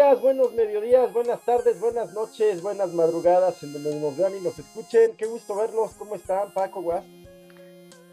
Días, 0.00 0.22
buenos 0.22 0.54
mediodías, 0.54 1.12
buenas 1.12 1.44
tardes, 1.44 1.78
buenas 1.78 2.14
noches, 2.14 2.62
buenas 2.62 2.90
madrugadas 2.94 3.62
en 3.62 3.74
donde 3.74 4.00
nos 4.00 4.16
vean 4.16 4.32
y 4.34 4.40
nos 4.40 4.58
escuchen. 4.58 5.10
Qué 5.14 5.26
gusto 5.26 5.54
verlos. 5.54 5.90
¿Cómo 5.98 6.14
están, 6.14 6.54
Paco, 6.54 6.80
Guas? 6.80 7.04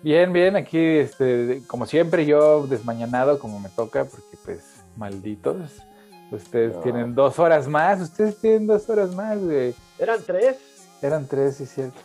Bien, 0.03 0.33
bien, 0.33 0.57
aquí, 0.57 0.77
este, 0.77 1.61
como 1.65 1.85
siempre, 1.85 2.25
yo 2.25 2.67
desmañanado 2.67 3.39
como 3.39 3.57
me 3.61 3.69
toca, 3.69 4.03
porque 4.03 4.35
pues, 4.43 4.83
malditos. 4.97 5.81
Ustedes 6.29 6.77
tienen 6.81 7.15
dos 7.15 7.39
horas 7.39 7.69
más, 7.69 8.01
ustedes 8.01 8.37
tienen 8.41 8.67
dos 8.67 8.89
horas 8.89 9.15
más, 9.15 9.41
güey. 9.41 9.73
¿Eran 9.97 10.19
tres? 10.25 10.57
Eran 11.01 11.25
tres, 11.25 11.55
sí, 11.55 11.65
cierto. 11.65 12.01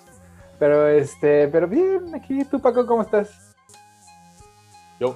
Pero, 0.60 0.87
este, 0.87 1.49
pero 1.49 1.66
bien, 1.66 2.15
aquí, 2.15 2.45
tú, 2.45 2.60
Paco, 2.60 2.87
¿cómo 2.87 3.02
estás? 3.02 3.52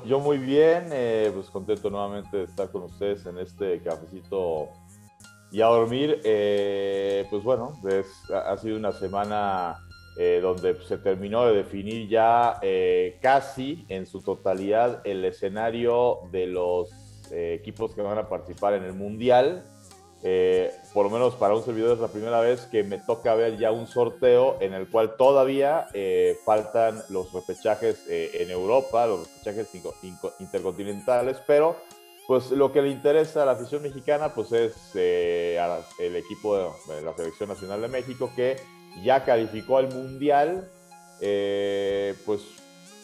Yo, 0.05 0.19
muy 0.19 0.39
bien, 0.39 0.87
eh, 0.91 1.31
pues 1.33 1.49
contento 1.49 1.89
nuevamente 1.91 2.39
de 2.39 2.43
estar 2.43 2.69
con 2.73 2.83
ustedes 2.83 3.25
en 3.25 3.39
este 3.39 3.81
cafecito 3.83 4.71
y 5.53 5.61
a 5.61 5.67
dormir. 5.67 6.21
Eh, 6.25 7.25
pues 7.31 7.45
bueno, 7.45 7.81
ha 8.35 8.57
sido 8.57 8.79
una 8.79 8.91
semana 8.91 9.77
eh, 10.19 10.41
donde 10.43 10.75
se 10.83 10.99
terminó 10.99 11.47
de 11.47 11.55
definir 11.55 12.09
ya 12.09 12.59
casi 13.23 13.87
en 13.89 14.07
su 14.07 14.23
totalidad 14.23 15.03
el 15.07 15.25
escenario 15.25 16.19
de 16.33 16.49
los 16.49 16.91
equipos 17.31 17.95
que 17.95 18.03
van 18.03 18.19
a 18.19 18.29
participar 18.29 18.75
en 18.75 18.83
el 18.83 18.93
Mundial. 18.93 19.63
Eh, 20.23 20.73
por 20.95 21.05
lo 21.05 21.11
menos 21.11 21.35
para 21.35 21.55
un 21.55 21.63
servidor 21.63 21.93
es 21.93 22.01
la 22.01 22.09
primera 22.09 22.41
vez 22.41 22.63
que 22.63 22.83
me 22.83 22.99
toca 22.99 23.35
ver 23.35 23.59
ya 23.59 23.71
un 23.71 23.87
sorteo 23.87 24.57
en 24.61 24.73
el 24.73 24.89
cual 24.89 25.17
todavía 25.17 25.89
eh, 25.93 26.39
faltan 26.45 27.03
los 27.11 27.33
repechajes 27.33 28.03
eh, 28.09 28.31
en 28.41 28.51
Europa, 28.51 29.07
los 29.07 29.29
repechajes 29.29 29.69
intercontinentales, 30.41 31.37
pero 31.47 31.77
pues 32.27 32.51
lo 32.51 32.73
que 32.73 32.83
le 32.83 32.89
interesa 32.89 33.43
a 33.43 33.47
la 33.47 33.53
afición 33.53 33.83
mexicana 33.83 34.35
pues 34.35 34.51
es 34.53 34.75
el 34.97 36.17
equipo 36.17 36.57
de, 36.57 37.03
la 37.03 37.15
Selección 37.15 37.51
Nacional 37.51 37.83
de 37.83 37.89
México 37.89 38.33
que 38.35 38.57
ya 39.05 39.25
calificó 39.25 39.79
al 39.79 39.95
Mundial, 39.95 40.69
pues 41.21 42.41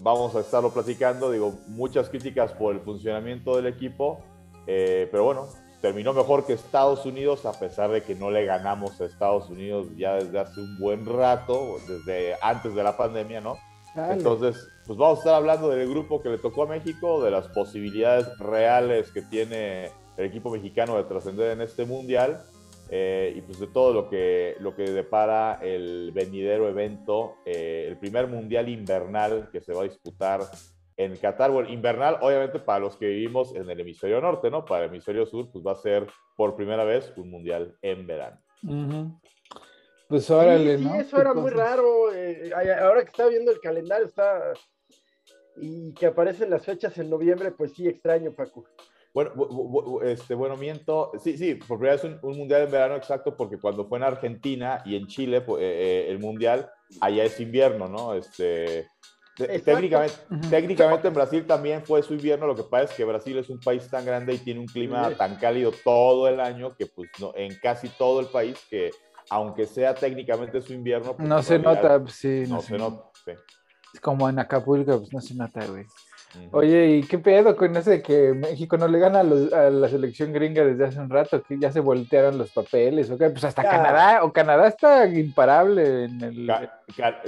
vamos 0.01 0.35
a 0.35 0.41
estarlo 0.41 0.71
platicando, 0.71 1.31
digo, 1.31 1.55
muchas 1.69 2.09
críticas 2.09 2.51
por 2.53 2.75
el 2.75 2.81
funcionamiento 2.81 3.55
del 3.55 3.67
equipo, 3.67 4.25
pero 4.67 5.23
bueno, 5.23 5.47
terminó 5.83 6.15
mejor 6.15 6.47
que 6.47 6.53
Estados 6.53 7.05
Unidos, 7.05 7.45
a 7.45 7.59
pesar 7.59 7.91
de 7.91 8.03
que 8.03 8.15
no 8.15 8.31
le 8.31 8.47
ganamos 8.47 8.99
a 9.01 9.05
Estados 9.05 9.51
Unidos 9.51 9.89
ya 9.97 10.15
desde 10.15 10.39
hace 10.39 10.61
un 10.61 10.79
buen 10.79 11.05
rato, 11.05 11.77
desde 11.89 12.37
antes 12.41 12.75
de 12.75 12.83
la 12.85 12.97
pandemia, 12.97 13.41
¿no? 13.41 13.59
Entonces, 13.95 14.57
pues 14.87 14.97
vamos 14.97 15.19
a 15.19 15.21
estar 15.21 15.35
hablando 15.35 15.69
del 15.69 15.87
grupo 15.91 16.23
que 16.23 16.31
le 16.31 16.39
tocó 16.39 16.63
a 16.63 16.67
México, 16.67 17.23
de 17.23 17.31
las 17.31 17.49
posibilidades 17.49 18.27
reales 18.39 19.11
que 19.11 19.21
tiene 19.23 19.91
el 20.17 20.25
equipo 20.25 20.51
mexicano 20.51 20.97
de 20.97 21.05
trascender 21.05 21.51
en 21.51 21.61
este 21.61 21.85
mundial 21.85 22.43
eh, 22.89 23.35
y 23.37 23.41
pues 23.41 23.59
de 23.59 23.67
todo 23.67 23.93
lo 23.93 24.09
que, 24.09 24.55
lo 24.61 24.77
que 24.77 24.85
depara 24.85 25.59
el 25.63 26.13
venidero 26.13 26.69
evento, 26.69 27.37
eh, 27.45 27.87
el 27.89 27.97
primer 27.97 28.29
mundial 28.29 28.69
invernal 28.69 29.49
que 29.51 29.61
se 29.61 29.75
va 29.75 29.81
a 29.81 29.85
disputar 29.85 30.43
en 30.97 31.17
Qatar, 31.17 31.51
bueno, 31.51 31.69
invernal, 31.71 32.19
obviamente 32.21 32.59
para 32.59 32.81
los 32.81 32.97
que 32.97 33.07
vivimos 33.07 33.55
en 33.55 33.69
el 33.69 33.81
hemisferio 33.81 34.21
norte, 34.21 34.51
¿no? 34.51 34.65
Para 34.65 34.85
el 34.85 34.91
hemisferio 34.91 35.27
sur, 35.27 35.51
pues 35.51 35.65
va 35.65 35.73
a 35.73 35.77
ser 35.77 36.07
por 36.37 36.55
primera 36.55 36.85
vez 36.85 37.13
un 37.17 37.31
mundial 37.31 37.77
en 37.83 38.07
verano. 38.07 38.41
Pues 40.09 40.31
órale, 40.31 40.79
sí, 40.79 40.85
¿no? 40.85 40.95
eso 40.95 41.21
era 41.21 41.35
muy 41.35 41.51
raro. 41.51 42.13
Eh, 42.15 42.53
ahora 42.55 43.03
que 43.03 43.11
está 43.11 43.27
viendo 43.29 43.51
el 43.51 43.61
calendario, 43.61 44.07
está. 44.07 44.53
Y 45.57 45.93
que 45.95 46.07
aparecen 46.07 46.51
las 46.51 46.65
fechas 46.65 46.97
en 46.99 47.11
noviembre, 47.11 47.51
pues 47.53 47.73
sí, 47.73 47.87
extraño, 47.87 48.33
Paco. 48.33 48.65
Bueno, 49.15 50.01
este, 50.03 50.35
bueno, 50.35 50.57
miento. 50.57 51.13
Sí, 51.23 51.37
sí, 51.37 51.55
por 51.55 51.79
primera 51.79 51.97
vez 51.97 52.05
un, 52.05 52.37
mundial 52.37 52.63
en 52.63 52.71
verano 52.71 52.97
exacto, 52.97 53.37
porque 53.37 53.59
cuando 53.59 53.87
fue 53.87 53.99
en 53.99 54.05
Argentina 54.05 54.83
y 54.85 54.97
en 54.97 55.07
Chile, 55.07 55.43
pues, 55.43 55.63
eh, 55.63 55.67
eh, 55.67 56.11
el 56.11 56.19
mundial, 56.19 56.71
allá 57.01 57.25
es 57.25 57.39
invierno, 57.39 57.89
¿no? 57.89 58.15
Este, 58.15 58.89
Técnicamente, 59.35 60.15
técnicamente 60.51 61.09
en 61.09 61.15
Brasil 61.15 61.47
también 61.47 61.83
fue 61.85 62.03
su 62.03 62.13
invierno, 62.13 62.47
lo 62.47 62.55
que 62.55 62.65
pasa 62.65 62.85
es 62.85 62.93
que 62.93 63.05
Brasil 63.05 63.39
es 63.39 63.49
un 63.49 63.59
país 63.61 63.89
tan 63.89 64.05
grande 64.05 64.35
y 64.35 64.39
tiene 64.39 64.61
un 64.61 64.67
clima 64.67 65.11
tan 65.17 65.37
cálido 65.37 65.73
todo 65.85 66.29
el 66.29 66.39
año 66.39 66.77
que 66.77 66.87
pues 66.87 67.09
no, 67.19 67.33
en 67.35 67.55
casi 67.59 67.89
todo 67.89 68.21
el 68.21 68.27
país 68.27 68.59
que 68.69 68.91
aunque 69.31 69.67
sea 69.67 69.95
técnicamente 69.95 70.61
su 70.61 70.75
invierno... 70.75 71.17
Pues, 71.17 71.27
no 71.27 71.43
se 71.43 71.59
nota, 71.59 72.03
sí. 72.09 72.45
No, 72.47 72.61
se, 72.61 72.77
nota, 72.77 73.11
Es 73.95 74.01
como 74.01 74.29
en 74.29 74.39
Acapulco, 74.39 74.99
pues 74.99 75.13
no 75.13 75.21
se 75.21 75.35
nota, 75.35 75.65
güey. 75.67 75.87
Oye, 76.51 76.97
¿y 76.97 77.03
qué 77.03 77.19
pedo 77.19 77.57
con 77.57 77.77
ese 77.77 77.91
de 77.91 78.03
que 78.03 78.33
México 78.33 78.77
no 78.77 78.89
le 78.89 78.99
gana 78.99 79.21
a, 79.21 79.25
la 79.25 79.89
selección 79.89 80.33
gringa 80.33 80.65
desde 80.65 80.85
hace 80.85 81.01
un 81.01 81.11
rato? 81.11 81.43
Que 81.43 81.59
ya 81.59 81.71
se 81.71 81.81
voltearon 81.81 82.39
los 82.39 82.51
papeles, 82.51 83.11
¿ok? 83.11 83.19
Pues 83.33 83.45
hasta 83.45 83.63
Canadá, 83.63 84.25
o 84.25 84.33
Canadá 84.33 84.69
está 84.69 85.07
imparable 85.07 86.05
en 86.05 86.23
el... 86.23 86.51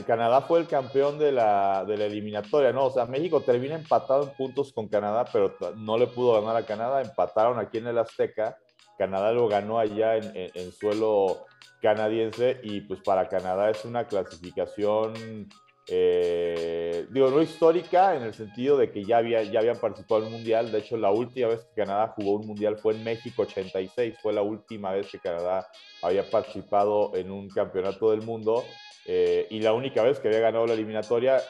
Canadá 0.06 0.42
fue 0.42 0.60
el 0.60 0.66
campeón 0.66 1.18
de 1.18 1.32
la, 1.32 1.84
de 1.86 1.96
la 1.96 2.04
eliminatoria, 2.06 2.72
¿no? 2.72 2.86
O 2.86 2.90
sea, 2.90 3.06
México 3.06 3.40
termina 3.40 3.74
empatado 3.74 4.24
en 4.24 4.30
puntos 4.30 4.72
con 4.72 4.88
Canadá, 4.88 5.24
pero 5.32 5.54
no 5.76 5.98
le 5.98 6.06
pudo 6.06 6.40
ganar 6.40 6.56
a 6.56 6.66
Canadá, 6.66 7.02
empataron 7.02 7.58
aquí 7.58 7.78
en 7.78 7.88
el 7.88 7.98
Azteca, 7.98 8.56
Canadá 8.98 9.32
lo 9.32 9.48
ganó 9.48 9.78
allá 9.78 10.16
en, 10.16 10.32
en 10.34 10.72
suelo 10.72 11.46
canadiense 11.84 12.60
y 12.62 12.80
pues 12.80 13.00
para 13.00 13.28
Canadá 13.28 13.68
es 13.68 13.84
una 13.84 14.06
clasificación 14.06 15.48
eh, 15.86 17.06
digo, 17.10 17.30
no 17.30 17.42
histórica 17.42 18.16
en 18.16 18.22
el 18.22 18.32
sentido 18.32 18.78
de 18.78 18.90
que 18.90 19.04
ya, 19.04 19.18
había, 19.18 19.42
ya 19.42 19.60
habían 19.60 19.78
participado 19.78 20.22
en 20.22 20.26
un 20.28 20.32
mundial. 20.34 20.72
De 20.72 20.78
hecho, 20.78 20.96
la 20.96 21.10
última 21.10 21.48
vez 21.48 21.64
que 21.64 21.82
Canadá 21.82 22.14
jugó 22.16 22.36
un 22.36 22.46
mundial 22.46 22.78
fue 22.78 22.94
en 22.94 23.04
México 23.04 23.42
86. 23.42 24.14
Fue 24.22 24.32
la 24.32 24.42
última 24.42 24.92
vez 24.92 25.08
que 25.10 25.18
Canadá 25.18 25.68
había 26.02 26.28
participado 26.28 27.14
en 27.14 27.30
un 27.30 27.48
campeonato 27.48 28.10
del 28.10 28.22
mundo. 28.22 28.64
Eh, 29.06 29.46
y 29.50 29.60
la 29.60 29.74
única 29.74 30.02
vez 30.02 30.18
que 30.18 30.28
había 30.28 30.40
ganado 30.40 30.66
la 30.66 30.74
eliminatoria. 30.74 31.42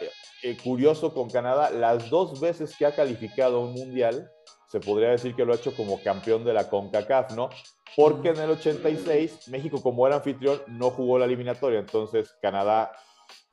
Eh, 0.43 0.57
curioso 0.63 1.15
con 1.15 1.31
Canadá, 1.31 1.71
las 1.71 2.11
dos 2.11 2.41
veces 2.41 2.77
que 2.77 2.85
ha 2.85 2.95
calificado 2.95 3.61
un 3.61 3.73
mundial, 3.73 4.31
se 4.69 4.81
podría 4.81 5.11
decir 5.11 5.35
que 5.35 5.45
lo 5.45 5.53
ha 5.53 5.57
hecho 5.57 5.75
como 5.75 6.03
campeón 6.03 6.45
de 6.45 6.53
la 6.53 6.69
CONCACAF, 6.69 7.35
¿no? 7.35 7.49
Porque 7.97 8.31
en 8.31 8.39
el 8.39 8.51
86 8.51 9.49
México 9.49 9.81
como 9.81 10.07
era 10.07 10.17
anfitrión 10.17 10.61
no 10.67 10.91
jugó 10.91 11.19
la 11.19 11.27
eliminatoria, 11.27 11.79
entonces 11.79 12.35
Canadá 12.43 12.91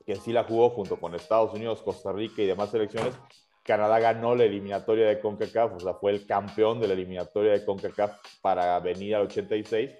que 0.04 0.16
sí 0.16 0.32
la 0.32 0.44
jugó 0.44 0.70
junto 0.70 0.98
con 0.98 1.14
Estados 1.14 1.52
Unidos, 1.54 1.82
Costa 1.82 2.12
Rica 2.12 2.42
y 2.42 2.46
demás 2.46 2.70
selecciones. 2.70 3.14
Canadá 3.62 4.00
ganó 4.00 4.34
la 4.34 4.44
eliminatoria 4.44 5.06
de 5.06 5.20
CONCACAF, 5.20 5.74
o 5.76 5.80
sea, 5.80 5.94
fue 5.94 6.10
el 6.10 6.26
campeón 6.26 6.80
de 6.80 6.88
la 6.88 6.94
eliminatoria 6.94 7.52
de 7.52 7.64
CONCACAF 7.64 8.18
para 8.40 8.78
venir 8.80 9.14
al 9.14 9.22
86. 9.22 9.90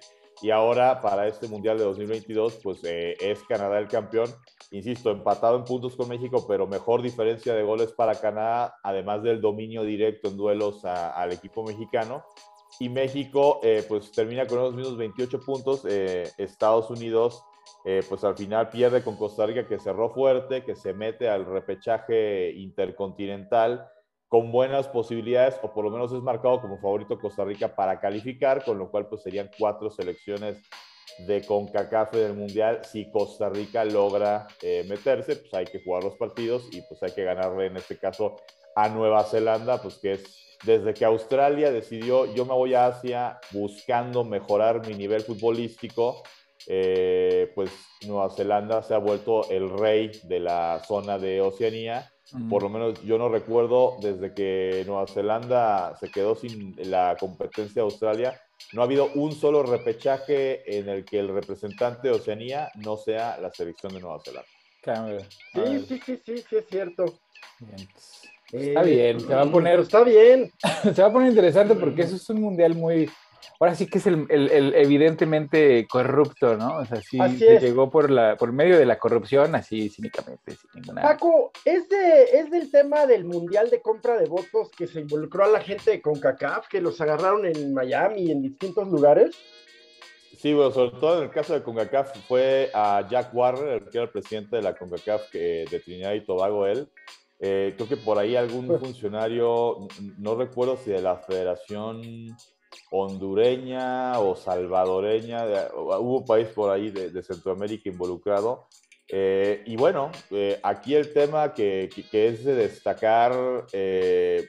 Y 0.41 0.49
ahora, 0.49 0.99
para 0.99 1.27
este 1.27 1.47
Mundial 1.47 1.77
de 1.77 1.85
2022, 1.85 2.59
pues 2.61 2.83
eh, 2.83 3.15
es 3.21 3.43
Canadá 3.43 3.79
el 3.79 3.87
campeón. 3.87 4.29
Insisto, 4.71 5.11
empatado 5.11 5.55
en 5.55 5.63
puntos 5.63 5.95
con 5.95 6.09
México, 6.09 6.45
pero 6.47 6.67
mejor 6.67 7.01
diferencia 7.01 7.53
de 7.53 7.63
goles 7.63 7.91
para 7.93 8.19
Canadá, 8.19 8.75
además 8.83 9.23
del 9.23 9.39
dominio 9.39 9.83
directo 9.83 10.27
en 10.27 10.37
duelos 10.37 10.83
al 10.83 11.31
equipo 11.31 11.63
mexicano. 11.63 12.25
Y 12.79 12.89
México, 12.89 13.59
eh, 13.63 13.85
pues 13.87 14.11
termina 14.11 14.47
con 14.47 14.57
los 14.57 14.73
mismos 14.73 14.97
28 14.97 15.39
puntos. 15.39 15.85
Eh, 15.87 16.29
Estados 16.37 16.89
Unidos 16.89 17.43
eh, 17.85 18.01
pues 18.07 18.23
al 18.23 18.37
final 18.37 18.69
pierde 18.69 19.03
con 19.03 19.17
Costa 19.17 19.45
Rica 19.45 19.67
que 19.67 19.79
cerró 19.79 20.09
fuerte, 20.09 20.63
que 20.63 20.75
se 20.75 20.93
mete 20.93 21.29
al 21.29 21.45
repechaje 21.45 22.51
intercontinental 22.51 23.89
con 24.29 24.51
buenas 24.51 24.87
posibilidades, 24.87 25.59
o 25.61 25.71
por 25.71 25.83
lo 25.85 25.91
menos 25.91 26.11
es 26.11 26.21
marcado 26.21 26.59
como 26.59 26.79
favorito 26.79 27.19
Costa 27.19 27.45
Rica 27.45 27.75
para 27.75 27.99
calificar, 27.99 28.63
con 28.65 28.79
lo 28.79 28.89
cual 28.89 29.07
pues 29.07 29.21
serían 29.21 29.49
cuatro 29.59 29.91
selecciones 29.91 30.59
de 31.19 31.45
CONCACAF 31.45 32.13
del 32.13 32.33
Mundial. 32.33 32.81
Si 32.83 33.11
Costa 33.11 33.49
Rica 33.49 33.85
logra 33.85 34.47
eh, 34.61 34.85
meterse, 34.87 35.35
pues 35.35 35.53
hay 35.53 35.65
que 35.65 35.83
jugar 35.83 36.03
los 36.03 36.15
partidos 36.15 36.67
y 36.71 36.81
pues 36.81 37.03
hay 37.03 37.11
que 37.11 37.23
ganarle 37.23 37.67
en 37.67 37.77
este 37.77 37.97
caso 37.97 38.37
a 38.75 38.89
Nueva 38.89 39.23
Zelanda, 39.23 39.81
pues 39.81 39.97
que 39.97 40.13
es 40.13 40.57
desde 40.63 40.93
que 40.93 41.05
Australia 41.05 41.71
decidió 41.71 42.33
yo 42.33 42.45
me 42.45 42.53
voy 42.53 42.73
a 42.73 42.87
Asia 42.87 43.39
buscando 43.51 44.23
mejorar 44.23 44.87
mi 44.87 44.95
nivel 44.95 45.21
futbolístico, 45.21 46.23
eh, 46.67 47.51
pues 47.55 47.71
Nueva 48.07 48.29
Zelanda 48.29 48.83
se 48.83 48.93
ha 48.93 48.97
vuelto 48.97 49.49
el 49.49 49.69
rey 49.69 50.11
de 50.23 50.39
la 50.39 50.81
zona 50.85 51.17
de 51.17 51.41
Oceanía. 51.41 52.09
Por 52.49 52.63
lo 52.63 52.69
menos 52.69 53.03
yo 53.03 53.17
no 53.17 53.29
recuerdo 53.29 53.97
desde 54.01 54.33
que 54.33 54.83
Nueva 54.87 55.05
Zelanda 55.05 55.95
se 55.99 56.09
quedó 56.09 56.35
sin 56.35 56.75
la 56.89 57.15
competencia 57.19 57.81
de 57.81 57.81
Australia, 57.81 58.41
no 58.71 58.81
ha 58.81 58.85
habido 58.85 59.11
un 59.13 59.33
solo 59.33 59.61
repechaje 59.61 60.79
en 60.79 60.89
el 60.89 61.05
que 61.05 61.19
el 61.19 61.27
representante 61.27 62.07
de 62.07 62.15
Oceanía 62.15 62.71
no 62.75 62.97
sea 62.97 63.37
la 63.39 63.51
selección 63.51 63.93
de 63.93 63.99
Nueva 63.99 64.19
Zelanda. 64.23 64.47
Sí, 65.53 65.85
sí, 65.87 66.01
sí, 66.03 66.21
sí, 66.25 66.37
sí, 66.49 66.55
es 66.55 66.65
cierto. 66.67 67.05
Está 68.51 68.83
bien, 68.83 69.19
se 69.19 69.33
va 69.33 69.41
a 69.41 69.51
poner. 69.51 69.79
Está 69.79 70.03
bien. 70.03 70.51
se 70.93 71.01
va 71.01 71.07
a 71.07 71.11
poner 71.11 71.29
interesante 71.29 71.75
porque 71.75 72.03
eso 72.03 72.15
es 72.15 72.29
un 72.29 72.41
mundial 72.41 72.75
muy 72.75 73.09
ahora 73.63 73.75
sí 73.75 73.87
que 73.87 73.99
es 73.99 74.07
el, 74.07 74.27
evidentemente 74.75 75.87
corrupto, 75.89 76.57
¿no? 76.57 76.79
O 76.79 76.85
sea, 76.85 76.99
sí, 77.01 77.17
llegó 77.37 77.89
por, 77.89 78.11
la, 78.11 78.35
por 78.35 78.51
medio 78.51 78.77
de 78.77 78.85
la 78.85 78.99
corrupción, 78.99 79.55
así 79.55 79.89
cínicamente, 79.89 80.51
sin 80.51 80.81
ninguna... 80.81 81.01
Paco, 81.01 81.51
¿es, 81.63 81.87
de, 81.87 82.23
¿es 82.33 82.51
del 82.51 82.69
tema 82.69 83.05
del 83.05 83.23
Mundial 83.23 83.69
de 83.69 83.81
compra 83.81 84.17
de 84.17 84.25
votos 84.25 84.69
que 84.77 84.85
se 84.85 84.99
involucró 84.99 85.45
a 85.45 85.47
la 85.47 85.61
gente 85.61 85.91
de 85.91 86.01
CONCACAF, 86.01 86.67
que 86.67 86.81
los 86.81 86.99
agarraron 86.99 87.45
en 87.45 87.73
Miami 87.73 88.23
y 88.23 88.31
en 88.31 88.41
distintos 88.41 88.89
lugares? 88.89 89.33
Sí, 90.37 90.53
bueno, 90.53 90.71
sobre 90.71 90.99
todo 90.99 91.19
en 91.19 91.23
el 91.23 91.31
caso 91.31 91.53
de 91.53 91.63
CONCACAF 91.63 92.27
fue 92.27 92.69
a 92.73 93.07
Jack 93.09 93.33
Warner, 93.33 93.85
que 93.85 93.97
era 93.97 94.05
el 94.05 94.11
presidente 94.11 94.57
de 94.57 94.61
la 94.61 94.75
CONCACAF 94.75 95.31
de 95.31 95.81
Trinidad 95.85 96.13
y 96.13 96.25
Tobago, 96.25 96.67
él. 96.67 96.89
Eh, 97.39 97.73
creo 97.75 97.89
que 97.89 97.97
por 97.97 98.17
ahí 98.17 98.35
algún 98.35 98.79
funcionario, 98.79 99.87
no 100.17 100.35
recuerdo 100.35 100.77
si 100.77 100.91
de 100.91 101.01
la 101.01 101.17
Federación 101.17 102.01
hondureña 102.91 104.19
o 104.19 104.35
salvadoreña, 104.35 105.45
hubo 105.75 106.19
un 106.19 106.25
país 106.25 106.47
por 106.47 106.71
ahí 106.71 106.91
de, 106.91 107.23
Centroamérica 107.23 107.89
involucrado. 107.89 108.67
Eh, 109.07 109.61
y 109.65 109.75
bueno, 109.75 110.11
eh, 110.31 110.59
aquí 110.63 110.95
el 110.95 111.13
tema 111.13 111.53
que, 111.53 111.89
es 112.11 112.43
de 112.43 112.55
destacar, 112.55 113.65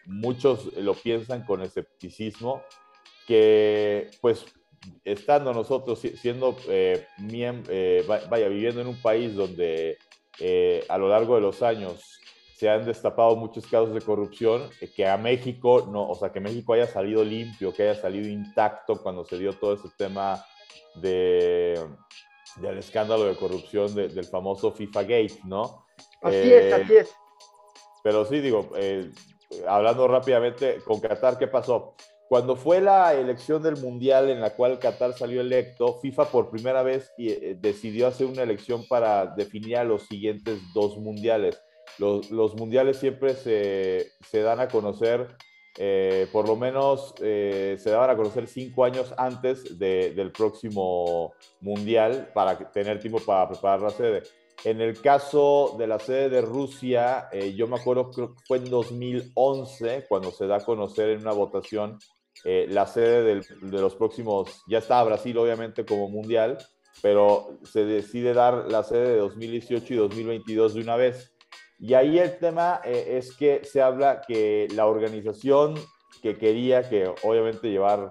muchos 0.07 0.73
lo 0.77 0.95
piensan 0.95 1.45
con 1.45 1.63
escepticismo, 1.63 2.63
que 3.27 4.11
pues 4.21 4.45
estando 5.05 5.53
nosotros 5.53 6.01
siendo, 6.01 6.57
eh, 6.69 7.07
eh, 7.19 8.05
vaya, 8.07 8.49
viviendo 8.49 8.81
en 8.81 8.89
un 8.89 9.01
país 9.01 9.35
donde 9.35 9.99
eh, 10.41 10.85
a 10.89 10.99
lo 10.99 11.09
largo 11.09 11.37
de 11.37 11.41
los 11.41 11.63
años 11.63 12.21
se 12.65 12.71
han 12.71 12.87
destapado 12.87 13.37
muchos 13.37 13.67
casos 13.67 13.93
de 13.93 14.01
corrupción, 14.01 14.71
que 14.97 15.07
a 15.07 15.19
México, 15.19 15.87
no, 15.87 16.09
o 16.09 16.15
sea, 16.15 16.33
que 16.33 16.41
México 16.41 16.73
haya 16.73 16.87
salido 16.87 17.23
limpio, 17.23 17.75
que 17.75 17.83
haya 17.83 18.01
salido 18.01 18.27
intacto 18.27 19.03
cuando 19.03 19.23
se 19.23 19.37
dio 19.37 19.53
todo 19.53 19.75
ese 19.75 19.91
tema 19.99 20.43
de, 20.95 21.79
del 22.57 22.79
escándalo 22.79 23.25
de 23.27 23.37
corrupción 23.37 23.95
del 23.95 24.25
famoso 24.25 24.73
FIFA 24.73 25.03
Gate, 25.03 25.41
¿no? 25.45 25.85
Así 26.23 26.55
es, 26.55 26.73
así 26.73 26.97
es. 26.97 27.15
Pero 28.03 28.25
sí, 28.25 28.41
digo, 28.41 28.71
hablando 29.69 30.09
rápidamente, 30.09 30.79
con 30.87 31.01
Qatar, 31.01 31.37
¿qué 31.37 31.49
pasó? 31.49 31.95
Cuando 32.31 32.57
fue 32.57 32.81
la 32.81 33.13
elección 33.13 33.63
del 33.63 33.77
Mundial 33.77 34.31
en 34.31 34.41
la 34.41 34.57
cual 34.57 34.79
Qatar 34.79 35.13
salió 35.13 35.43
electo, 35.43 36.01
FIFA 36.01 36.25
por 36.31 36.49
primera 36.49 36.83
vez 36.83 37.13
eh, 37.19 37.59
decidió 37.61 38.07
hacer 38.07 38.27
una 38.27 38.41
elección 38.41 38.89
para 38.89 39.27
definir 39.27 39.77
a 39.77 39.85
los 39.85 40.07
siguientes 40.07 40.61
dos 40.73 40.97
mundiales. 40.97 41.61
Los, 41.99 42.55
mundiales 42.57 42.99
siempre 42.99 43.35
se, 43.35 44.11
dan 44.33 44.61
a 44.61 44.69
conocer, 44.69 45.37
eh, 45.79 46.29
por 46.33 46.49
lo 46.49 46.57
menos 46.57 47.15
eh, 47.21 47.77
se 47.79 47.91
daban 47.91 48.11
a 48.11 48.17
conocer 48.17 48.47
cinco 48.47 48.85
años 48.85 49.13
antes 49.17 49.79
del 49.79 50.33
próximo 50.33 51.35
mundial 51.61 52.31
para 52.35 52.57
tener 52.73 53.01
tiempo 53.01 53.21
para 53.21 53.49
preparar 53.49 53.83
la 53.83 53.91
sede. 53.91 54.23
En 54.65 54.81
el 54.81 55.01
caso 55.01 55.77
de 55.79 55.87
la 55.87 55.99
sede 55.99 56.31
de 56.31 56.41
Rusia, 56.41 57.29
yo 57.55 57.67
me 57.67 57.77
acuerdo, 57.77 58.11
que 58.11 58.29
fue 58.47 58.59
en 58.59 58.71
2011, 58.71 60.07
cuando 60.09 60.31
se 60.31 60.47
da 60.47 60.57
a 60.57 60.61
conocer 60.61 61.11
en 61.11 61.21
una 61.21 61.33
votación 61.33 61.99
eh, 62.45 62.67
la 62.69 62.87
sede 62.87 63.41
de 63.41 63.81
los 63.81 63.95
próximos, 63.95 64.63
ya 64.67 64.79
está 64.79 65.03
Brasil 65.03 65.37
obviamente 65.39 65.87
como 65.87 66.11
mundial, 66.11 66.59
pero 67.01 67.59
se 67.63 67.85
decide 67.85 68.35
dar 68.35 68.67
la 68.71 68.83
sede 68.83 69.13
de 69.13 69.17
2018 69.19 69.95
y 69.95 69.97
2022 69.97 70.75
de 70.75 70.81
una 70.81 70.97
vez. 70.97 71.34
Y 71.87 71.93
ahí 71.93 72.19
el 72.19 72.39
tema 72.39 72.81
eh, 72.83 73.19
es 73.19 73.37
que 73.37 73.61
se 73.63 73.83
habla 73.83 74.23
que 74.27 74.69
la 74.75 74.87
organización 74.87 75.75
que 76.23 76.39
quería 76.39 76.89
que 76.89 77.13
obviamente 77.23 77.69
llevar 77.69 78.11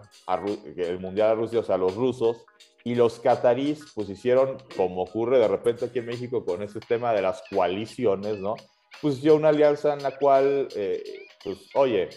el 0.77 0.99
mundial 0.99 1.31
a 1.31 1.33
Rusia, 1.33 1.61
o 1.61 1.63
sea, 1.63 1.77
los 1.77 1.95
rusos, 1.95 2.45
y 2.83 2.93
los 2.93 3.19
catarís, 3.19 3.83
pues 3.95 4.09
hicieron, 4.09 4.57
como 4.77 5.01
ocurre 5.01 5.39
de 5.39 5.47
repente 5.47 5.85
aquí 5.85 5.97
en 5.97 6.05
México 6.05 6.45
con 6.45 6.61
este 6.61 6.81
tema 6.81 7.13
de 7.13 7.23
las 7.23 7.41
coaliciones, 7.49 8.37
¿no? 8.37 8.53
Pues 9.01 9.17
hicieron 9.17 9.39
una 9.39 9.49
alianza 9.49 9.93
en 9.93 10.03
la 10.03 10.19
cual, 10.19 10.67
eh, 10.75 11.03
pues, 11.43 11.57
oye, 11.73 12.09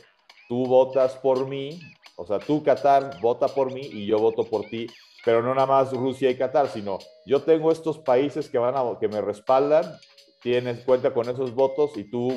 tú 0.51 0.67
votas 0.67 1.15
por 1.15 1.49
mí, 1.49 1.81
o 2.17 2.27
sea, 2.27 2.39
tú, 2.39 2.63
Qatar, 2.63 3.19
vota 3.23 3.49
por 3.49 3.73
mí 3.73 3.81
y 3.81 4.05
yo 4.05 4.19
voto 4.19 4.45
por 4.45 4.67
ti, 4.67 4.89
pero 5.25 5.41
no 5.41 5.55
nada 5.55 5.67
más 5.67 5.91
Rusia 5.91 6.29
y 6.29 6.37
Qatar, 6.37 6.69
sino 6.69 6.99
yo 7.25 7.41
tengo 7.41 7.73
estos 7.73 7.99
países 7.99 8.51
que, 8.51 8.59
van 8.59 8.75
a, 8.77 8.99
que 9.01 9.09
me 9.09 9.23
respaldan, 9.23 9.99
tienes 10.47 10.85
cuenta 10.85 11.13
con 11.13 11.29
esos 11.29 11.53
votos 11.57 11.97
y 11.97 12.05
tú 12.05 12.33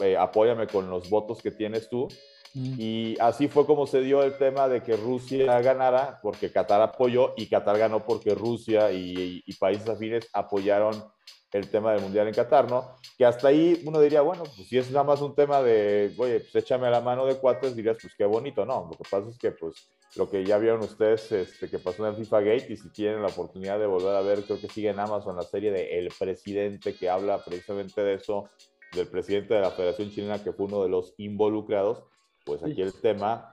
eh, 0.00 0.16
apóyame 0.16 0.66
con 0.66 0.88
los 0.88 1.10
votos 1.10 1.42
que 1.42 1.50
tienes 1.50 1.90
tú. 1.90 2.08
Mm. 2.54 2.74
Y 2.78 3.16
así 3.20 3.48
fue 3.48 3.66
como 3.66 3.86
se 3.86 4.00
dio 4.00 4.22
el 4.22 4.38
tema 4.38 4.66
de 4.66 4.82
que 4.82 4.96
Rusia 4.96 5.60
ganara, 5.60 6.20
porque 6.22 6.50
Qatar 6.50 6.80
apoyó 6.80 7.34
y 7.36 7.50
Qatar 7.50 7.76
ganó 7.76 8.00
porque 8.00 8.34
Rusia 8.34 8.90
y, 8.92 9.42
y 9.44 9.54
países 9.56 9.86
afines 9.90 10.26
apoyaron 10.32 11.04
el 11.54 11.70
tema 11.70 11.92
del 11.92 12.02
Mundial 12.02 12.26
en 12.26 12.34
Qatar, 12.34 12.68
¿no? 12.68 12.96
Que 13.16 13.24
hasta 13.24 13.46
ahí 13.46 13.80
uno 13.86 14.00
diría, 14.00 14.22
bueno, 14.22 14.42
pues 14.42 14.66
si 14.68 14.76
es 14.76 14.90
nada 14.90 15.04
más 15.04 15.20
un 15.20 15.36
tema 15.36 15.62
de, 15.62 16.12
oye, 16.18 16.40
pues 16.40 16.56
échame 16.56 16.90
la 16.90 17.00
mano 17.00 17.26
de 17.26 17.36
cuates, 17.36 17.76
dirías, 17.76 17.96
pues 18.02 18.12
qué 18.18 18.24
bonito, 18.24 18.66
¿no? 18.66 18.88
Lo 18.90 18.98
que 18.98 19.08
pasa 19.08 19.30
es 19.30 19.38
que, 19.38 19.52
pues, 19.52 19.88
lo 20.16 20.28
que 20.28 20.44
ya 20.44 20.58
vieron 20.58 20.80
ustedes, 20.80 21.30
este, 21.30 21.70
que 21.70 21.78
pasó 21.78 22.04
en 22.04 22.12
el 22.12 22.16
FIFA 22.16 22.40
Gate, 22.40 22.66
y 22.72 22.76
si 22.76 22.90
tienen 22.90 23.22
la 23.22 23.28
oportunidad 23.28 23.78
de 23.78 23.86
volver 23.86 24.16
a 24.16 24.20
ver, 24.20 24.42
creo 24.42 24.60
que 24.60 24.68
sigue 24.68 24.90
en 24.90 24.98
Amazon 24.98 25.36
la 25.36 25.42
serie 25.42 25.70
de 25.70 25.96
El 25.96 26.08
Presidente, 26.18 26.96
que 26.96 27.08
habla 27.08 27.44
precisamente 27.44 28.02
de 28.02 28.14
eso, 28.14 28.50
del 28.92 29.06
presidente 29.06 29.54
de 29.54 29.60
la 29.60 29.70
Federación 29.70 30.10
Chilena, 30.10 30.42
que 30.42 30.52
fue 30.52 30.66
uno 30.66 30.82
de 30.82 30.88
los 30.88 31.14
involucrados, 31.18 32.02
pues 32.44 32.64
aquí 32.64 32.82
el 32.82 32.92
tema 33.00 33.52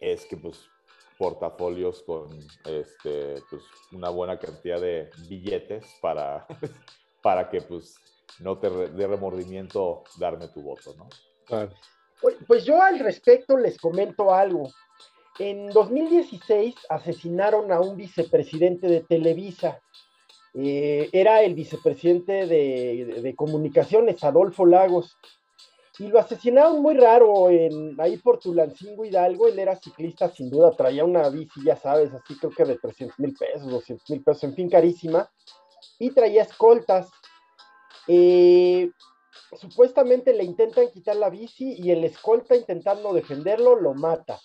es 0.00 0.26
que, 0.26 0.36
pues, 0.36 0.68
portafolios 1.16 2.02
con 2.02 2.28
este, 2.66 3.36
pues, 3.48 3.62
una 3.92 4.10
buena 4.10 4.38
cantidad 4.38 4.78
de 4.78 5.08
billetes 5.30 5.86
para 6.02 6.46
para 7.22 7.48
que 7.48 7.60
pues 7.60 7.96
no 8.40 8.58
te 8.58 8.70
dé 8.70 9.06
remordimiento 9.06 10.04
darme 10.18 10.48
tu 10.48 10.62
voto, 10.62 10.94
¿no? 10.96 11.08
Pues 12.46 12.64
yo 12.64 12.82
al 12.82 12.98
respecto 12.98 13.56
les 13.56 13.78
comento 13.78 14.34
algo. 14.34 14.70
En 15.38 15.68
2016 15.68 16.74
asesinaron 16.88 17.72
a 17.72 17.80
un 17.80 17.96
vicepresidente 17.96 18.88
de 18.88 19.00
Televisa. 19.00 19.80
Eh, 20.54 21.08
era 21.12 21.42
el 21.42 21.54
vicepresidente 21.54 22.46
de, 22.46 23.34
comunicaciones, 23.36 24.22
Adolfo 24.24 24.66
Lagos. 24.66 25.16
Y 26.00 26.08
lo 26.08 26.18
asesinaron 26.18 26.80
muy 26.80 26.96
raro 26.96 27.50
en, 27.50 28.00
ahí 28.00 28.18
por 28.18 28.38
Tulancingo 28.38 29.04
Hidalgo. 29.04 29.48
Él 29.48 29.58
era 29.58 29.76
ciclista, 29.76 30.28
sin 30.28 30.50
duda, 30.50 30.72
traía 30.72 31.04
una 31.04 31.28
bici, 31.28 31.60
ya 31.64 31.76
sabes, 31.76 32.12
así 32.12 32.36
creo 32.36 32.52
que 32.52 32.64
de 32.64 32.78
300 32.78 33.18
mil 33.18 33.34
pesos, 33.34 33.68
200 33.68 34.10
mil 34.10 34.22
pesos, 34.22 34.44
en 34.44 34.54
fin, 34.54 34.70
carísima 34.70 35.28
y 35.98 36.10
traía 36.10 36.42
escoltas. 36.42 37.10
Eh, 38.06 38.90
supuestamente 39.60 40.32
le 40.32 40.44
intentan 40.44 40.90
quitar 40.90 41.16
la 41.16 41.30
bici 41.30 41.74
y 41.78 41.90
el 41.90 42.04
escolta 42.04 42.56
intentando 42.56 43.12
defenderlo 43.12 43.76
lo 43.76 43.94
mata. 43.94 44.38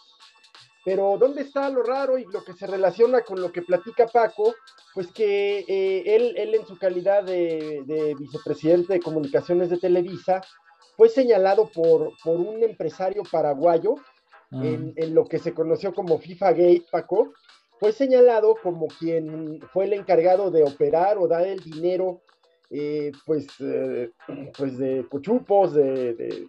Pero 0.86 1.18
¿dónde 1.18 1.44
está 1.44 1.70
lo 1.70 1.82
raro 1.82 2.18
y 2.18 2.26
lo 2.26 2.44
que 2.44 2.54
se 2.54 2.68
relaciona 2.68 3.22
con 3.22 3.40
lo 3.42 3.52
que 3.52 3.62
platica 3.62 4.08
Paco? 4.08 4.54
Pues 4.94 5.08
que 5.12 5.60
eh, 5.68 6.16
él, 6.16 6.36
él, 6.38 6.56
en 6.56 6.66
su 6.68 6.78
calidad 6.78 7.24
de, 7.24 8.16
vicepresidente 8.20 8.94
de 8.94 9.00
comunicaciones 9.00 9.70
de 9.70 9.78
Televisa 9.78 10.42
fue 10.98 11.10
señalado 11.10 11.70
por, 11.70 12.12
por 12.24 12.36
un 12.36 12.62
empresario 12.64 13.24
paraguayo 13.32 13.96
mm. 14.52 14.64
en, 14.64 14.94
en, 14.98 15.16
lo 15.16 15.26
que 15.26 15.40
se 15.40 15.54
conoció 15.54 15.94
como 15.94 16.20
FIFA 16.20 16.52
Gate, 16.52 16.86
Paco, 16.92 17.34
fue 17.84 17.92
señalado 17.92 18.56
como 18.63 18.88
quien 18.88 19.60
fue 19.74 19.84
el 19.84 19.92
encargado 19.92 20.50
de 20.50 20.63
operar 20.63 21.18
o 21.18 21.28
dar 21.28 21.46
el 21.46 21.60
dinero, 21.60 22.22
eh, 22.70 23.12
pues, 23.25 23.46
eh, 23.60 24.10
pues 24.58 24.78
de 24.78 25.06
cochupos, 25.10 25.74
de, 25.74 26.48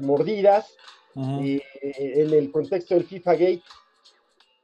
mordidas, 0.00 0.74
eh, 1.14 1.60
en 1.82 2.32
el 2.32 2.50
contexto 2.50 2.94
del 2.94 3.04
FIFA 3.04 3.32
Gate. 3.32 3.62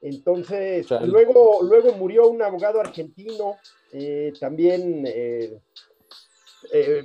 Entonces, 0.01 0.87
luego, 1.03 1.63
luego 1.63 1.93
murió 1.93 2.29
un 2.29 2.41
abogado 2.41 2.81
argentino, 2.81 3.59
también, 4.41 5.07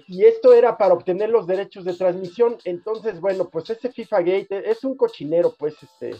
y 0.07 0.23
esto 0.23 0.53
era 0.53 0.77
para 0.77 0.93
obtener 0.93 1.29
los 1.29 1.45
derechos 1.45 1.83
de 1.83 1.95
transmisión. 1.95 2.55
Entonces, 2.63 3.19
bueno, 3.19 3.49
pues 3.49 3.69
ese 3.69 3.91
FIFA 3.91 4.19
Gate 4.19 4.71
es 4.71 4.81
un 4.85 4.95
cochinero, 4.95 5.53
pues, 5.59 5.75
este, 5.83 6.15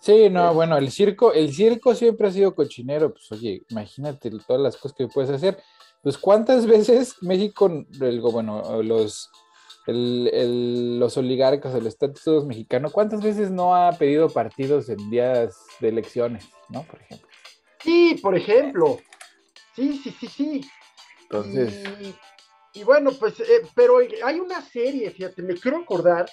Sí, 0.00 0.30
no, 0.30 0.54
bueno, 0.54 0.78
el 0.78 0.90
circo, 0.90 1.34
el 1.34 1.52
circo 1.52 1.94
siempre 1.94 2.26
ha 2.26 2.32
sido 2.32 2.54
cochinero, 2.54 3.12
pues 3.12 3.30
oye, 3.32 3.62
imagínate 3.68 4.30
todas 4.46 4.62
las 4.62 4.76
cosas 4.76 4.96
que 4.96 5.08
puedes 5.08 5.30
hacer. 5.30 5.62
Pues 6.02 6.16
cuántas 6.16 6.66
veces 6.66 7.16
México, 7.20 7.70
el, 8.00 8.20
bueno, 8.20 8.82
los, 8.82 9.30
los 9.86 11.16
oligarcas, 11.18 11.74
el 11.74 11.86
estatus 11.86 12.46
mexicano, 12.46 12.90
cuántas 12.90 13.22
veces 13.22 13.50
no 13.50 13.76
ha 13.76 13.92
pedido 13.92 14.30
partidos 14.30 14.88
en 14.88 15.10
días 15.10 15.54
de 15.80 15.90
elecciones, 15.90 16.48
¿no? 16.70 16.82
Por 16.84 17.02
ejemplo. 17.02 17.28
Sí, 17.82 18.18
por 18.22 18.36
ejemplo. 18.36 18.98
Sí, 19.76 20.00
sí, 20.02 20.16
sí, 20.18 20.26
sí. 20.28 20.60
Entonces. 21.22 21.84
Y, 22.72 22.84
bueno, 22.84 23.10
pues, 23.18 23.38
eh, 23.40 23.66
pero 23.74 23.98
hay 23.98 24.38
una 24.38 24.62
serie, 24.62 25.10
fíjate, 25.10 25.42
me 25.42 25.54
quiero 25.54 25.78
acordar 25.78 26.26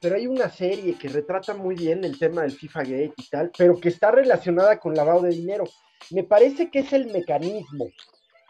pero 0.00 0.16
hay 0.16 0.26
una 0.26 0.48
serie 0.48 0.96
que 0.98 1.08
retrata 1.08 1.54
muy 1.54 1.74
bien 1.74 2.04
el 2.04 2.18
tema 2.18 2.42
del 2.42 2.52
FIFA 2.52 2.80
Gate 2.80 3.14
y 3.16 3.28
tal, 3.30 3.50
pero 3.56 3.78
que 3.80 3.88
está 3.88 4.10
relacionada 4.10 4.78
con 4.78 4.94
lavado 4.94 5.22
de 5.22 5.30
dinero. 5.30 5.64
Me 6.10 6.24
parece 6.24 6.70
que 6.70 6.80
es 6.80 6.92
el 6.92 7.06
mecanismo, 7.06 7.88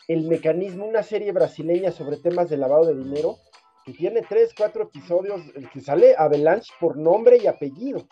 el 0.09 0.27
mecanismo, 0.27 0.87
una 0.87 1.03
serie 1.03 1.33
brasileña 1.33 1.93
sobre 1.93 2.17
temas 2.17 2.51
de 2.51 2.57
lavado 2.57 2.87
de 2.87 2.97
dinero, 2.97 3.39
que 3.85 3.93
tiene 3.93 4.23
tres, 4.23 4.55
cuatro 4.57 4.85
episodios, 4.85 5.43
el 5.55 5.71
que 5.71 5.81
sale 5.81 6.15
Avalanche 6.17 6.73
por 6.81 6.97
nombre 6.97 7.37
y 7.37 7.47
apellido. 7.47 8.07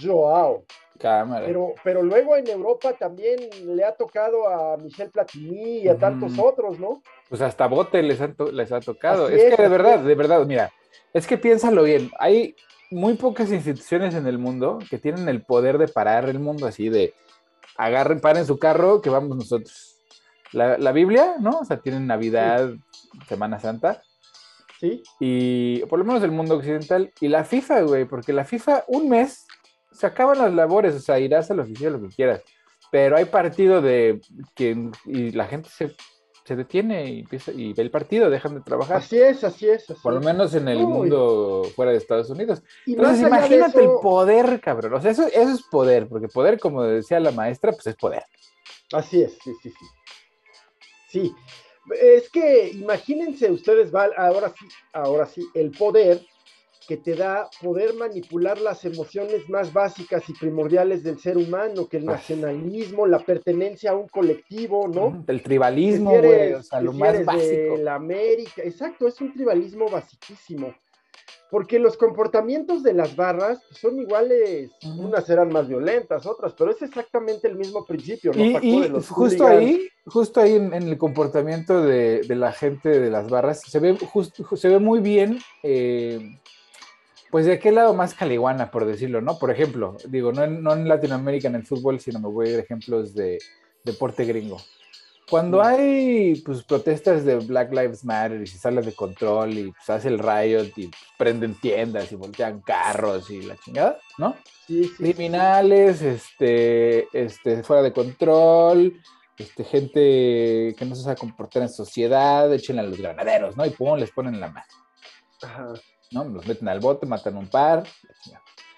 Joao. 0.00 0.64
Cámara. 0.98 1.46
Pero, 1.46 1.74
pero 1.82 2.02
luego 2.02 2.36
en 2.36 2.48
Europa 2.48 2.92
también 2.92 3.36
le 3.64 3.84
ha 3.84 3.92
tocado 3.92 4.48
a 4.48 4.76
Michel 4.76 5.10
Platini 5.10 5.78
y 5.78 5.88
a 5.88 5.96
tantos 5.96 6.38
otros, 6.38 6.78
¿no? 6.78 7.02
Pues 7.28 7.40
hasta 7.40 7.66
Bote 7.66 8.02
les, 8.02 8.20
les 8.52 8.72
ha 8.72 8.80
tocado. 8.80 9.28
es, 9.28 9.54
que 9.54 9.62
de 9.62 9.68
verdad, 9.68 9.98
de 9.98 10.14
verdad, 10.14 10.46
mira, 10.46 10.72
es 11.12 11.26
que 11.26 11.38
piénsalo 11.38 11.82
bien, 11.82 12.10
hay 12.18 12.54
muy 12.90 13.14
pocas 13.14 13.50
instituciones 13.50 14.14
en 14.14 14.26
el 14.26 14.38
mundo 14.38 14.78
que 14.90 14.98
tienen 14.98 15.28
el 15.28 15.42
poder 15.42 15.78
de 15.78 15.88
parar 15.88 16.28
el 16.28 16.38
mundo 16.38 16.66
así 16.66 16.88
de 16.88 17.14
agarren, 17.76 18.20
paren 18.20 18.46
su 18.46 18.58
carro, 18.58 19.00
que 19.00 19.10
vamos 19.10 19.36
nosotros. 19.36 19.96
La, 20.52 20.76
la 20.76 20.92
Biblia, 20.92 21.36
¿no? 21.40 21.60
O 21.60 21.64
sea, 21.64 21.78
tienen 21.78 22.06
Navidad, 22.06 22.70
Semana 23.28 23.58
Santa. 23.58 24.02
Sí. 24.78 25.02
Y 25.20 25.84
por 25.86 25.98
lo 25.98 26.04
menos 26.04 26.22
el 26.22 26.30
mundo 26.30 26.56
occidental. 26.56 27.12
Y 27.20 27.28
la 27.28 27.44
FIFA, 27.44 27.82
güey, 27.82 28.04
porque 28.04 28.32
la 28.32 28.44
FIFA 28.44 28.84
un 28.88 29.08
mes 29.08 29.46
se 29.92 30.06
acaban 30.06 30.38
las 30.38 30.52
labores, 30.52 30.94
o 30.94 31.00
sea, 31.00 31.18
irás 31.18 31.50
a 31.50 31.54
la 31.54 31.62
oficina 31.62 31.90
lo 31.90 32.02
que 32.02 32.14
quieras. 32.14 32.42
Pero 32.90 33.16
hay 33.16 33.24
partido 33.26 33.80
de 33.80 34.20
que 34.54 34.90
y 35.06 35.30
la 35.30 35.46
gente 35.46 35.70
se, 35.70 35.94
se 36.44 36.56
detiene 36.56 37.10
y, 37.10 37.20
empieza, 37.20 37.52
y 37.52 37.72
ve 37.72 37.82
el 37.82 37.90
partido, 37.90 38.28
dejan 38.30 38.54
de 38.54 38.60
trabajar. 38.60 38.96
Así 38.96 39.18
es, 39.18 39.44
así 39.44 39.68
es. 39.68 39.86
Por 40.02 40.14
lo 40.14 40.20
menos 40.20 40.54
en 40.54 40.68
el 40.68 40.86
mundo 40.86 41.62
fuera 41.74 41.92
de 41.92 41.98
Estados 41.98 42.30
Unidos. 42.30 42.62
Entonces, 42.86 43.26
imagínate 43.26 43.82
el 43.82 43.90
poder, 44.02 44.60
cabrón. 44.60 44.94
O 44.94 45.00
sea, 45.00 45.12
eso, 45.12 45.26
eso 45.26 45.50
es 45.50 45.62
poder, 45.62 46.08
porque 46.08 46.28
poder, 46.28 46.58
como 46.58 46.82
decía 46.82 47.20
la 47.20 47.30
maestra, 47.30 47.72
pues 47.72 47.86
es 47.86 47.96
poder. 47.96 48.24
Así 48.92 49.22
es, 49.22 49.38
sí, 49.42 49.52
sí, 49.62 49.70
sí. 49.70 49.86
Sí, 51.08 51.34
es 52.00 52.30
que 52.30 52.70
imagínense 52.70 53.50
ustedes, 53.50 53.92
ahora 53.94 54.48
sí, 54.48 54.66
ahora 54.92 55.26
sí, 55.26 55.46
el 55.54 55.70
poder 55.70 56.24
que 56.86 56.96
te 56.96 57.14
da 57.14 57.48
poder 57.60 57.94
manipular 57.94 58.60
las 58.60 58.84
emociones 58.84 59.48
más 59.48 59.72
básicas 59.72 60.28
y 60.28 60.32
primordiales 60.32 61.02
del 61.02 61.18
ser 61.18 61.36
humano, 61.36 61.86
que 61.86 61.98
el 61.98 62.06
nacionalismo, 62.06 63.06
la 63.06 63.20
pertenencia 63.20 63.92
a 63.92 63.96
un 63.96 64.08
colectivo, 64.08 64.88
¿no? 64.88 65.24
El 65.26 65.42
tribalismo, 65.42 66.10
güey, 66.10 66.54
o 66.54 66.62
sea, 66.62 66.80
lo 66.80 66.92
más 66.92 67.24
básico. 67.24 67.76
La 67.78 67.94
América, 67.94 68.62
exacto, 68.62 69.06
es 69.06 69.20
un 69.20 69.32
tribalismo 69.32 69.88
basiquísimo. 69.88 70.74
Porque 71.50 71.78
los 71.78 71.98
comportamientos 71.98 72.82
de 72.82 72.94
las 72.94 73.14
barras 73.14 73.60
son 73.72 73.98
iguales, 73.98 74.70
unas 74.98 75.28
eran 75.28 75.52
más 75.52 75.68
violentas, 75.68 76.24
otras, 76.24 76.54
pero 76.54 76.70
es 76.70 76.80
exactamente 76.80 77.46
el 77.46 77.56
mismo 77.56 77.84
principio, 77.84 78.32
¿no? 78.34 78.42
Y, 78.42 78.90
justo 79.06 79.46
ahí, 79.46 79.86
justo 80.06 80.40
ahí 80.40 80.54
en, 80.54 80.72
el 80.72 80.96
comportamiento 80.96 81.82
de, 81.82 82.24
la 82.28 82.52
gente 82.52 82.88
de 82.88 83.10
las 83.10 83.28
barras, 83.28 83.60
se 83.60 83.80
ve, 83.80 83.98
se 84.56 84.68
ve 84.68 84.78
muy 84.78 85.00
bien 85.00 85.40
eh, 85.62 86.38
pues 87.32 87.46
de 87.46 87.58
qué 87.58 87.72
lado 87.72 87.94
más 87.94 88.12
caliguana, 88.12 88.70
por 88.70 88.84
decirlo, 88.84 89.22
¿no? 89.22 89.38
Por 89.38 89.50
ejemplo, 89.50 89.96
digo, 90.06 90.32
no 90.32 90.44
en, 90.44 90.62
no 90.62 90.74
en 90.74 90.86
Latinoamérica 90.86 91.48
en 91.48 91.54
el 91.54 91.64
fútbol, 91.64 91.98
sino 91.98 92.20
me 92.20 92.28
voy 92.28 92.48
a 92.48 92.52
ir 92.52 92.58
ejemplos 92.58 93.14
de 93.14 93.38
deporte 93.82 94.26
gringo. 94.26 94.58
Cuando 95.30 95.62
hay 95.62 96.42
pues, 96.44 96.62
protestas 96.62 97.24
de 97.24 97.36
Black 97.36 97.72
Lives 97.72 98.04
Matter 98.04 98.42
y 98.42 98.46
se 98.46 98.58
sale 98.58 98.82
de 98.82 98.92
control 98.92 99.56
y 99.56 99.72
pues, 99.72 99.88
hace 99.88 100.08
el 100.08 100.18
riot 100.18 100.76
y 100.76 100.88
pues, 100.88 101.02
prenden 101.16 101.54
tiendas 101.54 102.12
y 102.12 102.16
voltean 102.16 102.60
carros 102.60 103.30
y 103.30 103.40
la 103.40 103.56
chingada, 103.56 103.98
¿no? 104.18 104.36
Sí, 104.66 104.84
sí, 104.84 104.92
Criminales, 104.98 106.02
Este, 106.02 107.08
este, 107.14 107.62
fuera 107.62 107.80
de 107.80 107.94
control, 107.94 109.00
este, 109.38 109.64
gente 109.64 110.74
que 110.76 110.84
no 110.84 110.94
se 110.94 111.04
sabe 111.04 111.16
comportar 111.16 111.62
en 111.62 111.70
sociedad, 111.70 112.52
echen 112.52 112.78
a 112.78 112.82
los 112.82 112.98
granaderos, 112.98 113.56
¿no? 113.56 113.64
Y 113.64 113.70
pum, 113.70 113.96
les 113.96 114.10
ponen 114.10 114.38
la 114.38 114.48
mano. 114.48 114.66
Ajá. 115.40 115.72
¿No? 116.12 116.24
Los 116.24 116.46
meten 116.46 116.68
al 116.68 116.80
bote, 116.80 117.06
matan 117.06 117.36
un 117.36 117.48
par. 117.48 117.84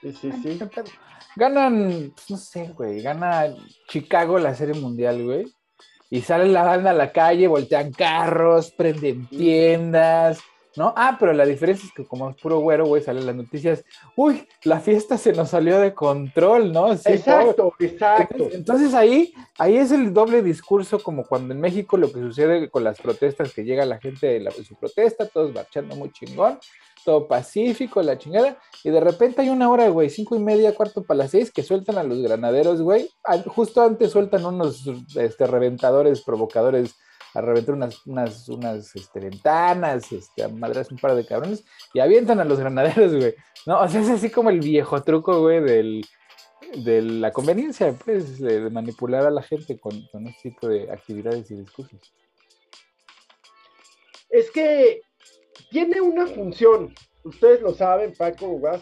Sí, 0.01 0.13
sí, 0.13 0.33
sí. 0.43 0.59
Ganan, 1.37 2.13
pues, 2.15 2.31
no 2.31 2.37
sé, 2.37 2.69
güey, 2.77 3.03
gana 3.03 3.55
Chicago 3.89 4.39
la 4.39 4.55
serie 4.55 4.75
mundial, 4.75 5.23
güey. 5.25 5.47
Y 6.11 6.21
sale 6.21 6.47
la 6.47 6.63
banda 6.63 6.91
a 6.91 6.95
la 6.95 7.13
calle, 7.13 7.49
voltean 7.49 7.91
carros, 7.91 8.71
prenden 8.71 9.27
tiendas, 9.27 10.39
¿no? 10.77 10.93
Ah, 10.97 11.17
pero 11.19 11.33
la 11.33 11.47
diferencia 11.47 11.87
es 11.87 11.93
que 11.93 12.05
como 12.05 12.31
es 12.31 12.37
puro 12.37 12.59
güero, 12.59 12.87
güey, 12.87 13.03
salen 13.03 13.27
las 13.27 13.37
noticias, 13.37 13.85
uy, 14.17 14.47
la 14.65 14.81
fiesta 14.81 15.17
se 15.19 15.33
nos 15.33 15.51
salió 15.51 15.79
de 15.79 15.95
control, 15.95 16.73
¿no? 16.73 16.93
exacto, 16.93 17.75
exacto. 17.79 18.49
Entonces, 18.53 18.95
ahí, 18.95 19.33
ahí 19.59 19.77
es 19.77 19.93
el 19.93 20.13
doble 20.13 20.43
discurso, 20.43 20.99
como 21.01 21.25
cuando 21.25 21.55
en 21.55 21.61
México 21.61 21.97
lo 21.97 22.13
que 22.13 22.21
sucede 22.21 22.69
con 22.71 22.85
las 22.85 23.01
protestas, 23.01 23.53
que 23.53 23.65
llega 23.65 23.85
la 23.85 23.99
gente 23.99 24.27
de, 24.27 24.51
su 24.65 24.75
protesta, 24.75 25.27
todos 25.27 25.55
marchando 25.55 25.97
muy 25.97 26.11
chingón, 26.13 26.59
todo 27.05 27.29
pacífico, 27.29 28.03
la 28.03 28.19
chingada, 28.19 28.59
y 28.83 28.91
de 28.91 29.01
repente 29.01 29.43
hay 29.43 29.51
una 29.51 29.71
hora, 29.71 29.89
güey, 29.89 30.11
cinco 30.11 30.37
y 30.37 30.41
media, 30.41 30.75
cuarto 30.75 31.03
para 31.03 31.19
las 31.19 31.31
seis, 31.31 31.53
que 31.53 31.63
sueltan 31.63 31.99
a 31.99 32.03
los 32.03 32.21
granaderos, 32.21 32.81
güey, 32.81 33.09
justo 33.47 33.83
antes 33.83 34.11
sueltan 34.11 34.45
unos 34.45 34.85
este, 35.17 35.47
reventadores, 35.47 36.23
provocadores, 36.23 36.97
a 37.35 37.41
reventar 37.41 37.75
unas, 37.75 38.07
unas, 38.07 38.49
unas 38.49 38.95
este, 38.95 39.21
ventanas, 39.21 40.11
este, 40.13 40.45
a 40.45 40.49
madras 40.49 40.91
un 40.91 40.99
par 40.99 41.15
de 41.15 41.27
cabrones, 41.27 41.65
y 41.93 42.01
avientan 42.01 42.41
a 42.41 42.45
los 42.45 42.59
granaderos, 42.59 43.15
güey, 43.15 43.35
¿no? 43.67 43.81
O 43.81 43.89
sea, 43.89 44.01
es 44.01 44.09
así 44.09 44.31
como 44.31 44.51
el 44.51 44.61
viejo 44.61 45.03
truco, 45.03 45.41
güey, 45.41 45.61
del, 45.61 46.07
de 46.85 47.03
la 47.03 47.33
conveniencia, 47.33 47.93
pues, 48.05 48.39
de, 48.39 48.71
manipular 48.71 49.27
a 49.27 49.31
la 49.31 49.43
gente 49.43 49.79
con, 49.79 50.07
con 50.13 50.27
este 50.27 50.51
tipo 50.51 50.69
de 50.69 50.91
actividades 50.91 51.51
y 51.51 51.57
discursos. 51.57 52.01
Es 54.29 54.51
que 54.51 55.03
tiene 55.75 56.01
una 56.01 56.29
función, 56.29 56.95
ustedes 57.25 57.61
lo 57.61 57.75
saben, 57.75 58.15
Paco 58.17 58.47
Ugas, 58.47 58.81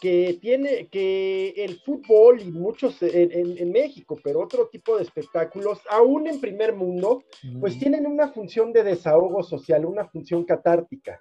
que 0.00 0.38
tiene 0.40 0.86
que 0.86 1.48
el 1.56 1.80
fútbol 1.80 2.40
y 2.40 2.52
muchos 2.52 3.02
en, 3.02 3.72
México, 3.72 4.16
pero 4.22 4.38
otro 4.40 4.68
tipo 4.68 4.96
de 4.96 5.02
espectáculos, 5.02 5.80
aún 5.90 6.28
en 6.28 6.40
primer 6.40 6.76
mundo, 6.76 7.24
pues 7.58 7.76
tienen 7.76 8.06
una 8.06 8.28
función 8.28 8.72
de 8.72 8.84
desahogo 8.84 9.42
social, 9.42 9.84
una 9.84 10.04
función 10.04 10.44
catártica. 10.44 11.20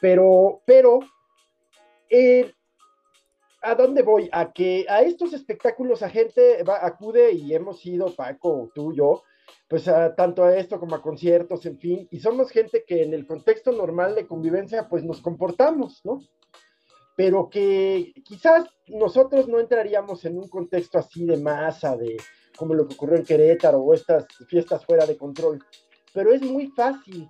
Pero, 0.00 0.62
pero, 0.64 1.00
eh, 2.08 2.50
¿a 3.60 3.74
dónde 3.74 4.00
voy? 4.00 4.30
A 4.32 4.54
que 4.54 4.86
a 4.88 5.02
estos 5.02 5.34
espectáculos 5.34 6.02
a 6.02 6.08
gente 6.08 6.62
va, 6.62 6.78
acude 6.82 7.32
y 7.32 7.54
hemos 7.54 7.84
ido, 7.84 8.14
Paco, 8.14 8.70
tú, 8.74 8.94
yo, 8.94 9.22
pues 9.68 9.84
tanto 10.16 10.44
a 10.44 10.56
esto 10.56 10.80
como 10.80 10.94
a 10.94 11.02
conciertos, 11.02 11.66
en 11.66 11.78
fin, 11.78 12.08
y 12.10 12.20
somos 12.20 12.50
gente 12.50 12.84
que 12.86 13.02
en 13.02 13.14
el 13.14 13.26
contexto 13.26 13.72
normal 13.72 14.14
de 14.14 14.26
convivencia, 14.26 14.88
pues 14.88 15.04
nos 15.04 15.20
comportamos, 15.20 16.00
¿no? 16.04 16.20
Pero 17.16 17.48
que 17.50 18.12
quizás 18.24 18.66
nosotros 18.86 19.48
no 19.48 19.60
entraríamos 19.60 20.24
en 20.24 20.38
un 20.38 20.48
contexto 20.48 20.98
así 20.98 21.24
de 21.24 21.36
masa, 21.36 21.96
de 21.96 22.16
como 22.56 22.74
lo 22.74 22.86
que 22.86 22.94
ocurrió 22.94 23.16
en 23.16 23.24
Querétaro 23.24 23.80
o 23.80 23.94
estas 23.94 24.26
fiestas 24.48 24.84
fuera 24.84 25.06
de 25.06 25.16
control, 25.16 25.62
pero 26.12 26.32
es 26.32 26.42
muy 26.42 26.68
fácil 26.68 27.28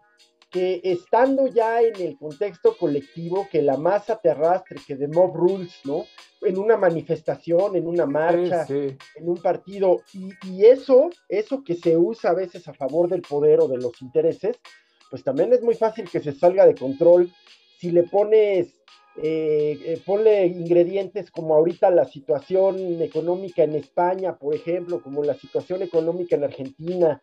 que 0.50 0.80
estando 0.82 1.46
ya 1.46 1.82
en 1.82 2.00
el 2.00 2.16
contexto 2.16 2.76
colectivo, 2.76 3.46
que 3.50 3.60
la 3.60 3.76
masa 3.76 4.18
te 4.18 4.30
arrastre, 4.30 4.80
que 4.86 4.96
de 4.96 5.08
mob 5.08 5.34
rules, 5.34 5.80
¿no? 5.84 6.04
En 6.40 6.58
una 6.58 6.76
manifestación, 6.76 7.76
en 7.76 7.86
una 7.86 8.06
marcha, 8.06 8.66
en 8.68 9.28
un 9.28 9.36
partido, 9.42 10.02
y, 10.14 10.64
eso, 10.64 11.10
eso 11.28 11.62
que 11.62 11.74
se 11.74 11.96
usa 11.96 12.30
a 12.30 12.34
veces 12.34 12.66
a 12.68 12.74
favor 12.74 13.08
del 13.08 13.22
poder 13.22 13.60
o 13.60 13.68
de 13.68 13.76
los 13.76 14.00
intereses, 14.00 14.58
pues 15.10 15.22
también 15.22 15.52
es 15.52 15.62
muy 15.62 15.74
fácil 15.74 16.08
que 16.08 16.20
se 16.20 16.32
salga 16.32 16.66
de 16.66 16.74
control 16.74 17.30
si 17.78 17.90
le 17.90 18.02
pones, 18.04 18.80
eh, 19.22 19.78
eh, 19.84 20.02
ponle 20.04 20.46
ingredientes 20.46 21.30
como 21.30 21.54
ahorita 21.54 21.90
la 21.90 22.04
situación 22.04 23.02
económica 23.02 23.62
en 23.62 23.74
España, 23.74 24.36
por 24.36 24.54
ejemplo, 24.54 25.00
como 25.00 25.22
la 25.22 25.34
situación 25.34 25.82
económica 25.82 26.36
en 26.36 26.44
Argentina, 26.44 27.20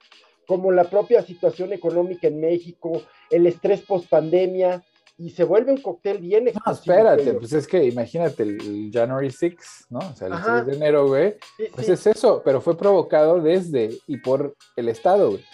como 0.47 0.71
la 0.71 0.85
propia 0.85 1.21
situación 1.21 1.73
económica 1.73 2.27
en 2.27 2.39
México, 2.39 3.01
el 3.29 3.47
estrés 3.47 3.81
post 3.81 4.07
pandemia, 4.09 4.83
y 5.17 5.29
se 5.29 5.43
vuelve 5.43 5.71
un 5.71 5.81
cóctel 5.81 6.17
bien 6.17 6.45
No, 6.45 6.71
espérate, 6.71 7.33
pues 7.35 7.53
es 7.53 7.67
que 7.67 7.85
imagínate 7.85 8.43
el, 8.43 8.91
January 8.93 9.31
6, 9.31 9.55
¿no? 9.89 9.99
O 9.99 10.13
sea, 10.13 10.27
el 10.27 10.33
6 10.43 10.65
de 10.65 10.75
enero, 10.75 11.07
güey. 11.07 11.35
pues 11.73 11.87
es 11.89 12.05
eso, 12.07 12.41
pero 12.43 12.59
fue 12.59 12.77
provocado 12.77 13.41
desde 13.41 13.97
y 14.07 14.17
por 14.17 14.55
el 14.75 14.89
Estado, 14.89 15.31
güey. 15.31 15.45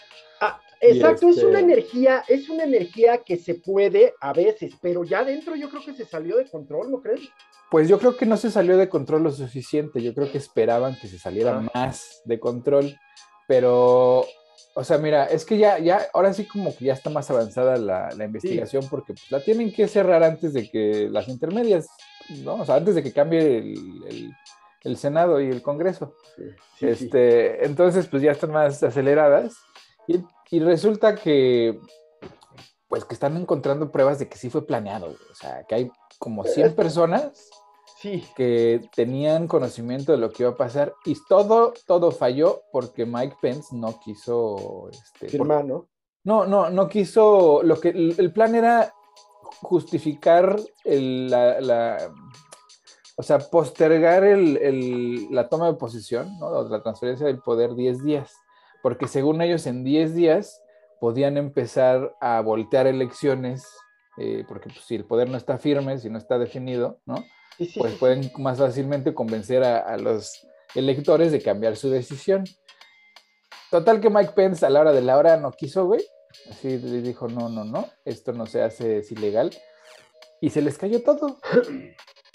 Ah, 0.42 0.60
exacto, 0.80 1.30
es 1.30 1.44
una 1.44 1.60
este 1.60 1.72
energía, 1.72 2.24
es 2.28 2.50
una 2.50 2.64
energía 2.64 3.20
que 3.20 3.38
se 3.38 3.56
puede 3.56 4.14
a 4.20 4.34
veces, 4.34 4.74
pero 4.82 5.04
ya 5.04 5.24
dentro 5.24 5.56
yo 5.56 5.70
creo 5.70 5.84
que 5.86 5.94
se 5.94 6.06
salió 6.06 6.38
de 6.38 6.50
control, 6.50 6.90
¿no 6.90 7.02
crees? 7.02 7.22
Pues 7.70 7.88
yo 7.88 8.00
creo 8.00 8.18
que 8.18 8.26
no 8.26 8.38
se 8.38 8.52
salió 8.52 8.78
de 8.78 8.90
control 8.90 9.24
lo 9.24 9.32
suficiente, 9.32 10.02
yo 10.02 10.14
creo 10.14 10.32
que 10.32 10.40
esperaban 10.40 10.98
que 11.00 11.08
se 11.08 11.20
saliera 11.20 11.62
más 11.74 12.22
de 12.26 12.40
control, 12.40 12.98
pero 13.48 14.26
o 14.74 14.84
sea, 14.84 14.98
mira, 14.98 15.26
es 15.26 15.46
que 15.46 15.58
ya, 15.58 15.80
ya, 15.80 16.08
ahora 16.14 16.34
sí 16.34 16.46
como 16.46 16.76
que 16.76 16.86
ya 16.86 16.94
está 16.94 17.10
más 17.10 17.30
avanzada 17.30 17.76
la, 17.78 18.10
la 18.16 18.26
investigación 18.26 18.86
porque 18.90 19.14
pues, 19.14 19.30
la 19.32 19.44
tienen 19.44 19.74
que 19.74 19.88
cerrar 19.88 20.24
antes 20.24 20.54
de 20.54 20.70
que 20.70 21.10
las 21.10 21.28
intermedias, 21.28 21.88
¿no? 22.44 22.56
O 22.56 22.66
sea, 22.66 22.76
antes 22.76 22.96
de 22.96 23.04
que 23.04 23.12
cambie 23.12 23.58
el, 23.58 24.04
el, 24.08 24.32
el 24.84 24.98
Senado 24.98 25.42
y 25.42 25.50
el 25.50 25.62
Congreso. 25.62 26.16
Sí, 26.36 26.44
sí, 26.80 26.88
este, 26.88 27.66
Entonces, 27.66 28.08
pues 28.08 28.24
ya 28.24 28.32
están 28.32 28.52
más 28.52 28.82
aceleradas 28.82 29.56
y, 30.08 30.24
y, 30.50 30.60
resulta 30.60 31.16
que, 31.16 31.78
pues 32.88 33.04
que 33.04 33.14
están 33.14 33.36
encontrando 33.36 33.92
pruebas 33.92 34.20
de 34.20 34.30
que 34.30 34.38
sí 34.38 34.50
fue 34.50 34.66
planeado, 34.66 35.08
o 35.08 35.36
sea, 35.36 35.66
que 35.68 35.76
hay 35.76 35.92
como 36.18 36.46
100 36.46 36.76
personas 36.76 37.50
sí. 38.02 38.24
que 38.36 38.82
tenían 38.96 39.48
conocimiento 39.48 40.12
de 40.12 40.18
lo 40.18 40.32
que 40.32 40.44
iba 40.44 40.52
a 40.52 40.58
pasar 40.58 40.94
y 41.06 41.16
todo, 41.28 41.74
todo 41.86 42.12
falló 42.12 42.64
porque 42.72 43.06
Mike 43.06 43.38
Pence 43.42 43.76
no 43.76 44.00
quiso... 44.00 44.90
Este, 44.92 45.30
Firmar, 45.30 45.66
¿no? 45.66 45.88
No, 46.24 46.46
no, 46.46 46.70
no 46.70 46.88
quiso, 46.88 47.62
lo 47.64 47.80
que 47.80 47.90
el 47.90 48.32
plan 48.32 48.54
era 48.54 48.94
justificar 49.62 50.60
el, 50.84 51.30
la, 51.30 51.60
la, 51.62 52.14
o 53.18 53.24
sea, 53.24 53.40
postergar 53.40 54.24
el, 54.24 54.58
el, 54.58 55.28
la 55.32 55.48
toma 55.50 55.68
de 55.68 55.78
posición, 55.78 56.40
¿no? 56.40 56.64
la 56.64 56.82
transferencia 56.82 57.28
del 57.28 57.40
poder 57.40 57.76
10 57.76 58.04
días, 58.04 58.34
porque 58.82 59.08
según 59.08 59.42
ellos 59.42 59.68
en 59.68 59.84
10 59.84 60.16
días 60.16 60.62
podían 61.00 61.38
empezar 61.38 62.16
a 62.20 62.42
voltear 62.42 62.88
elecciones, 62.88 63.68
eh, 64.18 64.44
porque 64.48 64.70
pues, 64.70 64.86
si 64.86 64.96
el 64.96 65.06
poder 65.06 65.30
no 65.30 65.38
está 65.38 65.58
firme, 65.58 65.98
si 65.98 66.10
no 66.10 66.18
está 66.18 66.38
definido, 66.38 67.00
¿no? 67.06 67.24
Pues 67.78 67.94
pueden 67.96 68.32
más 68.38 68.58
fácilmente 68.60 69.14
convencer 69.14 69.64
a, 69.64 69.80
a, 69.80 69.98
los 69.98 70.48
electores 70.76 71.32
de 71.32 71.42
cambiar 71.42 71.76
su 71.76 71.90
decisión. 71.90 72.44
Total 73.70 74.02
que 74.02 74.10
Mike 74.10 74.34
Pence 74.36 74.66
a 74.66 74.70
la 74.70 74.82
hora 74.82 74.92
de 74.92 75.02
la 75.02 75.18
hora 75.18 75.38
no 75.38 75.52
quiso, 75.52 75.86
güey. 75.86 76.02
Así 76.50 76.78
le 76.78 77.02
dijo, 77.02 77.28
no, 77.28 77.50
no, 77.50 77.64
no, 77.64 77.88
esto 78.06 78.32
no 78.34 78.46
se 78.46 78.62
hace, 78.62 79.00
es 79.00 79.12
ilegal. 79.12 79.52
Y 80.40 80.50
se 80.50 80.62
les 80.62 80.78
cayó 80.78 81.04
todo. 81.04 81.38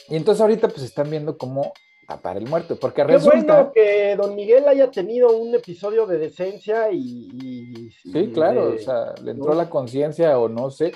Y 0.08 0.16
entonces 0.16 0.40
ahorita 0.40 0.68
pues 0.68 0.82
están 0.82 1.10
viendo 1.10 1.36
cómo 1.36 1.72
tapar 2.06 2.36
el 2.36 2.46
muerto, 2.46 2.76
porque 2.76 3.02
Qué 3.02 3.14
resulta... 3.14 3.54
bueno 3.54 3.72
que 3.74 4.14
don 4.16 4.36
Miguel 4.36 4.68
haya 4.68 4.90
tenido 4.90 5.36
un 5.36 5.52
episodio 5.54 6.06
de 6.06 6.18
decencia 6.18 6.90
y... 6.92 7.28
y 7.32 7.90
Sí, 8.12 8.30
claro, 8.32 8.70
de- 8.70 8.76
o 8.76 8.78
sea, 8.78 9.12
le 9.24 9.32
entró 9.32 9.54
la 9.54 9.68
conciencia 9.68 10.38
o 10.38 10.48
no 10.48 10.70
sé, 10.70 10.92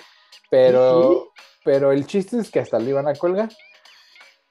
pero, 0.51 1.33
sí. 1.35 1.43
pero 1.65 1.91
el 1.91 2.07
chiste 2.07 2.39
es 2.39 2.49
que 2.51 2.61
hasta 2.61 2.79
lo 2.79 2.89
iban 2.89 3.09
a 3.09 3.15
colgar. 3.15 3.49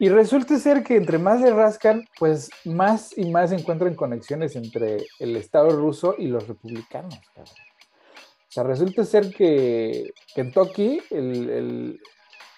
Y 0.02 0.08
resulta 0.10 0.58
ser 0.58 0.82
que 0.84 0.96
entre 0.96 1.18
más 1.18 1.42
le 1.42 1.52
rascan, 1.52 2.06
pues 2.18 2.50
más 2.64 3.16
y 3.18 3.30
más 3.30 3.52
encuentran 3.52 3.96
conexiones 3.96 4.56
entre 4.56 5.06
el 5.20 5.36
Estado 5.36 5.70
ruso 5.72 6.16
y 6.18 6.28
los 6.28 6.48
republicanos. 6.48 7.20
cabrón. 7.36 7.54
O 7.54 8.52
sea, 8.52 8.64
resulta 8.64 9.04
ser 9.06 9.30
que 9.34 10.12
Kentucky, 10.34 11.02
el... 11.12 11.50
el, 11.50 12.02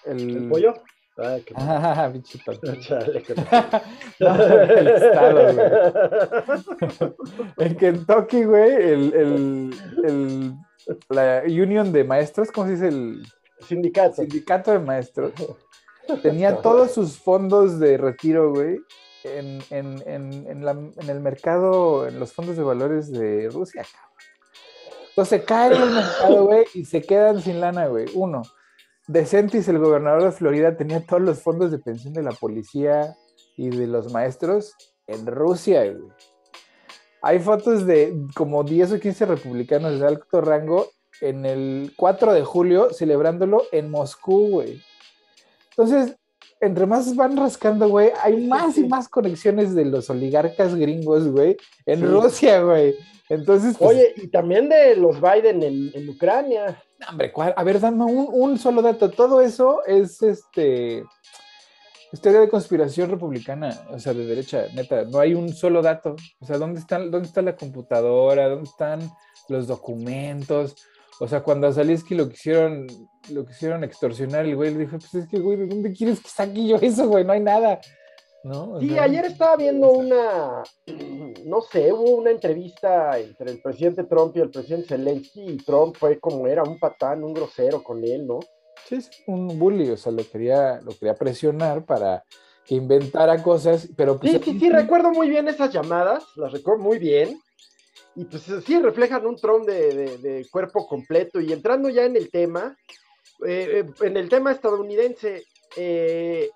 el- 0.06 0.36
¿El 0.36 0.48
pollo? 0.48 0.74
Ay, 1.18 1.42
qué 1.42 1.52
Ah. 1.56 2.10
Chale, 2.80 3.22
qué- 3.22 3.34
No, 4.20 4.42
el 4.42 4.88
Estado, 4.88 5.52
güey. 5.52 7.12
En 7.58 7.76
Kentucky, 7.76 8.44
güey, 8.44 8.70
el, 8.72 9.14
el, 9.14 9.74
el- 10.04 10.54
la 11.10 11.42
Union 11.44 11.92
de 11.92 12.04
Maestros, 12.04 12.50
¿cómo 12.50 12.66
se 12.68 12.72
dice? 12.74 12.88
El 12.88 13.22
Sindicato. 13.66 14.14
sindicato 14.22 14.72
de 14.72 14.78
maestros, 14.80 15.32
tenía 16.22 16.56
todos 16.62 16.92
sus 16.92 17.18
fondos 17.18 17.78
de 17.78 17.96
retiro, 17.96 18.50
güey, 18.52 18.78
en, 19.24 19.60
en, 19.70 20.02
en, 20.06 20.46
en, 20.48 20.64
la- 20.64 20.72
en 20.72 21.08
el 21.10 21.20
mercado, 21.20 22.06
en 22.08 22.18
los 22.18 22.32
fondos 22.32 22.56
de 22.56 22.62
valores 22.62 23.10
de 23.12 23.48
Rusia, 23.50 23.82
cabrón. 23.84 24.10
Entonces 25.10 25.42
caen 25.44 25.72
en 25.74 25.82
el 25.82 25.90
mercado, 25.90 26.44
güey, 26.46 26.64
y 26.74 26.84
se 26.84 27.02
quedan 27.02 27.40
sin 27.40 27.60
lana, 27.60 27.86
güey. 27.86 28.06
Uno, 28.14 28.42
DeSantis, 29.06 29.68
el 29.68 29.78
gobernador 29.78 30.24
de 30.24 30.32
Florida, 30.32 30.76
tenía 30.76 31.04
todos 31.04 31.22
los 31.22 31.40
fondos 31.40 31.70
de 31.70 31.78
pensión 31.78 32.14
de 32.14 32.22
la 32.22 32.32
policía 32.32 33.14
y 33.56 33.68
de 33.70 33.86
los 33.86 34.12
maestros 34.12 34.74
en 35.06 35.26
Rusia, 35.26 35.84
güey. 35.84 36.10
Hay 37.24 37.38
fotos 37.38 37.86
de 37.86 38.16
como 38.34 38.64
10 38.64 38.92
o 38.94 38.98
15 38.98 39.26
republicanos 39.26 40.00
de 40.00 40.06
alto 40.06 40.40
rango 40.40 40.88
en 41.20 41.46
el 41.46 41.92
4 41.96 42.32
de 42.32 42.42
julio 42.42 42.90
celebrándolo 42.92 43.62
en 43.70 43.90
Moscú, 43.90 44.48
güey. 44.50 44.82
Entonces, 45.76 46.16
entre 46.60 46.86
más 46.86 47.14
van 47.16 47.36
rascando, 47.36 47.88
güey, 47.88 48.10
hay 48.22 48.46
más 48.46 48.78
y 48.78 48.86
más 48.86 49.08
conexiones 49.08 49.74
de 49.74 49.84
los 49.84 50.08
oligarcas 50.10 50.74
gringos, 50.74 51.26
güey, 51.28 51.56
en 51.86 52.00
Sí. 52.00 52.04
Rusia, 52.06 52.62
güey. 52.62 52.94
Entonces, 53.28 53.76
pues, 53.78 53.90
Oye, 53.96 54.14
y 54.16 54.28
también 54.28 54.68
de 54.68 54.94
los 54.96 55.20
Biden 55.20 55.62
en, 55.62 55.90
en 55.94 56.08
Ucrania. 56.08 56.82
no, 57.00 57.06
hombre, 57.08 57.32
¿cuál? 57.32 57.54
a 57.56 57.64
ver, 57.64 57.80
dame 57.80 58.04
un, 58.04 58.28
un 58.30 58.58
solo 58.58 58.82
dato. 58.82 59.10
Todo 59.10 59.40
eso 59.40 59.84
es 59.86 60.22
este 60.22 61.04
es 62.12 62.20
teoría 62.20 62.42
de 62.42 62.50
conspiración 62.50 63.10
republicana, 63.10 63.86
o 63.88 63.98
sea, 63.98 64.12
de 64.12 64.26
derecha, 64.26 64.66
neta, 64.74 65.04
no 65.04 65.18
hay 65.18 65.32
un 65.32 65.48
solo 65.54 65.80
dato. 65.80 66.14
O 66.40 66.46
sea, 66.46 66.58
¿dónde 66.58 66.78
están, 66.80 67.10
dónde 67.10 67.26
está 67.26 67.40
la 67.40 67.56
computadora? 67.56 68.50
¿Dónde 68.50 68.68
están 68.68 69.10
los 69.48 69.66
documentos? 69.66 70.76
O 71.20 71.28
sea, 71.28 71.42
cuando 71.42 71.66
a 71.66 71.72
Zaleski 71.72 72.14
lo 72.14 72.28
quisieron, 72.28 72.86
lo 73.30 73.44
quisieron 73.44 73.84
extorsionar, 73.84 74.46
el 74.46 74.56
güey 74.56 74.72
le 74.72 74.80
dijo, 74.80 74.98
pues 74.98 75.14
es 75.14 75.28
que, 75.28 75.38
güey, 75.38 75.56
¿de 75.56 75.66
dónde 75.66 75.92
quieres 75.92 76.20
que 76.20 76.28
saque 76.28 76.66
yo 76.66 76.76
eso, 76.76 77.08
güey? 77.08 77.24
No 77.24 77.32
hay 77.32 77.40
nada. 77.40 77.80
¿No? 78.44 78.80
Sí, 78.80 78.88
sea, 78.90 79.04
ayer 79.04 79.24
estaba 79.24 79.56
viendo 79.56 79.92
una, 79.92 80.64
no 81.44 81.60
sé, 81.60 81.92
hubo 81.92 82.16
una 82.16 82.32
entrevista 82.32 83.16
entre 83.16 83.52
el 83.52 83.62
presidente 83.62 84.02
Trump 84.02 84.36
y 84.36 84.40
el 84.40 84.50
presidente 84.50 84.88
Zelensky 84.88 85.42
y 85.42 85.56
Trump 85.58 85.96
fue 85.96 86.18
como 86.18 86.48
era 86.48 86.64
un 86.64 86.76
patán, 86.80 87.22
un 87.22 87.34
grosero 87.34 87.84
con 87.84 88.02
él, 88.02 88.26
¿no? 88.26 88.40
Sí, 88.88 88.96
es 88.96 89.10
un 89.28 89.56
bully, 89.60 89.90
o 89.90 89.96
sea, 89.96 90.10
lo 90.10 90.28
quería, 90.28 90.80
lo 90.80 90.90
quería 90.90 91.14
presionar 91.14 91.84
para 91.84 92.24
que 92.64 92.74
inventara 92.74 93.40
cosas, 93.42 93.88
pero 93.96 94.18
pues 94.18 94.32
Sí, 94.32 94.40
sí, 94.42 94.58
sí, 94.58 94.70
recuerdo 94.70 95.10
muy 95.12 95.28
bien 95.28 95.46
esas 95.46 95.72
llamadas, 95.72 96.24
las 96.34 96.52
recuerdo 96.52 96.82
muy 96.82 96.98
bien. 96.98 97.38
Y 98.14 98.24
pues 98.24 98.42
sí, 98.66 98.78
reflejan 98.80 99.26
un 99.26 99.36
Trump 99.36 99.66
de, 99.66 99.94
de- 99.94 100.18
de 100.18 100.46
cuerpo 100.50 100.86
completo. 100.86 101.40
Y 101.40 101.52
entrando 101.52 101.88
ya 101.88 102.04
en 102.04 102.16
el 102.16 102.30
tema, 102.30 102.76
eh, 103.46 103.84
eh, 103.86 104.06
en 104.06 104.16
el 104.16 104.28
tema 104.28 104.52
estadounidense, 104.52 105.44
eh, 105.76 106.50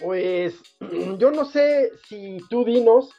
pues 0.00 0.54
yo 1.18 1.30
no 1.30 1.44
sé 1.44 1.90
si 2.08 2.38
tú 2.50 2.64
dinos 2.64 3.10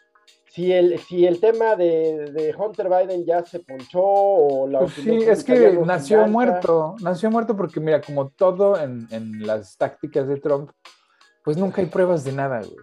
si 0.52 0.72
el, 0.72 1.00
si 1.00 1.26
el 1.26 1.40
tema 1.40 1.76
de, 1.76 2.32
de 2.32 2.54
Hunter 2.56 2.88
Biden 2.88 3.26
ya 3.26 3.44
se 3.44 3.60
ponchó 3.62 4.04
o 4.04 4.68
la 4.68 4.82
Pues 4.82 4.94
sí, 4.94 5.18
es 5.24 5.44
que 5.44 5.54
nació 5.84 6.28
muerto, 6.28 6.96
nació 7.02 7.32
muerto 7.32 7.58
porque 7.58 7.80
mira, 7.80 8.00
como 8.02 8.30
todo 8.30 8.80
en, 8.80 9.08
en 9.10 9.48
las 9.48 9.76
tácticas 9.78 10.28
de 10.28 10.38
Trump, 10.40 10.70
pues 11.44 11.58
nunca 11.58 11.82
hay 11.82 11.88
pruebas 11.88 12.24
de 12.24 12.34
nada, 12.34 12.60
güey. 12.60 12.78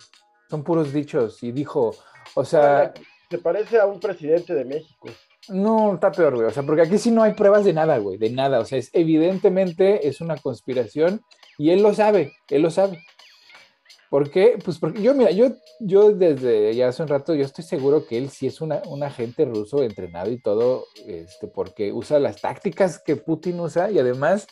Son 0.49 0.65
puros 0.65 0.93
dichos 0.93 1.45
y 1.45 1.53
dijo, 1.53 1.93
o 2.35 2.45
sea, 2.45 2.93
Se 3.31 3.39
parece 3.39 3.79
a 3.79 3.87
un 3.87 4.01
presidente 4.01 4.55
de 4.55 4.65
México. 4.65 5.09
no, 5.49 5.95
está 5.95 6.11
peor, 6.11 6.35
güey, 6.35 6.49
o 6.49 6.51
sea, 6.51 6.65
porque 6.65 6.83
aquí 6.83 6.99
sí 6.99 7.11
no 7.13 7.23
hay 7.23 7.35
pruebas 7.35 7.65
de 7.65 7.73
nada, 7.73 7.99
güey, 7.99 8.19
de 8.19 8.31
nada, 8.31 8.59
o 8.59 8.65
sea, 8.65 8.79
es 8.79 8.91
evidentemente 8.93 10.09
es 10.09 10.21
una 10.21 10.37
conspiración 10.37 11.23
y 11.57 11.71
él 11.71 11.83
lo 11.83 11.95
sabe, 11.95 12.33
él 12.49 12.63
lo 12.63 12.71
sabe. 12.71 13.05
¿Por 14.11 14.29
qué? 14.29 14.59
Pues 14.65 14.79
porque 14.79 15.01
yo, 15.01 15.15
mira, 15.15 15.31
yo, 15.31 15.53
yo 15.79 16.11
desde 16.11 16.75
ya 16.75 16.89
hace 16.89 17.03
un 17.03 17.09
rato, 17.09 17.33
yo 17.33 17.45
estoy 17.45 17.63
seguro 17.63 18.07
que 18.09 18.19
él 18.19 18.29
sí 18.29 18.49
es 18.49 18.61
una, 18.61 18.83
un 18.87 19.05
agente 19.05 19.45
ruso 19.45 19.85
entrenado 19.85 20.33
y 20.33 20.43
todo, 20.43 20.87
este, 21.07 21.47
porque 21.47 21.93
usa 21.93 22.19
las 22.19 22.41
tácticas 22.41 22.99
que 22.99 23.15
Putin 23.15 23.61
usa 23.61 23.89
y 23.93 24.01
además, 24.01 24.49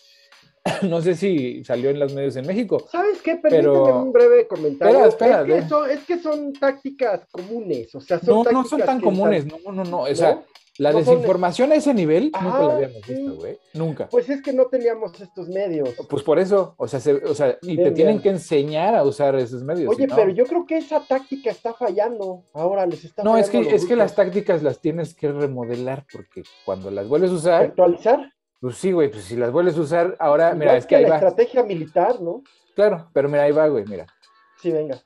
no 0.82 1.00
sé 1.00 1.14
si 1.14 1.64
salió 1.64 1.90
en 1.90 1.98
los 1.98 2.12
medios 2.14 2.36
en 2.36 2.46
México. 2.46 2.84
¿Sabes 2.90 3.20
qué? 3.22 3.36
Permíteme 3.36 3.62
Pero- 3.72 4.02
un 4.02 4.12
breve 4.12 4.46
comentario. 4.46 5.04
Espera, 5.06 5.42
espera, 5.42 5.58
es, 5.58 5.62
que 5.64 5.68
son, 5.68 5.90
es 5.90 6.00
que 6.04 6.18
son 6.18 6.52
tácticas 6.52 7.26
comunes, 7.30 7.94
o 7.94 8.00
sea, 8.00 8.18
son 8.18 8.44
No, 8.44 8.50
no 8.52 8.64
son 8.64 8.80
tan 8.82 9.00
comunes, 9.00 9.46
no, 9.46 9.58
no, 9.72 9.84
no, 9.84 10.00
o 10.02 10.08
¿no? 10.08 10.14
sea, 10.14 10.42
la 10.78 10.92
No 10.92 11.02
son- 11.02 11.14
desinformación 11.16 11.72
a 11.72 11.74
ese 11.74 11.92
nivel 11.92 12.24
nunca 12.26 12.38
Ajá, 12.38 12.62
la 12.62 12.72
habíamos 12.74 13.02
sí. 13.04 13.14
visto, 13.14 13.34
güey, 13.34 13.58
nunca. 13.74 14.08
Pues 14.08 14.28
es 14.30 14.40
que 14.42 14.52
no 14.52 14.66
teníamos 14.66 15.20
estos 15.20 15.48
medios. 15.48 15.88
Pues 16.08 16.22
por 16.22 16.38
eso, 16.38 16.74
o 16.76 16.86
sea, 16.86 17.00
se- 17.00 17.14
o 17.14 17.34
sea 17.34 17.58
y 17.62 17.76
te 17.76 17.90
tienen 17.90 18.14
bien. 18.16 18.22
que 18.22 18.28
enseñar 18.30 18.94
a 18.94 19.02
usar 19.02 19.34
esos 19.36 19.64
medios. 19.64 19.88
Oye, 19.92 20.04
si 20.04 20.06
no- 20.10 20.14
pero 20.14 20.30
yo 20.30 20.44
creo 20.46 20.64
que 20.66 20.76
esa 20.76 21.00
táctica 21.00 21.50
está 21.50 21.74
fallando. 21.74 22.44
Ahora 22.52 22.86
les 22.86 23.04
está 23.04 23.24
No, 23.24 23.36
es 23.36 23.50
que, 23.50 23.58
es 23.60 23.86
que 23.86 23.96
las 23.96 24.14
tácticas 24.14 24.62
las 24.62 24.80
tienes 24.80 25.14
que 25.14 25.32
remodelar 25.32 26.06
porque 26.12 26.44
cuando 26.64 26.92
las 26.92 27.08
vuelves 27.08 27.32
a 27.32 27.34
usar, 27.34 27.62
actualizar. 27.64 28.32
Pues 28.60 28.76
sí, 28.76 28.92
güey, 28.92 29.10
pues 29.10 29.24
si 29.24 29.36
las 29.36 29.52
vuelves 29.52 29.76
a 29.76 29.80
usar, 29.80 30.16
ahora, 30.18 30.52
mira, 30.52 30.66
Igual 30.66 30.76
es 30.78 30.86
que 30.86 30.96
ahí 30.96 31.02
la 31.04 31.08
va. 31.10 31.14
estrategia 31.16 31.62
militar, 31.62 32.20
¿no? 32.20 32.42
Claro, 32.74 33.10
pero 33.12 33.28
mira, 33.28 33.42
ahí 33.44 33.52
va, 33.52 33.66
güey, 33.68 33.84
mira. 33.86 34.06
Sí, 34.60 34.70
venga. 34.72 35.00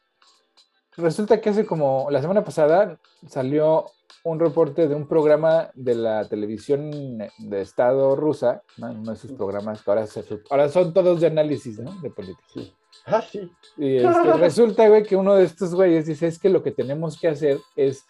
Resulta 1.03 1.41
que 1.41 1.51
hace 1.51 1.67
como 1.67 2.09
la 2.11 2.21
semana 2.21 2.45
pasada 2.45 2.99
salió 3.29 3.87
un 4.25 4.39
reporte 4.39 4.89
de 4.89 4.95
un 4.95 5.09
programa 5.09 5.71
de 5.75 5.95
la 5.95 6.29
televisión 6.29 7.19
de 7.39 7.61
Estado 7.61 8.15
rusa, 8.15 8.63
¿no? 8.77 8.93
uno 8.93 9.13
de 9.13 9.17
sus 9.17 9.33
programas 9.33 9.83
que 9.83 9.91
ahora, 9.91 10.07
se, 10.07 10.25
ahora 10.51 10.69
son 10.69 10.93
todos 10.95 11.21
de 11.21 11.27
análisis, 11.27 11.79
¿no? 11.81 11.93
De 12.01 12.11
política. 12.11 12.43
Sí. 12.55 12.73
Ah, 13.07 13.23
sí. 13.23 13.51
Y 13.77 13.97
este, 13.97 14.33
resulta, 14.39 14.89
güey, 14.89 15.03
que 15.03 15.17
uno 15.17 15.35
de 15.35 15.45
estos 15.45 15.75
güeyes 15.75 16.07
dice, 16.07 16.29
es 16.29 16.39
que 16.39 16.51
lo 16.51 16.63
que 16.63 16.71
tenemos 16.71 17.19
que 17.19 17.29
hacer 17.29 17.59
es, 17.75 18.05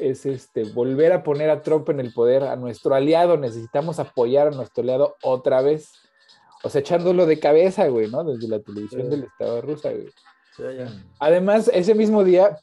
es 0.00 0.26
este, 0.26 0.64
volver 0.64 1.12
a 1.12 1.24
poner 1.24 1.50
a 1.50 1.62
Trump 1.62 1.88
en 1.88 2.00
el 2.00 2.12
poder, 2.12 2.44
a 2.44 2.54
nuestro 2.54 2.94
aliado, 2.94 3.36
necesitamos 3.36 3.98
apoyar 3.98 4.48
a 4.48 4.52
nuestro 4.52 4.82
aliado 4.82 5.16
otra 5.22 5.60
vez. 5.60 5.92
O 6.62 6.68
sea, 6.68 6.80
echándolo 6.80 7.26
de 7.26 7.40
cabeza, 7.40 7.88
güey, 7.88 8.10
¿no? 8.10 8.22
Desde 8.22 8.48
la 8.48 8.60
televisión 8.60 9.02
Sí. 9.02 9.08
del 9.08 9.24
Estado 9.24 9.60
rusa, 9.60 9.90
güey. 9.90 10.08
Sí, 10.58 10.64
ya. 10.76 10.88
Además, 11.20 11.70
ese 11.72 11.94
mismo 11.94 12.24
día 12.24 12.58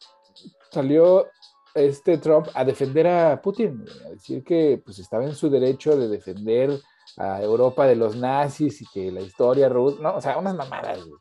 salió 0.70 1.28
este 1.74 2.18
Trump 2.18 2.48
a 2.54 2.66
defender 2.66 3.08
a 3.08 3.42
Putin, 3.42 3.86
a 4.06 4.10
decir 4.10 4.44
que 4.44 4.82
pues 4.84 5.00
estaba 5.00 5.24
en 5.24 5.34
su 5.34 5.50
derecho 5.50 5.96
de 5.96 6.10
defender 6.10 6.78
a 7.18 7.42
Europa 7.42 7.88
de 7.88 7.96
los 7.96 8.18
nazis 8.18 8.82
y 8.82 8.86
que 8.88 9.12
la 9.14 9.22
historia 9.22 9.70
rusa, 9.70 10.02
no, 10.02 10.16
o 10.16 10.22
sea, 10.22 10.38
unas 10.38 10.56
mamadas, 10.56 11.00
güey. 11.06 11.20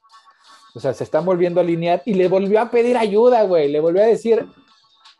O 0.75 0.81
sea, 0.81 0.93
se 0.93 1.05
están 1.05 1.25
volviendo 1.25 1.61
a 1.61 1.63
alinear 1.63 2.03
y 2.05 2.15
le 2.15 2.27
volvió 2.27 2.61
a 2.61 2.71
pedir 2.71 2.97
ayuda, 2.97 3.45
güey, 3.45 3.69
le 3.69 3.79
volvió 3.79 4.03
a 4.03 4.07
decir, 4.07 4.45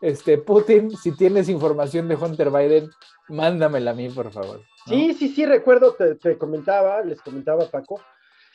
este, 0.01 0.37
Putin, 0.37 0.91
si 0.97 1.15
tienes 1.15 1.47
información 1.47 2.09
de 2.09 2.15
Hunter 2.15 2.51
Biden, 2.51 2.89
mándamela 3.29 3.91
a 3.91 3.93
mí, 3.93 4.09
por 4.09 4.31
favor. 4.31 4.57
¿no? 4.57 4.93
Sí, 4.93 5.13
sí, 5.13 5.29
sí, 5.29 5.45
recuerdo, 5.45 5.93
te, 5.93 6.15
te 6.15 6.37
comentaba, 6.37 7.01
les 7.01 7.21
comentaba 7.21 7.65
Paco, 7.69 8.01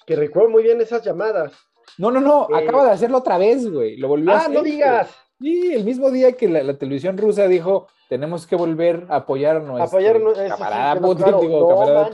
que 0.07 0.15
recuerdo 0.15 0.51
muy 0.51 0.63
bien 0.63 0.81
esas 0.83 1.03
llamadas. 1.03 1.53
No, 1.98 2.11
no, 2.11 2.20
no, 2.20 2.48
Eh, 2.50 2.62
acaba 2.64 2.85
de 2.85 2.90
hacerlo 2.92 3.18
otra 3.18 3.38
vez, 3.38 3.70
güey, 3.70 3.96
lo 3.96 4.09
volvió 4.09 4.31
a 4.33 4.35
Ah, 4.35 4.38
hacer. 4.40 4.53
no 4.53 4.61
güey. 4.61 4.72
digas, 4.72 5.09
Sí, 5.40 5.72
el 5.72 5.85
mismo 5.85 6.11
día 6.11 6.33
que 6.33 6.48
la, 6.50 6.62
la 6.62 6.76
televisión 6.76 7.16
rusa 7.16 7.48
dijo, 7.48 7.87
tenemos 8.11 8.46
que 8.46 8.57
volver 8.57 9.07
a 9.09 9.16
apoyar 9.16 9.57
a 9.57 9.61
nuestro 9.61 9.98
sí, 10.44 10.48
camarada 10.50 10.94
quedó 10.94 11.07
Putin, 11.07 11.22
claro. 11.24 11.40
digo, 11.40 11.61
no 11.61 11.68
camarada. 11.68 12.11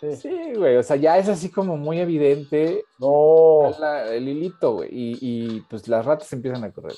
Sí. 0.00 0.16
Sí, 0.16 0.52
güey, 0.56 0.76
o 0.76 0.82
sea, 0.82 0.96
ya 0.96 1.16
es 1.18 1.28
así 1.28 1.48
como 1.52 1.76
muy 1.76 2.00
evidente 2.00 2.84
No, 2.98 3.70
la- 3.78 4.12
el 4.12 4.28
hilito, 4.28 4.72
güey, 4.74 4.88
y, 4.90 5.18
y, 5.20 5.60
pues 5.70 5.86
las 5.86 6.04
ratas 6.04 6.32
empiezan 6.32 6.64
a 6.64 6.72
correr, 6.72 6.96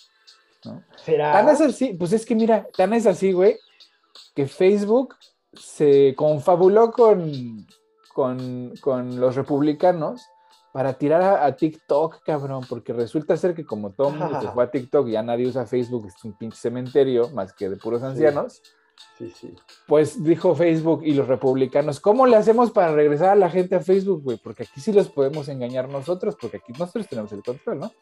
¿no? 0.64 0.82
será. 0.96 1.32
Tan 1.32 1.50
es 1.50 1.60
así, 1.60 1.92
pues 1.92 2.14
es 2.14 2.24
que 2.24 2.34
mira, 2.34 2.66
tan 2.74 2.94
es 2.94 3.06
así, 3.06 3.32
güey, 3.32 3.58
que 4.34 4.46
Facebook 4.46 5.14
se 5.52 6.14
confabuló 6.16 6.90
con, 6.90 7.66
con, 8.14 8.72
con 8.80 9.20
los 9.20 9.36
republicanos 9.36 10.22
para 10.74 10.92
tirar 10.94 11.22
a, 11.22 11.46
a 11.46 11.54
TikTok, 11.54 12.24
cabrón, 12.24 12.64
porque 12.68 12.92
resulta 12.92 13.36
ser 13.36 13.54
que 13.54 13.64
como 13.64 13.92
todo 13.92 14.08
el 14.08 14.14
mundo 14.16 14.40
se 14.40 14.48
fue 14.48 14.64
a 14.64 14.70
TikTok, 14.72 15.06
ya 15.06 15.22
nadie 15.22 15.46
usa 15.46 15.66
Facebook, 15.66 16.06
es 16.08 16.24
un 16.24 16.36
pinche 16.36 16.58
cementerio, 16.58 17.30
más 17.30 17.52
que 17.52 17.68
de 17.70 17.76
puros 17.76 18.02
ancianos, 18.02 18.60
Sí, 19.16 19.32
sí. 19.40 19.54
pues 19.86 20.22
dijo 20.24 20.56
Facebook 20.56 21.02
y 21.04 21.14
los 21.14 21.28
republicanos, 21.28 22.00
¿cómo 22.00 22.26
le 22.26 22.34
hacemos 22.36 22.72
para 22.72 22.92
regresar 22.92 23.28
a 23.30 23.34
la 23.36 23.50
gente 23.50 23.76
a 23.76 23.80
Facebook, 23.80 24.22
güey? 24.24 24.36
Porque 24.42 24.64
aquí 24.64 24.80
sí 24.80 24.92
los 24.92 25.08
podemos 25.08 25.48
engañar 25.48 25.88
nosotros, 25.88 26.36
porque 26.40 26.56
aquí 26.56 26.72
nosotros 26.76 27.06
tenemos 27.08 27.30
el 27.32 27.44
control, 27.44 27.78
¿no? 27.78 27.92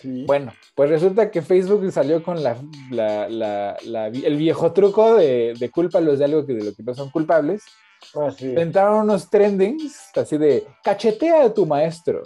sí. 0.00 0.24
Bueno, 0.24 0.52
pues 0.76 0.90
resulta 0.90 1.32
que 1.32 1.42
Facebook 1.42 1.90
salió 1.90 2.22
con 2.22 2.44
la, 2.44 2.56
la- 2.92 3.28
la- 3.28 3.76
la- 3.86 4.06
el 4.06 4.36
viejo 4.36 4.72
truco 4.72 5.14
de, 5.16 5.54
de 5.58 5.70
cúlpalos 5.70 6.20
de 6.20 6.24
algo 6.26 6.46
que 6.46 6.54
de 6.54 6.64
lo 6.64 6.74
que 6.74 6.82
no 6.84 6.94
son 6.94 7.10
culpables. 7.10 7.64
Ah, 8.14 8.30
sí. 8.30 8.46
Inventaron 8.46 9.02
unos 9.04 9.28
trendings 9.30 10.10
así 10.16 10.36
de 10.38 10.66
cachetea 10.82 11.44
a 11.44 11.54
tu 11.54 11.66
maestro, 11.66 12.22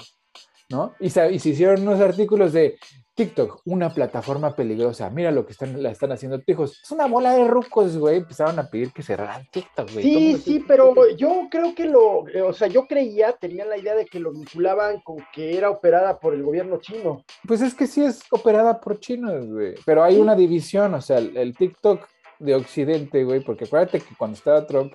¿no? 0.71 0.95
Y, 1.01 1.11
sa- 1.11 1.29
y 1.31 1.39
se 1.39 1.51
hicieron 1.51 1.83
unos 1.83 2.01
artículos 2.01 2.53
de 2.53 2.79
TikTok, 3.15 3.63
una 3.65 3.91
plataforma 3.93 4.55
peligrosa. 4.55 5.11
Mira 5.11 5.33
lo 5.33 5.45
que 5.45 5.51
están, 5.51 5.83
la 5.83 5.91
están 5.91 6.13
haciendo 6.13 6.41
hijos. 6.47 6.81
Es 6.85 6.91
una 6.93 7.07
bola 7.07 7.33
de 7.33 7.49
rucos, 7.49 7.97
güey. 7.99 8.19
Empezaron 8.19 8.57
a 8.61 8.71
pedir 8.71 8.93
que 8.93 9.03
cerraran 9.03 9.45
TikTok, 9.51 9.91
güey. 9.93 10.05
Sí, 10.05 10.37
sí, 10.37 10.65
pero 10.69 10.95
yo 11.17 11.49
creo 11.51 11.75
que 11.75 11.87
lo, 11.87 12.27
o 12.47 12.53
sea, 12.53 12.69
yo 12.69 12.87
creía, 12.87 13.33
tenía 13.33 13.65
la 13.65 13.77
idea 13.77 13.97
de 13.97 14.07
que 14.07 14.21
lo 14.21 14.31
vinculaban 14.31 15.01
con 15.01 15.17
que 15.35 15.57
era 15.59 15.69
operada 15.69 16.21
por 16.21 16.33
el 16.33 16.45
gobierno 16.45 16.79
chino. 16.79 17.25
Pues 17.45 17.61
es 17.61 17.75
que 17.75 17.89
sí 17.89 18.05
es 18.05 18.21
operada 18.31 18.79
por 18.81 19.01
chinos, 19.01 19.49
güey. 19.49 19.75
Pero 19.85 20.05
hay 20.05 20.15
Sí. 20.15 20.21
una 20.21 20.37
división, 20.37 20.95
o 20.95 21.01
sea, 21.01 21.19
el, 21.19 21.37
el 21.37 21.57
TikTok 21.57 22.07
de 22.39 22.55
Occidente, 22.55 23.25
güey, 23.25 23.41
porque 23.41 23.65
acuérdate 23.65 23.99
que 23.99 24.15
cuando 24.17 24.37
estaba 24.37 24.65
Trump 24.65 24.93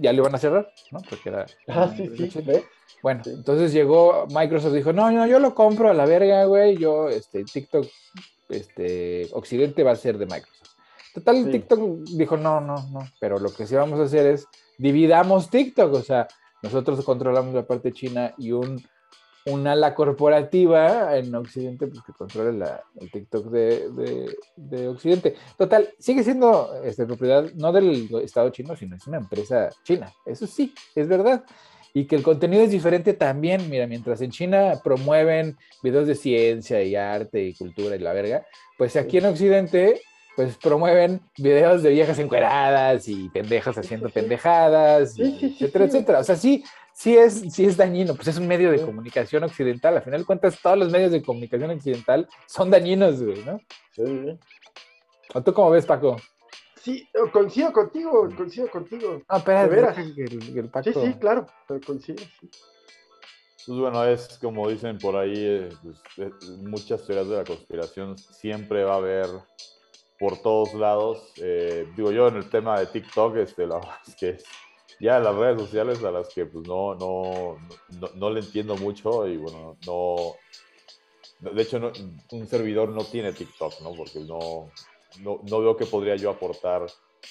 ya 0.00 0.12
lo 0.12 0.22
iban 0.22 0.34
a 0.34 0.38
cerrar, 0.38 0.72
¿no? 0.90 1.00
Porque 1.08 1.28
era. 1.28 1.46
Ah, 1.68 1.92
sí, 1.96 2.08
sí. 2.16 2.40
¿ves? 2.42 2.64
Bueno, 3.02 3.22
Sí. 3.24 3.30
entonces 3.30 3.72
llegó 3.72 4.26
Microsoft 4.34 4.72
dijo, 4.74 4.92
no, 4.92 5.10
no, 5.10 5.26
yo 5.26 5.38
lo 5.38 5.54
compro 5.54 5.90
a 5.90 5.94
la 5.94 6.04
verga, 6.04 6.44
güey, 6.44 6.76
yo, 6.76 7.08
este, 7.08 7.44
TikTok, 7.44 7.86
este, 8.48 9.28
Occidente 9.32 9.82
va 9.82 9.92
a 9.92 9.96
ser 9.96 10.18
de 10.18 10.26
Microsoft. 10.26 10.68
Total, 11.14 11.44
Sí. 11.44 11.50
TikTok 11.50 11.80
dijo, 12.16 12.36
no, 12.36 12.60
no, 12.60 12.76
no, 12.90 13.00
pero 13.20 13.38
lo 13.38 13.52
que 13.52 13.66
sí 13.66 13.74
vamos 13.74 13.98
a 14.00 14.04
hacer 14.04 14.26
es 14.26 14.46
dividamos 14.78 15.50
TikTok, 15.50 15.92
o 15.94 16.02
sea, 16.02 16.28
nosotros 16.62 17.04
controlamos 17.04 17.54
la 17.54 17.66
parte 17.66 17.92
china 17.92 18.34
y 18.36 18.52
un, 18.52 18.84
un 19.48 19.66
ala 19.66 19.94
corporativa 19.94 21.16
en 21.16 21.34
Occidente, 21.34 21.86
pues 21.86 22.02
que 22.04 22.12
controle 22.12 22.56
la, 22.56 22.82
el 23.00 23.10
TikTok 23.10 23.46
de, 23.50 23.90
de- 23.90 24.36
de 24.56 24.88
Occidente. 24.88 25.34
Total, 25.56 25.88
sigue 25.98 26.22
siendo 26.22 26.82
este, 26.84 27.06
propiedad 27.06 27.44
no 27.54 27.72
del 27.72 28.08
Estado 28.22 28.50
chino, 28.50 28.76
sino 28.76 28.96
es 28.96 29.06
una 29.06 29.18
empresa 29.18 29.70
china, 29.84 30.12
eso 30.26 30.46
sí, 30.46 30.72
es 30.94 31.08
verdad 31.08 31.44
y 31.94 32.06
que 32.06 32.16
el 32.16 32.22
contenido 32.22 32.62
es 32.62 32.70
diferente 32.70 33.14
también. 33.14 33.68
Mira, 33.70 33.86
mientras 33.86 34.20
en 34.20 34.30
China 34.30 34.74
promueven 34.84 35.56
videos 35.82 36.06
de 36.06 36.14
ciencia 36.14 36.82
y 36.82 36.94
arte 36.94 37.42
y 37.42 37.54
cultura 37.54 37.96
y 37.96 37.98
la 37.98 38.12
verga, 38.12 38.46
pues 38.76 38.94
aquí 38.94 39.16
en 39.18 39.24
Occidente, 39.26 40.00
pues 40.38 40.56
promueven 40.56 41.20
videos 41.36 41.82
de 41.82 41.90
viejas 41.90 42.16
encueradas 42.20 43.08
y 43.08 43.28
pendejas 43.30 43.76
haciendo 43.76 44.08
pendejadas, 44.08 45.18
y 45.18 45.46
etcétera, 45.46 45.86
etcétera. 45.86 46.18
O 46.20 46.22
sea, 46.22 46.36
sí, 46.36 46.62
sí 46.92 47.16
es, 47.16 47.40
sí 47.52 47.64
es 47.64 47.76
dañino, 47.76 48.14
pues 48.14 48.28
es 48.28 48.38
un 48.38 48.46
medio 48.46 48.70
de 48.70 48.80
comunicación 48.80 49.42
occidental. 49.42 49.96
Al 49.96 50.04
final 50.04 50.20
de 50.20 50.26
cuentas, 50.26 50.56
todos 50.62 50.78
los 50.78 50.92
medios 50.92 51.10
de 51.10 51.24
comunicación 51.24 51.72
occidental 51.72 52.28
son 52.46 52.70
dañinos, 52.70 53.20
güey, 53.20 53.44
¿no? 53.44 53.58
Sí, 53.90 54.38
¿O 55.34 55.42
tú 55.42 55.52
cómo 55.52 55.70
ves, 55.70 55.84
Paco? 55.84 56.16
sí, 56.76 57.08
coincido 57.32 57.72
contigo, 57.72 58.28
coincido 58.36 58.70
contigo. 58.70 59.20
No, 59.28 59.36
espera, 59.38 59.62
¿De 59.64 59.68
veras? 59.74 59.98
el, 59.98 60.56
el 60.56 60.70
Paco. 60.70 60.84
Sí, 60.84 60.92
sí, 61.04 61.14
claro, 61.14 61.46
pero 61.66 61.80
coincido. 61.84 62.22
sí. 62.40 62.48
Pues 63.66 63.76
bueno, 63.80 64.04
es 64.04 64.38
como 64.40 64.68
dicen 64.68 64.98
por 64.98 65.16
ahí, 65.16 65.34
eh, 65.36 65.68
pues, 65.82 66.00
eh, 66.18 66.30
muchas 66.60 67.04
teorías 67.04 67.28
de 67.28 67.36
la 67.38 67.44
conspiración 67.44 68.16
siempre 68.16 68.84
va 68.84 68.94
a 68.94 68.98
haber 68.98 69.26
por 70.18 70.38
todos 70.38 70.74
lados. 70.74 71.32
Eh, 71.36 71.86
digo 71.96 72.10
yo 72.10 72.28
en 72.28 72.36
el 72.36 72.50
tema 72.50 72.78
de 72.80 72.86
TikTok, 72.86 73.36
este, 73.36 73.66
la 73.66 73.76
verdad 73.80 73.96
es 74.06 74.16
que 74.16 74.38
ya 75.00 75.18
las 75.20 75.34
redes 75.34 75.60
sociales 75.60 76.02
a 76.02 76.10
las 76.10 76.28
que 76.34 76.46
pues 76.46 76.66
no, 76.66 76.94
no, 76.96 77.56
no, 78.00 78.08
no 78.14 78.30
le 78.30 78.40
entiendo 78.40 78.76
mucho 78.76 79.26
y 79.28 79.36
bueno, 79.36 79.76
no, 79.86 80.16
de 81.52 81.62
hecho 81.62 81.78
no- 81.78 81.92
un 82.32 82.46
servidor 82.48 82.88
no 82.88 83.04
tiene 83.04 83.32
TikTok, 83.32 83.80
¿no? 83.82 83.94
Porque 83.94 84.20
no, 84.20 84.70
no, 85.20 85.40
no 85.44 85.60
veo 85.60 85.76
que 85.76 85.86
podría 85.86 86.16
yo 86.16 86.30
aportar 86.30 86.86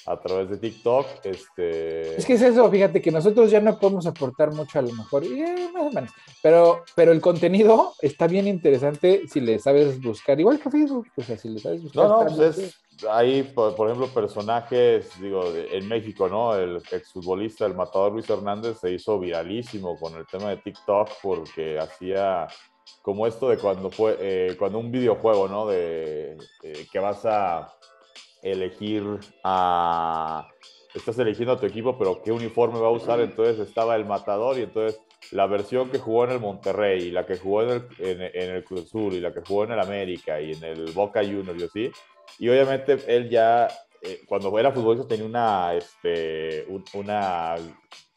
a 0.05 0.19
través 0.19 0.49
de 0.49 0.57
TikTok. 0.57 1.05
Este... 1.23 2.17
Es 2.17 2.25
que 2.25 2.33
es 2.33 2.41
eso, 2.41 2.69
fíjate 2.69 3.01
que 3.01 3.11
nosotros 3.11 3.51
ya 3.51 3.59
no 3.59 3.77
podemos 3.77 4.05
aportar 4.05 4.51
mucho 4.53 4.79
a 4.79 4.81
lo 4.81 4.91
mejor, 4.93 5.23
eh, 5.23 5.69
más 5.73 5.83
o 5.83 5.91
menos. 5.91 6.11
Pero, 6.41 6.83
pero 6.95 7.11
el 7.11 7.21
contenido 7.21 7.93
está 8.01 8.27
bien 8.27 8.47
interesante 8.47 9.23
si 9.27 9.39
le 9.39 9.59
sabes 9.59 10.01
buscar, 10.01 10.39
igual 10.39 10.59
que 10.59 10.69
Facebook, 10.69 11.07
o 11.15 11.21
sea, 11.21 11.37
si 11.37 11.49
le 11.49 11.59
sabes 11.59 11.83
buscar. 11.83 12.03
No, 12.07 12.23
no, 12.23 12.35
pues 12.35 12.57
es 12.57 12.77
ahí, 13.09 13.43
por, 13.43 13.75
por 13.75 13.87
ejemplo, 13.87 14.07
personajes, 14.07 15.11
digo, 15.21 15.51
de- 15.51 15.77
en 15.77 15.87
México, 15.87 16.27
¿no? 16.27 16.55
El 16.55 16.77
exfutbolista, 16.91 17.65
el 17.65 17.75
matador 17.75 18.13
Luis 18.13 18.29
Hernández, 18.29 18.79
se 18.79 18.91
hizo 18.91 19.19
viralísimo 19.19 19.97
con 19.99 20.15
el 20.15 20.25
tema 20.25 20.49
de 20.49 20.57
TikTok 20.57 21.09
porque 21.21 21.77
hacía 21.77 22.47
como 23.01 23.27
esto 23.27 23.49
de 23.49 23.57
cuando 23.57 23.91
fue, 23.91 24.17
eh, 24.19 24.55
cuando 24.57 24.79
un 24.79 24.91
videojuego, 24.91 25.47
¿no? 25.47 25.67
De 25.67 26.37
eh, 26.63 26.87
que 26.91 26.99
vas 26.99 27.23
a 27.25 27.71
elegir 28.51 29.03
a. 29.43 30.47
Estás 30.93 31.19
eligiendo 31.19 31.53
a 31.53 31.59
tu 31.59 31.65
equipo, 31.65 31.97
pero 31.97 32.21
qué 32.23 32.31
uniforme 32.31 32.79
va 32.79 32.87
a 32.87 32.91
usar. 32.91 33.19
Entonces 33.19 33.59
estaba 33.59 33.95
el 33.95 34.05
matador 34.05 34.57
y 34.57 34.63
entonces 34.63 34.99
la 35.31 35.45
versión 35.45 35.89
que 35.89 35.99
jugó 35.99 36.25
en 36.25 36.31
el 36.31 36.39
Monterrey, 36.39 37.03
y 37.07 37.11
la 37.11 37.25
que 37.25 37.37
jugó 37.37 37.63
en 37.63 37.69
el, 37.69 37.87
en, 37.99 38.21
en 38.21 38.55
el 38.55 38.63
Cruz 38.63 38.83
Azul, 38.85 39.13
y 39.13 39.19
la 39.19 39.33
que 39.33 39.41
jugó 39.45 39.65
en 39.65 39.71
el 39.73 39.79
América, 39.79 40.39
y 40.39 40.51
en 40.53 40.63
el 40.63 40.91
Boca 40.91 41.21
Juniors, 41.23 41.59
y 41.61 41.65
así. 41.65 41.91
Y 42.39 42.49
obviamente 42.49 42.97
él 43.07 43.29
ya, 43.29 43.67
eh, 44.01 44.21
cuando 44.27 44.57
era 44.57 44.71
futbolista, 44.71 45.07
tenía 45.07 45.25
una, 45.25 45.73
este, 45.73 46.65
un- 46.69 46.83
una 46.93 47.55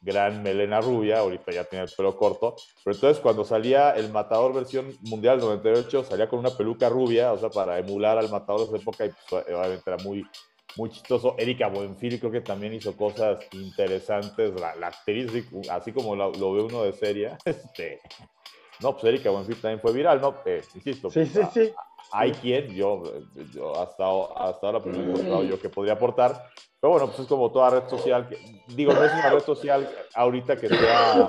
gran 0.00 0.42
melena 0.42 0.80
rubia, 0.80 1.18
ahorita 1.18 1.52
ya 1.52 1.64
tiene 1.64 1.84
el 1.84 1.90
pelo 1.94 2.16
corto, 2.16 2.56
pero 2.84 2.94
entonces 2.96 3.20
cuando 3.22 3.44
salía 3.44 3.90
el 3.90 4.10
Matador 4.10 4.54
versión 4.54 4.96
mundial 5.02 5.38
98, 5.40 6.04
salía 6.04 6.28
con 6.28 6.38
una 6.38 6.50
peluca 6.56 6.88
rubia, 6.88 7.32
o 7.32 7.38
sea, 7.38 7.50
para 7.50 7.78
emular 7.78 8.16
al 8.18 8.30
Matador 8.30 8.60
de 8.60 8.76
esa 8.76 8.82
época, 8.82 9.06
y 9.06 9.10
pues, 9.28 9.44
obviamente 9.46 9.82
era 9.86 10.02
muy, 10.02 10.24
muy 10.76 10.90
chistoso. 10.90 11.34
Erika 11.38 11.68
Buenfil 11.68 12.18
creo 12.18 12.32
que 12.32 12.40
también 12.40 12.72
hizo 12.72 12.96
cosas 12.96 13.40
interesantes, 13.52 14.58
la, 14.58 14.74
la 14.76 14.86
actriz, 14.88 15.30
así- 15.70 15.92
como 15.92 16.14
lo 16.16 16.52
ve 16.52 16.62
uno 16.62 16.82
de 16.84 16.92
serie, 16.92 17.32
este, 17.44 18.00
no, 18.82 18.92
pues 18.92 19.04
Erika 19.04 19.30
Buenfil 19.30 19.60
también 19.60 19.80
fue 19.80 19.92
viral, 19.92 20.20
¿no? 20.20 20.34
Eh, 20.44 20.62
insisto, 20.74 21.10
Sí, 21.10 21.26
sí, 21.26 21.40
sí. 21.52 21.72
hay 22.12 22.32
quien, 22.32 22.68
yo, 22.74 23.02
yo 23.52 23.80
hasta, 23.80 24.04
hasta 24.48 24.66
ahora 24.66 24.80
pues, 24.80 24.96
no 24.96 25.02
he 25.02 25.06
encontrado 25.10 25.44
yo 25.44 25.60
que 25.60 25.68
podría 25.68 25.94
aportar, 25.94 26.46
pero 26.80 26.92
bueno, 26.92 27.06
pues 27.08 27.20
es 27.20 27.26
como 27.26 27.50
toda 27.52 27.70
red 27.70 27.88
social, 27.88 28.28
que, 28.28 28.38
digo, 28.68 28.92
no 28.92 29.04
es 29.04 29.12
una 29.12 29.30
red 29.30 29.40
social 29.42 29.88
ahorita 30.14 30.56
que 30.56 30.68
sea 30.68 31.28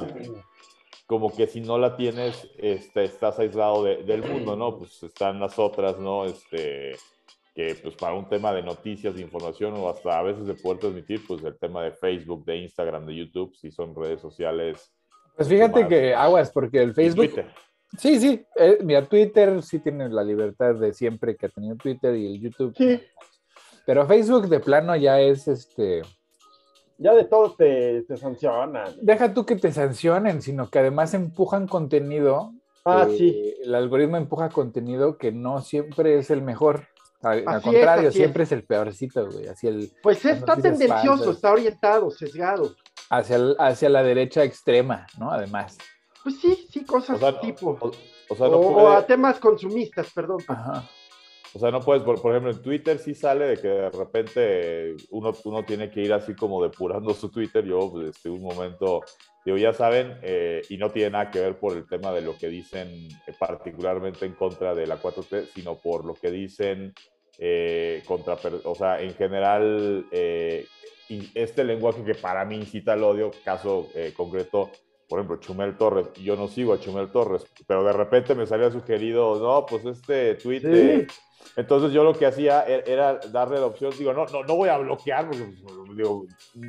como 1.05 1.33
que 1.35 1.45
si 1.47 1.59
no 1.59 1.77
la 1.77 1.97
tienes, 1.97 2.47
este, 2.57 3.03
estás 3.03 3.37
aislado 3.37 3.83
de- 3.83 4.03
del 4.03 4.23
mundo, 4.23 4.55
¿no? 4.55 4.77
Pues 4.77 5.03
están 5.03 5.39
las 5.41 5.59
otras, 5.59 5.99
¿no? 5.99 6.23
Este, 6.25 6.95
que 7.53 7.75
pues 7.83 7.95
para 7.95 8.13
un 8.15 8.29
tema 8.29 8.53
de 8.53 8.63
noticias, 8.63 9.13
de 9.13 9.21
información 9.21 9.73
o 9.75 9.89
hasta 9.89 10.17
a 10.17 10.21
veces 10.23 10.45
de 10.45 10.53
poder 10.53 10.79
transmitir, 10.79 11.21
pues 11.27 11.43
el 11.43 11.57
tema 11.59 11.83
de 11.83 11.91
Facebook, 11.91 12.45
de 12.45 12.55
Instagram, 12.59 13.05
de 13.05 13.15
YouTube, 13.15 13.53
si 13.57 13.71
son 13.71 13.93
redes 13.93 14.21
sociales. 14.21 14.93
Pues 15.41 15.59
fíjate 15.59 15.87
que 15.87 16.13
aguas, 16.13 16.51
porque 16.51 16.83
el 16.83 16.93
Facebook. 16.93 17.25
Twitter. 17.25 17.47
Sí, 17.97 18.19
sí. 18.19 18.45
eh, 18.55 18.77
mira, 18.83 19.03
Twitter 19.05 19.61
sí 19.63 19.79
tiene 19.79 20.07
la 20.07 20.23
libertad 20.23 20.75
de 20.75 20.93
siempre 20.93 21.35
que 21.35 21.47
ha 21.47 21.49
tenido 21.49 21.75
Twitter 21.77 22.15
y 22.15 22.27
el 22.27 22.39
YouTube. 22.39 22.75
Sí. 22.77 23.01
Pero 23.85 24.05
Facebook 24.05 24.47
de 24.47 24.59
plano 24.59 24.95
ya 24.95 25.19
es 25.19 25.47
este. 25.47 26.03
Ya 26.99 27.15
de 27.15 27.23
todo 27.23 27.55
te, 27.55 28.03
te 28.03 28.17
sancionan. 28.17 28.93
Deja 29.01 29.33
tú 29.33 29.43
que 29.43 29.55
te 29.55 29.71
sancionen, 29.71 30.43
sino 30.43 30.69
que 30.69 30.77
además 30.77 31.15
empujan 31.15 31.67
contenido. 31.67 32.53
Ah, 32.85 33.07
eh, 33.09 33.17
sí. 33.17 33.53
El 33.63 33.73
algoritmo 33.73 34.17
empuja 34.17 34.49
contenido 34.49 35.17
que 35.17 35.31
no 35.31 35.61
siempre 35.61 36.19
es 36.19 36.29
el 36.29 36.43
mejor. 36.43 36.85
Al, 37.23 37.61
contrario, 37.61 38.09
es, 38.09 38.15
siempre 38.15 38.43
es. 38.43 38.51
el 38.51 38.63
peorcito, 38.63 39.27
güey. 39.29 39.47
Hacia, 39.47 39.69
el, 39.69 39.91
Pues 40.01 40.23
está 40.25 40.55
tendencioso, 40.55 41.17
falsas. 41.17 41.35
está 41.35 41.51
orientado, 41.51 42.09
sesgado. 42.11 42.75
hacia, 43.09 43.35
el- 43.35 43.55
hacia 43.59 43.89
la 43.89 44.03
derecha 44.03 44.43
extrema, 44.43 45.05
¿no? 45.19 45.31
Además. 45.31 45.77
Pues 46.23 46.39
sí, 46.39 46.67
sí, 46.71 46.83
cosas 46.85 47.17
O 47.17 47.19
sea, 47.19 47.39
tipo. 47.39 47.77
o, 47.79 47.91
o 48.29 48.35
sea, 48.35 48.47
no 48.47 48.57
o, 48.57 48.69
o 48.69 48.73
puede- 48.73 48.95
a 48.95 49.05
temas 49.05 49.39
consumistas, 49.39 50.11
perdón. 50.13 50.39
Ajá. 50.47 50.83
O 51.53 51.59
sea, 51.59 51.69
no 51.69 51.81
puedes, 51.81 52.01
por, 52.03 52.21
por 52.21 52.31
ejemplo, 52.31 52.51
en 52.51 52.61
Twitter 52.61 52.97
sí 52.97 53.13
sale 53.13 53.45
de 53.45 53.57
que 53.57 53.67
de 53.67 53.89
repente 53.89 54.95
uno, 55.09 55.33
uno 55.43 55.63
tiene 55.65 55.91
que 55.91 55.99
ir 56.01 56.13
así 56.13 56.33
como 56.33 56.63
depurando 56.63 57.13
su 57.13 57.29
Twitter. 57.29 57.65
Yo, 57.65 57.91
pues, 57.91 58.15
este, 58.15 58.29
un 58.29 58.41
momento, 58.41 59.01
digo, 59.45 59.57
ya 59.57 59.73
saben, 59.73 60.17
eh, 60.21 60.61
y 60.69 60.77
no 60.77 60.91
tiene 60.91 61.11
nada 61.11 61.31
que 61.31 61.39
ver 61.39 61.57
por 61.57 61.75
el 61.75 61.87
tema 61.87 62.11
de 62.11 62.21
lo 62.21 62.37
que 62.37 62.49
dicen 62.49 62.87
eh, 63.27 63.33
particularmente 63.37 64.25
en 64.25 64.33
contra 64.33 64.75
de 64.75 64.87
la 64.87 65.01
4T, 65.01 65.47
sino 65.53 65.75
por 65.77 66.05
lo 66.05 66.13
que 66.13 66.31
dicen 66.31 66.93
eh, 67.37 68.03
contra, 68.05 68.37
o 68.65 68.75
sea, 68.75 69.01
en 69.01 69.15
general, 69.15 70.05
eh, 70.11 70.67
este 71.33 71.63
lenguaje 71.63 72.03
que 72.03 72.15
para 72.15 72.45
mí 72.45 72.55
incita 72.55 72.93
al 72.93 73.03
odio, 73.03 73.31
caso 73.43 73.89
eh, 73.95 74.13
concreto, 74.15 74.71
por 75.11 75.19
ejemplo, 75.19 75.35
Chumel 75.41 75.75
Torres, 75.77 76.07
yo 76.23 76.37
no 76.37 76.47
sigo 76.47 76.71
a 76.71 76.79
Chumel 76.79 77.11
Torres, 77.11 77.45
pero 77.67 77.83
de 77.83 77.91
repente 77.91 78.33
me 78.33 78.47
salía 78.47 78.71
sugerido, 78.71 79.37
no, 79.41 79.65
pues 79.65 79.83
este 79.83 80.35
tweet 80.35 80.61
de- 80.61 81.07
entonces 81.57 81.91
yo 81.91 82.05
lo 82.05 82.13
que 82.13 82.25
hacía 82.25 82.63
e- 82.65 82.85
era 82.87 83.19
darle 83.29 83.59
la 83.59 83.65
opción, 83.65 83.91
digo, 83.97 84.13
no, 84.13 84.25
no, 84.27 84.43
no 84.45 84.55
voy 84.55 84.69
a 84.69 84.77
bloquear, 84.77 85.27
porque 85.27 85.43
pues, 85.61 85.97
digo, 85.97 86.25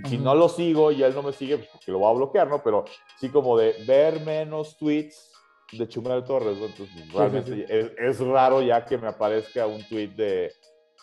si 0.08 0.18
no 0.18 0.34
lo 0.34 0.48
sigo 0.48 0.90
y 0.90 1.04
él 1.04 1.14
no 1.14 1.22
me 1.22 1.32
sigue, 1.32 1.56
pues 1.58 1.68
porque 1.72 1.92
lo 1.92 2.00
voy 2.00 2.10
a 2.10 2.16
bloquear, 2.16 2.48
¿no? 2.48 2.60
Pero 2.64 2.84
sí 3.16 3.28
como 3.28 3.56
de 3.56 3.76
ver 3.86 4.18
menos 4.22 4.76
tweets 4.76 5.30
de 5.70 5.86
Chumel 5.86 6.24
Torres, 6.24 6.58
¿no? 6.58 6.66
Entonces 6.66 6.88
sí, 6.96 7.10
realmente 7.14 7.54
sí. 7.54 7.64
Es, 7.68 7.92
es 7.96 8.18
raro 8.26 8.60
ya 8.60 8.84
que 8.84 8.98
me 8.98 9.06
aparezca 9.06 9.68
un 9.68 9.86
tweet 9.88 10.08
de... 10.16 10.52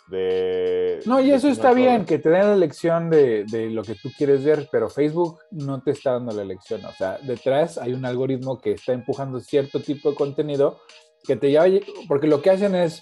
de 0.10 1.00
No, 1.06 1.20
y 1.20 1.32
eso 1.32 1.48
está 1.50 1.74
bien, 1.74 2.06
que 2.06 2.20
te 2.20 2.30
den 2.30 2.48
la 2.48 2.54
elección 2.54 3.10
de, 3.10 3.46
de 3.46 3.70
lo 3.70 3.84
que 3.84 3.96
tú 3.96 4.10
quieres 4.18 4.44
ver, 4.44 4.68
pero 4.72 4.90
Facebook 4.90 5.40
no 5.52 5.82
te 5.82 5.92
está 5.92 6.14
dando 6.14 6.32
la 6.32 6.42
elección. 6.42 6.84
O 6.86 6.92
sea, 6.92 7.18
detrás 7.20 7.78
hay 7.78 7.94
un 7.94 8.06
algoritmo 8.06 8.60
que 8.60 8.72
está 8.72 8.94
empujando 8.94 9.40
cierto 9.40 9.82
tipo 9.82 10.10
de 10.10 10.16
contenido 10.16 10.80
que 11.24 11.36
te 11.36 11.50
lleva, 11.50 11.66
porque 12.08 12.28
lo 12.28 12.42
que 12.42 12.50
hacen 12.50 12.76
es, 12.76 13.02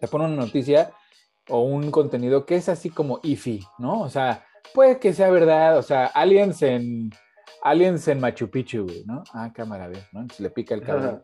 te 0.00 0.08
ponen 0.08 0.32
una 0.32 0.44
noticia 0.44 0.92
o 1.48 1.62
un 1.62 1.90
contenido 1.90 2.46
que 2.46 2.56
es 2.56 2.68
así 2.68 2.90
como 2.90 3.20
iffy, 3.22 3.60
¿no? 3.78 4.00
O 4.00 4.08
sea, 4.08 4.44
puede 4.74 4.98
que 4.98 5.12
sea 5.12 5.30
verdad, 5.30 5.78
o 5.78 5.82
sea, 5.82 6.06
aliens 6.06 6.62
en, 6.62 7.10
aliens 7.62 8.06
en 8.08 8.20
Machu 8.20 8.50
Picchu, 8.50 8.84
güey, 8.84 9.04
¿no? 9.04 9.22
Ah, 9.32 9.50
cámara, 9.54 9.88
ver, 9.88 10.04
¿no? 10.12 10.20
Entonces 10.20 10.40
le 10.40 10.50
pica 10.50 10.74
el 10.74 10.82
cabrón. 10.82 11.22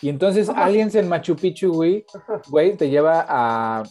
Y 0.00 0.08
entonces 0.08 0.48
aliens 0.48 0.94
en 0.94 1.08
Machu 1.08 1.36
Picchu, 1.36 1.72
güey, 1.72 2.04
güey, 2.48 2.76
te 2.76 2.90
lleva 2.90 3.24
a 3.28 3.82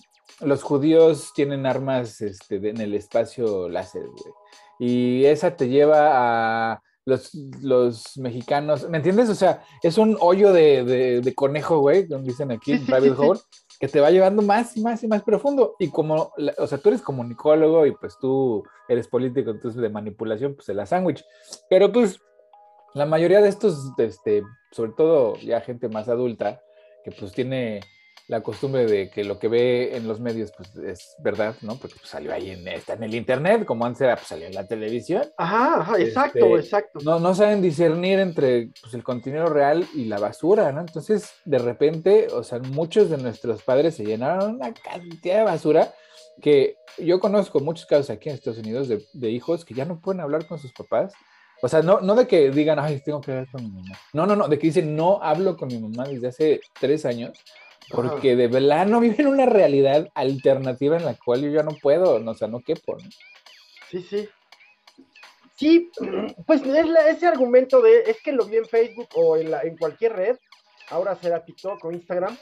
los 0.42 0.64
judíos 0.64 1.32
tienen 1.34 1.66
armas 1.66 2.22
este, 2.22 2.56
en 2.56 2.80
el 2.82 2.94
espacio 2.94 3.70
láser, 3.70 4.04
güey. 4.08 4.34
Y 4.80 5.26
esa 5.26 5.56
te 5.56 5.70
lleva 5.70 6.72
a 6.74 6.82
los, 7.06 7.34
los 7.62 8.18
mexicanos, 8.18 8.90
¿me 8.90 8.98
entiendes? 8.98 9.30
O 9.30 9.36
sea, 9.36 9.64
es 9.82 9.98
un 9.98 10.18
hoyo 10.20 10.52
de, 10.54 10.84
de- 10.84 11.22
de 11.22 11.36
conejo, 11.36 11.80
güey, 11.80 12.08
como 12.08 12.24
dicen 12.24 12.52
aquí 12.52 12.74
en 12.74 12.88
Rabbit. 12.88 13.14
Hole, 13.18 13.40
que 13.80 13.88
te 13.88 14.00
va 14.00 14.10
llevando 14.12 14.42
más 14.42 14.76
y 14.78 14.82
más 14.82 15.04
y 15.04 15.08
más 15.08 15.22
profundo. 15.24 15.76
Y 15.80 15.90
como, 15.90 16.32
o 16.58 16.68
sea, 16.68 16.78
tú 16.78 16.90
eres 16.90 17.02
comunicólogo 17.02 17.86
y 17.86 17.92
pues 17.92 18.18
tú 18.20 18.64
eres 18.88 19.08
político, 19.08 19.52
entonces 19.52 19.82
de 19.82 19.90
manipulación, 19.90 20.56
pues 20.56 20.68
de 20.68 20.74
la 20.74 20.86
sándwich. 20.86 21.24
Pero 21.70 21.92
pues 21.92 22.20
la 22.94 23.06
mayoría 23.06 23.42
de 23.42 23.50
estos, 23.50 23.92
este, 23.98 24.44
sobre 24.72 24.92
todo 24.94 25.36
ya 25.38 25.62
gente 25.62 25.90
más 25.90 26.08
adulta, 26.08 26.62
que 27.04 27.12
pues 27.12 27.32
tiene 27.34 27.82
la 28.28 28.42
costumbre 28.42 28.86
de 28.86 29.10
que 29.10 29.24
lo 29.24 29.38
que 29.38 29.50
ve 29.50 29.98
en 29.98 30.08
los 30.08 30.20
medios 30.20 30.52
pues 30.56 30.74
es 30.78 31.16
verdad, 31.20 31.56
¿no? 31.62 31.76
Porque 31.76 31.96
pues, 31.98 32.10
salió 32.10 32.34
ahí 32.34 32.52
en, 32.52 32.68
está 32.68 32.94
en 32.94 33.04
el 33.04 33.16
internet, 33.16 33.66
como 33.66 33.86
antes 33.86 34.02
era, 34.02 34.16
pues 34.16 34.28
salió 34.28 34.48
en 34.48 34.54
la 34.54 34.66
televisión. 34.66 35.24
Ajá, 35.38 35.82
ajá, 35.82 36.00
exacto, 36.00 36.40
Este, 36.40 36.60
exacto. 36.60 37.00
No, 37.04 37.20
no 37.20 37.36
saben 37.36 37.62
discernir 37.62 38.20
entre 38.20 38.70
pues, 38.82 38.94
el 38.94 39.04
contenido 39.04 39.48
real 39.48 39.86
y 39.94 40.06
la 40.06 40.20
basura, 40.20 40.72
¿no? 40.72 40.82
Entonces, 40.82 41.34
de 41.44 41.60
repente, 41.60 42.28
o 42.32 42.44
sea, 42.44 42.60
muchos 42.60 43.10
de 43.10 43.18
nuestros 43.18 43.62
padres 43.64 43.96
se 43.96 44.06
llenaron 44.06 44.56
una 44.56 44.74
cantidad 44.74 45.40
de 45.40 45.44
basura 45.44 45.94
que 46.42 46.78
yo 46.98 47.20
conozco 47.20 47.60
muchos 47.60 47.86
casos 47.86 48.10
aquí 48.10 48.30
en 48.30 48.36
Estados 48.36 48.60
Unidos 48.60 48.88
de, 48.88 49.06
de 49.14 49.30
hijos 49.30 49.66
que 49.66 49.74
ya 49.74 49.86
no 49.86 50.00
pueden 50.00 50.22
hablar 50.22 50.48
con 50.48 50.60
sus 50.60 50.72
papás. 50.72 51.14
O 51.62 51.68
sea, 51.70 51.82
no, 51.82 52.02
no 52.02 52.16
de 52.16 52.28
que 52.28 52.52
digan, 52.52 52.78
ay, 52.80 53.02
tengo 53.06 53.22
que 53.22 53.32
hablar 53.32 53.48
con 53.52 53.64
mi 53.64 53.70
mamá. 53.70 53.98
No, 54.12 54.26
no, 54.26 54.36
no, 54.36 54.48
de 54.48 54.60
que 54.60 54.68
dicen, 54.68 54.96
no 54.96 55.22
hablo 55.22 55.56
con 55.56 55.70
mi 55.70 55.80
mamá 55.80 56.06
desde 56.06 56.28
hace 56.28 56.62
tres 56.80 57.06
años 57.06 57.32
porque 57.90 58.36
de 58.36 58.48
verdad 58.48 58.86
no 58.88 59.00
viven 59.02 59.28
una 59.28 59.46
realidad 59.46 60.10
alternativa 60.16 60.98
en 60.98 61.06
la 61.06 61.16
cual 61.16 61.42
yo 61.42 61.50
ya 61.50 61.64
no 61.64 61.78
puedo, 61.78 62.20
no, 62.20 62.32
o 62.32 62.36
sea, 62.36 62.48
no 62.48 62.62
quepo, 62.62 62.98
¿no? 62.98 63.10
Sí, 63.90 64.02
sí. 64.02 64.28
Sí, 65.56 65.92
pues 66.48 66.62
es 66.66 66.88
la- 66.90 67.10
ese 67.10 67.28
argumento 67.28 67.82
de, 67.82 68.02
es 68.10 68.22
que 68.22 68.32
lo 68.32 68.46
vi 68.46 68.58
en 68.58 68.66
Facebook 68.66 69.08
o 69.16 69.38
en, 69.38 69.52
la- 69.52 69.62
en 69.62 69.78
cualquier 69.78 70.14
red, 70.14 70.38
ahora 70.90 71.16
será 71.16 71.44
TikTok 71.44 71.84
o 71.86 71.92
Instagram, 71.92 72.38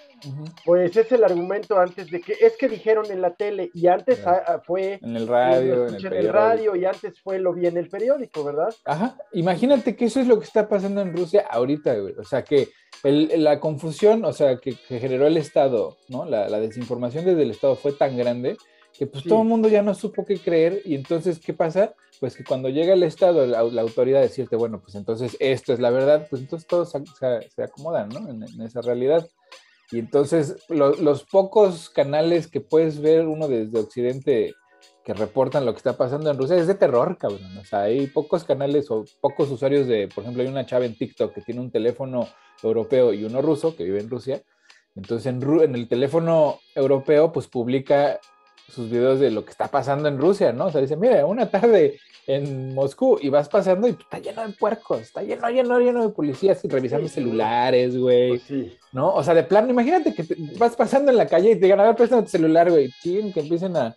pues 0.66 0.96
es 0.96 1.12
el 1.12 1.24
argumento 1.24 1.78
antes 1.80 2.10
de 2.10 2.22
que, 2.22 2.34
es 2.40 2.58
que 2.58 2.68
dijeron 2.70 3.06
en 3.12 3.22
la 3.22 3.34
tele 3.36 3.70
y 3.74 3.88
antes 3.88 4.20
fue 4.66 5.00
En 5.02 5.16
el 5.16 5.28
radio, 5.28 5.88
en 5.88 5.96
el, 5.96 6.14
en 6.14 6.34
radio 6.34 6.76
y 6.76 6.86
antes 6.86 7.20
fue 7.22 7.40
lo 7.40 7.54
vi 7.54 7.68
en 7.68 7.78
el 7.78 7.90
periódico, 7.90 8.44
¿verdad? 8.44 8.74
Ajá, 8.86 9.18
imagínate 9.34 9.96
que 9.96 10.06
eso 10.06 10.20
es 10.20 10.28
lo 10.28 10.38
que 10.40 10.46
está 10.46 10.68
pasando 10.68 11.02
en 11.02 11.16
Rusia 11.16 11.46
ahorita, 11.50 11.94
güey. 11.96 12.14
O 12.18 12.24
sea, 12.24 12.44
que 12.44 12.70
el- 13.04 13.44
la 13.44 13.60
confusión, 13.60 14.26
o 14.26 14.34
sea, 14.34 14.58
que, 14.58 14.76
que 14.88 15.00
generó 15.00 15.28
el 15.28 15.38
Estado, 15.38 15.98
¿no? 16.10 16.26
La, 16.26 16.48
la 16.50 16.60
desinformación 16.60 17.26
desde 17.26 17.44
el 17.44 17.52
Estado 17.52 17.76
fue 17.76 17.94
tan 17.94 18.18
grande 18.18 18.58
que 18.98 19.08
pues 19.08 19.24
Sí. 19.24 19.30
todo 19.30 19.42
el 19.42 19.48
mundo 19.48 19.70
ya 19.70 19.82
no 19.82 19.94
supo 19.96 20.26
qué 20.26 20.38
creer 20.38 20.82
y 20.86 20.96
entonces, 20.96 21.40
¿qué 21.40 21.54
pasa? 21.54 21.94
Pues 22.22 22.38
que 22.38 22.44
cuando 22.46 22.70
llega 22.70 22.94
el 22.94 23.02
Estado, 23.04 23.46
la, 23.48 23.64
la 23.64 23.82
autoridad 23.82 24.22
decirte, 24.22 24.56
bueno, 24.56 24.80
pues 24.80 24.96
entonces 24.96 25.36
esto 25.40 25.74
es 25.74 25.80
la 25.80 25.90
verdad, 25.90 26.28
pues 26.30 26.42
entonces 26.44 26.68
todos 26.68 26.92
se, 26.92 27.00
se- 27.20 27.50
se 27.50 27.64
acomodan, 27.64 28.08
¿no? 28.10 28.30
En, 28.30 28.44
en 28.44 28.62
esa 28.62 28.80
realidad. 28.82 29.28
Y 29.92 29.98
entonces 30.00 30.56
lo- 30.70 30.94
los 30.96 31.24
pocos 31.26 31.90
canales 31.90 32.48
que 32.48 32.62
puedes 32.62 33.02
ver 33.02 33.28
uno 33.28 33.48
desde 33.50 33.80
Occidente 33.80 34.54
que 35.04 35.16
reportan 35.16 35.66
lo 35.66 35.74
que 35.74 35.78
está 35.78 35.98
pasando 35.98 36.30
en 36.30 36.38
Rusia 36.38 36.58
es 36.58 36.68
de 36.68 36.76
terror, 36.76 37.18
cabrón. 37.18 37.58
O 37.58 37.66
sea, 37.66 37.82
hay 37.82 38.06
pocos 38.06 38.44
canales 38.44 38.92
o 38.92 39.04
pocos 39.20 39.50
usuarios 39.50 39.88
de, 39.88 40.08
por 40.08 40.24
ejemplo, 40.24 40.44
hay 40.44 40.50
una 40.50 40.66
chava 40.68 40.86
en 40.86 40.96
TikTok 40.96 41.34
que 41.34 41.42
tiene 41.42 41.60
un 41.60 41.72
teléfono 41.72 42.28
europeo 42.62 43.12
y 43.14 43.24
uno 43.26 43.42
ruso 43.42 43.76
que 43.76 43.84
vive 43.84 44.00
en 44.00 44.10
Rusia. 44.12 44.44
Entonces 44.96 45.26
en, 45.26 45.42
en 45.62 45.74
el 45.74 45.88
teléfono 45.88 46.60
europeo 46.76 47.32
pues 47.32 47.48
publica 47.48 48.20
sus 48.72 48.90
videos 48.90 49.20
de 49.20 49.30
lo 49.32 49.44
que 49.46 49.52
está 49.52 49.68
pasando 49.68 50.08
en 50.08 50.18
Rusia, 50.20 50.52
¿no? 50.54 50.66
O 50.68 50.72
sea, 50.72 50.82
dice, 50.82 50.96
mira, 50.98 51.26
una 51.26 51.50
tarde 51.50 52.00
en 52.28 52.74
Moscú 52.74 53.18
y 53.22 53.30
vas 53.30 53.50
pasando 53.50 53.88
y 53.88 53.92
está 53.92 54.20
lleno 54.20 54.46
de 54.48 54.54
puercos, 54.54 55.02
está 55.02 55.22
lleno, 55.24 55.50
lleno, 55.50 55.80
lleno 55.80 56.04
de 56.08 56.14
policías 56.14 56.64
y 56.64 56.68
revisando 56.68 57.08
Sí. 57.08 57.16
celulares, 57.16 57.98
güey. 57.98 58.30
Pues 58.30 58.42
sí. 58.44 58.78
¿no? 58.94 59.14
O 59.14 59.24
sea, 59.24 59.34
de 59.34 59.44
plano, 59.44 59.70
imagínate 59.70 60.14
que 60.14 60.24
te- 60.24 60.36
vas 60.58 60.76
pasando 60.76 61.12
en 61.12 61.18
la 61.18 61.28
calle 61.28 61.52
y 61.52 61.56
te 61.56 61.62
digan, 61.66 61.80
a 61.80 61.84
ver, 61.84 61.96
préstame 61.96 62.24
tu 62.24 62.30
celular, 62.30 62.70
güey. 62.70 62.90
Ching, 63.02 63.34
que 63.34 63.40
empiecen 63.42 63.76
a, 63.76 63.88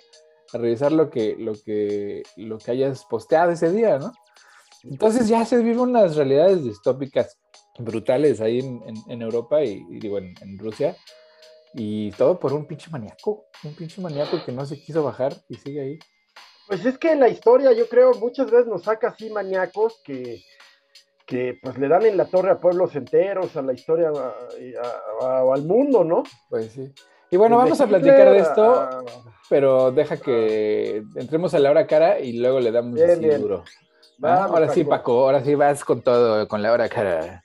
a 0.53 0.59
revisar 0.59 0.93
lo 0.93 1.11
que, 1.11 1.37
lo, 1.39 1.53
que, 1.55 2.23
lo 2.37 2.59
que 2.59 2.71
hayas 2.71 3.05
posteado 3.05 3.51
ese 3.53 3.71
día, 3.73 3.99
¿no? 3.99 4.13
Entonces 4.85 5.29
ya 5.29 5.45
se 5.45 5.59
viven 5.59 5.81
unas 5.81 6.17
realidades 6.17 6.63
distópicas 6.65 7.39
brutales 7.79 8.41
ahí 8.41 8.61
en, 8.61 8.83
en- 8.87 9.11
en 9.13 9.23
Europa 9.23 9.63
y, 9.65 9.83
y 9.91 9.99
digo, 9.99 10.19
en, 10.19 10.35
en 10.41 10.59
Rusia. 10.59 10.97
Y 11.75 12.13
todo 12.13 12.39
por 12.39 12.53
un 12.53 12.67
pinche 12.67 12.91
maníaco, 12.91 13.47
un 13.65 13.75
pinche 13.75 14.01
maníaco 14.01 14.45
que 14.45 14.53
no 14.53 14.65
se 14.65 14.81
quiso 14.81 15.03
bajar 15.03 15.35
y 15.49 15.57
sigue 15.57 15.81
ahí. 15.81 15.99
Pues 16.69 16.85
es 16.87 16.97
que 16.99 17.15
la 17.15 17.29
historia, 17.29 17.73
yo 17.73 17.89
creo, 17.89 18.15
muchas 18.15 18.51
veces 18.51 18.67
nos 18.67 18.85
saca 18.85 19.09
así 19.09 19.29
maníacos 19.29 20.01
que, 20.05 20.43
que 21.27 21.59
pues 21.63 21.77
le 21.79 21.89
dan 21.89 22.07
en 22.07 22.17
la 22.17 22.27
torre 22.27 22.51
a 22.51 22.61
pueblos 22.61 22.95
enteros, 22.97 23.57
a 23.57 23.63
la 23.63 23.73
historia, 23.73 24.11
al 25.21 25.63
mundo, 25.65 26.05
¿no? 26.05 26.23
Pues 26.49 26.73
sí. 26.73 26.93
Y 27.31 27.37
bueno, 27.37 27.57
vamos 27.57 27.81
a 27.81 27.87
platicar 27.87 28.31
de 28.31 28.39
esto, 28.39 29.05
pero 29.51 29.91
deja 29.91 30.17
que 30.17 31.03
entremos 31.17 31.53
a 31.55 31.59
la 31.59 31.71
hora 31.71 31.87
cara 31.87 32.21
y 32.21 32.35
luego 32.35 32.61
le 32.61 32.71
damos 32.71 32.95
bien, 32.95 33.41
duro. 33.41 33.65
ahora 34.23 34.69
sí, 34.69 34.85
Paco, 34.85 35.25
ahora 35.25 35.43
sí 35.43 35.55
vas 35.55 35.85
con 35.85 36.03
todo, 36.03 36.47
con 36.47 36.63
la 36.63 36.73
hora 36.73 36.89
cara. 36.89 37.44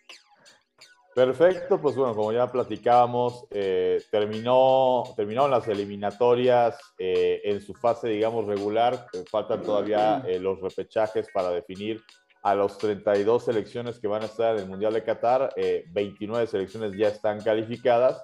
Perfecto, 1.19 1.81
pues 1.81 1.97
bueno, 1.97 2.15
como 2.15 2.31
ya 2.31 2.49
platicábamos, 2.49 3.45
eh, 3.51 4.01
terminó, 4.09 5.03
terminaron 5.17 5.51
las 5.51 5.67
eliminatorias 5.67 6.79
eh, 6.97 7.41
en 7.43 7.59
su 7.59 7.73
fase, 7.73 8.07
digamos, 8.07 8.45
regular. 8.45 9.05
Faltan 9.29 9.61
todavía 9.61 10.23
eh, 10.25 10.39
los 10.39 10.61
repechajes 10.61 11.27
para 11.33 11.49
definir 11.49 12.01
a 12.41 12.55
los 12.55 12.77
32 12.77 13.43
selecciones 13.43 13.99
que 13.99 14.07
van 14.07 14.21
a 14.21 14.27
estar 14.27 14.55
en 14.55 14.61
el 14.61 14.69
Mundial 14.69 14.93
de 14.93 15.03
Qatar. 15.03 15.53
29 15.91 16.47
selecciones 16.47 16.93
ya 16.97 17.09
están 17.09 17.41
calificadas 17.41 18.23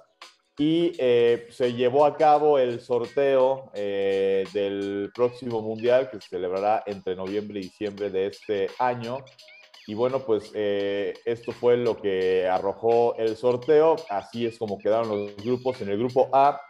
y 0.56 0.92
se 0.96 1.74
llevó 1.74 2.06
a 2.06 2.16
cabo 2.16 2.58
el 2.58 2.80
sorteo 2.80 3.70
del 3.74 5.12
próximo 5.14 5.60
Mundial 5.60 6.08
que 6.08 6.18
se 6.18 6.30
celebrará 6.30 6.82
entre 6.86 7.14
noviembre 7.14 7.58
y 7.58 7.64
diciembre 7.64 8.08
de 8.08 8.28
este 8.28 8.70
año. 8.78 9.18
Y 9.86 9.94
bueno, 9.94 10.20
pues 10.20 10.50
eh, 10.54 11.14
esto 11.24 11.52
fue 11.52 11.76
lo 11.76 11.96
que 11.96 12.46
arrojó 12.48 13.16
el 13.16 13.36
sorteo. 13.36 13.96
Así 14.10 14.44
es 14.44 14.58
como 14.58 14.78
quedaron 14.78 15.08
los 15.08 15.36
grupos. 15.36 15.80
En 15.80 15.88
el 15.88 15.98
grupo 15.98 16.28
A, 16.32 16.60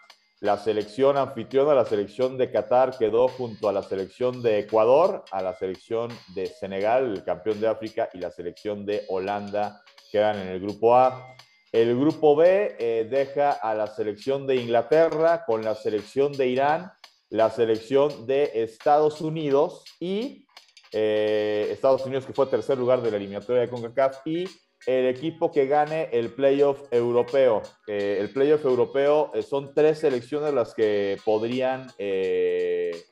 la 0.40 0.58
selección 0.58 1.16
anfitriona, 1.16 1.74
la 1.74 1.86
selección 1.86 2.36
de 2.36 2.50
Qatar, 2.50 2.98
quedó 2.98 3.28
junto 3.28 3.70
a 3.70 3.72
la 3.72 3.82
selección 3.82 4.42
de 4.42 4.58
Ecuador, 4.58 5.24
a 5.32 5.40
la 5.40 5.54
selección 5.54 6.10
de 6.34 6.46
Senegal, 6.46 7.10
el 7.10 7.24
campeón 7.24 7.58
de 7.58 7.68
África, 7.68 8.10
y 8.12 8.18
la 8.18 8.30
selección 8.30 8.84
de 8.84 9.04
Holanda 9.08 9.82
quedan 10.12 10.38
en 10.38 10.48
el 10.48 10.60
grupo 10.60 10.94
A. 10.94 11.34
El 11.72 11.98
grupo 11.98 12.36
B 12.36 12.76
eh, 12.78 13.08
deja 13.10 13.52
a 13.52 13.74
la 13.74 13.86
selección 13.86 14.46
de 14.46 14.56
Inglaterra 14.56 15.44
con 15.46 15.62
la 15.62 15.74
selección 15.74 16.32
de 16.32 16.48
Irán, 16.48 16.92
la 17.30 17.50
selección 17.50 18.26
de 18.26 18.50
Estados 18.54 19.20
Unidos 19.20 19.84
y 20.00 20.45
eh, 20.92 21.68
Estados 21.70 22.04
Unidos, 22.06 22.26
que 22.26 22.32
fue 22.32 22.46
tercer 22.46 22.78
lugar 22.78 23.02
de 23.02 23.10
la 23.10 23.16
eliminatoria 23.16 23.62
de 23.62 23.68
CONCACAF, 23.68 24.26
y 24.26 24.44
el 24.86 25.06
equipo 25.06 25.50
que 25.50 25.66
gane 25.66 26.08
el 26.12 26.32
playoff 26.32 26.82
europeo. 26.90 27.62
Eh, 27.86 28.18
el 28.20 28.30
playoff 28.30 28.64
europeo 28.64 29.32
eh, 29.34 29.42
son 29.42 29.74
tres 29.74 29.98
selecciones 30.00 30.54
las 30.54 30.74
que 30.74 31.18
podrían, 31.24 31.90
que, 31.96 33.04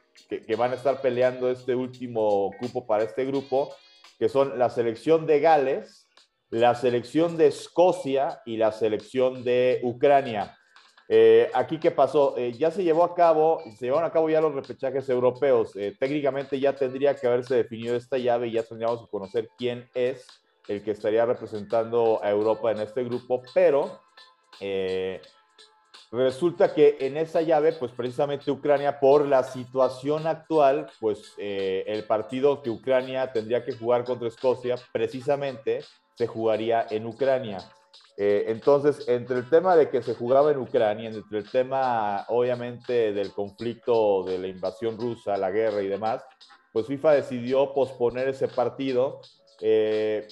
van 0.56 0.72
a 0.72 0.74
estar 0.74 1.00
peleando 1.00 1.50
este 1.50 1.74
último 1.74 2.50
cupo 2.58 2.86
para 2.86 3.04
este 3.04 3.24
grupo, 3.24 3.74
que 4.18 4.28
son 4.28 4.58
la 4.58 4.70
selección 4.70 5.26
de 5.26 5.40
Gales, 5.40 6.08
la 6.50 6.74
selección 6.74 7.36
de 7.36 7.48
Escocia 7.48 8.40
y 8.46 8.56
la 8.56 8.70
selección 8.70 9.42
de 9.42 9.80
Ucrania. 9.82 10.56
Eh, 11.08 11.50
aquí, 11.52 11.78
¿qué 11.78 11.90
pasó? 11.90 12.34
Eh, 12.36 12.52
ya 12.52 12.70
se 12.70 12.82
llevó 12.82 13.04
a 13.04 13.14
cabo, 13.14 13.60
se 13.76 13.86
llevaron 13.86 14.08
a 14.08 14.12
cabo 14.12 14.30
ya 14.30 14.40
los 14.40 14.54
repechajes 14.54 15.08
europeos. 15.08 15.76
Eh, 15.76 15.94
técnicamente 15.98 16.58
ya 16.58 16.74
tendría 16.74 17.14
que 17.14 17.26
haberse 17.26 17.56
definido 17.56 17.94
esta 17.94 18.16
llave 18.16 18.48
y 18.48 18.52
ya 18.52 18.62
tendríamos 18.62 19.02
que 19.02 19.10
conocer 19.10 19.48
quién 19.58 19.88
es 19.94 20.26
el 20.66 20.82
que 20.82 20.92
estaría 20.92 21.26
representando 21.26 22.20
a 22.22 22.30
Europa 22.30 22.72
en 22.72 22.80
este 22.80 23.04
grupo, 23.04 23.42
pero 23.52 24.00
resulta 26.10 26.72
que 26.72 26.96
en 27.00 27.18
esa 27.18 27.42
llave, 27.42 27.72
pues 27.72 27.92
precisamente 27.92 28.50
Ucrania, 28.50 28.98
por 28.98 29.26
la 29.26 29.42
situación 29.42 30.26
actual, 30.26 30.86
pues 31.00 31.34
el 31.36 32.04
partido 32.04 32.62
que 32.62 32.70
Ucrania 32.70 33.30
tendría 33.30 33.62
que 33.62 33.72
jugar 33.72 34.04
contra 34.04 34.28
Escocia, 34.28 34.76
precisamente 34.90 35.84
se 36.14 36.26
jugaría 36.26 36.86
en 36.88 37.04
Ucrania. 37.04 37.58
Eh, 38.16 38.44
entonces, 38.48 39.08
entre 39.08 39.38
el 39.38 39.48
tema 39.48 39.74
de 39.74 39.90
que 39.90 40.02
se 40.02 40.14
jugaba 40.14 40.52
en 40.52 40.58
Ucrania, 40.58 41.10
entre 41.10 41.38
el 41.38 41.50
tema, 41.50 42.24
obviamente, 42.28 43.12
del 43.12 43.32
conflicto 43.32 44.22
de 44.24 44.38
la 44.38 44.46
invasión 44.46 44.98
rusa, 44.98 45.36
la 45.36 45.50
guerra 45.50 45.82
y 45.82 45.88
demás, 45.88 46.22
pues 46.72 46.86
FIFA 46.86 47.12
decidió 47.12 47.72
posponer 47.72 48.28
ese 48.28 48.48
partido. 48.48 49.20
Eh, 49.60 50.26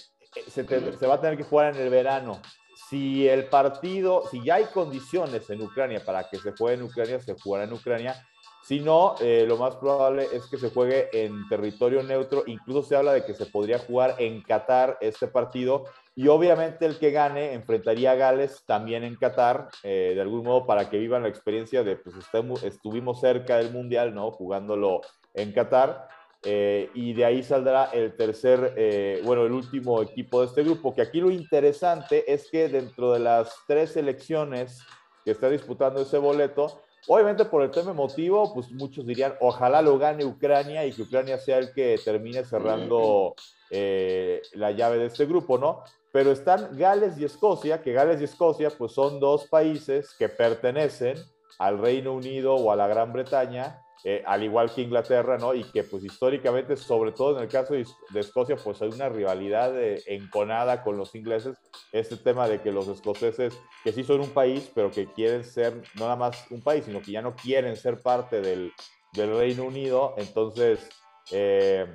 se, 0.48 0.64
se, 0.64 1.06
va 1.06 1.14
a 1.14 1.20
tener 1.20 1.36
que 1.36 1.44
jugar 1.44 1.74
en 1.74 1.82
el 1.82 1.90
verano. 1.90 2.40
Si 2.88 3.28
el 3.28 3.46
partido, 3.46 4.24
si 4.30 4.44
ya 4.44 4.56
hay 4.56 4.64
condiciones 4.66 5.48
en 5.50 5.62
Ucrania 5.62 6.04
para 6.04 6.28
que 6.28 6.38
se 6.38 6.52
juegue 6.52 6.76
en 6.76 6.82
Ucrania, 6.82 7.20
se 7.20 7.34
jugará 7.34 7.64
en 7.64 7.72
Ucrania. 7.72 8.14
Si 8.62 8.78
no, 8.78 9.16
eh, 9.20 9.44
lo 9.46 9.56
más 9.56 9.74
probable 9.76 10.28
es 10.32 10.46
que 10.46 10.56
se 10.56 10.70
juegue 10.70 11.08
en 11.12 11.48
territorio 11.48 12.02
neutro. 12.02 12.44
Incluso 12.46 12.88
se 12.88 12.96
habla 12.96 13.12
de 13.12 13.24
que 13.24 13.34
se 13.34 13.46
podría 13.46 13.78
jugar 13.78 14.14
en 14.18 14.40
Qatar 14.42 14.98
este 15.00 15.26
partido. 15.26 15.84
Y 16.14 16.28
obviamente 16.28 16.84
el 16.84 16.98
que 16.98 17.10
gane 17.10 17.54
enfrentaría 17.54 18.12
a 18.12 18.16
Gales 18.16 18.64
también 18.66 19.02
en 19.02 19.16
Qatar, 19.16 19.68
eh, 19.82 20.12
de 20.14 20.20
algún 20.20 20.44
modo 20.44 20.66
para 20.66 20.90
que 20.90 20.98
vivan 20.98 21.22
la 21.22 21.28
experiencia 21.28 21.82
de, 21.82 21.96
pues 21.96 22.16
estuvimos 22.64 23.20
cerca 23.20 23.56
del 23.56 23.72
Mundial, 23.72 24.14
¿no? 24.14 24.30
Jugándolo 24.30 25.00
en 25.34 25.52
Qatar. 25.52 26.08
Eh, 26.44 26.90
y 26.94 27.12
de 27.12 27.24
ahí 27.24 27.42
saldrá 27.42 27.84
el 27.92 28.16
tercer, 28.16 29.22
bueno, 29.24 29.46
el 29.46 29.52
último 29.52 30.02
equipo 30.02 30.40
de 30.40 30.46
este 30.46 30.64
grupo, 30.64 30.94
que 30.94 31.02
aquí 31.02 31.20
lo 31.20 31.30
interesante 31.30 32.30
es 32.32 32.50
que 32.50 32.68
dentro 32.68 33.12
de 33.12 33.20
las 33.20 33.54
tres 33.66 33.92
selecciones 33.92 34.84
que 35.24 35.30
está 35.30 35.48
disputando 35.48 36.02
ese 36.02 36.18
boleto, 36.18 36.82
Obviamente 37.08 37.44
por 37.44 37.62
el 37.62 37.70
tema 37.70 37.90
emotivo, 37.90 38.54
pues 38.54 38.70
muchos 38.70 39.04
dirían, 39.04 39.34
ojalá 39.40 39.82
lo 39.82 39.98
gane 39.98 40.24
Ucrania 40.24 40.86
y 40.86 40.92
que 40.92 41.02
Ucrania 41.02 41.36
sea 41.36 41.58
el 41.58 41.72
que 41.72 41.98
termine 42.04 42.44
cerrando 42.44 43.34
eh, 43.70 44.40
la 44.52 44.70
llave 44.70 44.98
de 44.98 45.06
este 45.06 45.26
grupo, 45.26 45.58
¿no? 45.58 45.82
Pero 46.12 46.30
están 46.30 46.76
Gales 46.76 47.18
y 47.18 47.24
Escocia, 47.24 47.82
que 47.82 47.92
Gales 47.92 48.20
y 48.20 48.24
Escocia 48.24 48.70
pues 48.70 48.92
son 48.92 49.18
dos 49.18 49.46
países 49.48 50.14
que 50.18 50.28
pertenecen 50.28 51.16
al 51.58 51.78
Reino 51.78 52.12
Unido 52.12 52.54
o 52.54 52.70
a 52.70 52.76
la 52.76 52.86
Gran 52.86 53.12
Bretaña 53.12 53.82
eh, 54.04 54.22
al 54.26 54.42
igual 54.42 54.72
que 54.74 54.82
Inglaterra, 54.82 55.38
¿no? 55.38 55.54
Y 55.54 55.62
que 55.62 55.84
pues 55.84 56.02
históricamente, 56.02 56.76
sobre 56.76 57.12
todo 57.12 57.36
en 57.36 57.44
el 57.44 57.48
caso 57.48 57.74
de, 57.74 57.86
Escocia, 58.18 58.56
pues 58.56 58.82
hay 58.82 58.88
una 58.88 59.08
rivalidad 59.08 59.72
enconada 60.06 60.82
con 60.82 60.96
los 60.96 61.14
ingleses, 61.14 61.56
este 61.92 62.16
tema 62.16 62.48
de 62.48 62.60
que 62.60 62.72
los 62.72 62.88
escoceses, 62.88 63.56
que 63.84 63.92
sí 63.92 64.02
son 64.02 64.20
un 64.20 64.30
país, 64.30 64.70
pero 64.74 64.90
que 64.90 65.06
quieren 65.06 65.44
ser 65.44 65.74
no 65.94 66.04
nada 66.04 66.16
más 66.16 66.50
un 66.50 66.62
país, 66.62 66.84
sino 66.84 67.00
que 67.00 67.12
ya 67.12 67.22
no 67.22 67.36
quieren 67.36 67.76
ser 67.76 68.02
parte 68.02 68.40
del, 68.40 68.72
del 69.12 69.36
Reino 69.36 69.64
Unido, 69.64 70.14
entonces... 70.16 70.88
Eh, 71.30 71.86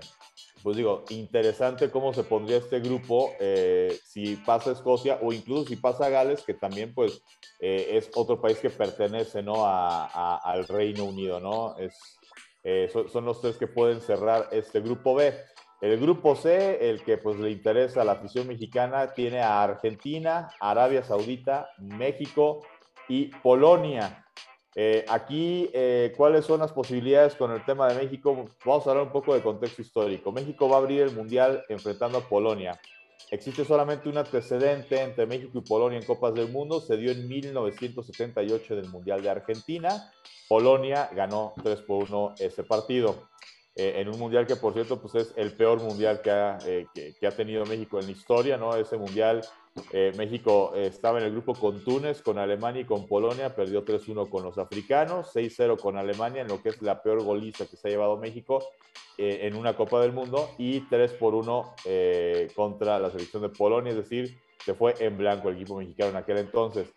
pues 0.68 0.76
digo, 0.76 1.06
interesante 1.12 1.90
cómo 1.90 2.14
se 2.14 2.26
pondría 2.26 2.58
este 2.58 2.82
grupo 2.82 3.32
eh, 3.40 3.98
si 4.04 4.36
pasa 4.36 4.74
Escocia 4.74 5.18
o 5.22 5.32
incluso 5.32 5.66
si 5.66 5.78
pasa 5.78 6.10
Gales, 6.10 6.44
que 6.44 6.56
también 6.56 6.94
pues 6.94 7.24
eh, 7.62 7.92
es 7.94 8.12
otro 8.16 8.42
país 8.42 8.58
que 8.58 8.70
pertenece 8.70 9.42
¿no? 9.42 9.66
a, 9.66 10.36
al 10.36 10.68
Reino 10.68 11.06
Unido, 11.06 11.40
¿no? 11.40 11.78
Es, 11.78 12.20
eh, 12.66 12.92
son, 12.92 13.24
los 13.24 13.40
tres 13.40 13.56
que 13.56 13.68
pueden 13.68 14.02
cerrar 14.02 14.50
este 14.52 14.82
grupo 14.82 15.16
B. 15.16 15.34
El 15.80 15.98
grupo 16.02 16.36
C, 16.36 16.90
el 16.90 17.02
que 17.02 17.18
pues 17.18 17.40
le 17.40 17.50
interesa 17.50 18.02
a 18.02 18.04
la 18.04 18.12
afición 18.12 18.46
mexicana, 18.46 19.14
tiene 19.14 19.40
a 19.40 19.64
Argentina, 19.64 20.50
Arabia 20.60 21.02
Saudita, 21.02 21.70
México 21.78 22.60
y 23.08 23.28
Polonia. 23.28 24.27
Eh, 24.76 25.06
aquí, 25.08 25.70
eh, 25.74 26.14
¿cuáles 26.16 26.46
son 26.46 26.60
las 26.60 26.72
posibilidades 26.72 27.36
con 27.36 27.52
el 27.52 27.66
tema 27.66 27.88
de 27.88 27.96
México? 27.96 28.48
Vamos 28.64 28.86
a 28.86 28.92
hablar 28.92 29.06
un 29.06 29.12
poco 29.12 29.34
de 29.34 29.42
contexto 29.42 29.82
histórico. 29.82 30.32
México 30.32 30.70
va 30.70 30.76
a 30.76 30.80
abrir 30.80 31.02
el 31.02 31.16
Mundial 31.16 31.64
enfrentando 31.70 32.20
a 32.20 32.22
Polonia. 32.22 32.80
Existe 33.32 33.66
solamente 33.66 34.08
un 34.08 34.18
antecedente 34.18 35.02
entre 35.02 35.26
México 35.26 35.58
y 35.58 35.68
Polonia 35.68 36.00
en 36.00 36.06
Copas 36.06 36.34
del 36.34 36.50
Mundo. 36.50 36.80
Se 36.80 36.96
dio 36.96 37.12
en 37.12 37.28
1978 37.28 38.74
en 38.74 38.80
el 38.80 38.90
Mundial 38.90 39.22
de 39.22 39.30
Argentina. 39.30 40.14
Polonia 40.48 41.10
ganó 41.14 41.54
3 41.62 41.82
por 41.82 42.04
1 42.04 42.36
ese 42.40 42.64
partido. 42.64 43.28
Eh, 43.76 44.02
en 44.02 44.10
un 44.10 44.18
mundial 44.18 44.48
que, 44.48 44.56
por 44.56 44.74
cierto, 44.74 45.00
pues 45.02 45.16
es 45.16 45.34
el 45.36 45.54
peor 45.54 45.82
mundial 45.82 46.22
que 46.22 46.32
ha, 46.32 46.58
que, 46.94 47.28
ha 47.28 47.32
tenido 47.32 47.66
México 47.66 48.00
en 48.00 48.06
la 48.06 48.12
historia, 48.12 48.58
¿no? 48.58 48.76
Ese 48.76 48.98
mundial, 48.98 49.42
eh, 49.92 50.12
México 50.18 50.74
estaba 50.76 51.20
en 51.20 51.26
el 51.26 51.32
grupo 51.32 51.54
con 51.54 51.84
Túnez, 51.84 52.22
con 52.22 52.38
Alemania 52.38 52.82
y 52.82 52.86
con 52.86 53.08
Polonia, 53.08 53.56
perdió 53.56 53.84
3-1 53.86 54.30
con 54.30 54.44
los 54.44 54.58
africanos, 54.58 55.34
6-0 55.36 55.80
con 55.80 55.98
Alemania, 55.98 56.42
en 56.42 56.48
lo 56.48 56.62
que 56.62 56.70
es 56.70 56.82
la 56.82 57.02
peor 57.02 57.24
goliza 57.24 57.66
que 57.66 57.78
se 57.78 57.88
ha 57.88 57.92
llevado 57.92 58.18
México 58.18 58.64
en 59.20 59.56
una 59.56 59.76
Copa 59.76 60.00
del 60.00 60.14
Mundo, 60.14 60.52
y 60.60 60.82
3 60.82 61.14
por 61.14 61.34
1 61.34 61.76
contra 62.56 63.00
la 63.00 63.10
selección 63.10 63.42
de 63.42 63.50
Polonia, 63.50 63.92
es 63.92 63.98
decir, 63.98 64.38
se 64.64 64.74
fue 64.74 64.94
en 65.00 65.18
blanco 65.18 65.50
el 65.50 65.56
equipo 65.56 65.78
mexicano 65.78 66.12
en 66.12 66.18
aquel 66.18 66.38
entonces. 66.38 66.94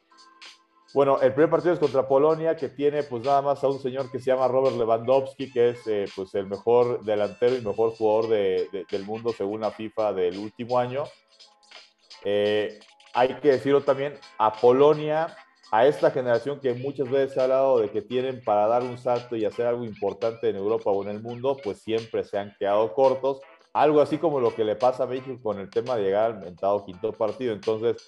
Bueno, 0.93 1.21
el 1.21 1.33
primer 1.33 1.51
partido 1.51 1.73
es 1.73 1.79
contra 1.79 2.09
Polonia, 2.09 2.57
que 2.57 2.69
tiene 2.69 3.05
pues 3.05 3.25
nada 3.25 3.41
más 3.43 3.63
a 3.63 3.69
un 3.69 3.79
señor 3.79 4.11
que 4.11 4.19
se 4.19 4.27
llama 4.27 4.49
Robert 4.49 4.77
Lewandowski, 4.77 5.53
que 5.53 5.71
es 5.71 5.87
eh, 5.87 6.07
pues 6.17 6.35
el 6.35 6.47
mejor 6.47 7.05
delantero 7.05 7.57
y 7.57 7.61
mejor 7.61 7.93
jugador 7.93 8.29
del 8.29 9.05
mundo 9.05 9.33
según 9.33 9.61
la 9.61 9.71
FIFA 9.71 10.13
del 10.15 10.37
último 10.37 10.79
año. 10.79 11.05
Eh, 12.25 12.79
hay 13.15 13.35
que 13.35 13.53
decirlo 13.53 13.83
también, 13.83 14.15
a 14.39 14.53
Polonia, 14.53 15.37
a 15.71 15.87
esta 15.87 16.11
generación 16.11 16.61
que 16.61 16.75
muchas 16.75 17.09
veces 17.11 17.33
se 17.33 17.41
ha 17.41 17.45
hablado 17.45 17.79
de 17.79 17.91
que 17.91 18.03
tienen 18.03 18.43
para 18.43 18.67
dar 18.67 18.83
un 18.83 18.99
salto 18.99 19.37
y 19.37 19.45
hacer 19.45 19.67
algo 19.67 19.85
importante 19.85 20.49
en 20.49 20.57
Europa 20.57 20.91
o 20.91 21.03
en 21.03 21.11
el 21.11 21.23
mundo, 21.23 21.57
pues 21.63 21.81
siempre 21.83 22.25
se 22.25 22.39
han 22.39 22.55
quedado 22.59 22.93
cortos. 22.93 23.41
algo 23.73 24.01
así 24.01 24.19
como 24.19 24.41
lo 24.41 24.53
que 24.53 24.65
le 24.65 24.75
pasa 24.75 25.05
a 25.05 25.07
México 25.07 25.39
con 25.41 25.61
el 25.61 25.71
tema 25.71 25.97
de 25.97 26.03
llegar 26.03 26.33
al 26.33 26.41
mentado 26.41 26.85
quinto 26.85 27.13
partido. 27.13 27.53
Entonces, 27.53 28.05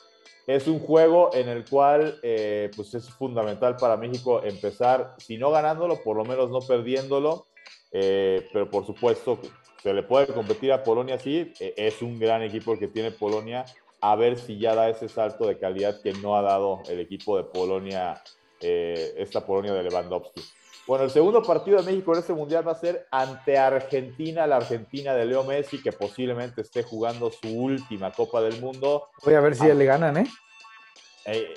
es 0.46 0.66
un 0.66 0.80
juego 0.80 1.30
en 1.34 1.48
el 1.48 1.64
cual 1.68 2.18
eh, 2.22 2.70
pues 2.74 2.94
es 2.94 3.08
fundamental 3.10 3.76
para 3.76 3.96
México 3.96 4.42
empezar, 4.42 5.14
si 5.18 5.38
no 5.38 5.50
ganándolo, 5.50 6.02
por 6.02 6.16
lo 6.16 6.24
menos 6.24 6.50
no 6.50 6.60
perdiéndolo, 6.60 7.46
eh, 7.92 8.48
pero 8.52 8.68
por 8.68 8.84
supuesto 8.84 9.38
se 9.82 9.92
le 9.92 10.02
puede 10.02 10.26
competir 10.28 10.72
a 10.72 10.82
Polonia, 10.82 11.18
sí, 11.18 11.52
eh, 11.60 11.74
es 11.76 12.02
un 12.02 12.18
gran 12.18 12.42
equipo 12.42 12.72
el 12.72 12.78
que 12.78 12.88
tiene 12.88 13.10
Polonia, 13.10 13.64
a 14.02 14.16
ver 14.16 14.38
si 14.38 14.58
ya 14.58 14.74
da 14.74 14.88
ese 14.88 15.08
salto 15.08 15.46
de 15.46 15.58
calidad 15.58 16.02
que 16.02 16.12
no 16.12 16.36
ha 16.36 16.42
dado 16.42 16.82
el 16.88 17.00
equipo 17.00 17.36
de 17.36 17.44
Polonia, 17.44 18.20
esta 18.60 19.46
Polonia 19.46 19.72
de 19.72 19.84
Lewandowski. 19.84 20.42
Bueno, 20.86 21.04
el 21.04 21.10
segundo 21.10 21.40
partido 21.42 21.78
de 21.78 21.84
México 21.84 22.12
en 22.12 22.18
este 22.18 22.32
mundial 22.32 22.66
va 22.66 22.72
a 22.72 22.80
ser 22.80 23.06
ante 23.12 23.56
Argentina, 23.56 24.46
la 24.48 24.56
Argentina 24.56 25.14
de 25.14 25.24
Leo 25.24 25.44
Messi, 25.44 25.80
que 25.80 25.92
posiblemente 25.92 26.62
esté 26.62 26.82
jugando 26.82 27.30
su 27.30 27.48
última 27.48 28.10
Copa 28.10 28.42
del 28.42 28.60
Mundo. 28.60 29.08
Voy 29.24 29.34
a 29.34 29.40
ver 29.40 29.54
si 29.54 29.68
ya 29.68 29.74
le 29.74 29.84
ganan, 29.84 30.16
¿eh? 30.16 30.26
eh 31.26 31.54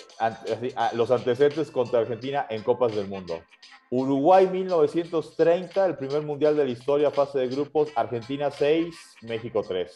los 0.93 1.09
antecedentes 1.09 1.71
contra 1.71 2.01
Argentina 2.01 2.45
en 2.47 2.61
Copas 2.61 2.95
del 2.95 3.07
Mundo. 3.07 3.41
Uruguay 3.89 4.47
1930, 4.47 5.83
el 5.83 5.97
primer 5.97 6.21
mundial 6.21 6.55
de 6.55 6.65
la 6.65 6.71
historia, 6.71 7.09
fase 7.09 7.39
de 7.39 7.47
grupos, 7.47 7.89
Argentina 7.95 8.51
6, 8.51 8.95
México 9.23 9.63
3. 9.67 9.91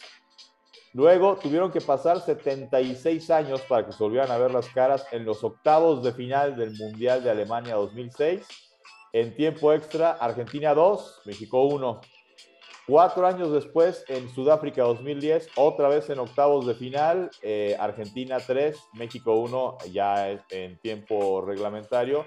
Luego 0.92 1.36
tuvieron 1.36 1.70
que 1.70 1.80
pasar 1.80 2.20
76 2.20 3.30
años 3.30 3.60
para 3.62 3.86
que 3.86 3.92
se 3.92 4.02
volvieran 4.02 4.30
a 4.30 4.38
ver 4.38 4.50
las 4.50 4.68
caras 4.68 5.06
en 5.12 5.24
los 5.24 5.44
octavos 5.44 6.02
de 6.02 6.12
final 6.12 6.56
del 6.56 6.76
Mundial 6.76 7.22
de 7.22 7.30
Alemania 7.30 7.76
2006 7.76 8.46
en 9.12 9.34
tiempo 9.34 9.72
extra, 9.72 10.12
Argentina 10.12 10.74
2, 10.74 11.22
México 11.24 11.64
1. 11.64 12.00
Cuatro 12.86 13.26
años 13.26 13.52
después, 13.52 14.04
en 14.08 14.28
Sudáfrica 14.28 14.82
2010, 14.82 15.50
otra 15.56 15.88
vez 15.88 16.10
en 16.10 16.18
octavos 16.18 16.66
de 16.66 16.74
final, 16.74 17.30
eh, 17.42 17.76
Argentina 17.78 18.38
3, 18.44 18.76
México 18.94 19.34
1, 19.34 19.78
ya 19.92 20.30
en 20.50 20.78
tiempo 20.80 21.40
reglamentario. 21.40 22.24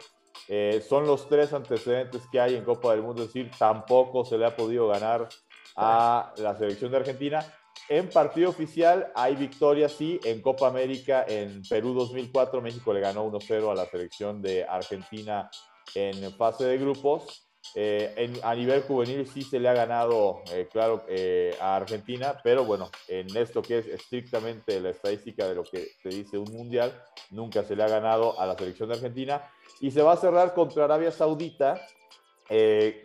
Eh, 0.47 0.83
son 0.87 1.05
los 1.05 1.27
tres 1.27 1.53
antecedentes 1.53 2.23
que 2.31 2.39
hay 2.39 2.55
en 2.55 2.63
Copa 2.63 2.91
del 2.91 3.01
Mundo, 3.01 3.23
es 3.23 3.33
decir, 3.33 3.51
tampoco 3.57 4.25
se 4.25 4.37
le 4.37 4.45
ha 4.45 4.55
podido 4.55 4.87
ganar 4.87 5.27
a 5.75 6.33
la 6.37 6.57
selección 6.57 6.91
de 6.91 6.97
Argentina. 6.97 7.45
En 7.89 8.09
partido 8.09 8.49
oficial 8.49 9.11
hay 9.13 9.35
victoria, 9.35 9.89
sí, 9.89 10.19
en 10.23 10.41
Copa 10.41 10.67
América 10.67 11.25
en 11.27 11.61
Perú 11.63 11.93
2004, 11.93 12.61
México 12.61 12.93
le 12.93 13.01
ganó 13.01 13.29
1-0 13.29 13.71
a 13.71 13.75
la 13.75 13.85
selección 13.85 14.41
de 14.41 14.63
Argentina 14.63 15.49
en 15.95 16.31
fase 16.33 16.65
de 16.65 16.77
grupos. 16.77 17.47
Eh, 17.75 18.33
a 18.43 18.53
nivel 18.55 18.83
juvenil 18.83 19.25
sí 19.25 19.41
se 19.41 19.59
le 19.59 19.69
ha 19.69 19.73
ganado, 19.73 20.41
eh, 20.51 20.67
claro, 20.71 21.03
eh, 21.07 21.55
a 21.59 21.77
Argentina, 21.77 22.39
pero 22.43 22.65
bueno, 22.65 22.89
en 23.07 23.35
esto 23.35 23.61
que 23.61 23.79
es 23.79 23.87
estrictamente 23.87 24.79
la 24.79 24.89
estadística 24.89 25.47
de 25.47 25.55
lo 25.55 25.63
que 25.63 25.91
se 26.01 26.09
dice 26.09 26.37
un 26.37 26.51
mundial, 26.51 26.93
nunca 27.31 27.63
se 27.63 27.75
le 27.75 27.83
ha 27.83 27.87
ganado 27.87 28.39
a 28.39 28.45
la 28.45 28.55
selección 28.55 28.89
de 28.89 28.95
Argentina 28.95 29.41
y 29.79 29.91
se 29.91 30.01
va 30.01 30.13
a 30.13 30.17
cerrar 30.17 30.53
contra 30.53 30.85
Arabia 30.85 31.11
Saudita, 31.11 31.81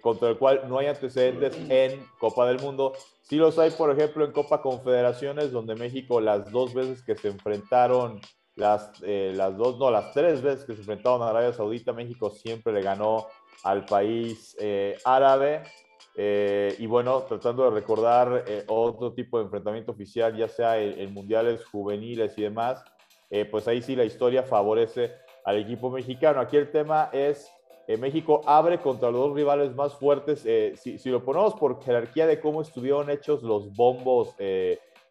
contra 0.02 0.28
el 0.28 0.36
cual 0.36 0.68
no 0.68 0.78
hay 0.78 0.88
antecedentes 0.88 1.56
en 1.70 2.04
Copa 2.18 2.46
del 2.46 2.58
Mundo. 2.58 2.92
Sí 3.28 3.36
los 3.36 3.58
hay, 3.58 3.70
por 3.70 3.90
ejemplo, 3.90 4.24
en 4.24 4.32
Copa 4.32 4.62
Confederaciones, 4.62 5.52
donde 5.52 5.74
México 5.74 6.18
las 6.18 6.50
dos 6.50 6.72
veces 6.72 7.02
que 7.02 7.14
se 7.14 7.28
enfrentaron 7.28 8.20
las, 8.54 8.90
eh, 9.02 9.32
las 9.36 9.54
dos, 9.56 9.78
no, 9.78 9.90
las 9.90 10.12
tres 10.12 10.40
veces 10.40 10.64
que 10.64 10.74
se 10.74 10.80
enfrentaron 10.80 11.22
a 11.22 11.28
Arabia 11.28 11.52
Saudita, 11.52 11.92
México 11.92 12.30
siempre 12.30 12.72
le 12.72 12.80
ganó 12.80 13.26
al 13.64 13.84
país 13.84 14.56
eh, 14.58 14.96
árabe. 15.04 15.62
Eh, 16.16 16.74
y 16.78 16.86
bueno, 16.86 17.20
tratando 17.22 17.64
de 17.64 17.70
recordar 17.70 18.44
otro 18.66 19.12
tipo 19.12 19.38
de 19.38 19.44
enfrentamiento 19.44 19.92
oficial, 19.92 20.34
ya 20.34 20.48
sea 20.48 20.78
en, 20.80 21.12
mundiales 21.12 21.64
juveniles 21.66 22.36
y 22.38 22.42
demás, 22.42 22.82
pues 23.50 23.68
ahí 23.68 23.82
sí 23.82 23.94
la 23.94 24.04
historia 24.04 24.42
favorece 24.42 25.12
al 25.44 25.58
equipo 25.58 25.90
mexicano. 25.90 26.40
Aquí 26.40 26.56
el 26.56 26.70
tema 26.72 27.10
es, 27.12 27.48
México 27.96 28.42
abre 28.44 28.78
contra 28.78 29.10
los 29.10 29.28
dos 29.28 29.34
rivales 29.34 29.74
más 29.74 29.94
fuertes. 29.94 30.46
Si, 30.80 30.98
si, 30.98 31.08
lo 31.10 31.24
ponemos 31.24 31.54
por 31.54 31.82
jerarquía 31.82 32.26
de 32.26 32.38
cómo 32.38 32.60
estuvieron 32.60 33.08
hechos 33.08 33.42
los 33.42 33.74
bombos 33.74 34.36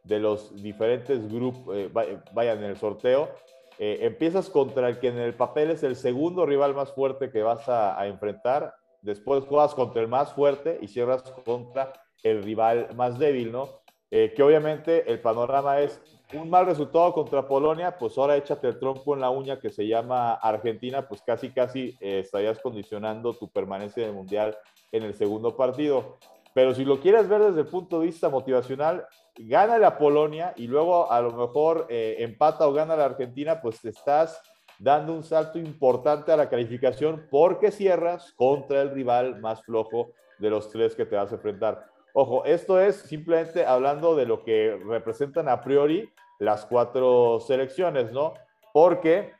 de 0.08 0.20
los 0.20 0.62
diferentes 0.62 1.32
grupos, 1.32 1.76
eh, 1.76 1.90
vayan 2.34 2.60
en 2.60 2.72
el 2.72 2.78
sorteo, 2.78 3.30
eh, 3.78 4.00
empiezas 4.02 4.50
contra 4.50 4.90
el 4.90 5.00
que 5.00 5.10
en 5.10 5.18
el 5.18 5.34
papel 5.34 5.72
es 5.72 5.84
el 5.84 5.96
segundo 5.96 6.46
rival 6.46 6.74
más 6.74 6.92
fuerte 6.94 7.30
que 7.30 7.44
vas 7.44 7.68
a, 7.68 8.08
enfrentar, 8.08 8.74
después 9.02 9.44
juegas 9.44 9.76
contra 9.76 10.02
el 10.02 10.08
más 10.08 10.34
fuerte 10.34 10.80
y 10.82 10.88
cierras 10.88 11.22
contra 11.46 11.94
el 12.24 12.42
rival 12.44 12.90
más 12.96 13.20
débil, 13.20 13.52
¿no? 13.52 13.82
Eh, 14.10 14.34
que 14.36 14.44
obviamente 14.44 15.12
el 15.12 15.20
panorama 15.20 15.82
es 15.82 16.02
un 16.34 16.50
mal 16.50 16.66
resultado 16.66 17.14
contra 17.14 17.48
Polonia, 17.48 17.98
pues 17.98 18.18
ahora 18.18 18.38
échate 18.38 18.68
el 18.68 18.80
tronco 18.80 19.14
en 19.14 19.22
la 19.22 19.30
uña 19.30 19.60
que 19.60 19.70
se 19.70 19.88
llama 19.88 20.34
Argentina, 20.34 21.08
pues 21.08 21.22
casi 21.22 21.52
casi 21.52 21.98
estarías 22.00 22.60
condicionando 22.60 23.34
tu 23.34 23.50
permanencia 23.50 24.04
en 24.04 24.10
el 24.10 24.16
Mundial 24.16 24.58
en 24.92 25.04
el 25.04 25.14
segundo 25.14 25.56
partido. 25.56 26.18
Pero 26.54 26.74
si 26.74 26.84
lo 26.84 27.00
quieres 27.00 27.30
ver 27.30 27.42
desde 27.44 27.62
el 27.62 27.68
punto 27.68 28.00
de 28.00 28.08
vista 28.08 28.30
motivacional, 28.30 29.06
gana 29.38 29.78
la 29.78 29.98
Polonia 29.98 30.54
y 30.56 30.66
luego 30.66 31.12
a 31.12 31.22
lo 31.22 31.32
mejor 31.32 31.86
eh, 31.88 32.16
empata 32.20 32.68
o 32.68 32.74
gana 32.74 32.96
la 32.96 33.06
Argentina, 33.06 33.62
pues 33.62 33.80
te 33.80 33.90
estás 33.90 34.42
dando 34.80 35.14
un 35.14 35.24
salto 35.24 35.60
importante 35.60 36.32
a 36.32 36.36
la 36.38 36.50
calificación 36.50 37.28
porque 37.30 37.70
cierras 37.70 38.34
contra 38.34 38.82
el 38.82 38.90
rival 38.90 39.40
más 39.40 39.62
flojo 39.64 40.14
de 40.40 40.50
los 40.50 40.72
tres 40.72 40.96
que 40.96 41.06
te 41.06 41.16
vas 41.16 41.32
a 41.32 41.36
enfrentar. 41.36 41.86
Ojo, 42.20 42.46
esto 42.46 42.82
es 42.82 42.96
simplemente 42.96 43.64
hablando 43.64 44.16
de 44.16 44.26
lo 44.26 44.44
que 44.44 44.76
representan 44.88 45.48
a 45.48 45.62
priori 45.62 46.10
las 46.40 46.66
cuatro 46.66 47.40
selecciones, 47.40 48.12
¿no? 48.12 48.34
Porque 48.74 49.34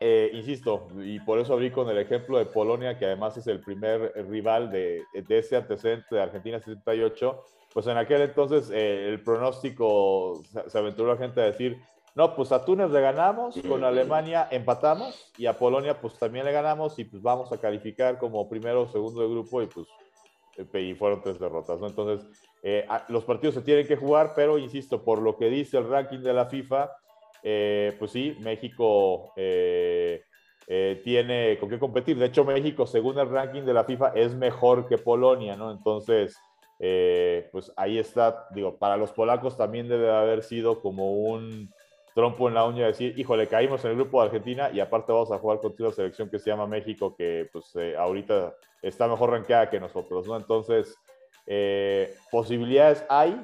eh, 0.00 0.30
insisto, 0.32 0.88
y 0.96 1.20
por 1.20 1.38
eso 1.38 1.52
abrí 1.52 1.70
con 1.70 1.88
el 1.88 1.98
ejemplo 1.98 2.38
de 2.38 2.46
Polonia, 2.46 2.98
que 2.98 3.04
además 3.04 3.36
es 3.36 3.46
el 3.46 3.60
primer 3.60 4.12
rival 4.28 4.72
de, 4.72 5.04
de 5.14 5.38
ese 5.38 5.54
antecedente 5.54 6.16
de 6.16 6.22
Argentina 6.22 6.58
78, 6.58 7.44
pues 7.72 7.86
en 7.86 7.96
aquel 7.96 8.22
entonces 8.22 8.70
eh, 8.70 9.08
el 9.08 9.22
pronóstico 9.22 10.42
se, 10.66 10.76
aventuró 10.76 11.12
la 11.12 11.18
gente 11.18 11.40
a 11.40 11.44
decir, 11.44 11.80
no, 12.16 12.34
pues 12.34 12.50
a 12.50 12.64
Túnez 12.64 12.90
le 12.90 13.02
ganamos, 13.02 13.56
con 13.68 13.84
Alemania 13.84 14.48
empatamos 14.50 15.30
y 15.38 15.46
a 15.46 15.56
Polonia 15.56 16.00
pues 16.00 16.18
también 16.18 16.44
le 16.44 16.50
ganamos 16.50 16.98
y 16.98 17.04
pues 17.04 17.22
vamos 17.22 17.52
a 17.52 17.58
calificar 17.58 18.18
como 18.18 18.48
primero 18.48 18.82
o 18.82 18.88
segundo 18.88 19.20
de 19.20 19.28
grupo 19.28 19.62
y 19.62 19.66
pues 19.68 19.86
y 20.74 20.94
fueron 20.94 21.20
tres 21.22 21.38
derrotas, 21.38 21.80
¿no? 21.80 21.86
Entonces, 21.86 22.26
los 23.08 23.24
partidos 23.24 23.54
se 23.54 23.62
tienen 23.62 23.86
que 23.86 23.96
jugar, 23.96 24.32
pero 24.34 24.58
insisto, 24.58 25.04
por 25.04 25.20
lo 25.20 25.36
que 25.36 25.48
dice 25.50 25.78
el 25.78 25.88
ranking 25.88 26.20
de 26.20 26.32
la 26.32 26.46
FIFA, 26.46 26.90
eh, 27.48 27.94
pues 28.00 28.10
sí, 28.10 28.36
México 28.40 29.32
eh, 29.36 30.24
eh, 30.66 31.00
tiene 31.04 31.56
con 31.60 31.68
qué 31.68 31.78
competir. 31.78 32.18
De 32.18 32.26
hecho, 32.26 32.44
México, 32.44 32.88
según 32.88 33.20
el 33.20 33.28
ranking 33.28 33.62
de 33.62 33.72
la 33.72 33.84
FIFA, 33.84 34.08
es 34.16 34.34
mejor 34.34 34.88
que 34.88 34.98
Polonia, 34.98 35.54
¿no? 35.54 35.70
Entonces, 35.70 36.36
pues 37.52 37.72
ahí 37.76 37.98
está, 37.98 38.48
digo, 38.50 38.76
para 38.78 38.96
los 38.96 39.12
polacos 39.12 39.56
también 39.56 39.88
debe 39.88 40.10
haber 40.10 40.42
sido 40.42 40.80
como 40.80 41.12
un 41.12 41.70
trompo 42.16 42.48
en 42.48 42.54
la 42.54 42.64
uña 42.64 42.86
decir, 42.86 43.12
híjole, 43.18 43.46
caímos 43.46 43.84
en 43.84 43.90
el 43.90 43.98
grupo 43.98 44.18
de 44.20 44.28
Argentina 44.28 44.70
y 44.72 44.80
aparte 44.80 45.12
vamos 45.12 45.30
a 45.30 45.38
jugar 45.38 45.60
contra 45.60 45.84
una 45.84 45.94
selección 45.94 46.30
que 46.30 46.38
se 46.38 46.48
llama 46.48 46.66
México, 46.66 47.14
que 47.14 47.46
pues 47.52 47.74
ahorita 47.98 48.54
está 48.80 49.06
mejor 49.06 49.32
rankeada 49.32 49.68
que 49.68 49.78
nosotros, 49.78 50.26
¿no? 50.26 50.34
Entonces, 50.34 50.96
posibilidades 52.30 53.04
hay. 53.10 53.38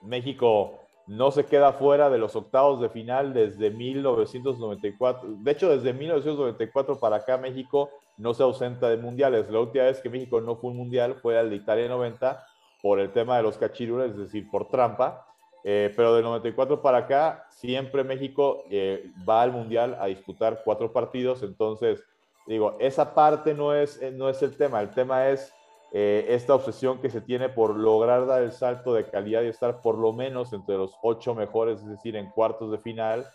México 0.00 0.78
no 1.06 1.30
se 1.32 1.44
queda 1.44 1.74
fuera 1.74 2.08
de 2.08 2.16
los 2.16 2.34
octavos 2.34 2.80
de 2.80 2.88
final 2.88 3.34
desde 3.34 3.70
1994. 3.70 5.28
De 5.40 5.50
hecho, 5.50 5.68
desde 5.68 5.92
1994 5.92 6.98
para 6.98 7.16
acá 7.16 7.36
México 7.36 7.90
no 8.16 8.32
se 8.32 8.42
ausenta 8.42 8.88
de 8.88 8.96
mundiales. 8.96 9.50
La 9.50 9.60
última 9.60 9.84
vez 9.84 10.00
que 10.00 10.08
México 10.08 10.40
no 10.40 10.56
fue 10.56 10.70
un 10.70 10.78
mundial 10.78 11.16
fue 11.16 11.38
el 11.38 11.50
de 11.50 11.56
Italia 11.56 11.88
90 11.88 12.42
por 12.80 13.00
el 13.00 13.12
tema 13.12 13.36
de 13.36 13.42
los 13.42 13.58
cachirules, 13.58 14.12
es 14.12 14.18
decir, 14.18 14.48
por 14.50 14.70
trampa. 14.70 15.26
Eh, 15.64 15.92
pero 15.94 16.14
del 16.14 16.24
94 16.24 16.82
para 16.82 16.98
acá, 16.98 17.46
siempre 17.50 18.02
México 18.04 18.64
eh, 18.70 19.10
va 19.28 19.42
al 19.42 19.52
mundial 19.52 19.96
a 20.00 20.06
disputar 20.06 20.62
cuatro 20.64 20.92
partidos. 20.92 21.42
Entonces, 21.42 22.02
digo, 22.46 22.76
esa 22.80 23.14
parte 23.14 23.54
no 23.54 23.74
es, 23.74 24.00
no 24.14 24.28
es 24.28 24.42
el 24.42 24.56
tema. 24.56 24.80
El 24.80 24.90
tema 24.90 25.28
es 25.28 25.52
eh, 25.94 26.24
esta 26.30 26.54
obsesión 26.54 27.02
que 27.02 27.10
se 27.10 27.20
tiene 27.20 27.50
por 27.50 27.76
lograr 27.76 28.26
dar 28.26 28.42
el 28.42 28.52
salto 28.52 28.94
de 28.94 29.04
calidad 29.04 29.42
y 29.42 29.48
estar 29.48 29.82
por 29.82 29.98
lo 29.98 30.14
menos 30.14 30.54
entre 30.54 30.78
los 30.78 30.96
ocho 31.02 31.34
mejores, 31.34 31.80
es 31.80 31.86
decir, 31.86 32.16
en 32.16 32.30
cuartos 32.30 32.72
de 32.72 32.78
final. 32.78 33.26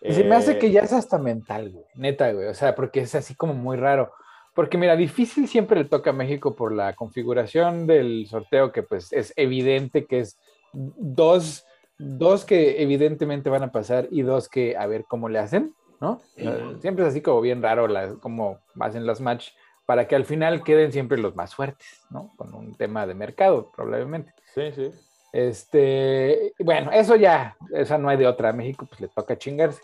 Y 0.00 0.12
se 0.12 0.24
me 0.24 0.34
hace 0.34 0.58
que 0.58 0.66
eh, 0.66 0.72
ya 0.72 0.80
es 0.80 0.92
hasta 0.92 1.18
mental, 1.18 1.70
güey, 1.70 1.84
neta, 1.94 2.32
güey, 2.32 2.48
o 2.48 2.54
sea, 2.54 2.74
porque 2.74 3.02
es 3.02 3.14
así 3.14 3.36
como 3.36 3.54
muy 3.54 3.76
raro. 3.76 4.12
Porque 4.56 4.76
mira, 4.76 4.96
difícil 4.96 5.46
siempre 5.46 5.78
le 5.78 5.88
toca 5.88 6.10
a 6.10 6.12
México 6.12 6.56
por 6.56 6.72
la 6.72 6.94
configuración 6.94 7.86
del 7.86 8.26
sorteo, 8.26 8.72
que 8.72 8.82
pues 8.82 9.12
es 9.12 9.32
evidente 9.36 10.06
que 10.06 10.18
es 10.18 10.36
dos, 10.72 11.64
dos 12.00 12.44
que 12.44 12.82
evidentemente 12.82 13.50
van 13.50 13.62
a 13.62 13.72
pasar 13.72 14.08
y 14.10 14.22
dos 14.22 14.48
que 14.48 14.76
a 14.76 14.86
ver 14.86 15.04
cómo 15.04 15.28
le 15.28 15.38
hacen, 15.38 15.74
¿no? 16.00 16.20
Siempre 16.80 17.04
es 17.04 17.10
así 17.10 17.20
como 17.20 17.40
bien 17.40 17.62
raro 17.62 17.86
la, 17.88 18.14
cómo 18.20 18.58
hacen 18.78 19.06
las 19.06 19.20
match 19.20 19.50
para 19.84 20.08
que 20.08 20.16
al 20.16 20.24
final 20.24 20.64
queden 20.64 20.92
siempre 20.92 21.18
los 21.18 21.36
más 21.36 21.54
fuertes, 21.54 22.02
¿no? 22.10 22.32
Con 22.36 22.54
un 22.54 22.74
tema 22.74 23.06
de 23.06 23.14
mercado, 23.14 23.70
probablemente. 23.74 24.32
Sí, 24.54 24.72
sí. 24.72 24.90
Este, 25.32 26.54
bueno, 26.58 26.90
eso 26.90 27.16
ya, 27.16 27.56
esa 27.72 27.98
no 27.98 28.08
hay 28.08 28.16
de 28.16 28.26
otra. 28.26 28.48
A 28.48 28.52
México 28.52 28.86
pues 28.88 29.00
le 29.00 29.08
toca 29.08 29.36
chingarse. 29.36 29.82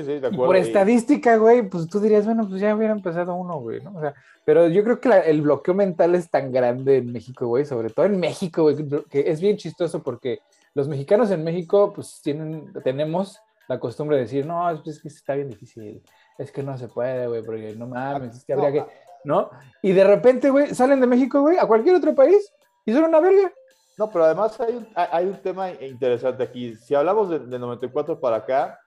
Sí, 0.00 0.04
sí, 0.04 0.12
de 0.20 0.26
acuerdo. 0.26 0.46
por 0.46 0.56
estadística, 0.56 1.36
güey, 1.36 1.62
pues 1.68 1.86
tú 1.88 2.00
dirías, 2.00 2.24
bueno, 2.26 2.46
pues 2.48 2.60
ya 2.60 2.74
hubiera 2.74 2.92
empezado 2.92 3.34
uno, 3.34 3.58
güey, 3.60 3.80
¿no? 3.82 3.92
O 3.96 4.00
sea, 4.00 4.14
pero 4.44 4.68
yo 4.68 4.82
creo 4.84 5.00
que 5.00 5.08
la- 5.08 5.20
el 5.20 5.42
bloqueo 5.42 5.74
mental 5.74 6.14
es 6.14 6.28
tan 6.30 6.52
grande 6.52 6.98
en 6.98 7.12
México, 7.12 7.46
güey, 7.46 7.64
sobre 7.64 7.90
todo 7.90 8.06
en 8.06 8.18
México, 8.18 8.62
güey, 8.62 8.76
que 9.10 9.24
es 9.30 9.40
bien 9.40 9.56
chistoso 9.56 10.02
porque 10.02 10.40
los 10.74 10.88
mexicanos 10.88 11.30
en 11.30 11.44
México, 11.44 11.92
pues 11.94 12.20
tienen, 12.22 12.72
tenemos 12.82 13.38
la 13.68 13.78
costumbre 13.80 14.16
de 14.16 14.22
decir, 14.24 14.44
no, 14.44 14.68
es 14.70 14.86
es 14.86 15.00
que 15.00 15.08
está 15.08 15.34
bien 15.34 15.48
difícil, 15.48 16.02
es 16.36 16.50
que 16.52 16.62
no 16.62 16.76
se 16.76 16.88
puede, 16.88 17.26
güey, 17.28 17.42
porque 17.42 17.74
no 17.76 17.86
mames, 17.86 18.36
es 18.36 18.44
que 18.44 18.52
habría 18.52 18.72
que, 18.72 18.84
¿no? 19.24 19.48
Y 19.82 19.92
de 19.92 20.04
repente, 20.04 20.50
güey, 20.50 20.74
salen 20.74 21.00
de 21.00 21.06
México, 21.06 21.40
güey, 21.40 21.56
a 21.56 21.66
cualquier 21.66 21.96
otro 21.96 22.14
país 22.14 22.52
y 22.84 22.92
son 22.92 23.04
una 23.04 23.20
verga. 23.20 23.50
No, 23.96 24.10
pero 24.10 24.24
además 24.24 24.60
hay 24.60 24.74
un, 24.74 24.88
hay- 24.96 25.24
un 25.26 25.36
tema 25.40 25.70
interesante 25.70 26.42
aquí. 26.42 26.74
Si 26.74 26.96
hablamos 26.96 27.30
de, 27.30 27.38
de 27.38 27.58
94 27.60 28.18
para 28.18 28.36
acá, 28.38 28.80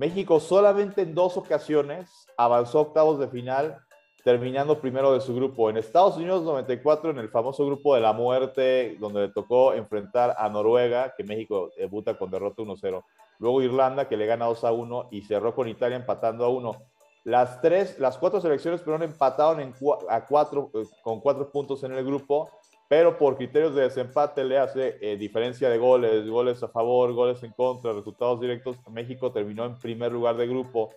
México 0.00 0.40
solamente 0.40 1.02
en 1.02 1.14
dos 1.14 1.36
ocasiones 1.36 2.26
avanzó 2.38 2.80
octavos 2.80 3.20
de 3.20 3.28
final, 3.28 3.76
terminando 4.24 4.80
primero 4.80 5.12
de 5.12 5.20
su 5.20 5.34
grupo. 5.34 5.68
En 5.68 5.76
Estados 5.76 6.16
Unidos 6.16 6.42
94, 6.42 7.10
en 7.10 7.18
el 7.18 7.28
famoso 7.28 7.66
grupo 7.66 7.94
de 7.94 8.00
la 8.00 8.14
muerte, 8.14 8.96
donde 8.98 9.20
le 9.20 9.28
tocó 9.28 9.74
enfrentar 9.74 10.34
a 10.38 10.48
Noruega, 10.48 11.12
que 11.14 11.22
México 11.22 11.68
debuta 11.76 12.16
con 12.16 12.30
derrota 12.30 12.62
1-0. 12.62 13.04
Luego 13.40 13.60
Irlanda, 13.60 14.08
que 14.08 14.16
le 14.16 14.24
gana 14.24 14.48
2-1 14.48 15.08
y 15.10 15.20
cerró 15.20 15.54
con 15.54 15.68
Italia 15.68 15.98
empatando 15.98 16.46
a 16.46 16.48
1. 16.48 16.76
Las 17.24 17.60
tres, 17.60 17.98
las 17.98 18.16
cuatro 18.16 18.40
selecciones, 18.40 18.80
perdón, 18.80 19.02
empataron 19.02 19.60
en 19.60 19.74
a 20.08 20.24
cuatro, 20.24 20.70
eh, 20.72 20.84
con 21.02 21.20
cuatro 21.20 21.52
puntos 21.52 21.84
en 21.84 21.92
el 21.92 22.02
grupo 22.02 22.48
pero 22.90 23.16
por 23.16 23.36
criterios 23.36 23.76
de 23.76 23.82
desempate 23.82 24.42
le 24.42 24.58
hace 24.58 24.98
eh, 25.00 25.16
diferencia 25.16 25.70
de 25.70 25.78
goles, 25.78 26.28
goles 26.28 26.60
a 26.64 26.66
favor, 26.66 27.12
goles 27.12 27.40
en 27.44 27.52
contra, 27.52 27.92
resultados 27.92 28.40
directos. 28.40 28.78
México 28.90 29.30
terminó 29.30 29.64
en 29.64 29.78
primer 29.78 30.10
lugar 30.10 30.36
de 30.36 30.48
grupo 30.48 30.90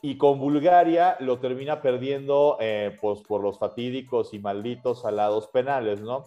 y 0.00 0.16
con 0.18 0.38
Bulgaria 0.38 1.16
lo 1.18 1.40
termina 1.40 1.82
perdiendo 1.82 2.58
eh, 2.60 2.96
pues, 3.00 3.22
por 3.22 3.42
los 3.42 3.58
fatídicos 3.58 4.32
y 4.34 4.38
malditos 4.38 5.04
alados 5.04 5.48
penales, 5.48 6.00
¿no? 6.00 6.26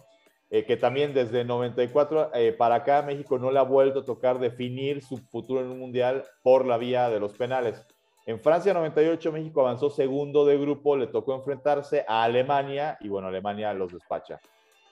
Eh, 0.50 0.66
que 0.66 0.76
también 0.76 1.14
desde 1.14 1.46
94 1.46 2.32
eh, 2.34 2.52
para 2.52 2.74
acá 2.74 3.00
México 3.00 3.38
no 3.38 3.50
le 3.50 3.58
ha 3.58 3.62
vuelto 3.62 4.00
a 4.00 4.04
tocar 4.04 4.38
definir 4.38 5.02
su 5.02 5.16
futuro 5.16 5.62
en 5.62 5.68
un 5.68 5.78
mundial 5.78 6.26
por 6.42 6.66
la 6.66 6.76
vía 6.76 7.08
de 7.08 7.20
los 7.20 7.32
penales. 7.32 7.82
En 8.26 8.38
Francia 8.38 8.74
98 8.74 9.32
México 9.32 9.62
avanzó 9.62 9.88
segundo 9.88 10.44
de 10.44 10.58
grupo, 10.58 10.94
le 10.94 11.06
tocó 11.06 11.34
enfrentarse 11.34 12.04
a 12.06 12.22
Alemania 12.22 12.98
y 13.00 13.08
bueno, 13.08 13.28
Alemania 13.28 13.72
los 13.72 13.94
despacha. 13.94 14.38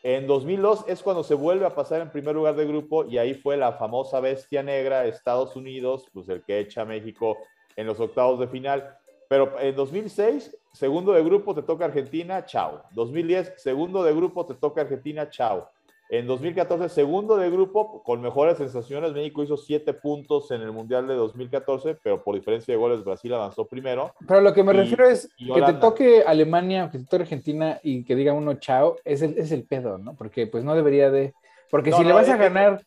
En 0.07 0.27
2002 0.27 0.85
es 0.87 1.03
cuando 1.03 1.25
se 1.25 1.33
vuelve 1.33 1.65
a 1.65 1.75
pasar 1.75 2.03
en 2.03 2.11
primer 2.11 2.35
lugar 2.35 2.55
de 2.57 2.67
grupo 2.67 3.07
y 3.07 3.17
ahí 3.17 3.33
fue 3.33 3.57
la 3.57 3.73
famosa 3.73 4.21
bestia 4.21 4.63
negra, 4.63 5.07
Estados 5.07 5.57
Unidos, 5.57 6.11
pues 6.13 6.29
el 6.29 6.43
que 6.45 6.59
echa 6.59 6.83
a 6.83 6.85
México 6.85 7.39
en 7.75 7.87
los 7.87 7.99
octavos 7.99 8.39
de 8.39 8.47
final. 8.47 8.99
Pero 9.31 9.59
en 9.59 9.75
2006, 9.75 10.59
segundo 10.75 11.13
de 11.13 11.25
grupo 11.25 11.55
te 11.55 11.63
toca 11.63 11.87
Argentina, 11.87 12.45
chao. 12.45 12.83
2010, 12.93 13.55
segundo 13.57 14.05
de 14.05 14.15
grupo 14.15 14.45
te 14.45 14.53
toca 14.53 14.83
Argentina, 14.83 15.31
chao. 15.31 15.71
En 16.11 16.27
2014, 16.27 16.91
segundo 16.91 17.37
de 17.37 17.51
grupo, 17.51 18.03
con 18.03 18.21
mejores 18.21 18.59
sensaciones, 18.59 19.13
México 19.13 19.43
hizo 19.43 19.57
siete 19.57 19.95
puntos 19.95 20.51
en 20.51 20.61
el 20.61 20.71
Mundial 20.71 21.09
de 21.09 21.15
2014, 21.15 21.97
pero 22.03 22.23
por 22.23 22.35
diferencia 22.35 22.73
de 22.73 22.79
goles 22.79 23.03
Brasil 23.03 23.33
avanzó 23.33 23.67
primero. 23.67 24.13
Pero 24.29 24.43
lo 24.43 24.53
que 24.53 24.63
me 24.63 24.75
Y- 24.75 24.77
refiero 24.77 25.07
es 25.09 25.29
que 25.39 25.63
te 25.63 25.73
toque 25.75 26.23
Alemania, 26.27 26.91
que 26.93 26.99
te 26.99 27.05
toque 27.07 27.23
Argentina 27.23 27.81
y 27.83 28.05
que 28.05 28.15
diga 28.15 28.35
uno 28.35 28.55
chao, 28.55 28.97
es 29.05 29.23
el, 29.23 29.39
es 29.39 29.51
el 29.51 29.65
pedo, 29.65 29.97
¿no? 29.97 30.15
Porque 30.15 30.47
pues 30.47 30.63
no 30.63 30.75
debería 30.75 31.11
de... 31.11 31.33
Porque 31.71 31.91
No, 31.91 31.97
si 31.97 32.05
le 32.05 32.13
vas 32.13 32.29
a 32.29 32.35
que- 32.37 32.43
ganar... 32.45 32.85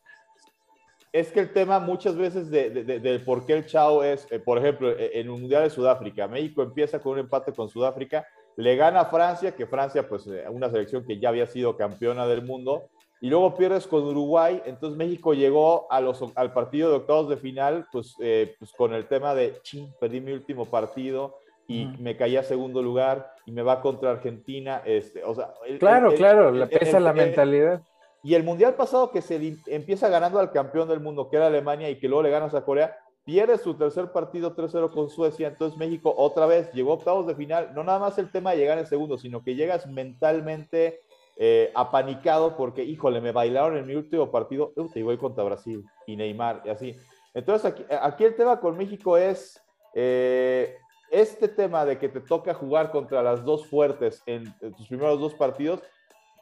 Es 1.11 1.32
que 1.32 1.39
el 1.39 1.51
tema 1.51 1.80
muchas 1.80 2.15
veces 2.15 2.51
de, 2.51 2.70
de- 2.70 2.84
de- 2.84 2.99
del 2.99 3.24
por 3.24 3.45
qué 3.45 3.53
el 3.53 3.65
chao 3.65 4.03
es, 4.03 4.32
eh, 4.32 4.39
por 4.39 4.59
ejemplo, 4.59 4.91
eh, 4.91 5.11
en 5.20 5.30
un 5.30 5.39
Mundial 5.41 5.63
de 5.63 5.70
Sudáfrica, 5.72 6.28
México 6.28 6.61
empieza 6.61 6.99
con 6.99 7.13
un 7.13 7.20
empate 7.20 7.51
con 7.53 7.68
Sudáfrica, 7.70 8.28
le 8.57 8.76
gana 8.76 9.01
a 9.01 9.05
Francia, 9.05 9.55
que 9.55 9.65
Francia, 9.65 10.07
pues 10.07 10.28
eh, 10.28 10.43
una 10.49 10.70
selección 10.70 11.03
que 11.05 11.18
ya 11.20 11.30
había 11.30 11.47
sido 11.47 11.76
campeona 11.76 12.28
del 12.28 12.43
mundo, 12.43 12.89
y 13.22 13.30
luego 13.30 13.55
pierdes 13.55 13.88
con 13.88 14.03
Uruguay, 14.03 14.61
entonces 14.65 14.97
México 14.97 15.34
llegó 15.34 15.91
a 15.91 15.99
los, 16.01 16.24
al 16.36 16.53
partido 16.53 16.89
de 16.91 16.97
octavos 16.97 17.30
de 17.30 17.38
final, 17.38 17.88
pues, 17.91 18.15
eh, 18.22 18.55
pues 18.59 18.72
con 18.74 18.93
el 18.93 19.07
tema 19.07 19.34
de, 19.34 19.59
ching, 19.63 19.91
perdí 19.99 20.22
mi 20.22 20.32
último 20.34 20.65
partido 20.65 21.38
y 21.68 21.86
me 21.99 22.15
caí 22.15 22.38
a 22.38 22.43
segundo 22.43 22.82
lugar 22.82 23.32
y 23.45 23.51
me 23.51 23.61
va 23.61 23.82
contra 23.82 24.11
Argentina, 24.11 24.82
este, 24.86 25.24
o 25.24 25.34
sea... 25.36 25.53
el- 25.65 25.80
Claro, 25.80 26.11
el- 26.11 26.18
claro, 26.18 26.49
el- 26.49 26.70
pesa 26.70 26.99
la 26.99 27.11
mentalidad. 27.13 27.82
y 28.24 28.36
el 28.36 28.43
mundial 28.43 28.76
pasado 28.76 29.11
que 29.11 29.22
se 29.22 29.36
empieza 29.68 30.07
ganando 30.09 30.39
al 30.39 30.51
campeón 30.51 30.88
del 30.88 30.99
mundo, 30.99 31.30
que 31.30 31.38
era 31.38 31.47
Alemania, 31.47 31.89
y 31.89 31.99
que 31.99 32.07
luego 32.07 32.24
le 32.24 32.30
ganas 32.30 32.53
a 32.55 32.63
Corea, 32.63 32.95
pierde 33.26 33.57
su 33.57 33.74
tercer 33.74 34.13
partido 34.13 34.55
3-0 34.55 34.89
con 34.91 35.09
Suecia. 35.09 35.49
Entonces 35.49 35.78
México 35.78 36.13
otra 36.18 36.45
vez 36.45 36.72
llegó 36.72 36.91
a 36.91 36.95
octavos 36.95 37.28
de 37.28 37.36
final. 37.36 37.72
No 37.76 37.84
nada 37.84 37.99
más 37.99 38.18
el 38.18 38.32
tema 38.32 38.51
de 38.51 38.57
llegar 38.59 38.78
en 38.78 38.86
segundo, 38.86 39.18
sino 39.18 39.43
que 39.43 39.55
llegas 39.55 39.86
mentalmente 39.88 41.01
eh, 41.38 41.71
apanicado 41.75 42.55
porque, 42.57 42.83
híjole, 42.83 43.21
me 43.21 43.31
bailaron 43.31 43.77
en 43.77 43.85
mi 43.85 43.95
último 43.95 44.31
partido. 44.31 44.73
Uh, 44.75 44.89
te 44.89 45.03
voy 45.03 45.17
contra 45.17 45.43
Brasil 45.43 45.85
y 46.05 46.15
Neymar 46.15 46.63
y 46.65 46.69
así. 46.69 46.95
Entonces 47.33 47.71
aquí, 47.71 47.85
aquí 48.01 48.23
el 48.23 48.35
tema 48.35 48.59
con 48.59 48.75
México 48.75 49.17
es 49.17 49.61
eh, 49.93 50.77
este 51.11 51.47
tema 51.47 51.85
de 51.85 51.97
que 51.97 52.09
te 52.09 52.21
toca 52.21 52.53
jugar 52.53 52.91
contra 52.91 53.21
las 53.21 53.45
dos 53.45 53.67
fuertes 53.67 54.23
en, 54.25 54.53
en 54.61 54.73
tus 54.73 54.88
primeros 54.88 55.19
dos 55.19 55.33
partidos. 55.35 55.81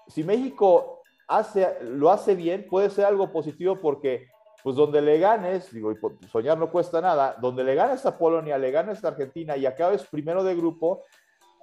Si 0.08 0.24
México 0.24 1.02
hace, 1.28 1.78
lo 1.82 2.10
hace 2.10 2.36
bien, 2.36 2.66
puede 2.70 2.90
ser 2.90 3.06
algo 3.06 3.32
positivo 3.32 3.80
porque, 3.82 4.28
pues 4.64 4.76
donde 4.76 5.02
le 5.02 5.20
ganes, 5.20 5.72
digo, 5.72 5.92
y 5.92 6.28
soñar 6.28 6.58
no 6.58 6.72
cuesta 6.72 7.02
nada, 7.02 7.36
donde 7.42 7.64
le 7.64 7.76
ganes 7.76 8.06
a 8.06 8.18
Polonia, 8.18 8.58
le 8.58 8.72
ganes 8.72 9.04
a 9.04 9.10
Argentina 9.10 9.58
y 9.58 9.66
acabes 9.66 10.06
primero 10.06 10.44
de 10.44 10.56
grupo, 10.56 11.04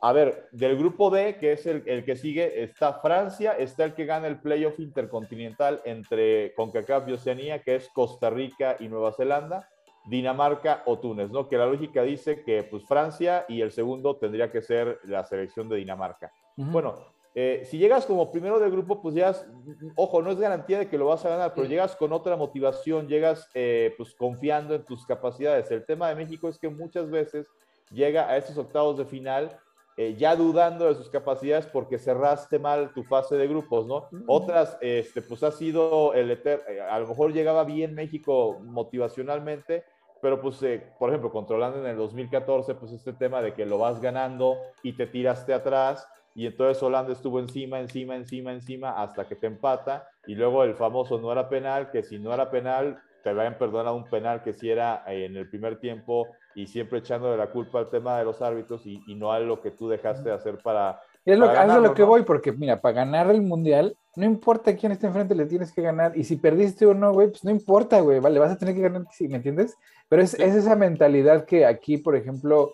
a 0.05 0.13
ver, 0.13 0.49
del 0.51 0.77
grupo 0.77 1.11
D, 1.11 1.37
que 1.37 1.53
es 1.53 1.65
el, 1.65 1.85
el 1.87 2.05
que 2.05 2.17
sigue, 2.17 2.65
está 2.65 2.95
Francia, 2.95 3.53
está 3.53 3.85
el 3.85 3.95
que 3.95 4.05
gana 4.05 4.27
el 4.27 4.41
playoff 4.41 4.81
intercontinental 4.81 5.81
entre 5.85 6.53
CONCACAF 6.55 7.09
y 7.09 7.13
Oceanía, 7.13 7.63
que 7.63 7.77
es 7.77 7.89
Costa 7.89 8.29
Rica 8.29 8.77
y 8.81 8.89
Nueva 8.89 9.13
Zelanda, 9.13 9.69
Dinamarca 10.05 10.83
o 10.87 10.99
Túnez, 10.99 11.31
¿no? 11.31 11.49
Que 11.49 11.57
la 11.57 11.67
lógica 11.67 12.03
dice 12.03 12.43
que 12.43 12.65
pues 12.65 12.85
Francia 12.85 13.45
y 13.49 13.61
el 13.61 13.71
segundo 13.71 14.17
tendría 14.17 14.51
que 14.51 14.61
ser 14.61 14.99
la 15.05 15.25
selección 15.25 15.69
de 15.69 15.77
Dinamarca. 15.77 16.33
Bueno, 16.57 16.97
eh, 17.37 17.63
si 17.65 17.79
llegas 17.79 18.05
como 18.05 18.33
primero 18.33 18.59
del 18.59 18.73
grupo, 18.73 19.01
pues 19.01 19.15
llegas, 19.15 19.47
ojo, 19.95 20.21
no 20.21 20.33
es 20.33 20.39
garantía 20.41 20.81
de 20.81 20.89
que 20.89 20.99
lo 20.99 21.07
vas 21.07 21.25
a 21.25 21.29
ganar, 21.29 21.55
pero 21.55 21.69
llegas 21.69 21.95
con 21.95 22.13
otra 22.13 22.37
motivación, 22.37 23.07
llegas 23.07 23.49
eh, 23.55 23.95
pues 23.97 24.17
confiando 24.17 24.75
en 24.75 24.85
tus 24.85 25.07
capacidades. 25.07 25.71
El 25.71 25.87
tema 25.87 26.09
de 26.09 26.17
México 26.17 26.49
es 26.49 26.59
que 26.59 26.69
muchas 26.69 27.09
veces 27.09 27.49
llega 27.93 28.29
a 28.29 28.37
estos 28.37 28.59
octavos 28.59 28.99
de 28.99 29.05
final 29.05 29.57
eh, 29.97 30.15
ya 30.17 30.35
dudando 30.37 30.87
de 30.87 30.95
sus 30.95 31.11
capacidades 31.11 31.67
porque 31.67 31.99
cerraste 31.99 32.59
mal 32.59 32.93
tu 32.95 33.05
fase 33.05 33.37
de 33.37 33.47
grupos, 33.47 33.87
¿no? 33.87 34.09
Otras, 34.27 34.79
este, 34.81 35.21
pues 35.23 35.43
ha 35.43 35.51
sido 35.51 36.15
el 36.15 36.31
eter- 36.31 36.63
eh, 36.69 36.81
a 36.81 36.99
lo 36.99 37.09
mejor 37.09 37.33
llegaba 37.33 37.65
bien 37.65 37.95
México 37.95 38.61
motivacionalmente, 38.65 39.85
pero 40.21 40.41
pues, 40.41 40.63
eh, 40.63 40.93
por 40.99 41.11
ejemplo, 41.11 41.31
controlando 41.31 41.79
en 41.81 41.87
el 41.87 41.97
2014, 41.97 42.75
pues 42.77 42.93
este 42.93 43.13
tema 43.13 43.43
de 43.43 43.55
que 43.55 43.67
lo 43.67 43.79
vas 43.79 44.01
ganando 44.01 44.57
y 44.83 44.93
te 44.97 45.07
tiraste 45.07 45.53
atrás, 45.53 46.07
y 46.35 46.47
entonces 46.47 46.83
Holanda 46.83 47.13
estuvo 47.13 47.41
encima, 47.41 47.81
encima, 47.81 48.17
encima, 48.17 48.53
encima, 48.53 49.03
hasta 49.03 49.27
que 49.29 49.37
te 49.37 49.47
empata, 49.49 50.09
y 50.27 50.35
luego 50.35 50.65
el 50.65 50.75
famoso 50.75 51.19
no 51.19 51.31
era 51.31 51.49
penal, 51.49 51.91
que 51.91 52.03
si 52.03 52.19
no 52.19 52.33
era 52.33 52.51
penal, 52.51 53.03
te 53.23 53.31
habían 53.31 53.57
perdonado 53.59 53.97
un 53.97 54.09
penal 54.11 54.43
que 54.43 54.53
si 54.53 54.71
era 54.71 55.05
eh, 55.07 55.27
en 55.27 55.37
el 55.37 55.49
primer 55.49 55.79
tiempo, 55.79 56.29
y 56.55 56.67
siempre 56.67 56.99
echándole 56.99 57.37
la 57.37 57.51
culpa 57.51 57.79
al 57.79 57.89
tema 57.89 58.19
de 58.19 58.25
los 58.25 58.43
árbitros 58.43 58.85
y, 58.87 59.03
y 59.07 59.15
no 59.15 59.33
a 59.33 59.41
lo 59.41 59.61
que 59.61 59.71
tú 59.71 59.89
dejaste 59.89 60.29
de 60.29 60.35
hacer 60.35 60.59
para... 60.59 61.01
Es 61.25 61.39
lo, 61.39 61.47
para 61.47 61.65
es 61.65 61.71
a 61.71 61.79
lo 61.79 61.95
que 61.95 62.03
¿no? 62.03 62.09
voy, 62.09 62.23
porque 62.25 62.53
mira, 62.53 62.81
para 62.81 62.97
ganar 62.97 63.31
el 63.31 63.43
mundial, 63.43 63.97
no 64.17 64.27
importa 64.27 64.77
quién 64.77 64.93
esté 64.93 65.07
enfrente, 65.07 65.35
le 65.35 65.47
tienes 65.47 65.73
que 65.73 65.81
ganar. 65.81 66.17
Y 66.17 66.25
si 66.25 66.37
perdiste 66.37 66.85
o 66.85 66.95
no, 66.95 67.13
güey, 67.13 67.29
pues 67.29 67.45
no 67.45 67.51
importa, 67.51 68.01
güey, 68.01 68.21
vale, 68.21 68.39
vas 68.39 68.53
a 68.53 68.59
tener 68.59 68.75
que 68.75 68.83
ganar, 68.83 69.03
¿me 69.21 69.37
entiendes? 69.37 69.77
Pero 70.09 70.23
es, 70.23 70.33
Sí. 70.33 70.43
es 70.43 70.55
esa 70.55 70.77
mentalidad 70.77 71.47
que 71.47 71.65
aquí, 71.65 71.97
por 71.97 72.17
ejemplo, 72.17 72.73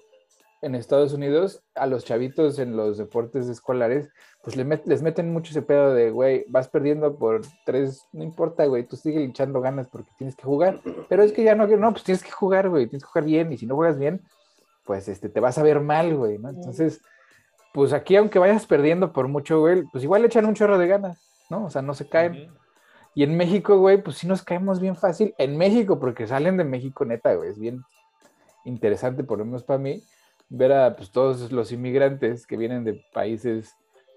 en 0.61 0.75
Estados 0.75 1.13
Unidos, 1.13 1.63
a 1.75 1.87
los 1.87 2.05
chavitos 2.05 2.59
en 2.59 2.77
los 2.77 2.99
deportes 2.99 3.49
escolares, 3.49 4.09
pues 4.43 4.57
le 4.57 4.65
met- 4.67 4.85
les 4.87 5.03
meten 5.03 5.33
mucho 5.33 5.51
ese 5.51 5.63
pedo 5.63 5.95
de, 5.95 6.11
güey, 6.11 6.45
vas 6.49 6.69
perdiendo 6.69 7.17
por 7.17 7.43
tres, 7.65 8.03
no 8.13 8.25
importa, 8.25 8.65
güey, 8.67 8.85
tú 8.85 8.97
sigue 8.97 9.23
echando 9.25 9.61
ganas 9.61 9.89
porque 9.89 10.11
tienes 10.19 10.35
que 10.37 10.43
jugar. 10.45 10.81
Pero 11.09 11.23
es 11.23 11.33
que 11.33 11.45
ya 11.45 11.55
no, 11.55 11.67
no, 11.67 11.93
pues 11.93 12.05
tienes 12.05 12.23
que 12.25 12.31
jugar, 12.31 12.69
güey, 12.69 12.87
tienes 12.87 13.05
que 13.05 13.09
jugar 13.11 13.25
bien. 13.25 13.53
Y 13.53 13.59
si 13.59 13.67
no 13.67 13.77
juegas 13.77 13.99
bien, 13.99 14.23
pues 14.85 15.09
este, 15.09 15.29
te 15.29 15.41
vas 15.41 15.59
a 15.59 15.63
ver 15.63 15.81
mal, 15.81 16.17
güey, 16.17 16.39
¿no? 16.39 16.49
Entonces 16.51 17.01
pues 17.75 17.93
aquí 17.93 18.17
aunque 18.17 18.39
vayas 18.41 18.67
perdiendo 18.67 19.13
por 19.13 19.29
mucho, 19.29 19.61
güey, 19.61 19.83
pues 19.93 20.03
igual 20.03 20.23
le 20.23 20.29
echan 20.29 20.47
un 20.47 20.55
chorro 20.55 20.79
de 20.79 20.89
ganas, 20.89 21.21
¿no? 21.51 21.67
O 21.67 21.71
sea, 21.71 21.83
no 21.83 21.95
se 21.95 22.09
caen. 22.09 22.49
Ujú. 22.49 22.59
Y 23.15 23.23
en 23.23 23.37
México, 23.37 23.79
güey, 23.79 24.03
pues 24.03 24.17
sí 24.17 24.27
nos 24.27 24.43
caemos 24.43 24.81
bien 24.81 24.97
fácil. 24.97 25.35
En 25.39 25.57
México, 25.57 26.01
porque 26.01 26.27
salen 26.27 26.57
de 26.57 26.65
México, 26.65 27.05
neta, 27.05 27.35
güey, 27.35 27.51
es 27.51 27.59
bien 27.59 27.83
interesante, 28.65 29.23
por 29.23 29.39
lo 29.39 29.45
menos 29.45 29.65
para 29.65 29.79
mí, 29.79 30.03
ver 30.49 30.73
a 30.73 30.97
pues, 30.97 31.11
todos 31.11 31.53
los 31.53 31.73
inmigrantes 31.73 32.47
que 32.47 32.57
vienen 32.57 32.85
de 32.85 33.05
países 33.13 33.75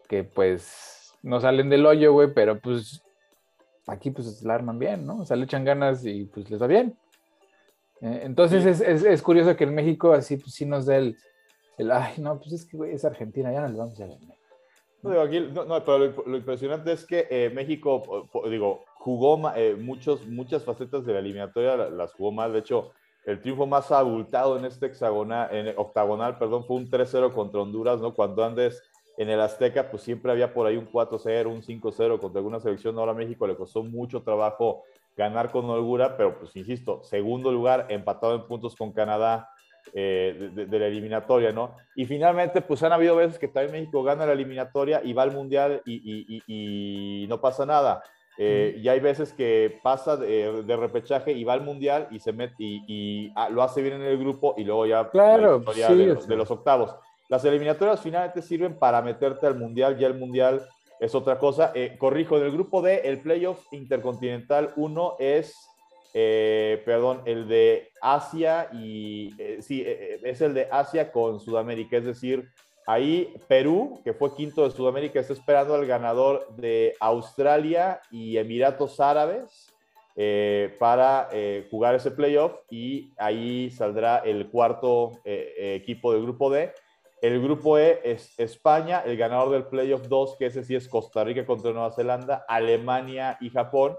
que 0.08 0.24
pues 0.24 1.14
no 1.24 1.40
salen 1.40 1.70
del 1.70 1.86
hoyo, 1.86 2.14
güey, 2.14 2.34
pero 2.34 2.60
pues 2.60 3.04
aquí 3.88 4.12
pues 4.12 4.44
la 4.44 4.56
arman 4.56 4.80
bien, 4.80 5.06
¿no? 5.06 5.20
O 5.20 5.26
sea, 5.26 5.38
le 5.38 5.46
echan 5.46 5.66
ganas 5.66 6.06
y 6.06 6.26
pues 6.26 6.50
les 6.50 6.62
va 6.62 6.68
bien. 6.68 6.98
Eh, 8.02 8.22
entonces 8.24 8.66
es, 8.66 8.82
es, 8.82 9.04
es, 9.04 9.22
curioso 9.22 9.56
que 9.56 9.64
en 9.64 9.76
México 9.76 10.12
así 10.14 10.38
pues 10.38 10.54
sí 10.54 10.66
nos 10.66 10.86
dé 10.86 10.98
el, 10.98 11.18
el, 11.78 11.92
ay, 11.92 12.16
no, 12.18 12.40
pues 12.40 12.54
es 12.54 12.66
que 12.66 12.78
güey, 12.78 12.94
es 12.94 13.06
Argentina, 13.06 13.52
ya 13.52 13.62
no 13.62 13.68
le 13.68 13.78
vamos 13.78 14.00
a 14.00 14.08
ganar. 14.08 14.20
No, 15.04 15.10
digo, 15.10 15.22
aquí, 15.22 15.40
no, 15.40 15.66
no, 15.66 15.84
pero 15.84 15.98
lo, 15.98 16.24
lo, 16.28 16.38
impresionante 16.38 16.92
es 16.92 17.06
que 17.06 17.28
eh, 17.30 17.50
México, 17.50 18.30
digo, 18.50 18.84
jugó 18.96 19.52
eh, 19.56 19.76
muchos, 19.76 20.28
muchas 20.28 20.64
facetas 20.64 21.06
de 21.06 21.14
la 21.14 21.20
eliminatoria, 21.20 21.76
las 21.76 22.14
jugó 22.14 22.32
mal. 22.32 22.54
De 22.54 22.60
hecho, 22.60 22.92
el 23.26 23.42
triunfo 23.42 23.68
más 23.68 23.92
abultado 23.92 24.58
en 24.58 24.66
este 24.66 24.88
hexagonal, 24.88 25.56
en 25.56 25.74
octagonal, 25.78 26.38
perdón, 26.38 26.66
fue 26.66 26.78
un 26.78 26.90
3-0 26.90 27.34
contra 27.34 27.62
Honduras, 27.62 28.00
¿no? 28.00 28.14
Cuando 28.14 28.44
antes 28.44 28.82
en 29.18 29.30
el 29.30 29.40
Azteca, 29.40 29.90
pues 29.92 30.04
siempre 30.04 30.32
había 30.32 30.54
por 30.54 30.66
ahí 30.66 30.78
un 30.78 30.90
4-0, 30.90 31.48
un 31.48 31.62
5-0 31.62 32.20
contra 32.20 32.40
alguna 32.40 32.60
selección. 32.60 32.98
Ahora 32.98 33.12
a 33.12 33.16
México 33.16 33.46
le 33.46 33.56
costó 33.56 33.84
mucho 33.84 34.24
trabajo 34.24 34.84
ganar 35.16 35.52
con 35.52 35.70
holgura, 35.70 36.18
pero 36.18 36.40
pues 36.40 36.56
insisto, 36.56 37.04
segundo 37.04 37.52
lugar, 37.52 37.88
empatado 37.90 38.36
en 38.36 38.48
puntos 38.48 38.76
con 38.76 38.92
Canadá 38.92 39.50
eh, 39.94 40.52
de, 40.54 40.80
la 40.80 40.88
eliminatoria, 40.88 41.52
¿no? 41.52 41.76
Y 41.96 42.06
finalmente, 42.06 42.62
pues 42.62 42.82
han 42.84 42.94
habido 42.94 43.16
veces 43.16 43.38
que 43.38 43.48
también 43.48 43.74
México 43.74 44.04
gana 44.04 44.26
la 44.26 44.34
eliminatoria 44.34 45.02
y 45.04 45.12
va 45.14 45.24
al 45.24 45.32
Mundial 45.32 45.82
y, 45.86 46.42
y, 46.48 47.28
no 47.28 47.42
pasa 47.42 47.66
nada. 47.66 48.02
Eh, 48.44 48.80
y 48.82 48.90
hay 48.90 49.00
veces 49.00 49.34
que 49.34 49.78
pasa 49.84 50.18
de, 50.18 50.76
repechaje 50.76 51.32
y 51.32 51.44
va 51.44 51.54
al 51.54 51.62
mundial 51.62 52.08
y 52.10 52.18
se 52.18 52.34
mete 52.34 52.56
y, 52.60 53.32
ah, 53.36 53.50
lo 53.52 53.62
hace 53.62 53.84
bien 53.84 53.98
en 53.98 54.02
el 54.02 54.18
grupo 54.18 54.56
y 54.58 54.64
luego 54.64 54.88
ya 54.88 55.08
claro, 55.12 55.60
de, 55.60 56.36
los, 56.36 56.50
octavos. 56.50 56.96
Las 57.30 57.46
eliminatorias 57.46 58.02
finalmente 58.02 58.42
sirven 58.42 58.80
para 58.80 59.04
meterte 59.04 59.46
al 59.46 59.60
mundial, 59.60 59.96
ya 59.96 60.08
el 60.08 60.16
mundial 60.16 60.68
es 61.00 61.14
otra 61.14 61.38
cosa. 61.38 61.72
Eh, 61.76 61.98
corrijo, 62.00 62.36
en 62.36 62.46
el 62.46 62.52
grupo 62.52 62.82
D, 62.82 63.02
el 63.04 63.20
playoff 63.20 63.72
intercontinental 63.72 64.74
1 64.76 65.18
es, 65.20 65.56
eh, 66.16 66.82
perdón, 66.84 67.22
el 67.26 67.48
de 67.48 67.90
Asia 68.02 68.70
y, 68.74 69.36
sí, 69.60 69.86
es 69.86 70.42
el 70.42 70.56
de 70.56 70.68
Asia 70.72 71.12
con 71.12 71.40
Sudamérica, 71.40 71.98
es 71.98 72.06
decir, 72.06 72.50
Ahí 72.88 73.34
Perú, 73.48 74.02
que 74.04 74.14
fue 74.14 74.36
quinto 74.36 74.64
de 74.64 74.76
Sudamérica, 74.76 75.20
está 75.20 75.34
esperando 75.34 75.76
al 75.76 75.86
ganador 75.86 76.48
de 76.56 76.96
Australia 77.00 78.02
y 78.10 78.38
Emiratos 78.38 79.00
Árabes 79.00 79.72
eh, 80.16 80.76
para 80.80 81.30
eh, 81.32 81.68
jugar 81.72 81.96
ese 81.96 82.12
playoff 82.12 82.54
y 82.70 83.14
ahí 83.18 83.70
saldrá 83.72 84.18
el 84.18 84.50
cuarto 84.50 85.20
eh, 85.24 85.78
equipo 85.82 86.12
del 86.12 86.24
grupo 86.24 86.50
D. 86.50 86.74
El 87.22 87.42
grupo 87.42 87.78
E 87.78 88.02
es 88.04 88.38
España, 88.40 89.04
el 89.06 89.16
ganador 89.16 89.52
del 89.52 89.66
playoff 89.66 90.08
2, 90.08 90.38
que 90.38 90.48
ese 90.48 90.64
sí 90.64 90.76
es 90.76 90.88
Costa 90.88 91.24
Rica 91.24 91.46
contra 91.46 91.72
Nueva 91.72 91.92
Zelanda, 91.92 92.46
Alemania 92.48 93.38
y 93.40 93.52
Japón. 93.52 93.96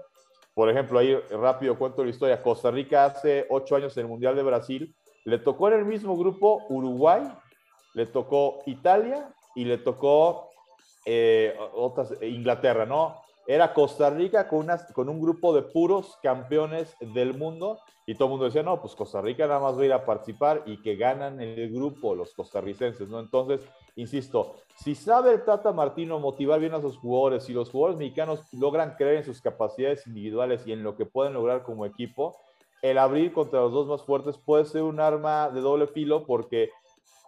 Por 0.53 0.69
ejemplo, 0.69 0.99
ahí 0.99 1.15
rápido 1.31 1.77
cuento 1.79 2.03
la 2.03 2.09
historia. 2.09 2.43
Costa 2.43 2.69
Rica 2.69 3.05
hace 3.05 3.47
ocho 3.49 3.77
años 3.77 3.95
en 3.95 4.01
el 4.01 4.09
Mundial 4.09 4.35
de 4.35 4.43
Brasil 4.43 4.95
le 5.25 5.39
tocó 5.39 5.69
en 5.69 5.75
el 5.75 5.85
mismo 5.85 6.17
grupo 6.17 6.65
Uruguay, 6.69 7.23
le 7.93 8.05
tocó 8.05 8.59
Italia 8.65 9.33
y 9.55 9.65
le 9.65 9.77
tocó 9.77 10.49
eh, 11.05 11.55
otras, 11.73 12.13
Inglaterra, 12.21 12.85
¿no? 12.85 13.21
Era 13.45 13.73
Costa 13.73 14.09
Rica 14.09 14.47
con, 14.47 15.09
un 15.09 15.21
grupo 15.21 15.53
de 15.53 15.63
puros 15.63 16.17
campeones 16.23 16.95
del 17.01 17.37
mundo 17.37 17.79
y 18.05 18.15
todo 18.15 18.27
el 18.27 18.31
mundo 18.31 18.45
decía, 18.45 18.63
no, 18.63 18.79
pues 18.79 18.95
Costa 18.95 19.21
Rica 19.21 19.47
nada 19.47 19.59
más 19.59 19.77
va 19.77 19.81
a 19.81 19.85
ir 19.85 19.93
a 19.93 20.05
participar 20.05 20.63
y 20.65 20.81
que 20.81 20.95
ganan 20.95 21.41
el 21.41 21.69
grupo 21.69 22.15
los 22.15 22.33
costarricenses, 22.33 23.09
¿no? 23.09 23.19
Entonces, 23.19 23.67
insisto, 23.95 24.55
si 24.77 24.95
sabe 24.95 25.37
Tata 25.39 25.73
Martino 25.73 26.19
motivar 26.19 26.61
bien 26.61 26.73
a 26.73 26.81
sus 26.81 26.97
jugadores, 26.97 27.43
si 27.43 27.53
los 27.53 27.69
jugadores 27.69 27.99
mexicanos 27.99 28.41
logran 28.53 28.95
creer 28.95 29.17
en 29.17 29.25
sus 29.25 29.41
capacidades 29.41 30.07
individuales 30.07 30.65
y 30.65 30.71
en 30.71 30.83
lo 30.83 30.95
que 30.95 31.05
pueden 31.05 31.33
lograr 31.33 31.63
como 31.63 31.85
equipo, 31.85 32.37
el 32.81 32.97
abrir 32.97 33.33
contra 33.33 33.61
los 33.61 33.73
dos 33.73 33.87
más 33.87 34.03
fuertes 34.03 34.37
puede 34.37 34.65
ser 34.65 34.83
un 34.83 34.99
arma 34.99 35.49
de 35.49 35.61
doble 35.61 35.87
filo 35.87 36.25
porque 36.25 36.69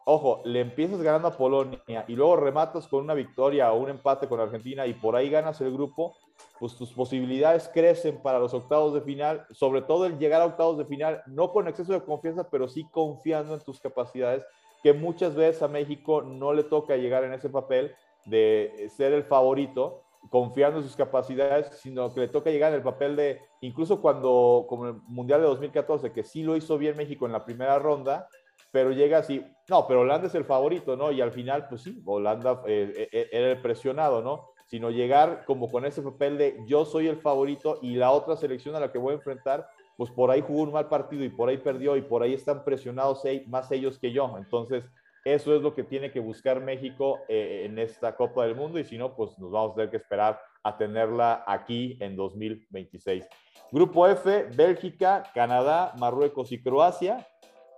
ojo, 0.06 0.42
le 0.46 0.62
empiezas 0.62 1.02
ganando 1.02 1.28
a 1.28 1.38
Polonia 1.38 2.06
y 2.08 2.16
luego 2.16 2.38
rematas 2.38 2.88
con 2.88 3.04
una 3.04 3.16
victoria 3.16 3.74
o 3.74 3.80
un 3.80 3.90
empate 3.90 4.28
con 4.28 4.40
Argentina 4.40 4.86
y 4.86 4.94
por 4.94 5.16
ahí 5.16 5.30
ganas 5.30 5.60
el 5.62 5.74
grupo, 5.74 6.16
pues 6.60 6.76
tus 6.76 6.94
posibilidades 6.94 7.70
crecen 7.74 8.22
para 8.22 8.40
los 8.40 8.54
octavos 8.54 8.94
de 8.94 9.02
final, 9.02 9.46
sobre 9.52 9.82
todo 9.82 10.06
el 10.06 10.20
llegar 10.20 10.42
a 10.42 10.46
octavos 10.46 10.78
de 10.78 10.86
final, 10.86 11.24
no 11.26 11.52
con 11.52 11.68
exceso 11.68 11.92
de 11.92 12.04
confianza, 12.04 12.50
pero 12.50 12.68
sí 12.68 12.88
confiando 12.92 13.56
en 13.56 13.62
tus 13.62 13.80
capacidades, 13.80 14.46
que 14.84 14.94
muchas 14.94 15.36
veces 15.36 15.64
a 15.64 15.68
México 15.68 16.22
no 16.22 16.54
le 16.54 16.64
toca 16.64 16.96
llegar 16.96 17.24
en 17.24 17.34
ese 17.34 17.50
papel 17.50 17.96
de 18.26 18.90
ser 18.96 19.12
el 19.12 19.24
favorito, 19.24 20.04
confiando 20.30 20.80
en 20.80 20.84
sus 20.86 20.96
capacidades, 20.96 21.76
sino 21.80 22.14
que 22.14 22.20
le 22.20 22.28
toca 22.28 22.52
llegar 22.52 22.72
en 22.72 22.78
el 22.78 22.84
papel 22.84 23.16
de, 23.16 23.42
incluso 23.62 24.02
cuando, 24.02 24.66
como 24.70 24.88
el 24.88 24.94
Mundial 25.08 25.42
de 25.42 25.48
2014, 25.48 26.12
que 26.12 26.24
sí 26.24 26.44
lo 26.44 26.56
hizo 26.56 26.78
bien 26.78 26.96
México 26.96 27.26
en 27.26 27.32
la 27.32 27.44
primera 27.44 27.80
ronda, 27.80 28.28
pero 28.76 28.92
llega 28.92 29.20
así, 29.20 29.42
no, 29.70 29.88
pero 29.88 30.02
Holanda 30.02 30.28
es 30.28 30.36
el 30.36 30.44
favorito, 30.44 30.98
¿no? 30.98 31.10
Y 31.10 31.22
al 31.22 31.32
final, 31.32 31.66
pues 31.70 31.84
sí, 31.84 32.04
Holanda 32.04 32.62
eh, 32.68 33.08
eh, 33.10 33.30
era 33.32 33.52
el 33.52 33.62
presionado, 33.62 34.22
¿no? 34.22 34.50
Sino 34.66 34.90
llegar 34.90 35.46
como 35.46 35.72
con 35.72 35.86
ese 35.86 36.02
papel 36.02 36.38
de 36.38 36.58
yo 36.68 36.84
soy 36.84 37.08
el 37.08 37.16
favorito 37.16 37.80
y 37.82 37.96
la 37.96 38.12
otra 38.12 38.36
selección 38.36 38.76
a 38.76 38.82
la 38.82 38.92
que 38.92 38.98
voy 38.98 39.14
a 39.14 39.16
enfrentar, 39.16 39.66
pues 39.96 40.12
por 40.12 40.30
ahí 40.30 40.42
jugó 40.42 40.64
un 40.64 40.74
mal 40.74 40.90
partido 40.90 41.24
y 41.24 41.30
por 41.30 41.48
ahí 41.48 41.58
perdió 41.58 41.96
y 41.96 42.02
por 42.02 42.22
ahí 42.22 42.34
están 42.34 42.66
presionados 42.66 43.24
más 43.48 43.72
ellos 43.72 43.98
que 43.98 44.12
yo. 44.12 44.36
Entonces, 44.38 44.84
eso 45.24 45.56
es 45.56 45.62
lo 45.62 45.74
que 45.74 45.84
tiene 45.84 46.12
que 46.12 46.20
buscar 46.20 46.60
México 46.60 47.22
eh, 47.30 47.64
en 47.66 47.80
esta 47.80 48.18
Copa 48.18 48.46
del 48.46 48.56
Mundo 48.56 48.78
y 48.78 48.84
si 48.84 48.98
no, 48.98 49.16
pues 49.16 49.40
nos 49.40 49.52
vamos 49.52 49.72
a 49.72 49.76
tener 49.76 49.90
que 49.90 49.98
esperar 49.98 50.40
a 50.64 50.78
tenerla 50.78 51.46
aquí 51.48 51.98
en 52.02 52.18
2026. 52.18 53.26
Grupo 53.72 54.08
F, 54.08 54.50
Bélgica, 54.56 55.24
Canadá, 55.34 55.94
Marruecos 55.98 56.52
y 56.52 56.62
Croacia. 56.62 57.28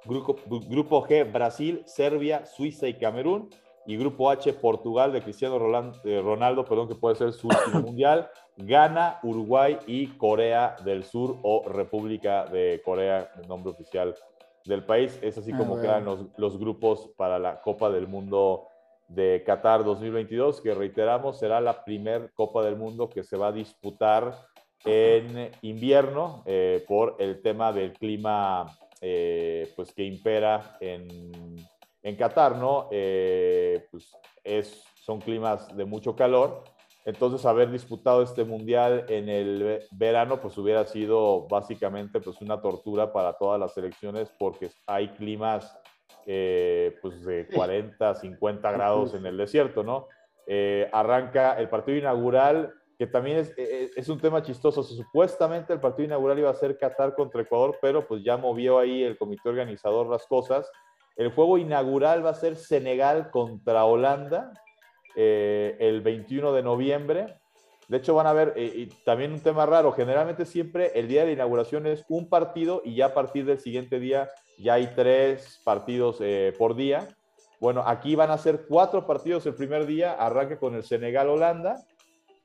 Grupo, 0.07 1.05
G, 1.07 1.31
Brasil, 1.31 1.83
Serbia, 1.85 2.45
Suiza 2.45 2.87
y 2.87 2.95
Camerún. 2.95 3.49
Y 3.85 3.95
Grupo 3.95 4.29
H, 4.29 4.51
Portugal 4.53 5.13
de 5.13 5.21
Cristiano 5.21 5.57
Ronaldo, 5.59 6.65
perdón, 6.65 6.89
que 6.89 6.95
puede 6.95 7.15
ser 7.15 7.31
su 7.31 7.47
último 7.47 7.81
mundial. 7.87 8.29
Ghana, 8.57 9.19
Uruguay 9.23 9.77
y 9.87 10.07
Corea 10.17 10.75
del 10.83 11.03
Sur 11.05 11.37
o 11.43 11.63
República 11.69 12.45
de 12.45 12.81
Corea, 12.83 13.31
el 13.41 13.47
nombre 13.47 13.71
oficial 13.71 14.15
del 14.65 14.83
país. 14.83 15.17
Es 15.21 15.37
así 15.37 15.51
ah, 15.53 15.57
como 15.57 15.79
quedan 15.79 16.03
los, 16.03 16.25
los, 16.35 16.57
grupos 16.59 17.09
para 17.15 17.39
la 17.39 17.61
Copa 17.61 17.89
del 17.89 18.07
Mundo 18.07 18.67
de 19.07 19.43
Qatar 19.45 19.85
2022, 19.85 20.59
que 20.59 20.73
reiteramos 20.73 21.39
será 21.39 21.61
la 21.61 21.85
primer 21.85 22.33
Copa 22.33 22.63
del 22.63 22.75
Mundo 22.75 23.09
que 23.09 23.23
se 23.23 23.37
va 23.37 23.47
a 23.47 23.51
disputar 23.53 24.33
en 24.85 25.51
invierno 25.61 26.43
eh, 26.45 26.83
por 26.87 27.15
el 27.19 27.41
tema 27.41 27.73
del 27.73 27.93
clima 27.93 28.77
eh, 29.01 29.71
pues 29.75 29.93
que 29.93 30.03
impera 30.03 30.77
en, 30.79 31.07
en 32.01 32.15
Qatar, 32.15 32.55
¿no? 32.57 32.87
Eh, 32.91 33.87
pues 33.91 34.11
es, 34.43 34.83
son 34.95 35.19
climas 35.19 35.75
de 35.75 35.85
mucho 35.85 36.15
calor. 36.15 36.63
Entonces, 37.05 37.45
haber 37.45 37.71
disputado 37.71 38.21
este 38.21 38.43
mundial 38.43 39.05
en 39.07 39.29
el 39.29 39.79
verano, 39.91 40.41
pues 40.41 40.57
hubiera 40.57 40.85
sido 40.85 41.47
básicamente 41.47 42.19
pues 42.19 42.41
una 42.41 42.59
tortura 42.59 43.13
para 43.13 43.33
todas 43.33 43.59
las 43.59 43.73
selecciones 43.73 44.29
porque 44.37 44.71
hay 44.85 45.09
climas 45.09 45.79
eh, 46.25 46.97
pues 47.01 47.23
de 47.23 47.47
40, 47.47 48.13
50 48.15 48.71
grados 48.71 49.13
en 49.13 49.25
el 49.25 49.37
desierto, 49.37 49.83
¿no? 49.83 50.07
arranca 50.93 51.59
el 51.59 51.67
partido 51.67 51.97
inaugural 51.97 52.73
que 52.97 53.05
también 53.05 53.37
es, 53.37 53.57
e, 53.57 53.63
e, 53.63 53.89
es, 53.95 54.09
un 54.09 54.19
tema 54.19 54.41
chistoso. 54.41 54.81
supuestamente 54.83 55.71
el 55.71 55.79
partido 55.79 56.05
inaugural 56.05 56.39
iba 56.39 56.49
a 56.49 56.55
ser 56.55 56.77
Qatar 56.77 57.13
contra 57.13 57.41
Ecuador, 57.41 57.77
pero 57.81 58.07
pues 58.07 58.23
ya 58.23 58.37
movió 58.37 58.79
ahí 58.79 59.03
el 59.03 59.17
comité 59.17 59.49
organizador 59.49 60.07
las 60.07 60.25
cosas. 60.25 60.69
El 61.15 61.31
juego 61.31 61.57
inaugural 61.57 62.25
va 62.25 62.31
a 62.31 62.35
ser 62.35 62.55
Senegal 62.55 63.29
contra 63.31 63.85
Holanda 63.85 64.51
eh, 65.15 65.75
el 65.79 66.01
21 66.01 66.53
de 66.53 66.63
noviembre. 66.63 67.39
De 67.87 67.97
hecho, 67.97 68.15
van 68.15 68.27
a 68.27 68.33
ver 68.33 68.53
eh, 68.55 68.89
también 69.05 69.31
un 69.31 69.39
tema 69.39 69.65
raro. 69.65 69.91
Generalmente 69.91 70.45
siempre 70.45 70.91
el 70.95 71.07
día 71.07 71.23
de 71.23 71.33
inauguración 71.33 71.87
es 71.87 72.03
un 72.09 72.29
partido 72.29 72.81
y 72.83 72.95
ya 72.95 73.07
a 73.07 73.13
partir 73.13 73.45
del 73.45 73.59
siguiente 73.59 73.99
día 73.99 74.29
ya 74.59 74.73
hay 74.73 74.91
tres 74.95 75.61
partidos 75.63 76.17
eh, 76.19 76.53
por 76.57 76.75
día. 76.75 77.07
Bueno, 77.59 77.83
aquí 77.85 78.15
van 78.15 78.29
a 78.29 78.37
ser 78.37 78.65
cuatro 78.67 79.07
partidos 79.07 79.45
el 79.45 79.55
primer 79.55 79.85
día. 79.85 80.13
Arranca 80.13 80.59
con 80.59 80.75
el 80.75 80.83
Senegal-Holanda 80.83 81.83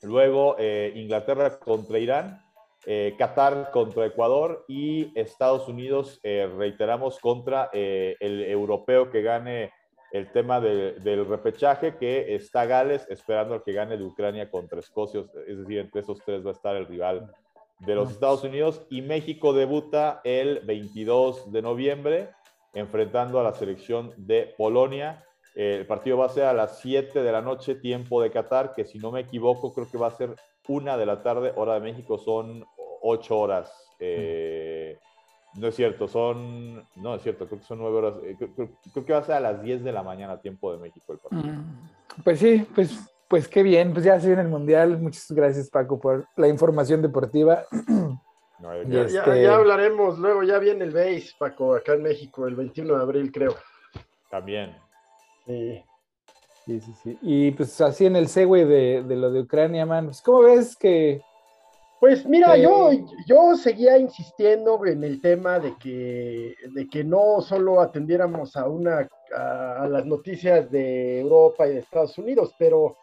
Luego 0.03 0.57
eh, 0.59 0.93
Inglaterra 0.97 1.59
contra 1.59 1.99
Irán, 1.99 2.43
eh, 2.87 3.15
Qatar 3.17 3.71
contra 3.71 4.07
Ecuador 4.07 4.65
y 4.69 5.13
Estados 5.19 5.69
Unidos, 5.69 6.19
eh, 6.23 6.51
reiteramos, 6.57 7.21
contra 7.21 7.71
el 7.73 8.43
europeo 8.43 9.11
que 9.11 9.23
gane 9.23 9.73
el 10.11 10.31
tema 10.31 10.61
del 10.61 11.27
repechaje, 11.27 11.97
que 11.97 12.35
está 12.35 12.67
Gales 12.67 13.07
esperando 13.09 13.55
al 13.55 13.63
que 13.63 13.73
gane 13.73 13.97
de 13.97 14.05
Ucrania 14.05 14.51
contra 14.51 14.81
Escocia, 14.81 15.25
es 15.47 15.59
decir, 15.59 15.79
entre 15.79 16.03
esos 16.03 16.19
tres 16.25 16.45
va 16.45 16.51
a 16.51 16.55
estar 16.55 16.77
el 16.77 16.87
rival 16.87 17.33
de 17.79 17.95
los 17.95 18.11
Estados 18.11 18.45
Unidos. 18.45 18.83
Y 18.91 19.01
México 19.01 19.53
debuta 19.55 20.21
el 20.25 20.61
22 20.61 21.51
de 21.51 21.63
noviembre 21.63 22.31
enfrentando 22.75 23.41
a 23.41 23.43
la 23.43 23.53
selección 23.53 24.13
de 24.17 24.55
Polonia 24.57 25.25
el 25.55 25.87
partido 25.87 26.17
va 26.17 26.27
a 26.27 26.31
ser 26.31 26.45
a 26.45 26.53
las 26.53 26.79
7 26.81 27.23
de 27.23 27.33
la 27.33 27.43
noche, 27.43 27.75
tiempo 27.75 28.23
de 28.23 28.31
Qatar, 28.31 28.73
que 28.75 28.85
si 28.85 28.99
no 28.99 29.11
me 29.11 29.21
equivoco, 29.21 29.73
creo 29.75 29.91
que 29.91 29.99
va 29.99 30.09
a 30.09 30.17
ser 30.17 30.35
una 30.69 30.97
de 30.97 31.07
la 31.07 31.23
tarde, 31.23 31.53
hora 31.57 31.75
de 31.75 31.81
México, 31.81 32.19
son 32.19 32.65
8 33.03 33.39
horas. 33.39 33.73
Eh, 33.99 34.99
no 35.55 35.69
es 35.69 35.75
cierto, 35.75 36.09
son. 36.09 36.87
No 36.97 37.15
es 37.15 37.23
cierto, 37.23 37.47
creo 37.47 37.61
que 37.61 37.67
son 37.67 37.79
9 37.79 37.97
horas. 37.97 38.15
Eh, 38.25 38.37
creo, 38.39 39.05
que 39.05 39.13
va 39.13 39.19
a 39.19 39.25
ser 39.25 39.35
a 39.35 39.41
las 39.41 39.63
10 39.63 39.85
de 39.85 39.93
la 39.93 40.03
mañana, 40.03 40.41
tiempo 40.41 40.73
de 40.73 40.79
México, 40.79 41.13
el 41.13 41.19
partido. 41.19 41.43
Mm, 41.43 42.23
pues 42.25 42.39
sí, 42.39 42.67
pues, 42.75 42.99
pues 43.29 43.49
qué 43.49 43.63
bien, 43.63 43.93
pues 43.93 44.05
ya 44.05 44.19
se 44.21 44.29
viene 44.29 44.43
el 44.43 44.49
Mundial. 44.49 44.99
Muchas 44.99 45.31
gracias, 45.31 45.69
Paco, 45.69 46.01
por 46.01 46.27
la 46.37 46.49
información 46.49 47.03
deportiva. 47.03 47.65
ya, 48.89 49.03
este 49.03 49.43
ya, 49.43 49.57
hablaremos 49.57 50.19
luego, 50.19 50.43
ya 50.43 50.59
viene 50.59 50.85
el 50.85 50.93
BASE, 50.93 51.33
Paco, 51.39 51.75
acá 51.75 51.95
en 51.95 52.03
México, 52.03 52.47
el 52.47 52.55
21 52.55 52.97
de 52.97 53.03
abril, 53.03 53.31
creo. 53.31 53.55
También. 54.31 54.82
Sí. 55.59 55.85
Sí, 56.65 56.81
sí, 57.03 57.19
Y 57.23 57.51
pues 57.51 57.81
así 57.81 58.07
en 58.07 58.15
el 58.15 58.29
segue 58.29 58.65
de, 58.65 59.03
de 59.03 59.17
lo 59.17 59.33
de 59.33 59.41
Ucrania, 59.41 59.85
man, 59.85 60.07
pues, 60.07 60.23
¿cómo 60.23 60.43
ves 60.43 60.77
que... 60.77 61.21
Pues 61.99 62.27
mira, 62.27 62.57
yo, 62.57 62.91
yo 63.27 63.55
seguía 63.57 63.97
insistiendo 63.97 64.85
en 64.87 65.05
el 65.05 65.21
tema 65.21 65.59
de 65.61 65.77
que, 65.79 66.55
de 66.73 66.89
que 66.89 67.05
no 67.05 67.41
solo 67.41 67.81
atendiéramos 67.81 68.57
a 68.57 68.69
una 68.69 69.09
a, 69.33 69.87
las 69.89 70.05
noticias 70.05 70.71
de 70.71 71.21
Europa 71.21 71.67
y 71.67 71.75
de 71.75 71.79
Estados 71.81 72.19
Unidos, 72.19 72.55
pero 72.59 72.97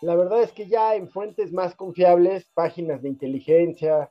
la 0.00 0.14
verdad 0.14 0.42
es 0.42 0.52
que 0.52 0.66
ya 0.66 0.94
en 0.94 1.08
fuentes 1.08 1.52
más 1.52 1.74
confiables, 1.74 2.46
páginas 2.54 3.02
de 3.02 3.10
inteligencia, 3.10 4.10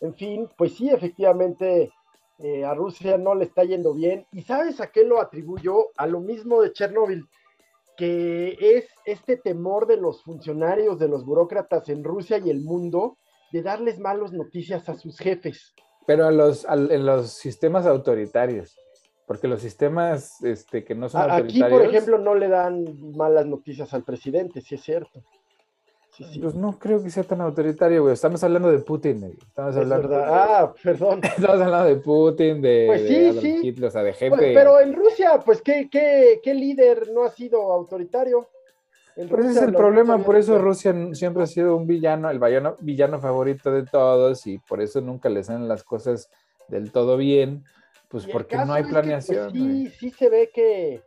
en 0.00 0.14
fin, 0.14 0.48
pues 0.56 0.74
sí, 0.74 0.90
efectivamente 0.90 1.90
eh, 2.38 2.64
a 2.64 2.74
Rusia 2.74 3.18
no 3.18 3.34
le 3.34 3.44
está 3.44 3.64
yendo 3.64 3.94
bien. 3.94 4.26
¿Y 4.32 4.42
sabes 4.42 4.80
a 4.80 4.90
qué 4.90 5.04
lo 5.04 5.20
atribuyo? 5.20 5.88
A 5.96 6.06
lo 6.06 6.20
mismo 6.20 6.62
de 6.62 6.72
Chernobyl 6.72 7.26
que 7.98 8.56
es 8.60 8.86
este 9.04 9.36
temor 9.36 9.88
de 9.88 9.96
los 9.96 10.22
funcionarios, 10.22 11.00
de 11.00 11.08
los 11.08 11.24
burócratas 11.26 11.88
en 11.88 12.04
Rusia 12.04 12.38
y 12.38 12.48
el 12.48 12.60
mundo, 12.60 13.18
de 13.50 13.60
darles 13.60 13.98
malas 13.98 14.32
noticias 14.32 14.88
a 14.88 14.94
sus 14.94 15.18
jefes. 15.18 15.74
Pero 16.06 16.26
a 16.26 16.30
los, 16.30 16.64
en 16.64 17.04
los 17.04 17.32
sistemas 17.32 17.86
autoritarios, 17.86 18.78
porque 19.26 19.48
los 19.48 19.60
sistemas 19.60 20.40
este, 20.44 20.84
que 20.84 20.94
no 20.94 21.08
son 21.08 21.22
autoritarios... 21.22 21.64
Aquí, 21.64 21.72
por 21.72 21.82
ejemplo, 21.82 22.18
no 22.18 22.36
le 22.36 22.48
dan 22.48 22.84
malas 23.16 23.46
noticias 23.46 23.92
al 23.92 24.04
presidente, 24.04 24.60
si 24.60 24.76
es 24.76 24.80
cierto. 24.80 25.24
Pues 26.18 26.54
no 26.54 26.78
creo 26.78 27.02
que 27.02 27.10
sea 27.10 27.22
tan 27.22 27.40
autoritario, 27.40 28.02
güey. 28.02 28.14
Estamos 28.14 28.42
hablando 28.42 28.72
de 28.72 28.78
Putin, 28.78 29.20
güey. 29.20 29.32
Estamos 29.40 29.76
hablando 29.76 30.16
Ah, 30.16 30.74
perdón. 30.82 31.20
Estamos 31.22 31.60
hablando 31.60 31.84
de 31.84 31.96
Putin, 31.96 32.60
de, 32.60 32.84
pues 32.88 33.40
sí, 33.40 33.60
Hitler, 33.62 33.88
o 33.88 33.90
sea, 33.90 34.02
de. 34.02 34.12
Pues, 34.12 34.30
pero 34.40 34.80
en 34.80 34.94
Rusia, 34.94 35.40
pues, 35.44 35.62
¿qué, 35.62 35.88
qué, 35.90 36.40
qué 36.42 36.54
líder 36.54 37.10
no 37.12 37.24
ha 37.24 37.30
sido 37.30 37.72
autoritario? 37.72 38.48
Pero 39.14 39.40
ese 39.40 39.50
es 39.50 39.62
el 39.62 39.74
problema, 39.74 40.18
por 40.18 40.36
eso 40.36 40.58
Rusia 40.58 40.94
siempre 41.12 41.42
ha 41.42 41.46
sido 41.46 41.76
un 41.76 41.88
villano, 41.88 42.30
el 42.30 42.38
villano, 42.38 42.76
villano 42.78 43.20
favorito 43.20 43.72
de 43.72 43.84
todos, 43.84 44.46
y 44.46 44.58
por 44.58 44.80
eso 44.80 45.00
nunca 45.00 45.28
le 45.28 45.42
salen 45.42 45.66
las 45.66 45.82
cosas 45.82 46.30
del 46.68 46.92
todo 46.92 47.16
bien, 47.16 47.64
pues 48.08 48.26
porque 48.26 48.56
no 48.56 48.74
hay 48.74 48.84
pues, 48.84 48.92
planeación. 48.92 49.52
sí, 49.52 49.88
sí 49.88 50.10
se 50.10 50.28
ve 50.28 50.50
que 50.54 51.02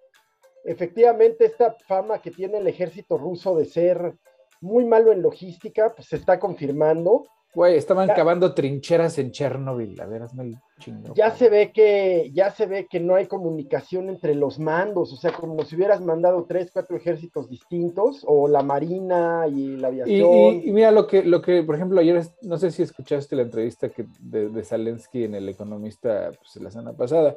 efectivamente 0.65 1.45
esta 1.45 1.73
fama 1.87 2.19
que 2.19 2.31
tiene 2.31 2.57
el 2.57 2.67
ejército 2.67 3.17
ruso 3.17 3.55
de 3.55 3.63
ser 3.63 4.13
muy 4.61 4.85
malo 4.85 5.11
en 5.11 5.21
logística, 5.21 5.93
pues 5.93 6.07
se 6.07 6.15
está 6.15 6.39
confirmando. 6.39 7.25
Güey, 7.53 7.75
estaban 7.75 8.07
cavando 8.07 8.53
trincheras 8.53 9.17
en 9.17 9.31
Chernobyl, 9.31 9.99
a 9.99 10.05
ver, 10.05 10.21
hazme 10.21 10.43
el 10.43 10.57
chingo. 10.79 11.13
Ya 11.15 11.31
se 11.31 11.49
ve 11.49 11.73
que, 11.73 12.31
ya 12.33 12.49
se 12.49 12.65
ve 12.65 12.87
que 12.89 13.01
no 13.01 13.15
hay 13.15 13.25
comunicación 13.25 14.07
entre 14.07 14.35
los 14.35 14.57
mandos, 14.57 15.11
o 15.11 15.17
sea, 15.17 15.33
como 15.33 15.61
si 15.65 15.75
hubieras 15.75 15.99
mandado 15.99 16.45
tres, 16.47 16.69
cuatro 16.71 16.95
ejércitos 16.95 17.49
distintos, 17.49 18.23
o 18.25 18.47
la 18.47 18.63
marina 18.63 19.47
y 19.49 19.75
la 19.75 19.89
aviación. 19.89 20.61
Y, 20.63 20.71
mira 20.71 20.91
lo 20.91 21.07
que, 21.07 21.23
lo 21.23 21.41
que, 21.41 21.61
por 21.63 21.75
ejemplo, 21.75 21.99
ayer, 21.99 22.25
no 22.41 22.57
sé 22.57 22.71
si 22.71 22.83
escuchaste 22.83 23.35
la 23.35 23.41
entrevista 23.41 23.89
que, 23.89 24.05
de, 24.21 24.47
de 24.47 24.63
Zelensky 24.63 25.25
en 25.25 25.35
El 25.35 25.49
Economista 25.49 26.31
pues, 26.39 26.55
la 26.63 26.71
semana 26.71 26.93
pasada, 26.93 27.35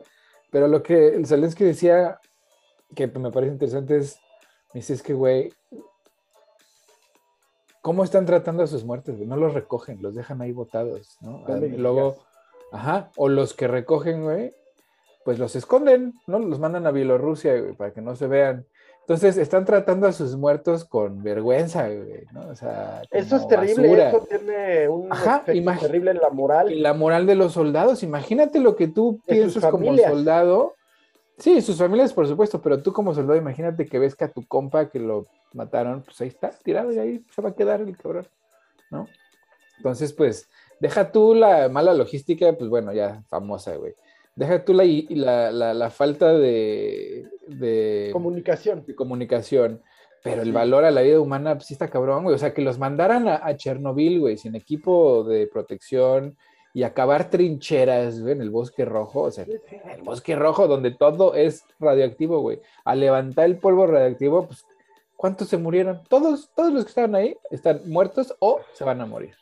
pero 0.48 0.68
lo 0.68 0.80
que 0.80 1.08
el 1.08 1.26
Zelensky 1.26 1.64
decía, 1.64 2.20
que 2.94 3.08
me 3.08 3.32
parece 3.32 3.52
interesante, 3.52 3.96
es, 3.96 4.20
me 4.72 4.78
dice, 4.78 4.94
es 4.94 5.02
que, 5.02 5.12
güey, 5.12 5.50
¿Cómo 7.84 8.02
están 8.02 8.24
tratando 8.24 8.62
a 8.62 8.66
sus 8.66 8.82
muertos? 8.82 9.18
No 9.18 9.36
los 9.36 9.52
recogen, 9.52 10.00
los 10.00 10.14
dejan 10.14 10.40
ahí 10.40 10.52
botados, 10.52 11.18
¿no? 11.20 11.44
luego, 11.76 12.16
ajá, 12.72 13.10
o 13.14 13.28
los 13.28 13.52
que 13.52 13.68
recogen, 13.68 14.24
güey, 14.24 14.54
pues 15.22 15.38
los 15.38 15.54
esconden, 15.54 16.14
¿no? 16.26 16.38
Los 16.38 16.58
mandan 16.58 16.86
a 16.86 16.92
Bielorrusia, 16.92 17.60
güey, 17.60 17.74
para 17.74 17.92
que 17.92 18.00
no 18.00 18.16
se 18.16 18.26
vean. 18.26 18.64
Entonces, 19.00 19.36
están 19.36 19.66
tratando 19.66 20.06
a 20.06 20.12
sus 20.12 20.34
muertos 20.34 20.86
con 20.86 21.22
vergüenza, 21.22 21.86
güey, 21.86 22.24
¿no? 22.32 22.48
O 22.48 22.56
sea, 22.56 23.02
eso 23.10 23.36
es 23.36 23.46
terrible, 23.48 24.08
eso 24.08 24.26
tiene 24.30 24.88
un 24.88 25.12
Ajá, 25.12 25.44
terrible 25.44 26.12
en 26.12 26.20
la 26.22 26.30
moral. 26.30 26.72
En 26.72 26.82
la 26.82 26.94
moral 26.94 27.26
de 27.26 27.34
los 27.34 27.52
soldados. 27.52 28.02
Imagínate 28.02 28.60
lo 28.60 28.76
que 28.76 28.88
tú 28.88 29.20
piensas 29.26 29.62
como 29.66 29.94
soldado. 29.98 30.74
Sí, 31.38 31.60
sus 31.60 31.78
familias, 31.78 32.12
por 32.12 32.28
supuesto, 32.28 32.60
pero 32.62 32.82
tú 32.82 32.92
como 32.92 33.12
soldado, 33.12 33.38
imagínate 33.38 33.86
que 33.86 33.98
ves 33.98 34.14
que 34.14 34.24
a 34.24 34.32
tu 34.32 34.46
compa 34.46 34.88
que 34.88 35.00
lo 35.00 35.26
mataron, 35.52 36.02
pues 36.02 36.20
ahí 36.20 36.28
está, 36.28 36.50
tirado 36.50 36.92
y 36.92 36.98
ahí 36.98 37.24
se 37.34 37.42
va 37.42 37.50
a 37.50 37.54
quedar 37.54 37.80
el 37.80 37.96
cabrón, 37.96 38.26
¿no? 38.90 39.08
Entonces, 39.78 40.12
pues, 40.12 40.48
deja 40.80 41.10
tú 41.10 41.34
la 41.34 41.68
mala 41.68 41.92
logística, 41.94 42.52
pues 42.52 42.70
bueno, 42.70 42.92
ya 42.92 43.22
famosa, 43.28 43.74
güey. 43.76 43.94
Deja 44.36 44.64
tú 44.64 44.74
la, 44.74 44.84
la, 45.52 45.74
la, 45.74 45.90
falta 45.90 46.32
de, 46.32 47.28
de, 47.46 48.10
comunicación. 48.12 48.84
De 48.84 48.94
comunicación. 48.94 49.80
Pero 50.24 50.42
el 50.42 50.52
valor 50.52 50.84
a 50.84 50.90
la 50.90 51.02
vida 51.02 51.20
humana, 51.20 51.54
pues 51.54 51.66
sí 51.66 51.74
está 51.74 51.88
cabrón, 51.88 52.24
güey. 52.24 52.34
O 52.34 52.38
sea, 52.38 52.54
que 52.54 52.62
los 52.62 52.78
mandaran 52.78 53.28
a, 53.28 53.56
Chernobyl, 53.56 54.20
güey, 54.20 54.38
sin 54.38 54.54
equipo 54.56 55.22
de 55.22 55.46
protección 55.46 56.36
y 56.74 56.82
acabar 56.82 57.30
trincheras, 57.30 58.20
güey, 58.20 58.34
en 58.34 58.42
el 58.42 58.50
bosque 58.50 58.84
rojo. 58.84 59.22
O 59.22 59.30
sea, 59.30 59.44
el 59.44 60.02
bosque 60.02 60.36
rojo 60.36 60.68
donde 60.68 60.90
todo 60.90 61.34
es 61.34 61.64
radioactivo, 61.80 62.40
güey. 62.40 62.60
A 62.84 62.94
levantar 62.94 63.46
el 63.46 63.56
polvo 63.56 63.86
radioactivo, 63.86 64.46
pues 64.46 64.66
¿Cuántos 65.16 65.48
se 65.48 65.56
murieron? 65.56 66.02
Todos, 66.08 66.50
todos 66.54 66.72
los 66.72 66.84
que 66.84 66.88
estaban 66.90 67.14
ahí 67.14 67.36
están 67.50 67.88
muertos 67.88 68.36
o 68.40 68.60
se 68.72 68.84
van 68.84 69.00
a 69.00 69.06
morir. 69.06 69.34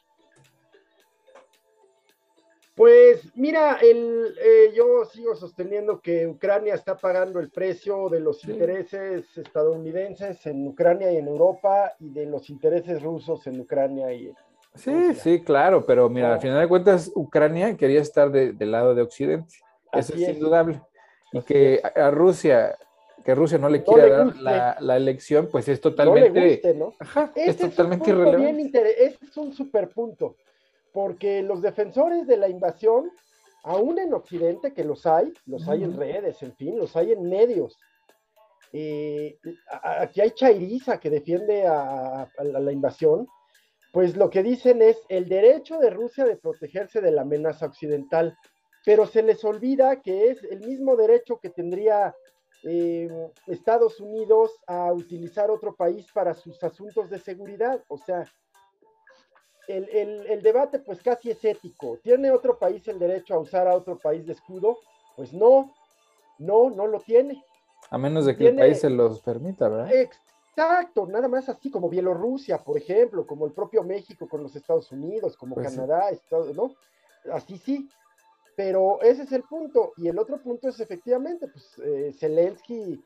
Pues 2.74 3.36
mira, 3.36 3.78
el, 3.82 4.34
eh, 4.40 4.72
yo 4.74 5.04
sigo 5.04 5.34
sosteniendo 5.34 6.00
que 6.00 6.26
Ucrania 6.26 6.74
está 6.74 6.96
pagando 6.96 7.38
el 7.38 7.50
precio 7.50 8.08
de 8.08 8.20
los 8.20 8.44
intereses 8.44 9.36
estadounidenses 9.36 10.46
en 10.46 10.68
Ucrania 10.68 11.12
y 11.12 11.16
en 11.16 11.28
Europa 11.28 11.92
y 11.98 12.10
de 12.10 12.26
los 12.26 12.48
intereses 12.48 13.02
rusos 13.02 13.46
en 13.46 13.60
Ucrania 13.60 14.12
y 14.12 14.28
en 14.28 14.36
Sí, 14.74 15.14
sí, 15.14 15.42
claro, 15.42 15.84
pero 15.84 16.08
mira, 16.08 16.34
al 16.34 16.40
final 16.40 16.60
de 16.60 16.68
cuentas 16.68 17.12
Ucrania 17.14 17.76
quería 17.76 18.00
estar 18.00 18.30
del 18.30 18.70
lado 18.70 18.94
de 18.94 19.02
Occidente. 19.02 19.54
Eso 19.92 20.14
es, 20.14 20.28
indudable. 20.28 20.80
Y 21.32 21.42
que 21.42 21.82
a 21.94 22.10
Rusia 22.10 22.76
que 23.24 23.34
Rusia 23.34 23.58
no 23.58 23.68
le 23.68 23.82
quiera 23.82 24.24
dar 24.24 24.80
la, 24.80 24.96
elección, 24.96 25.48
pues 25.50 25.68
es 25.68 25.80
totalmente. 25.80 26.60
es 27.34 27.56
totalmente 27.56 28.10
irrelevante. 28.10 29.04
Ese 29.04 29.24
es 29.24 29.36
un 29.36 29.52
super 29.52 29.88
punto, 29.88 30.36
porque 30.92 31.42
los 31.42 31.62
defensores 31.62 32.26
de 32.26 32.36
la 32.36 32.48
invasión, 32.48 33.10
aún 33.64 33.98
en 33.98 34.12
Occidente, 34.12 34.72
que 34.72 34.84
los 34.84 35.06
hay, 35.06 35.32
los 35.46 35.68
hay 35.68 35.84
en 35.84 35.96
redes, 35.96 36.42
en 36.42 36.54
fin, 36.54 36.78
los 36.78 36.96
hay 36.96 37.12
en 37.12 37.28
medios. 37.28 37.78
Eh, 38.72 39.38
aquí 39.82 40.20
hay 40.20 40.30
Chairiza 40.30 40.98
que 40.98 41.10
defiende 41.10 41.66
a, 41.66 42.28
la 42.42 42.72
invasión, 42.72 43.26
pues 43.92 44.16
lo 44.16 44.30
que 44.30 44.42
dicen 44.42 44.82
es 44.82 44.98
el 45.08 45.28
derecho 45.28 45.78
de 45.78 45.90
Rusia 45.90 46.24
de 46.24 46.36
protegerse 46.36 47.00
de 47.00 47.12
la 47.12 47.22
amenaza 47.22 47.66
occidental, 47.66 48.36
pero 48.84 49.06
se 49.06 49.22
les 49.22 49.44
olvida 49.44 50.00
que 50.00 50.30
es 50.30 50.42
el 50.44 50.60
mismo 50.60 50.96
derecho 50.96 51.38
que 51.38 51.50
tendría 51.50 52.14
eh, 52.64 53.08
Estados 53.46 54.00
Unidos 54.00 54.50
a 54.66 54.92
utilizar 54.92 55.50
otro 55.50 55.76
país 55.76 56.06
para 56.12 56.32
sus 56.32 56.62
asuntos 56.64 57.10
de 57.10 57.18
seguridad. 57.18 57.84
O 57.88 57.98
sea, 57.98 58.24
el, 59.68 60.42
debate 60.42 60.78
pues 60.78 61.02
casi 61.02 61.30
es 61.30 61.44
ético. 61.44 61.98
¿Tiene 62.02 62.30
otro 62.30 62.58
país 62.58 62.86
el 62.88 62.98
derecho 62.98 63.34
a 63.34 63.40
usar 63.40 63.68
a 63.68 63.76
otro 63.76 63.98
país 63.98 64.26
de 64.26 64.32
escudo? 64.32 64.78
Pues 65.16 65.34
no, 65.34 65.74
no, 66.38 66.70
no 66.70 66.86
lo 66.86 66.98
tiene. 67.00 67.44
A 67.90 67.98
menos 67.98 68.24
de 68.24 68.36
que 68.36 68.48
el 68.48 68.56
país 68.56 68.80
se 68.80 68.88
los 68.88 69.20
permita, 69.20 69.68
¿verdad? 69.68 69.92
Exacto, 70.54 71.06
nada 71.06 71.28
más 71.28 71.48
así 71.48 71.70
como 71.70 71.88
Bielorrusia, 71.88 72.58
por 72.58 72.76
ejemplo, 72.76 73.26
como 73.26 73.46
el 73.46 73.52
propio 73.52 73.82
México 73.82 74.28
con 74.28 74.42
los 74.42 74.54
Estados 74.54 74.92
Unidos, 74.92 75.36
como 75.36 75.54
pues 75.54 75.70
Canadá, 75.70 76.10
¿no? 76.54 76.74
Así 77.32 77.56
sí, 77.56 77.88
pero 78.54 79.00
ese 79.00 79.22
es 79.22 79.32
el 79.32 79.44
punto. 79.44 79.92
Y 79.96 80.08
el 80.08 80.18
otro 80.18 80.42
punto 80.42 80.68
es 80.68 80.78
efectivamente, 80.78 81.48
pues 81.48 81.78
eh, 81.78 82.12
Zelensky, 82.18 83.02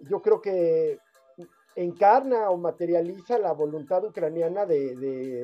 yo 0.00 0.22
creo 0.22 0.40
que 0.40 1.00
encarna 1.76 2.50
o 2.50 2.56
materializa 2.56 3.38
la 3.38 3.52
voluntad 3.52 4.04
ucraniana 4.04 4.64
de, 4.64 4.94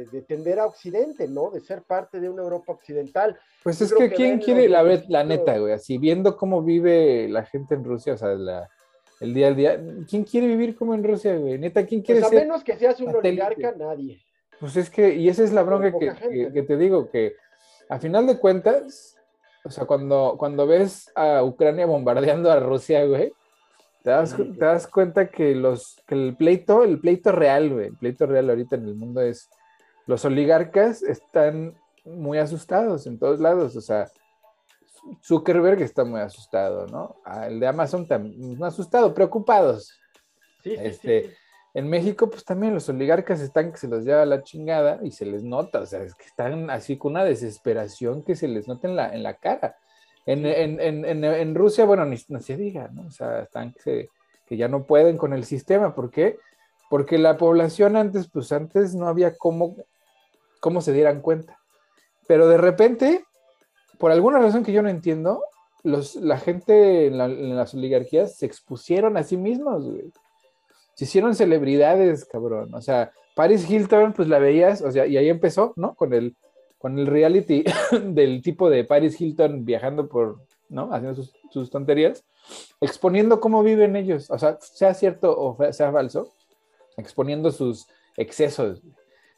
de, 0.09 0.23
tender 0.23 0.61
a 0.61 0.67
Occidente, 0.67 1.27
¿no? 1.27 1.51
De 1.51 1.61
ser 1.61 1.83
parte 1.83 2.21
de 2.21 2.29
una 2.29 2.43
Europa 2.43 2.73
occidental. 2.73 3.37
Pues 3.65 3.81
es 3.81 3.93
que, 3.93 4.11
¿quién 4.11 4.39
quiere 4.39 4.69
la, 4.69 4.85
la 5.09 5.25
neta, 5.25 5.59
güey? 5.59 5.73
Así 5.73 5.99
viendo 5.99 6.37
cómo 6.37 6.63
vive 6.63 7.29
la 7.29 7.45
gente 7.45 7.75
en 7.75 7.83
Rusia, 7.83 8.15
o 8.15 8.17
sea, 8.17 8.29
la, 8.29 8.71
el 9.21 9.35
día 9.35 9.49
al 9.49 9.57
día. 9.57 9.81
¿Quién 10.09 10.25
quiere 10.25 10.47
vivir 10.47 10.75
como 10.77 10.95
en 10.95 11.05
Rusia, 11.05 11.37
güey? 11.37 11.59
Neta, 11.59 11.87
¿quién 11.87 12.03
quiere 12.03 12.21
pues 12.21 12.33
a 12.33 12.35
ser? 12.37 12.47
menos 12.47 12.65
que 12.65 12.77
seas 12.77 12.99
un 13.01 13.13
satélite? 13.13 13.43
oligarca, 13.45 13.75
nadie. 13.79 14.21
Pues 14.59 14.77
es 14.77 14.91
que, 14.91 15.15
y 15.15 15.29
esa 15.29 15.45
es 15.45 15.53
la 15.53 15.63
bronca 15.63 15.93
que, 15.97 16.13
que- 16.29 16.53
que 16.53 16.63
te 16.63 16.77
digo, 16.77 17.09
que 17.11 17.35
a 17.89 17.99
final 17.99 18.27
de 18.27 18.39
cuentas, 18.39 19.17
o 19.65 19.71
sea, 19.71 19.85
cuando, 19.87 20.37
cuando 20.39 20.67
ves 20.67 21.11
a 21.15 21.43
Ucrania 21.45 21.87
bombardeando 21.87 22.51
a 22.51 22.61
Rusia, 22.61 23.05
güey, 23.07 23.33
te 24.03 24.11
das, 24.11 24.35
te 24.37 24.65
das 24.65 24.87
cuenta 24.87 25.29
que, 25.31 25.55
los, 25.55 25.97
que 26.07 26.15
el 26.15 26.37
pleito, 26.37 26.85
el 26.85 26.99
pleito 27.01 27.33
real, 27.33 27.71
güey, 27.71 27.87
el 27.89 27.97
pleito 27.97 28.27
real 28.27 28.49
ahorita 28.49 28.77
en 28.77 28.87
el 28.87 28.95
mundo 28.95 29.21
es, 29.21 29.49
los 30.07 30.25
oligarcas 30.25 31.03
están 31.03 31.75
muy 32.05 32.39
asustados 32.39 33.07
en 33.07 33.19
todos 33.19 33.41
lados, 33.41 33.77
o 33.77 33.81
sea, 33.83 34.09
Zuckerberg 35.23 35.83
está 35.83 36.05
muy 36.05 36.21
asustado, 36.21 36.87
¿no? 36.87 37.17
El 37.47 37.61
de 37.61 37.67
Amazon 37.67 38.07
también, 38.07 38.59
no 38.59 38.67
asustado, 38.67 39.13
preocupados. 39.15 39.93
Sí, 40.63 40.71
sí, 40.71 40.77
sí, 40.77 40.83
Este, 40.85 41.25
sí. 41.25 41.31
En 41.73 41.89
México, 41.89 42.29
pues 42.29 42.45
también 42.45 42.75
los 42.75 42.89
oligarcas 42.89 43.41
están 43.41 43.71
que 43.71 43.79
se 43.79 43.87
los 43.87 44.05
lleva 44.05 44.25
la 44.27 44.43
chingada 44.43 44.99
y 45.05 45.13
se 45.13 45.25
les 45.25 45.45
nota, 45.45 45.81
o 45.81 45.87
sea, 45.87 46.03
es 46.03 46.15
que 46.17 46.25
están 46.25 46.69
así 46.69 46.99
con 46.99 47.13
una 47.13 47.25
desesperación 47.25 48.25
que 48.25 48.35
se 48.35 48.49
les 48.49 48.67
nota 48.67 48.89
en 48.89 48.97
la, 48.97 49.15
en 49.15 49.23
la 49.23 49.35
cara. 49.35 49.77
En, 50.27 50.45
en, 50.45 50.81
en, 50.81 51.25
en, 51.25 51.55
Rusia, 51.55 51.85
bueno, 51.85 52.05
ni, 52.05 52.17
no 52.29 52.41
se 52.41 52.57
diga, 52.57 52.89
¿no? 52.93 53.07
O 53.07 53.11
sea, 53.11 53.43
están 53.43 53.73
que, 53.73 53.81
se- 53.81 54.09
que 54.47 54.57
ya 54.57 54.67
no 54.69 54.85
pueden 54.85 55.17
con 55.17 55.33
el 55.33 55.45
sistema. 55.45 55.95
¿Por 55.95 56.11
qué? 56.11 56.39
Porque 56.91 57.19
la 57.19 57.37
población 57.37 57.97
antes, 57.97 58.29
pues 58.29 58.51
antes 58.53 58.95
no 58.95 59.07
había 59.07 59.37
cómo, 59.37 59.77
cómo 60.61 60.81
se 60.83 60.93
dieran 60.93 61.21
cuenta. 61.21 61.57
Pero 62.27 62.49
de 62.49 62.59
repente, 62.59 63.25
por 64.01 64.11
alguna 64.11 64.39
razón 64.41 64.65
que 64.65 64.73
yo 64.73 64.83
no 64.83 64.89
entiendo, 64.89 65.45
los, 65.85 66.17
la 66.17 66.39
gente 66.39 67.07
en, 67.07 67.19
la- 67.19 67.27
en 67.27 67.57
las 67.57 67.75
oligarquías 67.75 68.35
se 68.37 68.47
expusieron 68.47 69.17
a 69.17 69.23
sí 69.23 69.37
mismos, 69.37 69.85
se 70.95 71.05
hicieron 71.05 71.35
celebridades, 71.35 72.25
cabrón. 72.25 72.75
O 72.75 72.81
sea, 72.81 73.13
Paris 73.37 73.71
Hilton, 73.71 74.13
pues 74.13 74.27
la 74.29 74.39
veías, 74.39 74.83
o 74.83 74.91
sea, 74.91 75.07
y 75.07 75.17
ahí 75.17 75.29
empezó, 75.29 75.73
¿no? 75.77 75.95
Con 75.95 76.13
el, 76.13 76.35
con 76.79 76.99
el 76.99 77.07
reality 77.07 77.65
del 78.03 78.43
tipo 78.43 78.69
de 78.69 78.85
Paris 78.85 79.21
Hilton 79.21 79.65
viajando 79.65 80.09
por, 80.09 80.41
¿no? 80.69 80.93
Haciendo 80.93 81.15
sus, 81.15 81.33
sus 81.51 81.71
tonterías, 81.71 82.25
exponiendo 82.81 83.39
cómo 83.41 83.63
viven 83.63 83.97
ellos, 83.97 84.31
o 84.31 84.39
sea, 84.39 84.59
sea 84.61 84.95
cierto 84.95 85.39
o 85.39 85.73
sea 85.73 85.93
falso, 85.93 86.33
exponiendo 86.97 87.51
sus 87.51 87.87
excesos. 88.17 88.83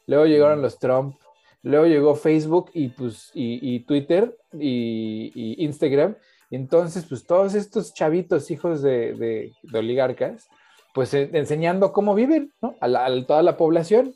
Luego 0.07 0.25
llegaron 0.25 0.61
los 0.61 0.79
Trump, 0.79 1.15
luego 1.63 1.85
llegó 1.87 2.15
Facebook 2.15 2.69
y 2.73 2.89
pues 2.89 3.31
y, 3.33 3.59
y 3.75 3.79
Twitter 3.81 4.37
y, 4.53 5.31
y 5.33 5.63
Instagram. 5.65 6.15
Entonces, 6.51 7.05
pues 7.09 7.25
todos 7.25 7.55
estos 7.55 7.93
chavitos 7.93 8.51
hijos 8.51 8.81
de, 8.83 9.13
de- 9.13 9.53
de 9.63 9.79
oligarcas, 9.79 10.47
pues 10.93 11.13
eh, 11.15 11.29
enseñando 11.33 11.91
cómo 11.91 12.13
viven, 12.13 12.51
¿no? 12.61 12.75
A, 12.79 12.87
la- 12.87 13.05
a 13.05 13.25
toda 13.25 13.41
la 13.41 13.57
población. 13.57 14.13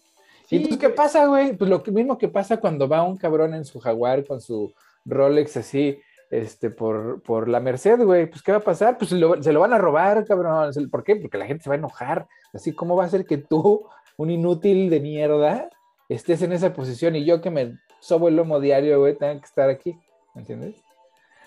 Sí, 0.47 0.55
y 0.55 0.57
entonces, 0.57 0.79
¿qué 0.79 0.89
pasa, 0.89 1.25
güey? 1.25 1.53
Pues 1.57 1.69
lo 1.69 1.83
mismo 1.87 2.17
que 2.17 2.27
pasa 2.27 2.57
cuando 2.57 2.87
va 2.87 3.01
un 3.03 3.17
cabrón 3.17 3.53
en 3.55 3.65
su 3.65 3.79
jaguar 3.79 4.23
con 4.25 4.39
su 4.39 4.71
Rolex 5.03 5.57
así, 5.57 5.99
este, 6.29 6.69
por, 6.69 7.21
por 7.23 7.47
la 7.49 7.59
Merced, 7.59 7.99
güey. 8.03 8.27
Pues, 8.29 8.43
¿qué 8.43 8.51
va 8.51 8.59
a 8.59 8.63
pasar? 8.63 8.97
Pues 8.97 9.09
se 9.09 9.15
lo, 9.17 9.41
se 9.41 9.51
lo 9.51 9.59
van 9.61 9.73
a 9.73 9.77
robar, 9.77 10.23
cabrón. 10.25 10.71
¿Por 10.91 11.03
qué? 11.03 11.15
Porque 11.15 11.37
la 11.37 11.45
gente 11.47 11.63
se 11.63 11.69
va 11.69 11.75
a 11.75 11.79
enojar. 11.79 12.27
Así, 12.53 12.71
¿cómo 12.73 12.95
va 12.95 13.05
a 13.05 13.09
ser 13.09 13.25
que 13.25 13.37
tú, 13.37 13.87
un 14.15 14.29
inútil 14.29 14.89
de 14.89 14.99
mierda, 14.99 15.69
estés 16.09 16.41
en 16.41 16.53
esa 16.53 16.73
posición 16.73 17.15
y 17.15 17.25
yo 17.25 17.41
que 17.41 17.49
me 17.49 17.77
sobo 17.99 18.27
el 18.27 18.35
lomo 18.35 18.59
diario, 18.59 18.99
güey, 18.99 19.15
tenga 19.17 19.39
que 19.39 19.45
estar 19.45 19.69
aquí? 19.69 19.97
¿Me 20.35 20.41
entiendes? 20.41 20.75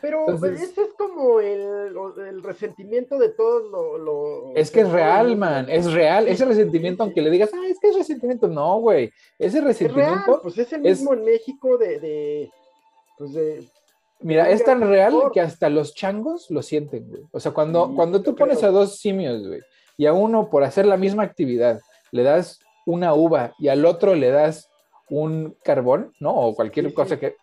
Pero 0.02 0.20
Entonces- 0.20 0.62
ese 0.62 0.82
es 0.82 0.92
como 0.96 1.40
el, 1.40 1.94
el 2.26 2.42
resentimiento 2.42 3.18
de 3.18 3.28
todos 3.28 3.70
lo, 3.70 3.98
lo- 3.98 4.52
Es 4.56 4.70
que 4.70 4.80
es 4.80 4.90
real, 4.90 5.36
man, 5.36 5.66
es 5.68 5.92
real. 5.92 6.26
Ese 6.26 6.46
resentimiento, 6.46 7.02
aunque 7.02 7.20
le 7.20 7.30
digas, 7.30 7.50
ah, 7.52 7.66
es 7.68 7.78
que 7.78 7.88
es 7.88 7.96
resentimiento, 7.96 8.48
no, 8.48 8.80
güey. 8.80 9.12
Ese 9.38 9.46
Es 9.48 9.52
real, 9.54 9.64
resentimiento, 9.66 10.40
pues 10.42 10.56
es 10.56 10.72
el 10.72 10.86
es- 10.86 10.98
mismo 11.00 11.12
en 11.12 11.24
México 11.24 11.76
de, 11.76 12.00
de 12.00 12.50
pues 13.18 13.34
de 13.34 13.68
mira, 14.20 14.48
es 14.50 14.64
tan 14.64 14.80
real 14.80 15.14
que 15.34 15.42
hasta 15.42 15.68
los 15.68 15.94
changos 15.94 16.50
lo 16.50 16.62
sienten, 16.62 17.06
güey. 17.08 17.22
O 17.32 17.38
sea, 17.38 17.52
cuando, 17.52 17.88
Sí, 17.88 17.92
cuando 17.94 18.22
tú 18.22 18.34
pones 18.34 18.58
creo. 18.58 18.70
a 18.70 18.72
dos 18.72 18.98
simios, 18.98 19.46
güey, 19.46 19.60
y 19.98 20.06
a 20.06 20.14
uno 20.14 20.48
por 20.48 20.64
hacer 20.64 20.86
la 20.86 20.96
misma 20.96 21.24
actividad 21.24 21.78
le 22.10 22.22
das 22.22 22.58
una 22.86 23.14
uva 23.14 23.52
y 23.58 23.68
al 23.68 23.84
otro 23.84 24.14
le 24.14 24.30
das 24.30 24.68
un 25.08 25.56
carbón, 25.64 26.12
¿no? 26.20 26.32
O 26.34 26.54
cualquier 26.54 26.86
Sí, 26.86 26.90
sí. 26.90 26.94
cosa 26.96 27.18
que. 27.18 27.36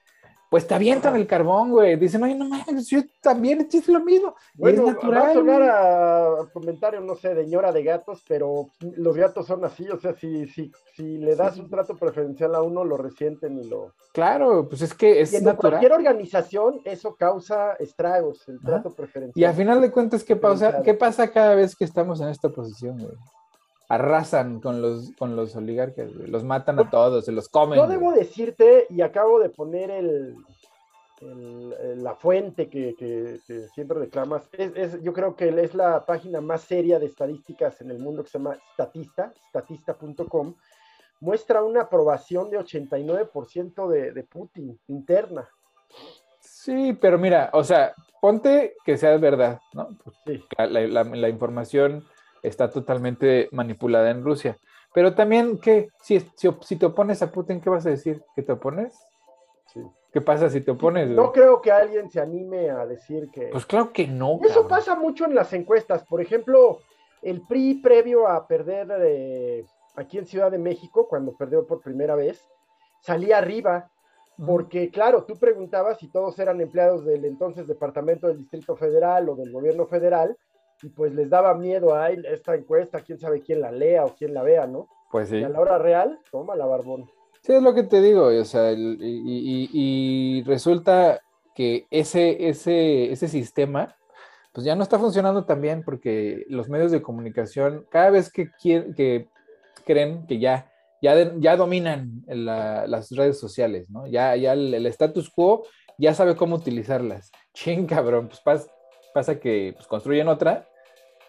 Pues 0.50 0.66
te 0.66 0.74
avientan 0.74 1.14
el 1.18 1.28
carbón, 1.28 1.72
güey. 1.72 1.98
Dicen, 1.98 2.24
oye, 2.24 2.34
no 2.34 2.48
mames, 2.48 2.88
yo 2.88 3.02
también 3.22 3.68
hice 3.70 3.92
lo 3.92 4.00
mismo. 4.00 4.34
Bueno, 4.56 4.84
es 4.84 4.88
va 4.88 4.92
a 4.92 4.94
natural. 4.94 5.34
sonar 5.34 5.62
a 5.64 6.50
comentario, 6.54 7.02
no 7.02 7.16
sé, 7.16 7.36
de 7.36 7.46
ñora 7.46 7.74
de 7.74 7.84
gatos, 7.84 8.24
pero 8.30 8.68
los 8.96 9.18
gatos 9.18 9.46
son 9.46 9.66
así, 9.66 9.86
o 9.90 10.00
sea, 10.00 10.14
si, 10.14 10.48
si, 10.48 10.72
si 10.96 11.18
le 11.18 11.36
das 11.36 11.56
Sí. 11.56 11.60
un 11.60 11.70
trato 11.70 11.98
preferencial 11.98 12.56
a 12.56 12.62
uno, 12.62 12.86
lo 12.86 12.96
resienten 12.96 13.60
y 13.60 13.68
lo... 13.68 13.92
Claro, 14.14 14.70
pues 14.70 14.82
es 14.84 14.94
que 14.94 15.20
es 15.20 15.34
Y 15.34 15.36
en 15.36 15.44
natural. 15.44 15.72
cualquier 15.82 15.92
organización 15.92 16.80
eso 16.86 17.18
causa 17.18 17.74
estragos, 17.74 18.48
el 18.48 18.56
Ajá. 18.60 18.66
trato 18.68 18.92
preferencial. 18.96 19.34
Y 19.36 19.44
a 19.44 19.52
final 19.52 19.82
de 19.82 19.92
cuentas, 19.92 20.24
¿qué 20.24 20.38
pasa. 20.38 20.82
¿qué 20.82 20.94
pasa 20.94 21.30
cada 21.30 21.56
vez 21.56 21.76
que 21.76 21.84
estamos 21.84 22.22
en 22.22 22.30
esta 22.30 22.48
posición, 22.48 22.98
güey? 23.00 23.12
Arrasan 23.90 24.60
con 24.60 24.82
los, 24.82 25.12
con 25.18 25.36
los 25.36 25.56
oligarcas, 25.56 26.14
güey. 26.14 26.28
Los 26.28 26.44
matan 26.44 26.78
a 26.80 26.90
todos, 26.90 27.24
se 27.26 27.32
los 27.32 27.48
comen. 27.48 27.78
Yo 27.80 27.86
güey. 27.86 27.98
debo 27.98 28.12
decirte, 28.12 28.86
y 28.90 29.02
acabo 29.02 29.40
de 29.40 29.50
poner 29.50 29.90
el, 29.92 30.36
el- 31.22 31.74
el- 31.82 32.04
la 32.04 32.14
fuente 32.16 32.70
que, 32.70 32.96
que- 32.96 33.40
que 33.48 33.68
siempre 33.70 33.98
reclamas, 34.00 34.50
es, 34.52 34.72
es- 34.76 35.02
yo 35.02 35.14
creo 35.14 35.36
que 35.36 35.50
es 35.62 35.74
la 35.74 36.06
página 36.06 36.42
más 36.42 36.62
seria 36.62 37.00
de 37.00 37.06
estadísticas 37.06 37.80
en 37.82 37.92
el 37.92 38.00
mundo 38.00 38.24
que 38.24 38.30
se 38.30 38.38
llama 38.40 38.58
Statista, 38.74 39.34
statista.com, 39.50 40.54
muestra 41.22 41.64
una 41.64 41.84
aprobación 41.84 42.50
de 42.52 42.60
89% 42.60 43.88
de, 43.88 44.12
de 44.12 44.24
Putin 44.24 44.78
interna. 44.88 45.48
Sí, 46.40 46.94
pero 47.00 47.18
mira, 47.18 47.50
o 47.54 47.64
sea, 47.64 47.94
ponte 48.22 48.76
que 48.86 48.98
sea 48.98 49.16
verdad, 49.18 49.60
¿no? 49.74 49.90
Sí. 50.26 50.44
La, 50.58 50.66
la- 50.68 50.88
la- 50.88 51.04
la 51.04 51.30
información 51.30 52.04
está 52.44 52.70
totalmente 52.70 53.50
manipulada 53.52 54.10
en 54.12 54.24
Rusia. 54.24 54.58
Pero 54.94 55.14
también, 55.14 55.60
¿qué? 55.60 55.90
Si, 56.02 56.20
si, 56.36 56.50
si 56.62 56.76
te 56.76 56.86
opones 56.86 57.22
a 57.22 57.32
Putin, 57.32 57.62
¿qué 57.62 57.70
vas 57.70 57.86
a 57.86 57.90
decir? 57.90 58.24
¿Que 58.36 58.44
te 58.44 58.52
opones? 58.54 58.98
Sí. 59.74 59.82
¿Qué 60.12 60.22
pasa 60.22 60.50
si 60.50 60.62
te 60.62 60.72
opones? 60.72 61.06
güey? 61.06 61.16
No 61.16 61.32
creo 61.32 61.62
que 61.62 61.72
alguien 61.72 62.10
se 62.10 62.20
anime 62.20 62.70
a 62.70 62.86
decir 62.86 63.30
que... 63.32 63.48
Pues 63.48 63.66
claro 63.66 63.92
que 63.92 64.08
no. 64.08 64.40
Eso 64.42 64.62
cabrón. 64.62 64.68
pasa 64.70 64.96
mucho 64.96 65.26
en 65.26 65.36
las 65.36 65.54
encuestas. 65.54 66.04
Por 66.06 66.22
ejemplo, 66.22 66.80
el 67.22 67.42
PRI 67.42 67.76
previo 67.76 68.28
a 68.28 68.48
perder 68.48 68.88
eh, 69.02 69.66
aquí 69.96 70.18
en 70.18 70.26
Ciudad 70.26 70.50
de 70.52 70.58
México, 70.58 71.08
cuando 71.08 71.36
perdió 71.36 71.66
por 71.68 71.82
primera 71.82 72.16
vez, 72.16 72.42
salía 73.02 73.38
arriba, 73.38 73.92
porque 74.46 74.90
claro, 74.92 75.24
tú 75.24 75.38
preguntabas 75.38 75.98
si 76.00 76.08
todos 76.08 76.38
eran 76.40 76.62
empleados 76.62 77.06
del 77.06 77.26
entonces 77.26 77.68
Departamento 77.68 78.28
del 78.28 78.38
Distrito 78.38 78.76
Federal 78.76 79.28
o 79.30 79.36
del 79.36 79.52
Gobierno 79.52 79.88
Federal, 79.88 80.38
y 80.84 80.90
pues 80.90 81.14
les 81.14 81.30
daba 81.30 81.54
miedo 81.56 81.96
a 81.96 82.10
esta 82.10 82.56
encuesta, 82.56 83.02
quién 83.02 83.20
sabe 83.20 83.42
quién 83.42 83.62
la 83.62 83.72
lea 83.72 84.06
o 84.06 84.16
quién 84.16 84.34
la 84.34 84.44
vea, 84.44 84.68
¿no? 84.68 84.88
Pues 85.12 85.30
sí. 85.30 85.38
Y 85.38 85.44
a 85.44 85.50
la 85.50 85.60
hora 85.60 85.78
real, 85.78 86.20
toma 86.32 86.56
la 86.56 86.66
barbón. 86.66 87.10
Sí, 87.42 87.54
es 87.54 87.62
lo 87.64 87.74
que 87.74 87.84
te 87.84 88.02
digo, 88.02 88.26
o 88.28 88.46
sea, 88.46 88.72
y, 88.74 88.98
y- 89.02 89.70
y 89.74 90.44
resulta 90.44 91.22
que 91.56 91.86
ese, 91.90 92.50
ese, 92.50 93.12
ese 93.12 93.28
sistema, 93.28 93.96
pues 94.54 94.66
ya 94.66 94.76
no 94.76 94.84
está 94.84 95.00
funcionando 95.00 95.46
tan 95.46 95.62
bien 95.62 95.84
porque 95.84 96.46
los 96.50 96.68
medios 96.70 96.92
de 96.92 97.02
comunicación, 97.02 97.86
cada 97.90 98.10
vez 98.10 98.32
que, 98.32 98.52
quieren, 98.52 98.94
que 98.94 99.30
creen 99.86 100.28
que 100.28 100.40
ya, 100.40 100.70
ya, 101.02 101.16
de- 101.16 101.34
ya 101.40 101.56
dominan 101.56 102.24
la- 102.28 102.86
las 102.88 103.12
redes 103.12 103.40
sociales, 103.40 103.90
¿no? 103.90 104.08
Ya, 104.08 104.36
ya 104.36 104.54
el, 104.54 104.74
el 104.74 104.86
status 104.88 105.30
quo 105.30 105.66
ya 105.98 106.14
sabe 106.14 106.36
cómo 106.36 106.56
utilizarlas. 106.58 107.32
Ching, 107.54 107.86
cabrón, 107.88 108.28
pues 108.28 108.44
pas- 108.44 108.70
pasa 109.18 109.40
que 109.40 109.74
pues, 109.76 109.88
construyen 109.88 110.28
otra 110.28 110.68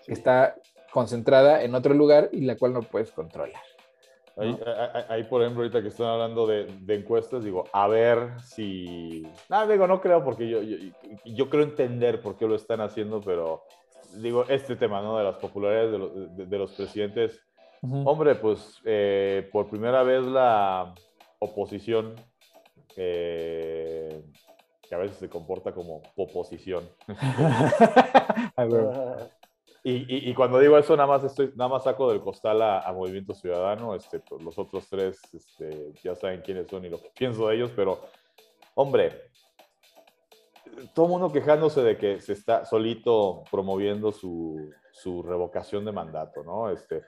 que 0.05 0.13
está 0.13 0.55
concentrada 0.93 1.63
en 1.63 1.75
otro 1.75 1.95
lugar 1.95 2.29
y 2.33 2.43
la 2.43 2.55
cual 2.59 2.75
no 2.75 2.83
puedes 2.83 3.11
controlar. 3.13 3.63
Ahí, 4.37 4.61
ahí- 4.95 5.05
ahí, 5.09 5.25
por 5.25 5.41
ejemplo, 5.41 5.63
ahorita 5.63 5.81
que 5.81 5.89
están 5.89 6.07
hablando 6.09 6.47
de, 6.47 6.67
de 6.81 6.95
encuestas, 6.97 7.43
digo, 7.43 7.65
a 7.73 7.89
ver 7.89 8.39
si... 8.45 9.27
No, 9.49 9.67
digo, 9.67 9.87
no 9.87 10.03
creo 10.03 10.23
porque 10.23 10.47
yo, 10.51 10.61
yo, 10.61 10.77
yo 11.25 11.49
creo 11.49 11.63
entender 11.63 12.21
por 12.21 12.37
qué 12.37 12.47
lo 12.47 12.55
están 12.57 12.83
haciendo, 12.83 13.23
pero 13.23 13.65
digo, 14.17 14.45
este 14.51 14.77
tema, 14.77 15.01
¿no? 15.01 15.17
De 15.17 15.25
las 15.25 15.37
popularidades 15.37 15.93
de, 15.93 15.99
los- 15.99 16.37
de- 16.37 16.45
de 16.47 16.59
los 16.59 16.73
presidentes. 16.73 17.41
Ujú. 17.81 18.07
Hombre, 18.07 18.35
pues 18.35 18.81
ver 18.85 19.49
por 19.51 19.67
primera 19.71 20.03
vez 20.03 20.23
la 20.25 20.95
oposición, 21.39 22.15
eh, 22.97 24.21
que 24.89 24.95
a 24.95 24.99
veces 24.99 25.19
se 25.19 25.29
comporta 25.29 25.73
como 25.73 26.03
oposición. 26.17 26.89
Y, 29.85 29.93
y- 29.93 30.31
y 30.31 30.35
cuando 30.35 30.59
digo 30.59 30.77
eso, 30.77 30.97
nada 30.97 31.07
más, 31.07 31.25
estoy, 31.25 31.53
nada 31.55 31.71
más 31.71 31.85
saco 31.85 32.11
del 32.11 32.21
costal 32.21 32.61
a, 32.63 32.81
a 32.81 32.93
Movimiento 32.93 33.33
Ciudadano. 33.33 33.95
Este, 33.95 34.19
pues, 34.19 34.43
los 34.43 34.59
otros 34.59 34.89
tres 34.89 35.21
este, 35.33 35.93
ya 36.03 36.15
saben 36.17 36.43
quiénes 36.43 36.67
son 36.69 36.85
y 36.85 36.89
lo 36.91 37.01
que 37.01 37.11
pienso 37.17 37.49
de 37.49 37.57
ellos, 37.57 37.71
pero, 37.77 38.01
hombre, 38.75 39.31
todo 40.95 41.07
el 41.07 41.13
mundo 41.13 41.33
quejándose 41.33 41.83
de 41.83 41.97
que 41.97 42.21
se 42.21 42.33
está 42.33 42.65
solito 42.65 43.45
promoviendo 43.51 44.11
su, 44.13 44.69
su 44.93 45.23
revocación 45.23 45.85
de 45.85 45.93
mandato, 45.93 46.43
¿no? 46.43 46.71
Este, 46.71 47.05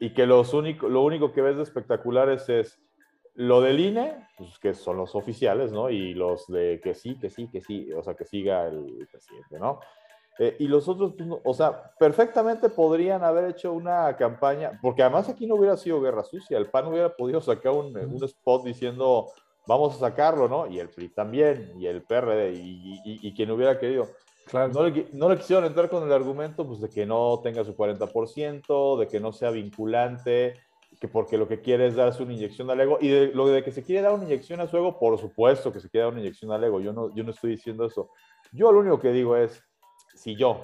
y, 0.00 0.10
que 0.14 0.26
los 0.26 0.54
único, 0.54 0.88
lo 0.88 1.02
único 1.02 1.32
que 1.32 1.42
ves 1.42 1.56
de 1.56 1.62
espectaculares 1.62 2.48
es 2.48 2.80
lo 3.38 3.60
del 3.60 3.78
INE, 3.78 4.26
pues, 4.36 4.58
que 4.58 4.74
son 4.74 4.96
los 4.96 5.14
oficiales, 5.14 5.70
¿no? 5.70 5.90
Y 5.90 6.12
los 6.12 6.48
de 6.48 6.80
que 6.82 6.92
sí, 6.94 7.16
que 7.20 7.30
sí, 7.30 7.48
que 7.48 7.60
sí, 7.60 7.92
o 7.92 8.02
sea, 8.02 8.14
que 8.14 8.24
siga 8.24 8.66
el 8.66 9.06
presidente, 9.10 9.60
¿no? 9.60 9.78
Eh, 10.40 10.56
y 10.58 10.66
los 10.66 10.88
otros, 10.88 11.14
pues, 11.16 11.30
o 11.44 11.54
sea, 11.54 11.92
perfectamente 12.00 12.68
podrían 12.68 13.22
haber 13.22 13.50
hecho 13.50 13.72
una 13.72 14.16
campaña, 14.16 14.78
porque 14.82 15.02
además 15.02 15.28
aquí 15.28 15.46
no 15.46 15.54
hubiera 15.54 15.76
sido 15.76 16.00
guerra 16.00 16.24
sucia, 16.24 16.58
el 16.58 16.68
PAN 16.68 16.88
hubiera 16.88 17.14
podido 17.14 17.40
sacar 17.40 17.72
un, 17.72 17.96
un 17.96 18.24
spot 18.24 18.64
diciendo, 18.64 19.26
vamos 19.68 19.94
a 19.94 20.00
sacarlo, 20.00 20.48
¿no? 20.48 20.66
Y 20.66 20.80
el 20.80 20.88
PRI 20.88 21.10
también, 21.10 21.74
y 21.78 21.86
el 21.86 22.02
PRD, 22.02 22.54
y, 22.54 23.00
y, 23.04 23.28
y 23.28 23.34
quien 23.34 23.52
hubiera 23.52 23.78
querido. 23.78 24.08
No, 24.72 25.28
le, 25.28 25.36
quisieron 25.36 25.64
entrar 25.64 25.90
con 25.90 26.02
el 26.02 26.12
argumento 26.12 26.66
pues, 26.66 26.80
de 26.80 26.88
que 26.88 27.04
no 27.04 27.40
tenga 27.42 27.64
su 27.64 27.76
40%, 27.76 28.98
de 28.98 29.06
que 29.06 29.20
no 29.20 29.32
sea 29.32 29.50
vinculante, 29.50 30.54
que 31.00 31.08
porque 31.08 31.38
lo 31.38 31.46
que 31.46 31.60
quiere 31.60 31.86
es 31.86 31.96
darse 31.96 32.22
una 32.22 32.32
inyección 32.32 32.70
al 32.70 32.80
ego. 32.80 32.98
Y 33.00 33.08
de, 33.08 33.26
lo 33.28 33.46
de 33.48 33.62
que 33.62 33.72
se 33.72 33.82
quiere 33.82 34.02
dar 34.02 34.12
una 34.12 34.24
inyección 34.24 34.60
a 34.60 34.66
su 34.66 34.76
ego, 34.76 34.98
por 34.98 35.18
supuesto 35.18 35.72
que 35.72 35.80
se 35.80 35.88
quiere 35.88 36.04
dar 36.04 36.12
una 36.12 36.20
inyección 36.20 36.50
al 36.52 36.64
ego. 36.64 36.80
Yo 36.80 36.92
no, 36.92 37.14
yo 37.14 37.24
no 37.24 37.30
estoy 37.30 37.50
diciendo 37.50 37.84
eso. 37.84 38.10
Yo 38.52 38.72
lo 38.72 38.80
único 38.80 38.98
que 38.98 39.12
digo 39.12 39.36
es, 39.36 39.62
si 40.14 40.34
yo 40.36 40.60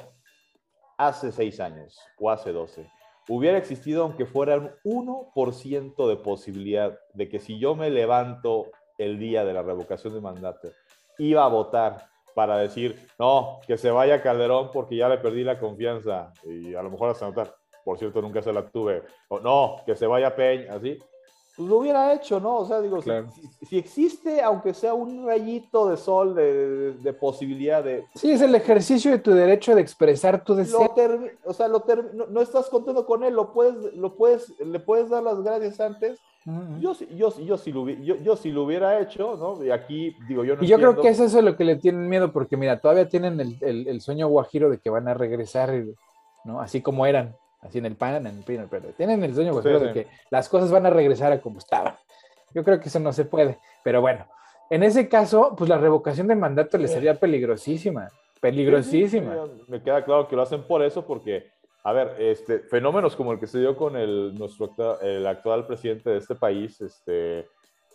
hace 0.99 1.33
seis 1.33 1.61
años 1.61 1.99
o 2.19 2.31
hace 2.31 2.53
12 2.53 2.89
hubiera 3.29 3.59
existido 3.59 4.03
aunque 4.03 4.27
fuera 4.27 4.79
un 4.85 5.07
1% 5.07 6.09
de 6.09 6.17
posibilidad 6.17 6.99
de 7.15 7.29
que 7.29 7.39
si 7.39 7.59
yo 7.59 7.75
me 7.75 7.91
levanto 7.91 8.71
el 8.99 9.19
día 9.19 9.45
de 9.45 9.55
la 9.55 9.63
revocación 9.63 10.15
de 10.15 10.21
mandato, 10.21 10.69
iba 11.19 11.45
a 11.45 11.49
votar 11.49 12.09
para 12.35 12.59
decir, 12.59 13.09
no, 13.19 13.61
que 13.67 13.77
se 13.77 13.91
vaya 13.91 14.23
Calderón 14.23 14.71
porque 14.73 14.97
ya 14.97 15.09
le 15.09 15.19
perdí 15.19 15.45
la 15.45 15.59
confianza 15.59 16.33
y 16.45 16.75
a 16.75 16.83
lo 16.83 16.91
mejor 16.91 17.11
hasta 17.11 17.27
notar, 17.27 17.55
por 17.85 17.99
cierto, 17.99 18.23
nunca 18.23 18.43
se 18.43 18.53
la 18.53 18.67
tuve, 18.67 19.03
o 19.29 19.41
no, 19.41 19.77
que 19.85 19.95
se 19.95 20.07
vaya 20.07 20.35
Peña, 20.35 20.75
así, 20.75 20.99
pues 21.57 21.69
lo 21.69 21.77
hubiera 21.77 22.13
hecho, 22.13 22.41
¿no? 22.41 22.57
O 22.57 22.67
sea, 22.67 22.81
digo, 22.81 23.01
si, 23.01 23.79
existe, 23.79 24.43
aunque 24.43 24.75
sea 24.75 24.93
un 24.93 25.25
rayito 25.25 25.89
de 25.89 25.97
sol 25.97 26.35
de, 26.35 27.13
posibilidad 27.21 27.85
de... 27.85 28.05
Sí, 28.17 28.33
es 28.33 28.41
el 28.41 28.57
ejercicio 28.57 29.13
de 29.13 29.21
tu 29.21 29.31
derecho 29.31 29.73
de 29.73 29.81
expresar 29.81 30.43
tu 30.43 30.57
deseo. 30.57 30.93
o 31.45 31.53
sea, 31.53 31.69
lo 31.69 31.85
no, 32.29 32.41
estás 32.41 32.69
contento 32.69 33.07
con 33.07 33.23
él, 33.23 33.35
lo 33.35 33.53
puedes, 33.53 33.95
lo 33.95 34.17
puedes, 34.17 34.53
le 34.59 34.81
puedes 34.81 35.09
dar 35.09 35.23
las 35.23 35.41
gracias 35.43 35.79
antes 35.79 36.21
yo, 36.79 36.93
yo, 37.11 37.31
yo, 37.41 37.57
si 37.57 37.73
lo, 37.73 37.89
yo, 37.89 38.17
yo 38.17 38.37
si 38.37 38.51
lo 38.51 38.65
hubiera 38.65 39.01
hecho, 39.01 39.37
¿no? 39.37 39.65
Y 39.65 39.71
aquí 39.71 40.15
digo, 40.29 40.45
yo 40.45 40.57
no. 40.57 40.63
Y 40.63 40.67
yo 40.67 40.77
creo 40.77 41.01
que 41.01 41.09
eso 41.09 41.25
es 41.25 41.33
lo 41.33 41.57
que 41.57 41.65
le 41.65 41.77
tienen 41.77 42.07
miedo, 42.07 42.33
porque 42.33 42.59
mira, 42.59 42.81
todavía 42.81 43.09
tienen 43.09 43.41
el, 43.41 43.89
el, 43.89 44.01
sueño 44.03 44.29
guajiro 44.29 44.69
de 44.69 44.79
que 44.79 44.91
van 44.91 45.09
a 45.09 45.15
regresar, 45.15 45.73
¿no? 46.45 46.61
Así 46.61 46.83
como 46.83 47.07
eran, 47.07 47.35
así 47.65 47.79
en 47.79 47.87
el 47.87 47.97
PAN, 47.97 48.27
en 48.27 48.39
el 48.39 48.45
PIN, 48.45 48.61
el 48.61 48.95
Tienen 48.95 49.23
el 49.25 49.35
sueño 49.35 49.53
guajiro 49.53 49.81
de 49.81 49.93
que 49.93 50.07
las 50.31 50.49
cosas 50.49 50.71
van 50.71 50.87
a 50.87 50.91
regresar 50.91 51.33
a 51.33 51.41
como 51.41 51.59
estaban. 51.59 51.95
Yo 52.55 52.63
creo 52.63 52.79
que 52.79 52.89
eso 52.89 53.01
no 53.01 53.13
se 53.13 53.25
puede, 53.25 53.59
pero 53.83 54.01
bueno, 54.01 54.27
en 54.71 54.83
ese 54.83 55.09
caso, 55.09 55.55
pues 55.57 55.69
la 55.69 55.79
revocación 55.79 56.29
de 56.29 56.37
mandato 56.37 56.79
le 56.79 56.89
sería 56.89 57.19
peligrosísima, 57.19 58.09
peligrosísima. 58.41 59.35
me 59.69 59.83
queda 59.83 60.05
claro 60.05 60.29
que 60.29 60.37
lo 60.37 60.43
hacen 60.43 60.63
por 60.63 60.83
eso, 60.83 61.05
porque 61.05 61.53
a 61.83 61.93
ver, 61.93 62.17
este, 62.19 62.61
fenómenos 62.61 63.15
como 63.15 63.33
el 63.33 63.39
que 63.39 63.47
se 63.47 63.59
dio 63.59 63.77
con 63.77 63.95
el, 63.97 64.35
nuestro, 64.35 65.01
el 65.03 65.27
actual 65.27 65.67
presidente 65.67 66.09
de 66.11 66.17
este 66.17 66.35
país, 66.35 66.81
este, 66.81 67.47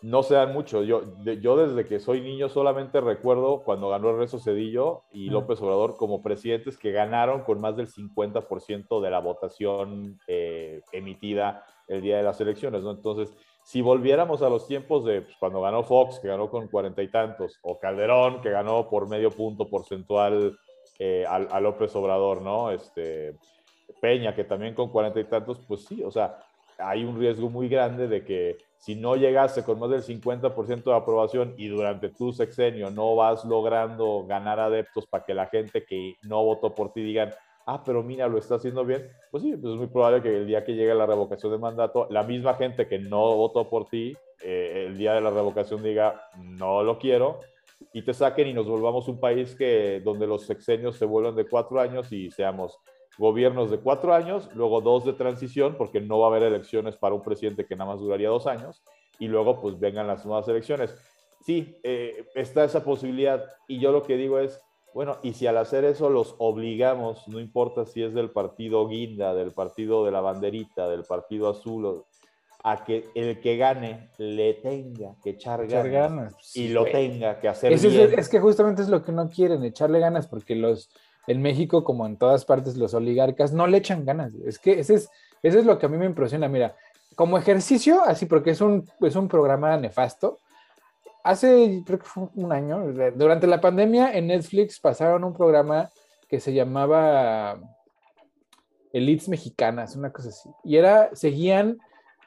no 0.02 0.24
se 0.24 0.36
dan 0.36 0.54
mucho. 0.54 0.84
Yo, 0.84 1.02
yo 1.24 1.58
desde 1.58 1.88
que 1.88 2.00
soy 2.00 2.22
niño 2.22 2.50
solamente 2.50 3.02
recuerdo 3.02 3.64
cuando 3.64 3.89
ganó 3.89 4.16
Rezo 4.16 4.39
Cedillo 4.39 5.04
y 5.12 5.30
López 5.30 5.62
Obrador 5.62 5.97
como 5.97 6.22
presidentes 6.22 6.78
que 6.78 6.91
ganaron 6.91 7.41
con 7.43 7.60
más 7.60 7.76
del 7.76 7.88
50% 7.88 9.02
de 9.02 9.10
la 9.10 9.20
votación 9.20 10.20
eh, 10.28 10.82
emitida 10.91 11.66
el 11.88 12.02
día 12.02 12.18
de 12.18 12.24
las 12.24 12.39
elecciones, 12.39 12.84
¿no? 12.84 12.91
Entonces, 12.91 13.36
si 13.64 13.82
volviéramos 13.82 14.41
a 14.41 14.50
los 14.50 14.68
tiempos 14.68 15.04
de 15.06 15.22
pues, 15.22 15.36
cuando 15.38 15.62
ganó 15.62 15.84
Fox, 15.84 16.20
que 16.20 16.28
ganó 16.28 16.50
con 16.50 16.68
cuarenta 16.68 17.04
y 17.04 17.10
tantos, 17.10 17.60
o 17.62 17.80
Calderón, 17.80 18.41
que 18.41 18.50
ganó 18.50 18.89
por 18.89 19.08
medio 19.10 19.32
punto 19.32 19.68
porcentual 19.68 20.58
eh, 20.97 21.26
a, 21.28 21.36
a, 21.36 21.60
López 21.60 21.93
Obrador, 21.95 22.41
¿no? 22.41 22.72
Este, 22.72 23.36
Peña, 24.02 24.34
que 24.34 24.43
también 24.43 24.76
con 24.76 24.89
cuarenta 24.89 25.20
y 25.20 25.26
tantos, 25.26 25.60
pues 25.68 25.86
sí, 25.86 26.04
o 26.04 26.12
sea, 26.12 26.38
hay 26.78 27.04
un 27.04 27.20
riesgo 27.20 27.50
muy 27.50 27.68
grande 27.68 28.08
de 28.08 28.24
que 28.24 28.58
si 28.80 28.96
no 28.96 29.16
llegase 29.18 29.64
con 29.64 29.78
más 29.78 29.90
del 29.90 30.02
50% 30.02 30.84
de 30.84 30.96
aprobación 30.96 31.54
y 31.58 31.68
durante 31.68 32.10
tu 32.10 32.32
sexenio 32.32 32.90
no 32.90 33.16
vas 33.16 33.44
logrando 33.44 34.26
ganar 34.26 34.60
adeptos 34.60 35.06
para 35.06 35.26
que 35.26 35.34
la 35.34 35.48
gente 35.48 35.84
que 35.84 36.16
no 36.24 36.44
votó 36.44 36.74
por 36.74 36.94
ti 36.94 37.02
digan, 37.02 37.32
ah, 37.66 37.84
pero 37.86 38.02
mira, 38.04 38.28
lo 38.28 38.38
está 38.38 38.56
haciendo 38.56 38.86
bien, 38.86 39.10
pues 39.32 39.44
sí, 39.44 39.56
pues 39.58 39.74
es 39.74 39.78
muy 39.78 39.88
probable 39.88 40.22
que 40.22 40.38
el 40.38 40.48
día 40.48 40.64
que 40.64 40.74
llegue 40.74 40.96
la 40.96 41.06
revocación 41.06 41.52
de 41.52 41.58
mandato, 41.58 42.08
la 42.10 42.24
misma 42.24 42.54
gente 42.56 42.88
que 42.88 43.00
no 43.00 43.36
votó 43.36 43.70
por 43.70 43.88
ti, 43.90 44.16
eh, 44.42 44.86
el 44.88 44.98
día 44.98 45.14
de 45.14 45.22
la 45.22 45.30
revocación 45.30 45.84
diga, 45.84 46.30
no 46.38 46.82
lo 46.82 46.98
quiero, 46.98 47.42
y 47.92 48.02
te 48.02 48.14
saquen 48.14 48.48
y 48.48 48.54
nos 48.54 48.68
volvamos 48.68 49.10
un 49.10 49.20
país 49.20 49.56
que 49.56 50.02
donde 50.04 50.26
los 50.26 50.46
sexenios 50.46 50.96
se 50.98 51.06
vuelvan 51.06 51.36
de 51.36 51.48
cuatro 51.48 51.82
años 51.82 52.12
y 52.14 52.32
seamos 52.32 52.80
gobiernos 53.20 53.70
de 53.70 53.80
cuatro 53.80 54.14
años, 54.14 54.50
luego 54.56 54.80
dos 54.80 55.04
de 55.04 55.12
transición, 55.12 55.76
porque 55.78 56.00
no 56.00 56.20
va 56.20 56.28
a 56.28 56.30
haber 56.30 56.44
elecciones 56.44 56.96
para 56.96 57.14
un 57.14 57.22
presidente 57.22 57.66
que 57.66 57.76
nada 57.76 57.92
más 57.92 58.00
duraría 58.00 58.30
dos 58.30 58.48
años, 58.48 58.82
y 59.20 59.28
luego 59.28 59.60
pues 59.60 59.78
vengan 59.78 60.08
las 60.08 60.26
nuevas 60.26 60.48
elecciones. 60.48 60.96
Sí, 61.46 61.78
eh, 61.84 62.26
está 62.34 62.64
esa 62.64 62.82
posibilidad, 62.82 63.44
y 63.68 63.80
yo 63.80 63.92
lo 63.92 64.04
que 64.04 64.16
digo 64.16 64.40
es, 64.40 64.62
bueno, 64.94 65.18
y 65.22 65.34
si 65.34 65.48
al 65.48 65.58
hacer 65.58 65.84
eso 65.84 66.10
los 66.10 66.36
obligamos, 66.38 67.28
no 67.28 67.42
importa 67.42 67.86
si 67.86 68.02
es 68.02 68.14
del 68.14 68.32
partido 68.32 68.88
guinda, 68.88 69.36
del 69.36 69.52
partido 69.52 70.06
de 70.06 70.12
la 70.12 70.22
banderita, 70.22 70.88
del 70.88 71.04
partido 71.04 71.50
azul, 71.50 72.06
a 72.64 72.86
que 72.86 73.10
el 73.16 73.42
que 73.42 73.58
gane 73.58 74.12
le 74.18 74.54
tenga 74.56 75.16
que 75.22 75.32
echar 75.32 75.68
ganas, 75.68 76.56
y 76.56 76.70
lo 76.70 76.86
tenga 76.86 77.38
que 77.38 77.50
hacer 77.50 77.78
bien. 77.78 78.14
es, 78.18 78.30
que 78.30 78.40
justamente 78.40 78.82
es 78.82 78.88
lo 78.88 79.04
que 79.04 79.12
no 79.12 79.30
quieren, 79.30 79.62
echarle 79.66 80.00
ganas, 80.00 80.26
porque 80.28 80.56
los 80.56 80.90
en 81.28 81.42
México, 81.42 81.84
como 81.84 82.06
en 82.06 82.18
todas 82.18 82.46
partes, 82.46 82.78
los 82.78 82.94
oligarcas 82.94 83.54
no 83.54 83.68
le 83.68 83.78
echan 83.78 84.06
ganas. 84.06 84.34
Es 84.46 84.60
que 84.60 84.80
ese 84.80 84.96
es, 84.96 85.10
eso 85.44 85.60
es 85.60 85.66
lo 85.66 85.78
que 85.78 85.86
a 85.86 85.90
mí 85.90 85.98
me 85.98 86.06
impresiona. 86.06 86.48
Mira, 86.48 86.76
como 87.16 87.38
ejercicio, 87.38 88.04
así 88.04 88.26
porque 88.26 88.52
es 88.52 88.62
un, 88.62 88.90
es 89.02 89.16
un 89.16 89.28
programa 89.28 89.78
nefasto. 89.78 90.40
Hace, 91.24 91.84
creo 91.86 92.00
que 92.00 92.06
fue 92.06 92.30
un 92.36 92.52
año, 92.52 92.94
durante 93.16 93.46
la 93.46 93.60
pandemia 93.60 94.14
en 94.14 94.28
Netflix 94.28 94.80
pasaron 94.80 95.24
un 95.24 95.34
programa 95.34 95.90
que 96.30 96.40
se 96.40 96.54
llamaba 96.54 97.60
Elites 98.94 99.28
Mexicanas, 99.30 99.96
una 99.96 100.12
cosa 100.12 100.30
así. 100.30 100.50
Y 100.64 100.78
era, 100.78 101.10
seguían 101.14 101.80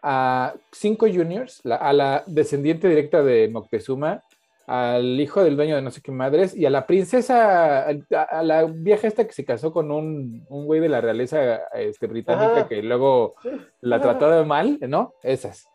a 0.02 0.54
cinco 0.72 1.06
juniors, 1.06 1.62
a 1.64 1.92
la 1.92 2.24
descendiente 2.26 2.88
directa 2.88 3.22
de 3.22 3.48
Moctezuma, 3.48 4.22
al 4.66 5.20
hijo 5.20 5.42
del 5.42 5.56
dueño 5.56 5.76
de 5.76 5.82
no 5.82 5.90
sé 5.90 6.00
qué 6.00 6.12
madres 6.12 6.56
y 6.56 6.66
a 6.66 6.70
la 6.70 6.86
princesa, 6.86 7.86
a, 7.86 8.42
la 8.42 8.64
vieja 8.64 9.08
esta 9.08 9.26
que 9.26 9.32
se 9.32 9.44
casó 9.44 9.72
con 9.72 9.90
un, 9.90 10.44
un 10.48 10.66
güey 10.66 10.80
de 10.80 10.88
la 10.88 11.00
realeza 11.00 11.56
este, 11.74 12.06
británica 12.06 12.68
que 12.68 12.82
luego 12.82 13.34
la 13.80 14.00
trató 14.00 14.30
de 14.30 14.44
mal, 14.44 14.78
¿no? 14.88 15.14
Esas. 15.22 15.68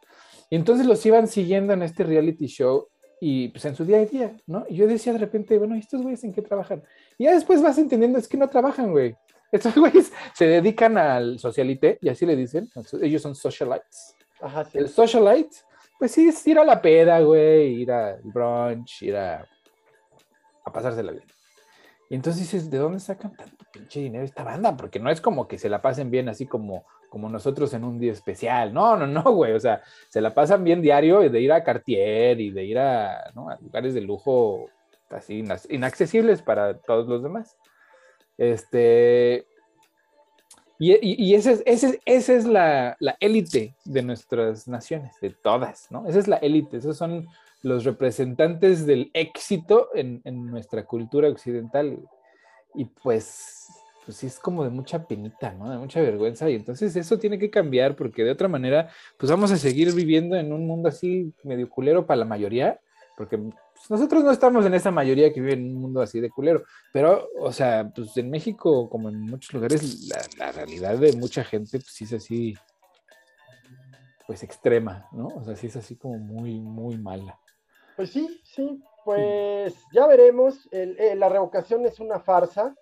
Y 0.50 0.56
entonces 0.56 0.86
los 0.86 1.06
iban 1.06 1.28
siguiendo 1.28 1.74
en 1.74 1.84
este 1.84 2.04
reality 2.04 2.48
show 2.48 2.88
y 3.20 3.50
pues 3.50 3.66
en 3.66 3.76
su 3.76 3.84
día 3.84 3.98
a 3.98 4.06
día, 4.06 4.38
¿no? 4.46 4.66
Y 4.70 4.76
yo 4.76 4.88
decía 4.88 5.12
de 5.14 5.20
repente, 5.20 5.58
bueno, 5.58 5.76
¿estos 5.76 6.02
güeyes 6.02 6.24
en 6.24 6.34
qué 6.34 6.42
trabajan? 6.42 6.84
Y 7.18 7.26
ya 7.26 7.34
después 7.34 7.62
vas 7.62 7.78
entendiendo, 7.78 8.20
es 8.20 8.28
que 8.28 8.38
no 8.38 8.48
trabajan, 8.48 8.92
güey. 8.92 9.16
Estos 9.52 9.76
güeyes 9.76 10.12
se 10.34 10.46
dedican 10.48 10.98
al 10.98 11.40
socialite, 11.40 11.98
y 12.02 12.10
así 12.10 12.26
le 12.26 12.36
dicen, 12.36 12.70
ellos 13.02 13.22
son 13.22 13.36
socialites. 13.36 14.16
Ajá, 14.40 14.68
El 14.74 14.88
socialite 14.88 15.58
pues 16.00 16.12
sí, 16.12 16.28
es 16.28 16.46
ir 16.48 16.60
a 16.60 16.66
la 16.66 16.82
peda, 16.82 17.20
güey, 17.22 17.82
ir 17.82 17.92
al 17.92 18.22
brunch, 18.24 19.04
ir 19.04 19.16
a, 19.16 19.48
a 20.64 20.72
pasársela 20.72 21.12
bien. 21.12 21.26
Y 22.10 22.16
entonces 22.16 22.44
dices, 22.44 22.70
¿de 22.70 22.78
dónde 22.78 23.00
sacan 23.00 23.36
tanto 23.36 23.66
pinche 23.72 24.00
dinero 24.00 24.24
esta 24.24 24.44
banda? 24.44 24.78
Porque 24.78 25.00
no 25.00 25.10
es 25.10 25.20
como 25.20 25.48
que 25.48 25.58
se 25.58 25.70
la 25.70 25.82
pasen 25.82 26.10
bien 26.10 26.30
así 26.30 26.46
como, 26.46 26.86
como 27.10 27.30
nosotros 27.30 27.74
en 27.74 27.84
un 27.84 28.00
día 28.00 28.14
especial. 28.14 28.74
No, 28.74 28.96
no, 28.96 29.08
no, 29.08 29.24
güey. 29.24 29.54
O 29.54 29.60
sea, 29.60 29.82
se 30.10 30.22
la 30.22 30.34
pasan 30.34 30.64
bien 30.64 30.82
diario 30.82 31.30
de 31.30 31.42
ir 31.42 31.52
a 31.52 31.64
Cartier 31.64 32.40
y 32.40 32.52
de 32.52 32.64
ir 32.64 32.80
a, 32.80 33.32
lugares 33.60 33.94
de 33.94 34.02
lujo 34.02 34.70
así 35.10 35.44
inaccesibles 35.70 36.42
para 36.42 36.78
todos 36.78 37.08
los 37.08 37.24
demás. 37.24 37.58
Este, 38.38 39.46
y, 40.80 40.96
y, 41.02 41.34
esa 41.34 41.52
es, 41.52 41.64
ese, 41.66 42.00
esa 42.06 42.34
es 42.34 42.46
la, 42.46 42.98
élite 43.20 43.76
de 43.84 44.04
nuestras 44.04 44.68
naciones, 44.68 45.16
de 45.22 45.32
todas, 45.32 45.90
¿no? 45.90 46.08
Esa 46.08 46.20
es 46.20 46.28
la 46.28 46.38
élite, 46.38 46.78
esos 46.78 46.98
son 46.98 47.28
los 47.64 47.84
representantes 47.84 48.86
del 48.86 49.10
éxito 49.14 49.90
en, 49.96 50.22
nuestra 50.24 50.86
cultura 50.86 51.30
occidental. 51.30 51.98
Y 52.76 52.86
pues, 52.86 53.68
pues 54.06 54.18
sí 54.18 54.28
es 54.28 54.40
como 54.40 54.64
de 54.64 54.70
mucha 54.70 55.04
penita, 55.06 55.52
¿no? 55.54 55.72
De 55.72 55.78
mucha 55.78 56.00
vergüenza. 56.00 56.48
Y 56.48 56.56
entonces 56.56 56.96
eso 56.96 57.18
tiene 57.18 57.40
que 57.40 57.50
cambiar 57.50 57.96
porque 57.96 58.24
de 58.24 58.32
otra 58.32 58.48
manera, 58.48 58.90
pues 59.18 59.32
vamos 59.32 59.52
a 59.52 59.58
seguir 59.58 59.94
viviendo 59.94 60.36
en 60.36 60.54
un 60.54 60.68
mundo 60.68 60.90
así 60.90 61.34
medio 61.44 61.70
culero 61.70 62.06
para 62.06 62.20
la 62.20 62.26
mayoría, 62.26 62.80
porque 63.18 63.40
pues, 63.78 63.90
nosotros 63.92 64.24
no 64.24 64.32
estamos 64.32 64.66
en 64.66 64.74
esa 64.74 64.92
mayoría 64.92 65.32
que 65.32 65.40
vive 65.40 65.54
en 65.54 65.76
un 65.76 65.82
mundo 65.82 66.02
así 66.02 66.20
de 66.20 66.30
culero, 66.30 66.64
pero, 66.92 67.30
o 67.40 67.52
sea, 67.52 67.92
pues 67.96 68.18
en 68.18 68.30
México, 68.30 68.90
como 68.90 69.10
en 69.10 69.22
muchos 69.22 69.54
lugares, 69.54 70.10
la, 70.38 70.52
realidad 70.52 70.98
de 70.98 71.14
mucha 71.14 71.44
gente, 71.44 71.80
pues 71.80 72.02
es 72.02 72.14
así, 72.14 72.56
pues 74.26 74.44
extrema, 74.44 75.08
¿no? 75.12 75.28
O 75.28 75.44
sea, 75.44 75.56
sí 75.56 75.68
es 75.68 75.76
así 75.76 75.96
como 75.96 76.18
muy, 76.18 76.60
muy 76.60 76.98
mala. 76.98 77.40
Pues 77.96 78.12
sí, 78.12 78.42
sí, 78.44 78.84
pues 79.06 79.76
ya 79.94 80.06
veremos. 80.08 80.68
Eh, 80.72 81.16
la 81.16 81.30
revocación 81.30 81.86
es 81.86 82.00
una 82.00 82.20
farsa, 82.20 82.76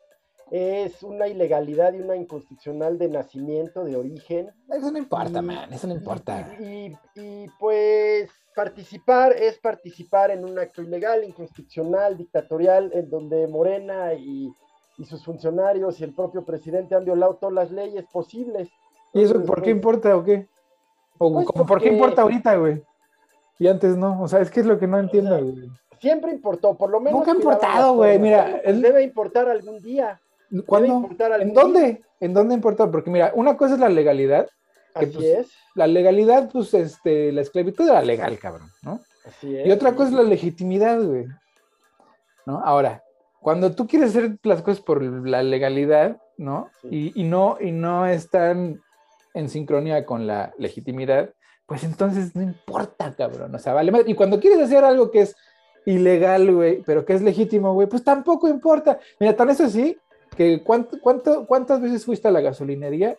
es 0.51 1.01
una 1.03 1.27
ilegalidad 1.27 1.93
y 1.93 2.01
una 2.01 2.15
inconstitucional 2.15 2.97
de 2.97 3.09
nacimiento, 3.09 3.83
de 3.83 3.95
origen. 3.95 4.51
Eso 4.69 4.91
no 4.91 4.97
importa, 4.97 5.39
Y- 5.39 5.41
man, 5.41 5.73
eso 5.73 5.87
no 5.87 5.93
importa. 5.95 6.55
Y, 6.59 6.63
y- 6.63 6.97
y, 7.15 7.47
pues 7.59 8.29
participar 8.55 9.33
es 9.33 9.57
participar 9.57 10.31
en 10.31 10.45
un 10.45 10.57
acto 10.57 10.81
ilegal, 10.81 11.23
inconstitucional, 11.23 12.17
dictatorial, 12.17 12.89
en 12.93 13.09
donde 13.09 13.47
Morena 13.47 14.13
y, 14.13 14.53
sus 15.03 15.25
funcionarios 15.25 15.99
y 15.99 16.05
el 16.05 16.13
propio 16.13 16.45
presidente 16.45 16.95
han 16.95 17.03
violado 17.03 17.35
todas 17.35 17.53
las 17.53 17.71
leyes 17.71 18.05
posibles. 18.13 18.69
¿Y 19.13 19.23
eso 19.23 19.43
por 19.43 19.57
qué 19.57 19.71
pues, 19.71 19.75
importa 19.75 20.15
o 20.15 20.23
qué? 20.23 20.47
O 21.17 21.33
Pues 21.33 21.45
como, 21.47 21.65
¿por 21.65 21.81
qué 21.81 21.89
importa 21.89 22.21
ahorita, 22.21 22.55
güey? 22.55 22.81
Y 23.59 23.67
antes 23.67 23.97
no, 23.97 24.21
o 24.21 24.27
sea, 24.29 24.39
es 24.39 24.49
que 24.49 24.61
es 24.61 24.65
lo 24.65 24.79
que 24.79 24.87
no 24.87 24.97
entiendo, 24.97 25.37
güey. 25.37 25.69
Siempre 25.99 26.31
importó, 26.31 26.75
por 26.77 26.89
lo 26.89 27.01
menos. 27.01 27.19
Nunca 27.19 27.31
ha 27.31 27.35
importado, 27.35 27.95
güey, 27.95 28.19
mira, 28.19 28.61
pues 28.63 28.81
debe 28.81 29.03
importar 29.03 29.49
algún 29.49 29.81
día. 29.81 30.21
¿Cuándo? 30.65 30.93
importar 30.95 31.41
¿En 31.41 31.53
dónde? 31.53 32.03
¿En 32.19 32.33
dónde 32.33 32.55
importa? 32.55 32.89
Porque 32.89 33.09
mira, 33.09 33.31
una 33.35 33.57
cosa 33.57 33.75
es 33.75 33.79
la 33.79 33.89
legalidad. 33.89 34.47
Que, 34.97 35.05
Así 35.05 35.13
pues, 35.13 35.25
es, 35.25 35.51
La 35.75 35.87
legalidad, 35.87 36.49
pues, 36.51 36.73
este, 36.73 37.31
la 37.31 37.41
esclavitud 37.41 37.87
era 37.87 38.01
legal, 38.01 38.37
cabrón, 38.39 38.69
¿no? 38.81 39.01
así 39.25 39.57
es. 39.57 39.67
Y 39.67 39.71
otra 39.71 39.93
cosa 39.93 40.09
es 40.09 40.15
la 40.15 40.23
legitimidad, 40.23 41.01
güey. 41.01 41.25
¿No? 42.45 42.61
Ahora, 42.63 43.03
cuando 43.41 43.73
tú 43.73 43.87
quieres 43.87 44.11
hacer 44.11 44.37
las 44.43 44.61
cosas 44.61 44.81
por 44.81 45.01
la 45.03 45.43
legalidad, 45.43 46.17
¿no? 46.37 46.69
Sí. 46.81 47.11
Y, 47.15 47.21
y 47.21 47.23
no, 47.25 47.57
y 47.59 47.71
no 47.71 48.05
están 48.05 48.81
en 49.33 49.49
sincronía 49.49 50.05
con 50.05 50.27
la 50.27 50.53
legitimidad, 50.57 51.31
pues 51.65 51.83
entonces 51.83 52.35
no 52.35 52.41
importa, 52.41 53.13
cabrón. 53.15 53.53
O 53.53 53.59
sea, 53.59 53.73
vale. 53.73 53.91
Y 54.07 54.15
cuando 54.15 54.39
quieres 54.39 54.59
hacer 54.59 54.83
algo 54.83 55.11
que 55.11 55.21
es 55.21 55.35
ilegal, 55.85 56.53
güey, 56.53 56.81
pero 56.83 57.05
que 57.05 57.13
es 57.13 57.21
legítimo, 57.21 57.73
güey, 57.73 57.87
pues 57.87 58.03
tampoco 58.03 58.47
importa. 58.47 58.99
Mira, 59.19 59.35
tan 59.35 59.49
es 59.49 59.61
así 59.61 59.97
que 60.35 60.61
cuánto, 60.63 60.99
cuánto, 61.01 61.45
cuántas 61.45 61.81
veces 61.81 62.05
fuiste 62.05 62.27
a 62.27 62.31
la 62.31 62.41
gasolinería 62.41 63.17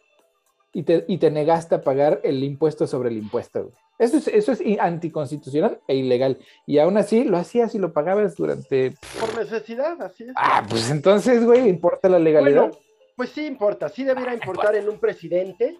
y 0.72 0.82
te, 0.82 1.04
y 1.08 1.18
te 1.18 1.30
negaste 1.30 1.74
a 1.76 1.80
pagar 1.80 2.20
el 2.22 2.42
impuesto 2.44 2.86
sobre 2.86 3.08
el 3.10 3.16
impuesto, 3.18 3.64
güey. 3.64 3.74
Eso 3.98 4.18
es, 4.18 4.28
eso 4.28 4.52
es 4.52 4.60
anticonstitucional 4.78 5.80
e 5.88 5.96
ilegal. 5.96 6.38
Y 6.66 6.76
aún 6.78 6.98
así 6.98 7.24
lo 7.24 7.38
hacías 7.38 7.74
y 7.74 7.78
lo 7.78 7.94
pagabas 7.94 8.36
durante. 8.36 8.94
Por 9.18 9.34
necesidad, 9.38 10.00
así 10.02 10.24
es. 10.24 10.32
Ah, 10.36 10.66
pues 10.68 10.90
entonces, 10.90 11.42
güey, 11.46 11.66
importa 11.68 12.08
la 12.10 12.18
legalidad. 12.18 12.68
Bueno, 12.68 12.78
pues 13.16 13.30
sí 13.30 13.46
importa, 13.46 13.88
sí 13.88 14.04
debiera 14.04 14.34
importar 14.34 14.76
en 14.76 14.86
un 14.90 14.98
presidente, 14.98 15.78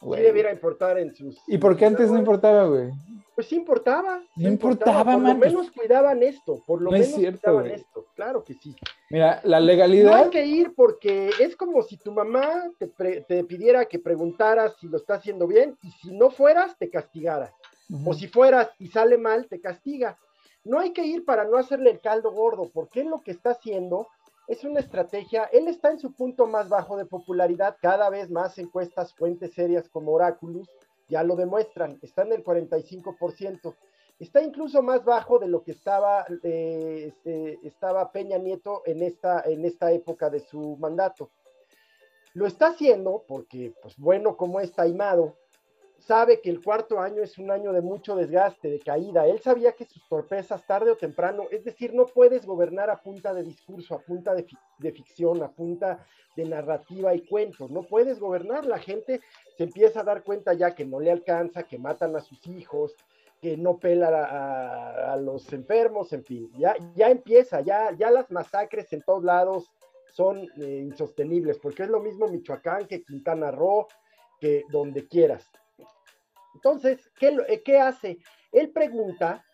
Güey. 0.00 0.20
sí 0.20 0.26
debiera 0.26 0.50
importar 0.50 0.98
en 0.98 1.14
sus... 1.14 1.36
¿Y 1.46 1.58
por 1.58 1.76
qué 1.76 1.84
antes 1.84 2.10
no 2.10 2.18
importaba, 2.18 2.64
güey? 2.64 2.88
Pues 3.34 3.48
sí 3.48 3.56
importaba. 3.56 4.20
sí 4.34 4.44
No 4.44 4.48
importaba, 4.48 5.12
Por 5.12 5.20
man, 5.22 5.34
lo 5.34 5.38
pues- 5.40 5.52
menos 5.52 5.70
cuidaban 5.70 6.22
esto, 6.22 6.62
por 6.66 6.80
lo 6.80 6.90
No 6.92 6.96
es 6.96 7.08
menos 7.08 7.20
cierto, 7.20 7.40
cuidaban 7.42 7.64
güey. 7.68 7.74
esto, 7.74 8.06
claro 8.14 8.42
que 8.44 8.54
sí. 8.54 8.74
Mira, 9.10 9.40
la 9.44 9.58
No 9.58 9.66
legalidad. 9.66 10.14
hay 10.24 10.30
que 10.30 10.44
ir 10.44 10.74
porque 10.74 11.30
es 11.40 11.56
como 11.56 11.82
si 11.82 11.96
tu 11.96 12.12
mamá 12.12 12.70
te, 12.78 12.86
pre- 12.88 13.22
te 13.22 13.42
pidiera 13.44 13.86
que 13.86 13.98
preguntaras 13.98 14.76
si 14.78 14.86
lo 14.88 14.98
está 14.98 15.14
haciendo 15.14 15.46
bien 15.46 15.78
y 15.82 15.90
si 15.92 16.12
no 16.12 16.30
fueras, 16.30 16.76
te 16.78 16.90
castigara. 16.90 17.52
O 18.04 18.12
si 18.12 18.28
fueras 18.28 18.68
y 18.78 18.88
sale 18.88 19.16
mal, 19.16 19.46
te 19.48 19.60
castiga. 19.60 20.18
No 20.62 20.78
hay 20.78 20.92
que 20.92 21.06
ir 21.06 21.24
para 21.24 21.44
no 21.44 21.56
hacerle 21.56 21.90
el 21.90 22.00
caldo 22.00 22.32
gordo, 22.32 22.70
porque 22.74 23.00
él 23.00 23.08
lo 23.08 23.22
que 23.22 23.30
está 23.30 23.52
haciendo 23.52 24.08
es 24.46 24.62
una 24.64 24.80
estrategia. 24.80 25.44
Él 25.52 25.68
está 25.68 25.90
en 25.90 25.98
su 25.98 26.12
punto 26.12 26.46
más 26.46 26.68
bajo 26.68 26.98
de 26.98 27.06
popularidad, 27.06 27.76
cada 27.80 28.10
vez 28.10 28.28
más 28.30 28.58
encuestas, 28.58 29.14
fuentes 29.14 29.54
serias 29.54 29.88
como 29.88 30.12
Oráculos 30.12 30.68
ya 31.08 31.22
lo 31.22 31.36
demuestran, 31.36 31.98
está 32.02 32.20
en 32.22 32.32
el 32.32 32.44
45%. 32.44 33.74
Está 34.18 34.42
incluso 34.42 34.82
más 34.82 35.04
bajo 35.04 35.38
de 35.38 35.46
lo 35.46 35.62
que 35.62 35.70
estaba, 35.70 36.26
eh, 36.42 37.04
este, 37.08 37.60
estaba 37.62 38.10
Peña 38.10 38.36
Nieto 38.36 38.82
en 38.84 39.02
esta, 39.02 39.42
en 39.42 39.64
esta 39.64 39.92
época 39.92 40.28
de 40.28 40.40
su 40.40 40.76
mandato. 40.76 41.30
Lo 42.34 42.46
está 42.46 42.68
haciendo 42.68 43.24
porque, 43.28 43.74
pues 43.80 43.96
bueno, 43.96 44.36
como 44.36 44.60
es 44.60 44.72
taimado, 44.72 45.36
sabe 45.98 46.40
que 46.40 46.50
el 46.50 46.62
cuarto 46.62 46.98
año 47.00 47.22
es 47.22 47.38
un 47.38 47.50
año 47.50 47.72
de 47.72 47.80
mucho 47.80 48.16
desgaste, 48.16 48.70
de 48.70 48.80
caída. 48.80 49.26
Él 49.26 49.40
sabía 49.40 49.72
que 49.72 49.84
sus 49.84 50.06
torpezas 50.08 50.66
tarde 50.66 50.90
o 50.90 50.96
temprano, 50.96 51.44
es 51.50 51.64
decir, 51.64 51.94
no 51.94 52.06
puedes 52.06 52.44
gobernar 52.44 52.90
a 52.90 53.00
punta 53.00 53.32
de 53.32 53.44
discurso, 53.44 53.94
a 53.94 54.00
punta 54.00 54.34
de, 54.34 54.46
de 54.78 54.92
ficción, 54.92 55.42
a 55.44 55.50
punta 55.50 56.04
de 56.36 56.44
narrativa 56.44 57.14
y 57.14 57.24
cuentos. 57.24 57.70
No 57.70 57.82
puedes 57.82 58.18
gobernar. 58.18 58.66
La 58.66 58.78
gente 58.78 59.20
se 59.56 59.64
empieza 59.64 60.00
a 60.00 60.04
dar 60.04 60.24
cuenta 60.24 60.54
ya 60.54 60.74
que 60.74 60.84
no 60.84 60.98
le 60.98 61.12
alcanza, 61.12 61.64
que 61.64 61.78
matan 61.78 62.16
a 62.16 62.20
sus 62.20 62.44
hijos, 62.48 62.94
que 63.40 63.56
no 63.56 63.78
pela 63.78 65.12
a, 65.12 65.16
los 65.16 65.52
enfermos, 65.52 66.12
en 66.12 66.24
fin. 66.24 66.50
Ya, 66.58 66.76
ya 66.94 67.08
empieza, 67.10 67.60
ya, 67.60 67.92
ya 67.96 68.10
las 68.10 68.30
masacres 68.30 68.92
en 68.92 69.02
todos 69.02 69.24
lados 69.24 69.70
son 70.12 70.48
eh, 70.60 70.82
insostenibles, 70.84 71.58
porque 71.58 71.84
es 71.84 71.88
lo 71.88 72.00
mismo 72.00 72.26
Michoacán 72.26 72.86
que 72.86 73.02
Quintana 73.02 73.50
Roo, 73.50 73.86
que 74.40 74.64
donde 74.70 75.06
quieras. 75.06 75.48
Entonces, 76.54 77.10
¿qué, 77.18 77.36
eh, 77.48 77.78
hace? 77.78 78.18
Él 78.50 78.70
pregunta 78.70 79.44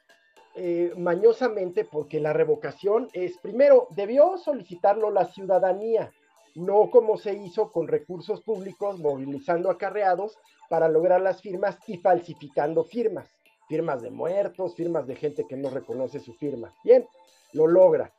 eh, 0.54 0.92
mañosamente 0.96 1.84
porque 1.84 2.20
la 2.20 2.32
revocación 2.32 3.08
es, 3.12 3.36
primero, 3.38 3.88
debió 3.90 4.38
solicitarlo 4.38 5.10
la 5.10 5.26
ciudadanía, 5.26 6.12
no 6.54 6.90
como 6.90 7.18
se 7.18 7.34
hizo 7.34 7.70
con 7.72 7.88
recursos 7.88 8.40
públicos, 8.40 8.98
movilizando 9.00 9.70
acarreados 9.70 10.38
para 10.70 10.88
lograr 10.88 11.20
las 11.20 11.42
firmas 11.42 11.78
y 11.86 11.98
falsificando 11.98 12.84
firmas, 12.84 13.33
firmas 13.68 14.02
de 14.02 14.10
muertos, 14.10 14.74
firmas 14.74 15.06
de 15.06 15.16
gente 15.16 15.46
que 15.48 15.56
no 15.56 15.70
reconoce 15.70 16.20
su 16.20 16.34
firma. 16.34 16.72
Bien, 16.84 17.06
lo 17.52 17.66
logra. 17.66 18.12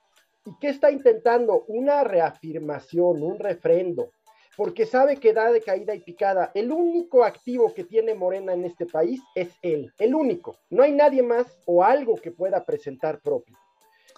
¿Y 0.46 0.52
qué 0.60 0.70
está 0.70 0.92
intentando? 0.92 1.64
Una 1.68 2.04
reafirmación, 2.04 3.24
un 3.24 3.40
refrendo, 3.40 4.12
porque 4.56 4.86
sabe 4.86 5.18
que 5.18 5.34
da 5.34 5.52
de 5.52 5.62
caída 5.62 5.94
y 5.96 6.00
picada. 6.00 6.52
El 6.54 6.72
único 6.72 7.24
activo 7.24 7.74
que 7.74 7.84
tiene 7.84 8.14
Morena 8.14 8.54
en 8.54 8.64
este 8.66 8.86
país 8.86 9.22
es 9.34 9.50
él, 9.62 9.92
el 9.98 10.14
único. 10.16 10.56
No 10.70 10.84
hay 10.84 10.92
nadie 10.92 11.24
más 11.24 11.48
o 11.66 11.84
algo 11.84 12.16
que 12.16 12.32
pueda 12.32 12.64
presentar 12.64 13.20
propio. 13.22 13.58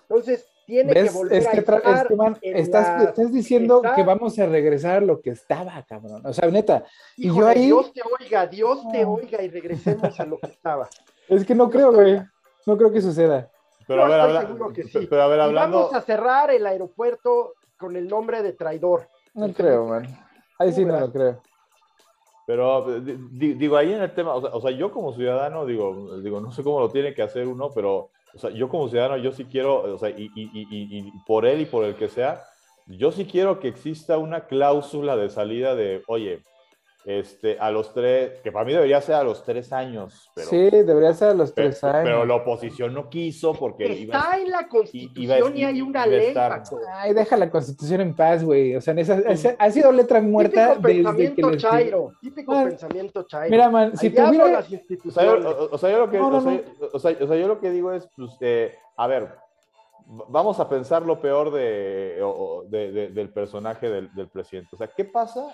Entonces, 0.01 0.45
tiene 0.65 0.93
que 0.93 1.09
volver 1.09 1.37
Es 1.39 1.47
que, 1.47 1.57
a 1.59 1.63
tra- 1.63 1.77
estar 1.77 2.01
es 2.03 2.07
que, 2.07 2.15
man, 2.15 2.37
en 2.41 2.57
estás, 2.57 3.03
la- 3.03 3.09
estás 3.09 3.31
diciendo 3.33 3.77
está- 3.77 3.95
que 3.95 4.03
vamos 4.03 4.37
a 4.37 4.45
regresar 4.45 4.97
a 4.97 5.01
lo 5.01 5.21
que 5.21 5.29
estaba, 5.31 5.81
cabrón. 5.87 6.25
O 6.25 6.33
sea, 6.33 6.49
neta, 6.49 6.85
y 7.15 7.27
yo 7.27 7.47
ahí- 7.47 7.65
Dios 7.67 7.93
te 7.93 8.01
oiga, 8.19 8.45
Dios 8.47 8.81
te 8.91 9.05
oiga 9.05 9.41
y 9.41 9.47
regresemos 9.49 10.19
a 10.19 10.25
lo 10.25 10.37
que 10.39 10.47
estaba. 10.47 10.89
es 11.29 11.45
que 11.45 11.55
no 11.55 11.69
creo, 11.69 11.91
güey. 11.93 12.21
No 12.65 12.77
creo 12.77 12.91
que 12.91 13.01
suceda. 13.01 13.49
Pero 13.87 14.03
a 14.03 14.07
ver, 14.09 14.19
habla- 14.19 14.41
seguro 14.41 14.73
que 14.73 14.83
sí. 14.83 15.07
pero 15.09 15.21
a 15.23 15.27
ver, 15.27 15.39
Y 15.39 15.41
hablando, 15.43 15.77
vamos 15.79 15.93
a 15.95 16.01
cerrar 16.01 16.51
el 16.51 16.65
aeropuerto 16.65 17.53
con 17.77 17.95
el 17.95 18.07
nombre 18.07 18.41
de 18.43 18.53
traidor. 18.53 19.07
No 19.33 19.53
creo, 19.53 19.85
man. 19.85 20.05
Ahí 20.59 20.73
sí 20.73 20.83
no 20.83 20.99
lo 20.99 21.11
creo. 21.11 21.41
Pero 22.45 22.99
di- 23.01 23.17
di- 23.31 23.53
digo, 23.55 23.75
ahí 23.77 23.93
en 23.93 24.01
el 24.01 24.13
tema, 24.13 24.33
o 24.33 24.41
sea, 24.41 24.49
o 24.53 24.61
sea, 24.61 24.71
yo 24.71 24.91
como 24.91 25.13
ciudadano, 25.13 25.65
digo, 25.65 26.17
digo, 26.19 26.39
no 26.39 26.51
sé 26.51 26.63
cómo 26.63 26.79
lo 26.79 26.89
tiene 26.89 27.13
que 27.13 27.21
hacer 27.21 27.45
uno, 27.47 27.69
pero, 27.75 28.09
o 28.33 28.37
sea, 28.37 28.49
yo 28.51 28.69
como 28.69 28.87
ciudadano, 28.87 29.17
yo 29.17 29.31
sí 29.33 29.45
quiero, 29.45 29.81
o 29.93 29.97
sea, 29.97 30.09
y, 30.09 30.29
y- 30.33 30.49
y- 30.53 30.67
y- 30.69 31.07
y 31.07 31.11
por 31.25 31.45
él 31.45 31.61
y 31.61 31.65
por 31.65 31.83
el 31.83 31.95
que 31.95 32.07
sea, 32.07 32.41
yo 32.87 33.11
sí 33.11 33.25
quiero 33.25 33.59
que 33.59 33.67
exista 33.67 34.17
una 34.17 34.47
cláusula 34.47 35.17
de 35.17 35.29
salida 35.29 35.75
de, 35.75 36.03
oye, 36.07 36.41
este, 37.05 37.57
a 37.57 37.71
los 37.71 37.93
tres, 37.93 38.41
que 38.41 38.51
para 38.51 38.65
mí 38.65 38.73
debería 38.73 38.99
ser 38.99 39.15
a 39.15 39.23
los 39.23 39.41
tres 39.43 39.71
años, 39.71 40.29
pero, 40.35 40.47
sí, 40.49 40.57
debería 40.69 41.13
ser 41.13 41.29
a 41.29 41.33
los 41.33 41.53
pero, 41.53 41.69
tres 41.69 41.81
años. 41.85 42.01
pero 42.03 42.25
la 42.25 42.35
oposición 42.35 42.93
no 42.93 43.09
quiso 43.09 43.53
porque 43.53 43.85
iba 43.93 44.15
Está 44.17 44.31
a- 44.33 44.37
en 44.37 44.43
la 44.43 44.47
iba 44.49 44.59
a- 44.59 44.67
Constitución 44.67 45.57
y 45.57 45.63
hay 45.63 45.81
una 45.81 46.05
iba 46.05 46.17
ley, 46.17 46.27
estar-. 46.27 46.63
Ay, 46.95 47.13
deja 47.13 47.37
la 47.37 47.49
constitución 47.49 48.01
en 48.01 48.13
paz, 48.13 48.43
güey. 48.43 48.75
O 48.75 48.81
sea, 48.81 48.91
en 48.91 48.99
esa, 48.99 49.19
esa- 49.19 49.55
ha 49.57 49.71
sido 49.71 49.91
letra 49.93 50.19
muerta 50.21 50.75
Típico 50.75 50.87
desde 50.87 50.97
que 50.97 51.03
pensamiento 51.03 51.49
les- 51.51 51.61
chairo, 51.61 52.11
típico 52.21 52.51
Man, 52.51 52.67
pensamiento 52.69 53.23
chairo. 53.23 53.51
Mira, 53.51 53.69
man, 53.69 53.95
si 53.97 54.07
Allá 54.07 54.25
tuviera... 54.25 54.47
las 54.51 54.71
instituciones. 54.71 55.45
o- 55.45 55.77
sea, 55.77 55.89
yo 55.89 55.99
lo 55.99 56.09
que, 56.09 56.17
que 57.61 57.71
digo 57.71 57.93
es, 57.93 58.09
pues, 58.17 58.31
eh, 58.41 58.75
a 58.97 59.07
ver, 59.07 59.29
vamos 60.27 60.59
a 60.59 60.67
pensar 60.67 61.03
lo 61.03 61.21
peor 61.21 61.51
de, 61.51 62.21
de- 62.69 62.91
de- 62.91 63.07
del 63.09 63.29
personaje 63.29 63.89
del, 63.89 64.13
del 64.13 64.27
presidente. 64.27 64.69
O 64.73 64.77
sea, 64.77 64.87
¿qué 64.87 65.05
pasa 65.05 65.47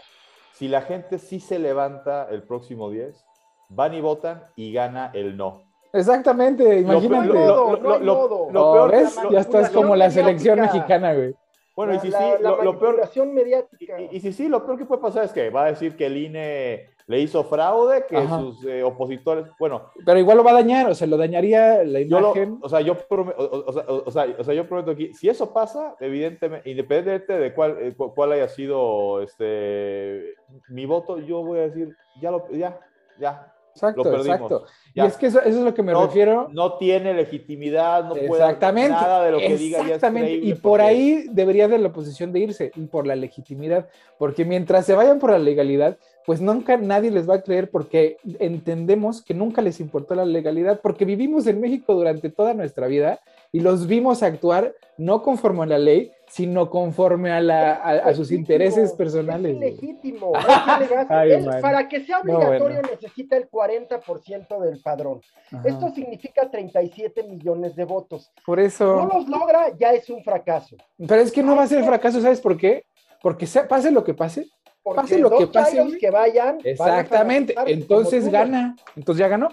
si 0.53 0.67
la 0.67 0.81
gente 0.81 1.17
sí 1.19 1.39
se 1.39 1.59
levanta 1.59 2.27
el 2.29 2.43
próximo 2.43 2.89
10, 2.89 3.25
van 3.69 3.93
y 3.93 4.01
votan 4.01 4.43
y 4.55 4.71
gana 4.71 5.11
el 5.13 5.35
no? 5.35 5.63
Exactamente, 5.91 6.79
imagínate. 6.79 7.27
Lo- 7.27 7.33
No 7.35 7.37
hay 7.37 7.47
lo- 7.47 7.53
modo, 7.53 7.71
lo- 7.75 7.81
no 7.81 7.93
hay 7.93 8.03
lo- 8.03 8.15
modo. 8.15 8.47
lo 8.51 8.73
peor- 8.73 8.91
¿ves? 8.91 9.19
ya 9.31 9.39
estás 9.39 9.69
como 9.69 9.95
la 9.95 10.09
selección 10.09 10.55
mediática. 10.59 10.77
mexicana, 10.79 11.13
güey. 11.13 11.35
Bueno, 11.75 11.93
la, 11.93 11.97
y 11.97 12.01
si 12.01 12.09
la- 12.09 12.19
sí, 12.19 12.25
la 12.39 12.49
lo, 12.51 12.63
lo 12.63 12.79
peor, 12.79 13.25
mediática. 13.33 13.99
y, 14.01 14.09
y 14.11 14.19
si 14.19 14.31
sí, 14.33 14.47
lo 14.47 14.63
peor 14.65 14.77
que 14.77 14.85
puede 14.85 15.01
pasar 15.01 15.23
es 15.25 15.31
que 15.33 15.49
va 15.49 15.65
a 15.65 15.67
decir 15.71 15.95
que 15.95 16.05
el 16.05 16.17
INE 16.17 16.89
le 17.07 17.19
hizo 17.19 17.43
fraude, 17.43 18.05
que 18.07 18.15
Ajá. 18.17 18.39
sus 18.39 18.65
eh, 18.65 18.81
opositores, 18.83 19.45
bueno, 19.59 19.89
Pero 20.05 20.19
igual 20.19 20.37
lo 20.37 20.43
va 20.43 20.51
a 20.51 20.55
dañar, 20.55 20.89
o 20.89 20.95
sea, 20.95 21.05
lo 21.07 21.17
dañaría 21.17 21.83
la 21.83 22.01
yo 22.01 22.19
lo, 22.19 22.27
imagen. 22.31 22.59
o 22.61 22.69
sea, 22.69 22.81
yo 22.81 22.95
prometo, 22.97 23.37
o, 23.39 23.71
sea, 24.11 24.25
o- 24.37 24.43
sea, 24.43 24.53
yo 24.53 24.67
prometo 24.67 24.91
aquí, 24.91 25.13
si 25.13 25.27
eso 25.29 25.51
pasa, 25.53 25.95
evidentemente, 25.99 26.69
independientemente 26.69 27.37
de 27.37 27.53
cuál, 27.53 27.77
eh, 27.81 27.93
cu- 27.95 28.13
cuál 28.13 28.31
haya 28.31 28.47
sido 28.47 29.21
este 29.21 30.35
mi 30.69 30.85
voto, 30.85 31.19
yo 31.19 31.43
voy 31.43 31.59
a 31.59 31.63
decir, 31.63 31.95
ya 32.21 32.31
lo, 32.31 32.49
ya, 32.51 32.79
ya, 33.19 33.52
Exacto, 33.73 34.03
lo 34.03 34.11
perdimos. 34.11 34.35
exacto. 34.35 34.65
Ya. 34.95 35.05
Y 35.05 35.07
es 35.07 35.17
que 35.17 35.25
eso, 35.25 35.39
eso 35.39 35.57
es 35.57 35.63
lo 35.65 35.73
que 35.73 35.81
me 35.81 35.91
no, 35.91 36.05
refiero. 36.05 36.49
no 36.51 36.77
tiene 36.77 37.13
legitimidad, 37.15 38.03
no 38.03 38.13
puede 38.13 38.25
Exactamente. 38.43 38.91
nada 38.91 39.23
de 39.23 39.31
lo 39.31 39.39
que 39.39 39.57
diga 39.57 39.79
exactamente. 39.79 40.33
y 40.33 40.53
por 40.53 40.61
porque- 40.79 40.83
ahí 40.83 41.25
debería 41.31 41.67
de 41.67 41.79
la 41.79 41.87
oposición 41.87 42.31
de 42.31 42.39
irse, 42.41 42.71
y 42.75 42.81
por 42.81 43.07
la 43.07 43.15
legitimidad. 43.15 43.87
Porque 44.19 44.45
mientras 44.45 44.85
se 44.85 44.93
vayan 44.93 45.17
por 45.17 45.31
la 45.31 45.39
legalidad, 45.39 45.97
pues 46.25 46.39
nunca 46.41 46.77
nadie 46.77 47.09
les 47.11 47.27
va 47.27 47.35
a 47.35 47.41
creer 47.41 47.69
porque 47.71 48.17
entendemos 48.39 49.21
que 49.23 49.33
nunca 49.33 49.61
les 49.61 49.79
importó 49.79 50.15
la 50.15 50.25
legalidad, 50.25 50.79
porque 50.81 51.05
vivimos 51.05 51.47
en 51.47 51.59
México 51.59 51.95
durante 51.95 52.29
toda 52.29 52.53
nuestra 52.53 52.87
vida 52.87 53.19
y 53.53 53.59
los 53.59 53.85
vimos 53.87 54.23
actuar 54.23 54.75
no 54.97 55.21
conforme 55.21 55.63
a 55.63 55.65
la 55.67 55.77
ley, 55.77 56.11
sino 56.27 56.69
conforme 56.71 57.31
a, 57.31 57.39
la, 57.39 57.73
a, 57.75 57.91
a 57.91 58.13
sus 58.13 58.29
Legítimo, 58.31 58.39
intereses 58.39 58.93
personales. 58.93 59.55
Es 59.93 61.43
no 61.45 61.51
man. 61.51 61.61
para 61.61 61.87
que 61.87 62.03
sea 62.03 62.19
No, 62.23 62.37
obligatorio 62.37 62.79
bueno. 62.81 62.89
necesita 62.91 63.37
el 63.37 63.49
40% 63.49 64.59
del 64.59 64.81
padrón. 64.81 65.21
Ajá. 65.51 65.61
Esto 65.67 65.89
significa 65.93 66.49
37 66.49 67.23
millones 67.23 67.75
de 67.75 67.85
votos. 67.85 68.31
Por 68.45 68.57
No 68.57 68.63
eso. 68.65 69.09
los 69.13 69.27
logra, 69.29 69.67
ya 69.77 69.91
es 69.93 70.09
un 70.09 70.23
fracaso. 70.23 70.75
Pero 70.97 71.21
es 71.21 71.31
que 71.31 71.43
no 71.43 71.55
va 71.55 71.63
a 71.63 71.67
ser 71.67 71.83
fracaso, 71.83 72.19
¿sabes 72.21 72.41
por 72.41 72.57
qué? 72.57 72.85
Porque 73.21 73.45
sea- 73.45 73.67
pase 73.67 73.91
lo 73.91 74.03
que 74.03 74.13
pase, 74.15 74.47
Porque 74.81 75.01
Pase 75.01 75.17
lo 75.19 75.29
que 75.37 75.47
pase, 75.47 75.77
que 75.99 76.09
vayan. 76.09 76.57
van 76.57 76.65
a 76.65 76.69
Exactamente. 76.69 77.55
Entonces 77.67 78.27
gana. 78.29 78.75
Entonces 78.95 79.19
ya 79.19 79.27
ganó. 79.29 79.49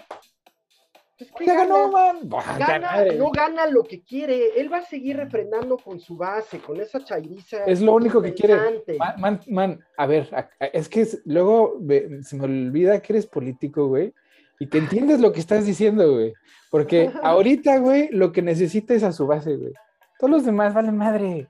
Pues, 1.29 1.31
¿qué 1.37 1.45
Ya 1.45 1.53
ganó, 1.55 1.91
gana? 1.91 2.13
man. 2.13 3.17
No 3.17 3.29
gana 3.31 3.67
lo 3.67 3.83
que 3.83 4.01
quiere. 4.01 4.59
Él 4.59 4.71
va 4.73 4.77
a 4.77 4.85
seguir 4.85 5.17
refrendando 5.17 5.77
con 5.77 5.99
su 5.99 6.17
base, 6.17 6.59
con 6.59 6.79
esa 6.81 7.03
chairiza. 7.03 7.63
Es 7.65 7.79
lo 7.81 7.93
único 7.93 8.21
que 8.21 8.33
quiere. 8.33 8.55
Man, 8.97 9.15
man, 9.19 9.39
man, 9.47 9.79
a 9.97 10.05
ver, 10.07 10.29
es 10.73 10.89
que 10.89 11.01
es- 11.01 11.21
luego 11.25 11.77
se 12.23 12.35
me 12.37 12.45
olvida 12.45 12.99
que 13.01 13.13
eres 13.13 13.27
político, 13.27 13.87
güey, 13.87 14.13
y 14.59 14.67
que 14.67 14.77
entiendes 14.79 15.19
lo 15.19 15.31
que 15.31 15.39
estás 15.39 15.65
diciendo, 15.65 16.11
güey. 16.13 16.33
Porque 16.69 17.11
ahorita, 17.23 17.77
güey, 17.79 18.09
lo 18.11 18.31
que 18.31 18.41
necesita 18.41 18.93
es 18.93 19.03
a 19.03 19.11
su 19.11 19.27
base, 19.27 19.55
güey. 19.55 19.73
Todos 20.19 20.31
los 20.31 20.45
demás 20.45 20.73
valen 20.73 20.97
madre. 20.97 21.47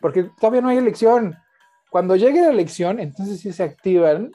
Porque 0.00 0.24
todavía 0.40 0.60
no 0.60 0.68
hay 0.68 0.78
elección. 0.78 1.36
Cuando 1.90 2.16
llegue 2.16 2.40
la 2.40 2.50
elección, 2.50 2.98
entonces 3.00 3.40
sí 3.40 3.52
se 3.52 3.62
activan 3.62 4.32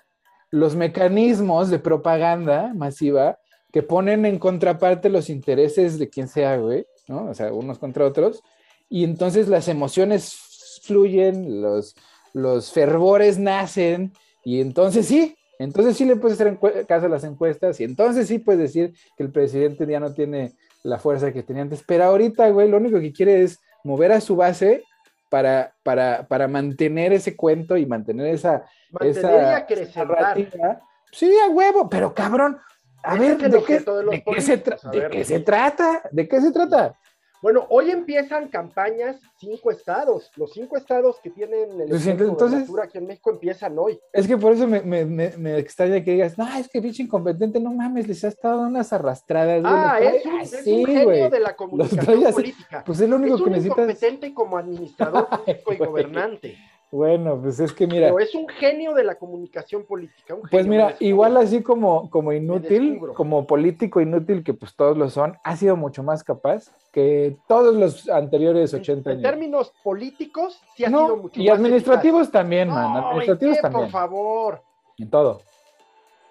los 0.51 0.75
mecanismos 0.75 1.69
de 1.69 1.79
propaganda 1.79 2.71
masiva 2.73 3.38
que 3.71 3.83
ponen 3.83 4.25
en 4.25 4.39
contraparte 4.39 5.09
los 5.09 5.29
intereses 5.29 5.99
de 5.99 6.09
quien 6.09 6.27
sea, 6.27 6.57
güey, 6.57 6.85
¿no? 7.07 7.29
O 7.29 7.33
sea, 7.33 7.53
unos 7.53 7.79
contra 7.79 8.05
otros. 8.05 8.41
Y 8.89 9.03
entonces 9.03 9.47
las 9.47 9.67
emociones 9.67 10.35
fluyen, 10.83 11.61
los, 11.61 11.95
los 12.33 12.71
fervores 12.71 13.37
nacen, 13.37 14.13
y 14.43 14.61
entonces 14.61 15.05
sí, 15.05 15.35
entonces 15.59 15.97
sí 15.97 16.05
le 16.05 16.15
puedes 16.15 16.39
hacer 16.39 16.57
caso 16.87 17.05
a 17.05 17.09
las 17.09 17.23
encuestas, 17.23 17.79
y 17.79 17.83
entonces 17.83 18.27
sí 18.27 18.39
puedes 18.39 18.61
decir 18.61 18.93
que 19.15 19.23
el 19.23 19.31
presidente 19.31 19.85
ya 19.85 19.99
no 19.99 20.13
tiene 20.13 20.53
la 20.83 20.97
fuerza 20.97 21.31
que 21.31 21.43
tenía 21.43 21.63
antes. 21.63 21.83
Pero 21.85 22.05
ahorita, 22.05 22.49
güey, 22.49 22.69
lo 22.69 22.77
único 22.77 22.99
que 22.99 23.13
quiere 23.13 23.43
es 23.43 23.59
mover 23.83 24.11
a 24.11 24.21
su 24.21 24.35
base 24.35 24.83
para, 25.29 25.75
para, 25.83 26.27
para 26.27 26.47
mantener 26.47 27.13
ese 27.13 27.35
cuento 27.35 27.77
y 27.77 27.85
mantener 27.85 28.33
esa, 28.33 28.65
Mantener 28.91 29.65
y 29.69 29.73
esa 29.73 30.05
narrativa. 30.05 30.81
Sí, 31.11 31.31
a 31.45 31.49
huevo, 31.49 31.89
pero 31.89 32.13
cabrón, 32.13 32.57
a 33.03 33.15
Ese 33.15 33.19
ver, 33.19 33.31
es 33.31 33.37
¿de, 33.51 33.63
qué, 33.63 33.73
de 33.79 33.79
de 33.79 34.41
se 34.41 34.57
de 34.57 34.99
ver, 34.99 35.11
qué 35.11 35.39
trata? 35.39 36.01
¿De 36.11 36.27
qué 36.27 36.41
se 36.41 36.51
trata? 36.51 36.95
Bueno, 37.41 37.65
hoy 37.69 37.89
empiezan 37.89 38.49
campañas 38.49 39.15
cinco 39.39 39.71
estados. 39.71 40.29
Los 40.35 40.51
cinco 40.51 40.75
estados 40.75 41.21
que 41.23 41.29
tienen 41.29 41.69
el 41.79 41.87
Pues, 41.87 42.03
de 42.03 42.11
entonces- 42.11 42.37
gobernatura 42.49 42.83
aquí 42.83 42.97
en 42.97 43.07
México 43.07 43.29
empiezan 43.31 43.79
hoy. 43.79 43.97
Es 44.11 44.27
que 44.27 44.35
por 44.35 44.51
eso 44.51 44.67
me, 44.67 44.81
me, 44.81 45.05
me, 45.05 45.29
me 45.37 45.57
extraña 45.57 46.03
que 46.03 46.11
digas, 46.11 46.37
no, 46.37 46.45
es 46.57 46.67
que 46.67 46.81
pinche 46.81 47.01
incompetente, 47.03 47.61
no 47.61 47.71
mames, 47.73 48.09
les 48.09 48.21
ha 48.25 48.27
estado 48.27 48.57
dando 48.57 48.71
unas 48.71 48.91
arrastradas. 48.91 49.61
Ah, 49.63 49.99
es 50.01 50.25
un, 50.25 50.39
es 50.41 50.53
así, 50.53 50.79
un 50.81 50.85
genio 50.85 51.29
de 51.29 51.39
la 51.39 51.55
comunicación 51.55 52.33
política. 52.33 52.83
Pues 52.85 52.99
es 52.99 53.07
lo 53.09 53.15
único 53.15 53.35
es 53.35 53.41
que 53.41 53.47
un 53.47 53.51
necesitas. 53.53 53.77
incompetente 53.77 54.33
como 54.33 54.57
administrador 54.57 55.27
y 55.71 55.75
gobernante. 55.77 56.57
Bueno, 56.91 57.39
pues 57.39 57.59
es 57.59 57.71
que 57.71 57.85
mira, 57.85 58.07
Pero 58.07 58.17
es 58.19 58.33
un 58.33 58.47
genio 58.47 58.95
de 58.95 59.03
la 59.03 59.13
comunicación 59.15 59.83
política. 59.85 60.33
un 60.33 60.41
pues 60.49 60.65
mira, 60.65 60.95
igual 60.99 61.37
así 61.37 61.61
como, 61.61 62.09
como 62.09 62.33
inútil, 62.33 62.99
como 63.15 63.45
político 63.45 64.01
inútil, 64.01 64.43
que 64.43 64.55
pues 64.55 64.75
todos 64.75 64.97
lo 64.97 65.07
son, 65.11 65.37
ha 65.43 65.55
sido 65.55 65.75
mucho 65.75 66.01
más 66.01 66.23
capaz 66.23 66.71
que 66.91 67.37
todos 67.47 67.75
los 67.75 68.09
anteriores 68.09 68.73
80 68.73 69.11
En 69.11 69.17
años. 69.17 69.29
términos 69.31 69.73
políticos, 69.83 70.59
sí 70.75 70.83
ha 70.85 70.89
No, 70.89 71.05
sido 71.05 71.17
mucho 71.17 71.39
y 71.39 71.47
más 71.47 71.57
administrativos 71.59 72.31
también, 72.31 72.69
eficaz. 72.69 72.83
man, 72.83 72.93
No, 72.93 72.99
¿en 72.99 73.05
administrativos 73.05 73.55
qué, 73.57 73.61
también. 73.61 73.83
Por 73.85 73.91
favor. 73.91 74.61
En 74.97 75.09
todo. 75.11 75.41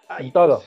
Ay, 0.09 0.27
En 0.27 0.33
todo. 0.33 0.63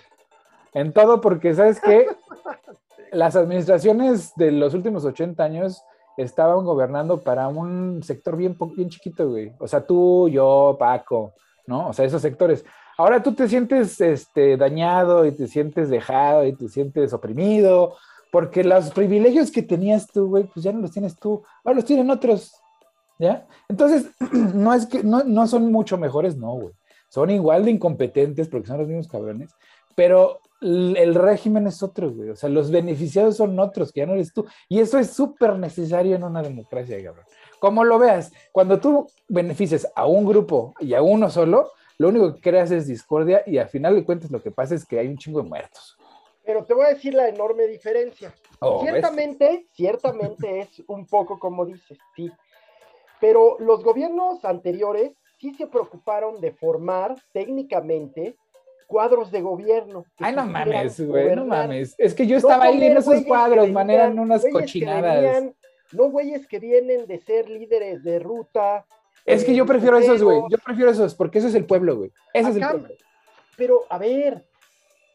En 0.74 0.94
todo, 0.94 1.20
porque 1.20 1.54
sabes 1.54 1.82
que 1.82 2.08
las 3.12 3.36
administraciones 3.36 4.34
de 4.38 4.52
los 4.52 4.74
últimos 4.74 5.04
80 5.04 5.44
años 5.44 5.84
estaban 6.22 6.66
gobernando 6.66 7.22
para 7.22 7.48
un 7.48 8.02
sector 8.04 8.38
bien, 8.38 8.58
bien 8.76 8.90
chiquito, 8.90 9.30
güey. 9.30 9.54
O 9.60 9.68
sea, 9.68 9.86
tú, 9.86 10.30
yo, 10.30 10.76
Paco, 10.80 11.34
¿no? 11.68 11.90
O 11.90 11.94
sea, 11.94 12.06
esos 12.06 12.22
sectores. 12.22 12.66
Ahora 12.98 13.24
tú 13.24 13.34
te 13.34 13.48
sientes 13.48 14.00
este, 14.02 14.58
dañado 14.58 15.26
y 15.26 15.32
te 15.32 15.48
sientes 15.48 15.90
dejado 15.90 16.46
y 16.46 16.54
te 16.54 16.70
sientes 16.70 17.14
oprimido, 17.14 17.96
porque 18.32 18.64
los 18.64 18.92
privilegios 18.92 19.52
que 19.52 19.64
tenías 19.64 20.08
tú, 20.08 20.28
güey, 20.28 20.44
pues 20.46 20.64
ya 20.64 20.72
no 20.72 20.80
los 20.80 20.92
tienes 20.92 21.16
tú, 21.18 21.44
ahora 21.64 21.78
los 21.78 21.86
tienen 21.86 22.10
otros, 22.10 22.54
¿ya? 23.20 23.48
Entonces, 23.68 24.12
no 24.32 24.74
es 24.74 24.86
que 24.86 25.04
no, 25.04 25.24
no 25.24 25.48
son 25.48 25.72
mucho 25.72 25.98
mejores, 25.98 26.38
no, 26.38 26.52
güey. 26.54 26.74
Son 27.10 27.30
igual 27.30 27.66
de 27.66 27.72
incompetentes 27.72 28.48
porque 28.48 28.68
son 28.68 28.78
los 28.78 28.88
mismos 28.88 29.08
cabrones, 29.08 29.52
pero 29.96 30.40
el 30.62 31.16
régimen 31.16 31.68
es 31.68 31.82
otro, 31.82 32.12
güey. 32.12 32.30
O 32.30 32.36
sea, 32.36 32.50
los 32.50 32.70
beneficiados 32.70 33.38
son 33.38 33.60
otros, 33.60 33.92
que 33.92 34.02
ya 34.02 34.06
no 34.06 34.14
eres 34.14 34.32
tú. 34.32 34.46
Y 34.70 34.80
eso 34.80 35.00
es 35.00 35.12
súper 35.12 35.58
necesario 35.58 36.16
en 36.16 36.24
una 36.24 36.42
democracia, 36.42 37.04
cabrón. 37.04 37.26
Como 37.60 37.84
lo 37.84 38.00
veas, 38.00 38.32
cuando 38.52 38.80
tú 38.80 39.08
beneficias 39.28 39.88
a 39.96 40.06
un 40.06 40.26
grupo 40.26 40.74
y 40.80 40.94
a 40.94 41.02
uno 41.02 41.30
solo, 41.30 41.72
lo 41.98 42.10
único 42.10 42.34
que 42.34 42.42
creas 42.42 42.72
es 42.72 42.88
discordia 42.88 43.44
y 43.46 43.58
al 43.58 43.70
final 43.70 43.96
de 43.96 44.04
cuentas 44.04 44.32
lo 44.32 44.42
que 44.42 44.52
pasa 44.52 44.76
es 44.76 44.86
que 44.86 45.00
hay 45.00 45.08
un 45.08 45.18
chingo 45.18 45.42
de 45.42 45.50
muertos. 45.50 45.98
Pero 46.44 46.66
te 46.66 46.74
voy 46.74 46.86
a 46.86 46.90
decir 46.90 47.14
la 47.14 47.28
enorme 47.28 47.68
diferencia. 47.68 48.34
Oh, 48.60 48.84
¿ves? 48.84 48.92
ciertamente, 48.92 49.68
ciertamente 49.74 50.60
es 50.62 50.84
un 50.88 51.06
poco 51.06 51.40
como 51.40 51.66
dices, 51.66 51.98
sí. 52.16 52.32
Pero 53.20 53.58
los 53.60 53.84
gobiernos 53.84 54.44
anteriores 54.46 55.12
sí 55.40 55.54
se 55.54 55.68
preocuparon 55.68 56.42
de 56.42 56.52
formar 56.52 57.16
técnicamente 57.34 58.36
cuadros 58.92 59.32
de 59.32 59.42
gobierno. 59.42 60.06
Ay, 60.20 60.36
no 60.36 60.46
mames, 60.46 61.00
güey, 61.08 61.34
no 61.36 61.46
mames. 61.46 61.96
Es 61.98 62.14
que 62.14 62.28
yo 62.28 62.34
No 62.34 62.38
estaba 62.40 62.66
ahí 62.66 62.74
en 62.74 62.80
poner 62.80 62.98
esos 62.98 63.26
cuadros, 63.26 63.70
man, 63.72 63.90
eran 63.90 64.20
unas 64.20 64.44
cochinadas. 64.52 65.22
venían- 65.22 65.56
no 65.94 66.10
güeyes 66.10 66.46
que 66.48 66.60
vienen 66.60 67.06
de 67.08 67.18
ser 67.20 67.50
líderes 67.50 68.04
de 68.04 68.20
ruta. 68.20 68.86
Es 69.26 69.44
que 69.44 69.52
eh, 69.52 69.56
yo 69.56 69.66
prefiero 69.66 69.98
esos, 69.98 70.22
güey. 70.22 70.42
Yo 70.50 70.58
prefiero 70.58 70.92
esos, 70.92 71.16
porque 71.16 71.40
eso 71.40 71.48
es 71.48 71.56
el 71.56 71.66
pueblo, 71.66 71.96
güey. 71.98 72.12
Ese 72.34 72.50
es 72.50 72.56
el 72.58 72.64
Acá, 72.64 72.72
pueblo. 72.74 72.96
Pero, 73.58 73.80
a 73.90 73.98
ver. 73.98 74.44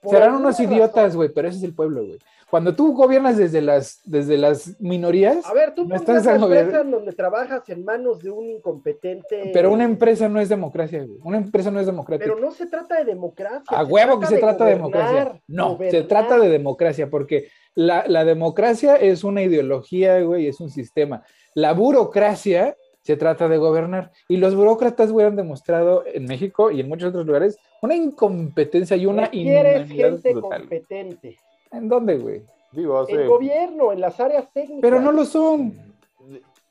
Serán 0.04 0.34
unos 0.36 0.58
idiotas, 0.60 1.16
güey, 1.16 1.28
pero 1.30 1.48
ese 1.48 1.58
es 1.58 1.64
el 1.64 1.74
pueblo, 1.74 2.04
güey. 2.04 2.18
Cuando 2.50 2.76
tú 2.76 2.92
gobiernas 2.92 3.36
desde 3.36 3.60
las, 3.60 4.00
desde 4.04 4.38
las 4.38 4.80
minorías, 4.80 5.44
A 5.46 5.52
ver, 5.52 5.74
tú 5.74 5.84
No 5.84 5.96
estás 5.96 6.24
empresa 6.26 6.80
en 6.80 6.90
donde 6.90 7.12
trabajas 7.12 7.68
en 7.68 7.84
manos 7.84 8.22
de 8.22 8.30
un 8.30 8.48
incompetente. 8.48 9.50
pero 9.52 9.72
una 9.72 9.84
empresa 9.84 10.28
no 10.28 10.40
es 10.40 10.48
democracia, 10.48 11.04
güey. 11.04 11.18
Una 11.24 11.38
empresa 11.38 11.70
no 11.70 11.80
es 11.80 11.86
democrática. 11.86 12.32
Pero 12.32 12.40
no 12.40 12.52
se 12.52 12.66
trata 12.66 12.98
de 12.98 13.04
democracia. 13.04 13.62
A 13.66 13.84
huevo 13.84 14.20
que 14.20 14.26
se 14.26 14.38
trata 14.38 14.64
de 14.64 14.74
democracia. 14.74 15.40
No, 15.48 15.76
se 15.78 16.02
trata 16.02 16.38
de 16.38 16.48
democracia, 16.48 17.10
porque 17.10 17.48
la, 17.74 18.04
la 18.06 18.24
democracia 18.24 18.94
es 18.96 19.24
una 19.24 19.42
ideología, 19.42 20.20
güey, 20.22 20.46
es 20.46 20.60
un 20.60 20.70
sistema. 20.70 21.22
La 21.54 21.72
burocracia 21.72 22.76
se 23.06 23.16
trata 23.16 23.48
de 23.48 23.56
gobernar. 23.56 24.10
Y 24.28 24.36
los 24.36 24.56
burócratas, 24.56 25.12
güey, 25.12 25.26
han 25.26 25.36
demostrado 25.36 26.04
en 26.06 26.24
México 26.24 26.72
y 26.72 26.80
en 26.80 26.88
muchos 26.88 27.10
otros 27.10 27.24
lugares 27.24 27.56
una 27.80 27.94
incompetencia 27.94 28.96
y 28.96 29.06
una 29.06 29.28
inhumanidad 29.30 29.86
gente 29.86 30.32
brutal. 30.32 30.60
competente. 30.60 31.38
¿En 31.76 31.88
dónde, 31.88 32.18
güey? 32.18 32.42
Digo, 32.72 32.98
hace- 32.98 33.22
En 33.22 33.28
gobierno, 33.28 33.92
en 33.92 34.00
las 34.00 34.18
áreas 34.20 34.52
técnicas. 34.52 34.80
Pero 34.82 35.00
no 35.00 35.12
lo 35.12 35.24
son. 35.24 35.72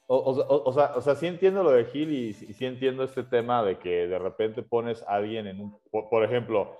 O, 0.08 0.16
o- 0.18 0.32
o- 0.32 0.70
o 0.70 0.74
sea, 0.74 0.92
o 0.96 1.02
sea, 1.02 1.16
sí 1.16 1.26
entiendo 1.26 1.64
lo 1.64 1.72
de 1.72 1.86
Gil 1.86 2.12
y, 2.12 2.34
sí 2.34 2.54
sí 2.54 2.66
entiendo 2.66 3.04
este 3.04 3.24
tema 3.24 3.64
de 3.64 3.80
que 3.80 4.08
de 4.08 4.20
repente 4.20 4.62
pones 4.62 5.02
a 5.08 5.16
alguien 5.16 5.48
en 5.48 5.62
un, 5.62 5.78
por, 5.90 6.10
por 6.10 6.24
ejemplo, 6.24 6.76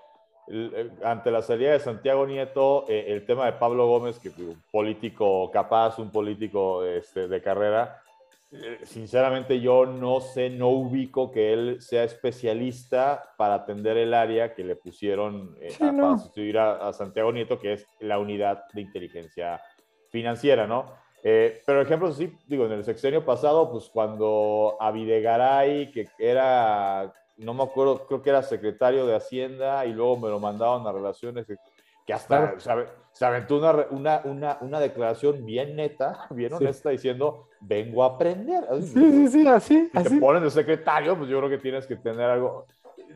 el- 0.48 0.72
el- 0.76 0.92
ante 1.04 1.32
la 1.32 1.42
salida 1.42 1.72
de 1.72 1.80
Santiago 1.80 2.28
Nieto, 2.28 2.86
eh, 2.88 3.06
el 3.08 3.26
tema 3.26 3.48
de 3.48 3.54
Pablo 3.54 3.88
Gómez, 3.88 4.20
que 4.20 4.30
un 4.30 4.62
político 4.72 5.50
capaz, 5.50 5.98
un 5.98 6.12
político 6.12 6.84
este, 6.84 7.28
de 7.28 7.42
carrera, 7.42 8.00
sinceramente 8.84 9.60
yo 9.60 9.86
no 9.86 10.22
sé, 10.22 10.50
no 10.50 10.70
ubico 10.70 11.32
que 11.32 11.54
él 11.54 11.82
sea 11.82 12.04
especialista 12.04 13.34
para 13.38 13.56
atender 13.56 13.98
el 13.98 14.14
área 14.14 14.54
que 14.54 14.64
le 14.64 14.76
pusieron 14.76 15.56
eh, 15.60 15.74
a, 15.76 15.92
para 15.92 16.18
sustituir 16.18 16.58
a, 16.60 16.94
Santiago 16.94 17.32
Nieto, 17.32 17.60
que 17.60 17.74
es 17.74 17.88
la 18.00 18.20
unidad 18.20 18.64
de 18.74 18.82
inteligencia 18.82 19.62
financiera, 20.10 20.68
¿no? 20.68 20.86
Eh, 21.24 21.62
pero 21.66 21.82
ejemplo, 21.82 22.12
sí, 22.12 22.32
digo, 22.48 22.66
en 22.66 22.74
el 22.74 22.84
sexenio 22.84 23.26
pasado, 23.26 23.72
pues 23.72 23.90
cuando 23.90 24.78
a 24.80 24.92
Videgaray, 24.92 25.92
que 25.92 26.08
era, 26.20 27.12
no 27.38 27.54
me 27.56 27.64
acuerdo, 27.64 28.06
creo 28.06 28.22
que 28.22 28.30
era 28.30 28.44
secretario 28.44 29.08
de 29.08 29.16
Hacienda 29.16 29.86
y 29.86 29.94
luego 29.94 30.18
me 30.18 30.30
lo 30.30 30.40
mandaban 30.40 30.86
a 30.86 30.92
Relaciones 30.92 31.48
que 32.06 32.14
hasta 32.14 32.56
se, 33.16 33.26
aventó 33.26 33.58
una, 33.58 34.20
una, 34.26 34.58
una, 34.60 34.80
declaración 34.82 35.46
bien 35.46 35.78
neta, 35.78 36.28
bien 36.32 36.52
honesta, 36.54 36.90
diciendo, 36.90 37.48
vengo 37.62 38.04
a 38.04 38.08
aprender. 38.08 38.66
Sí, 38.82 38.90
sí, 38.94 39.28
sí, 39.30 39.48
así. 39.48 39.90
Si 39.96 40.04
te 40.04 40.20
ponen 40.20 40.44
de 40.44 40.52
secretario, 40.52 41.18
pues 41.18 41.30
yo 41.30 41.38
creo 41.38 41.50
que 41.50 41.58
tienes 41.58 41.88
que 41.88 41.96
tener 41.96 42.30
algo. 42.30 42.66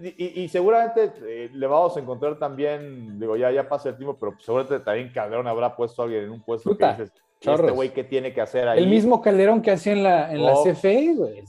Y, 0.01 0.47
seguramente 0.47 1.11
eh, 1.27 1.49
le 1.51 1.67
vamos 1.67 1.97
a 1.97 1.99
encontrar 1.99 2.39
también, 2.39 3.19
digo, 3.19 3.35
ya, 3.35 3.51
ya 3.51 3.67
pasa 3.67 3.89
el 3.89 3.97
tiempo, 3.97 4.15
pero 4.17 4.33
seguramente 4.39 4.79
también 4.79 5.11
Calderón 5.11 5.45
habrá 5.47 5.75
puesto 5.75 6.01
a 6.01 6.05
alguien 6.05 6.23
en 6.23 6.29
un 6.29 6.41
puesto 6.41 6.77
que 6.77 6.87
dices, 6.87 7.11
este 7.41 7.71
güey, 7.71 7.89
¿qué 7.89 8.05
tiene 8.05 8.33
que 8.33 8.39
hacer 8.39 8.69
ahí? 8.69 8.79
El 8.79 8.87
mismo 8.87 9.21
Calderón 9.21 9.61
que 9.61 9.71
hacía 9.71 9.91
en 9.91 10.03
la, 10.03 10.31
en 10.31 10.45
la 10.45 10.53
CFE, 10.63 11.15
güey. 11.15 11.43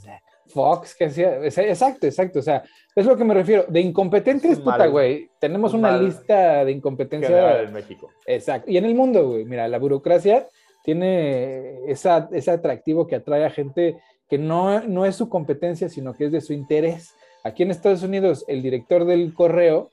Fox 0.50 0.94
que 0.94 1.06
hacía, 1.06 1.44
exacto, 1.44 2.06
exacto, 2.06 2.38
o 2.38 2.42
sea, 2.42 2.62
es 2.94 3.06
lo 3.06 3.16
que 3.16 3.24
me 3.24 3.34
refiero, 3.34 3.64
de 3.68 3.80
incompetentes, 3.80 4.58
puta, 4.60 4.86
güey, 4.86 5.30
tenemos 5.38 5.72
una 5.74 5.96
lista 5.96 6.64
de 6.64 6.72
incompetencia. 6.72 7.62
en 7.62 7.72
México. 7.72 8.10
Exacto, 8.26 8.70
y 8.70 8.76
en 8.76 8.84
el 8.84 8.94
mundo, 8.94 9.28
güey, 9.28 9.44
mira, 9.44 9.68
la 9.68 9.78
burocracia 9.78 10.46
tiene 10.84 11.90
esa, 11.90 12.28
ese 12.32 12.50
atractivo 12.50 13.06
que 13.06 13.16
atrae 13.16 13.44
a 13.44 13.50
gente 13.50 13.98
que 14.28 14.38
no, 14.38 14.80
no 14.80 15.06
es 15.06 15.16
su 15.16 15.28
competencia, 15.28 15.88
sino 15.88 16.14
que 16.14 16.26
es 16.26 16.32
de 16.32 16.40
su 16.40 16.52
interés. 16.52 17.14
Aquí 17.42 17.62
en 17.62 17.70
Estados 17.70 18.02
Unidos, 18.02 18.44
el 18.48 18.62
director 18.62 19.04
del 19.04 19.34
correo, 19.34 19.90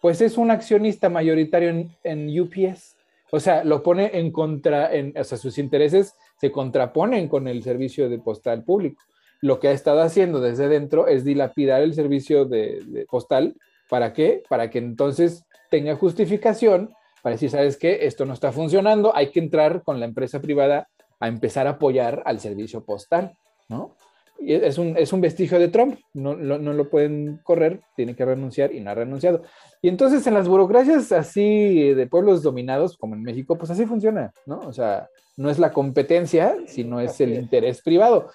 pues 0.00 0.20
es 0.20 0.36
un 0.36 0.50
accionista 0.50 1.08
mayoritario 1.08 1.70
en, 1.70 1.90
en 2.04 2.40
UPS. 2.40 2.96
O 3.32 3.40
sea, 3.40 3.64
lo 3.64 3.82
pone 3.82 4.10
en 4.18 4.32
contra, 4.32 4.92
en, 4.92 5.16
o 5.16 5.24
sea, 5.24 5.38
sus 5.38 5.56
intereses 5.58 6.14
se 6.38 6.50
contraponen 6.50 7.28
con 7.28 7.48
el 7.48 7.62
servicio 7.62 8.08
de 8.08 8.18
postal 8.18 8.64
público 8.64 9.02
lo 9.40 9.58
que 9.58 9.68
ha 9.68 9.72
estado 9.72 10.02
haciendo 10.02 10.40
desde 10.40 10.68
dentro 10.68 11.06
es 11.06 11.24
dilapidar 11.24 11.82
el 11.82 11.94
servicio 11.94 12.44
de, 12.44 13.06
postal. 13.10 13.56
¿Para 13.88 14.12
qué? 14.12 14.42
Para 14.48 14.70
que 14.70 14.78
entonces 14.78 15.44
tenga 15.70 15.96
justificación 15.96 16.90
para 17.22 17.34
decir, 17.34 17.50
¿sabes 17.50 17.76
qué? 17.76 18.06
Esto 18.06 18.24
no 18.24 18.34
está 18.34 18.52
funcionando, 18.52 19.14
hay 19.14 19.30
que 19.30 19.40
entrar 19.40 19.82
con 19.82 20.00
la 20.00 20.06
empresa 20.06 20.40
privada 20.40 20.88
a 21.18 21.28
empezar 21.28 21.66
a 21.66 21.70
apoyar 21.70 22.22
al 22.24 22.40
servicio 22.40 22.84
postal, 22.84 23.36
¿no? 23.68 23.94
Y 24.38 24.54
es 24.54 24.78
un, 24.78 24.96
es 24.96 25.12
un 25.12 25.20
vestigio 25.20 25.58
de 25.58 25.68
Trump, 25.68 25.98
no, 26.14 26.34
no, 26.34 26.72
lo 26.72 26.88
pueden 26.88 27.40
correr, 27.42 27.80
tiene 27.94 28.16
que 28.16 28.24
renunciar 28.24 28.74
y 28.74 28.80
no 28.80 28.90
ha 28.90 28.94
renunciado. 28.94 29.42
Y 29.82 29.88
entonces 29.88 30.26
en 30.26 30.32
las 30.32 30.48
burocracias 30.48 31.12
así 31.12 31.92
de 31.92 32.06
pueblos 32.06 32.42
dominados, 32.42 32.96
como 32.96 33.14
en 33.14 33.22
México, 33.22 33.58
pues 33.58 33.70
así 33.70 33.84
funciona, 33.84 34.32
¿no? 34.46 34.60
O 34.60 34.72
sea, 34.72 35.10
no 35.36 35.50
es 35.50 35.58
la 35.58 35.72
competencia, 35.72 36.56
sino 36.66 37.00
es 37.00 37.20
el 37.20 37.34
interés 37.34 37.82
privado. 37.82 38.30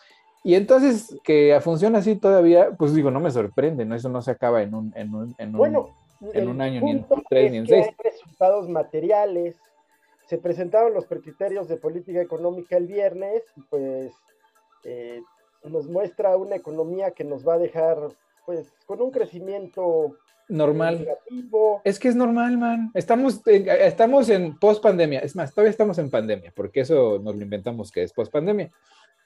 Y 0.46 0.54
entonces 0.54 1.20
que 1.24 1.60
funciona 1.60 1.98
así 1.98 2.18
todavía, 2.18 2.70
pues 2.78 2.94
digo, 2.94 3.10
no 3.10 3.20
me 3.20 3.32
sorprende, 3.32 3.84
¿no? 3.84 3.96
Eso 3.96 4.10
no 4.10 4.22
se 4.22 4.30
acaba 4.30 4.62
en 4.62 4.76
un, 4.76 4.94
en 4.96 5.16
un, 5.16 5.34
en 5.40 5.56
un, 5.56 5.88
en 6.34 6.48
un 6.48 6.62
año, 6.62 6.82
ni 6.82 6.92
en 6.92 7.06
tres, 7.28 7.52
ni 7.52 7.58
en 7.58 7.66
seis. 7.66 7.88
Hay 7.88 8.12
resultados 8.12 8.70
materiales. 8.70 9.56
Se 10.28 10.38
presentaron 10.38 10.94
los 10.94 11.08
criterios 11.08 11.68
de 11.68 11.78
política 11.78 12.22
económica 12.22 12.78
el 12.78 12.86
viernes, 12.86 13.42
pues 13.72 14.14
eh, 14.84 15.20
nos 15.64 15.88
muestra 15.88 16.38
una 16.38 16.58
economía 16.58 17.10
que 17.10 17.24
nos 17.24 17.44
va 17.46 17.56
a 17.56 17.58
dejar, 17.58 17.98
pues, 18.46 18.72
con 18.86 19.02
un 19.02 19.10
crecimiento 19.10 20.16
normal. 20.48 21.00
Negativo. 21.00 21.82
Es 21.84 21.98
que 21.98 22.10
es 22.10 22.16
normal, 22.16 22.60
man. 22.60 22.92
Estamos 22.94 23.42
en, 23.48 23.68
estamos 23.68 24.30
en 24.30 24.60
post 24.60 24.84
pandemia. 24.84 25.22
Es 25.22 25.36
más, 25.36 25.52
todavía 25.56 25.72
estamos 25.72 25.98
en 25.98 26.12
pandemia, 26.12 26.54
porque 26.56 26.82
eso 26.82 27.18
nos 27.18 27.36
lo 27.36 27.42
inventamos 27.42 27.92
que 27.92 28.04
es 28.04 28.14
post 28.14 28.32
pandemia. 28.32 28.70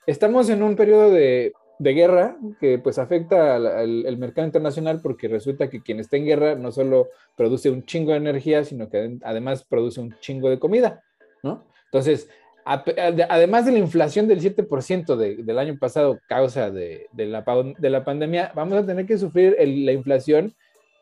Estamos 0.06 0.50
en 0.50 0.64
un 0.64 0.76
periodo 0.76 1.12
de, 1.12 1.54
guerra 1.80 2.38
que 2.60 2.78
pues 2.78 3.00
afecta 3.00 3.56
al, 3.56 4.18
mercado 4.18 4.46
internacional 4.46 5.00
porque 5.02 5.28
resulta 5.28 5.70
que 5.70 5.82
quien 5.82 6.00
está 6.00 6.18
en 6.18 6.26
guerra 6.26 6.56
no 6.56 6.72
solo 6.72 7.08
produce 7.36 7.70
un 7.70 7.84
chingo 7.84 8.12
de 8.12 8.18
energía, 8.18 8.64
sino 8.66 8.90
que 8.90 9.18
además 9.24 9.64
produce 9.64 10.02
un 10.02 10.16
chingo 10.20 10.50
de 10.50 10.60
comida, 10.60 11.04
¿no? 11.42 11.66
Entonces, 11.86 12.30
además 12.66 13.66
de 13.66 13.72
la 13.72 13.80
inflación 13.80 14.28
del 14.28 14.42
7% 14.42 15.16
del 15.16 15.60
año 15.60 15.78
pasado 15.80 16.20
causa 16.28 16.70
de, 16.70 17.08
la, 17.16 17.44
de, 17.78 17.90
la, 17.90 18.04
pandemia, 18.04 18.52
vamos 18.54 18.78
a 18.78 18.86
tener 18.86 19.06
que 19.06 19.18
sufrir 19.18 19.56
la 19.60 19.92
inflación 19.92 20.54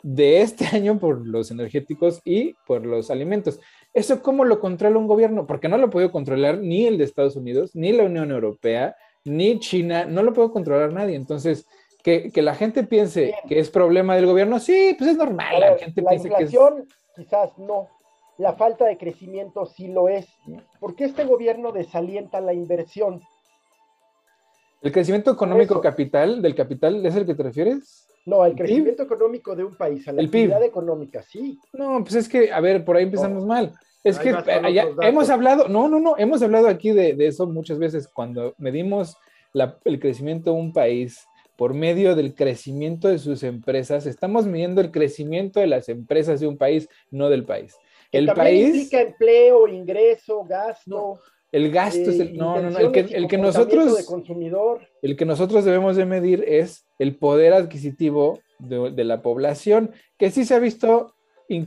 de 0.03 0.41
este 0.41 0.65
año 0.73 0.99
por 0.99 1.25
los 1.25 1.51
energéticos 1.51 2.21
y 2.23 2.55
por 2.65 2.85
los 2.85 3.11
alimentos. 3.11 3.59
¿Eso 3.93 4.21
cómo 4.21 4.45
lo 4.45 4.59
controla 4.59 4.97
un 4.97 5.07
gobierno? 5.07 5.47
Porque 5.47 5.69
no 5.69 5.77
lo 5.77 5.89
puede 5.89 6.11
controlar 6.11 6.59
ni 6.59 6.85
el 6.85 6.97
de 6.97 7.03
Estados 7.03 7.35
Unidos, 7.35 7.75
ni 7.75 7.91
la 7.91 8.03
Unión 8.03 8.31
Europea, 8.31 8.95
ni 9.25 9.59
China, 9.59 10.05
no 10.05 10.23
lo 10.23 10.33
puede 10.33 10.51
controlar 10.51 10.93
nadie. 10.93 11.15
Entonces, 11.15 11.65
que, 12.03 12.31
la 12.35 12.55
gente 12.55 12.83
piense 12.83 13.33
que 13.47 13.59
es 13.59 13.69
problema 13.69 14.15
del 14.15 14.25
gobierno, 14.25 14.59
sí, 14.59 14.95
pues 14.97 15.11
es 15.11 15.17
normal. 15.17 15.59
la, 15.59 15.77
gente 15.77 16.01
la 16.01 16.15
inflación 16.15 16.87
quizás 17.15 17.57
no, 17.57 17.89
la 18.37 18.53
falta 18.53 18.85
de 18.85 18.97
crecimiento 18.97 19.65
sí 19.65 19.87
lo 19.87 20.07
es. 20.07 20.27
¿Por 20.79 20.95
qué 20.95 21.05
este 21.05 21.25
gobierno 21.25 21.71
desalienta 21.71 22.39
la 22.39 22.53
inversión? 22.53 23.21
¿El 24.81 24.91
crecimiento 24.91 25.31
económico 25.31 25.81
capital, 25.81 26.41
del 26.41 26.55
capital, 26.55 27.03
es 27.05 27.15
el 27.15 27.25
que 27.25 27.35
te 27.35 27.43
refieres? 27.43 28.07
No, 28.27 28.45
el 28.45 28.55
crecimiento 28.55 29.03
económico 29.03 29.55
de 29.55 29.63
un 29.63 29.77
país, 29.77 30.05
a 30.05 30.11
la 30.11 30.21
actividad 30.21 30.61
económica, 30.61 31.23
sí. 31.23 31.57
No, 31.71 32.03
pues 32.03 32.15
es 32.15 32.27
que, 32.27 32.51
a 32.51 32.59
ver, 32.59 32.83
por 32.83 32.97
ahí 32.97 33.03
empezamos 33.03 33.45
mal. 33.45 33.73
Es 34.03 34.19
que 34.19 34.31
eh, 34.31 34.95
hemos 35.01 35.29
hablado, 35.29 35.69
no, 35.69 35.87
no, 35.87 36.01
no, 36.01 36.17
hemos 36.17 36.41
hablado 36.41 36.67
aquí 36.67 36.91
de, 36.91 37.15
eso 37.25 37.47
muchas 37.47 37.79
veces 37.79 38.09
cuando 38.09 38.53
medimos 38.57 39.15
el 39.85 39.99
crecimiento 40.01 40.51
de 40.51 40.57
un 40.57 40.73
país 40.73 41.25
por 41.55 41.73
medio 41.73 42.17
del 42.17 42.35
crecimiento 42.35 43.07
de 43.07 43.17
sus 43.17 43.43
empresas, 43.43 44.05
estamos 44.05 44.45
midiendo 44.45 44.81
el 44.81 44.91
crecimiento 44.91 45.61
de 45.61 45.67
las 45.67 45.87
empresas 45.87 46.41
de 46.41 46.47
un 46.47 46.57
país, 46.57 46.89
no 47.09 47.29
del 47.29 47.45
país. 47.45 47.77
El 48.11 48.27
país 48.33 48.75
implica 48.75 49.01
empleo, 49.03 49.69
ingreso, 49.69 50.43
gasto. 50.43 51.21
el 51.53 51.71
gasto 51.71 52.09
es 52.09 52.19
el, 52.19 52.27
eh, 52.27 52.33
no, 52.35 52.61
no, 52.61 52.71
no, 52.71 52.77
el 52.77 52.91
que, 52.91 52.99
el 52.99 53.25
que 53.29 53.37
nosotros, 53.37 54.05
consumidor. 54.05 54.81
El 55.01 55.15
que 55.15 55.25
nosotros 55.25 55.65
debemos 55.65 55.95
de 55.95 56.05
medir 56.05 56.43
es 56.47 56.85
el 56.99 57.15
poder 57.15 57.53
adquisitivo 57.53 58.39
de, 58.59 59.03
la 59.03 59.21
población, 59.21 59.91
que 60.17 60.31
sí 60.31 60.45
se 60.45 60.55
ha 60.55 60.59
visto 60.59 61.13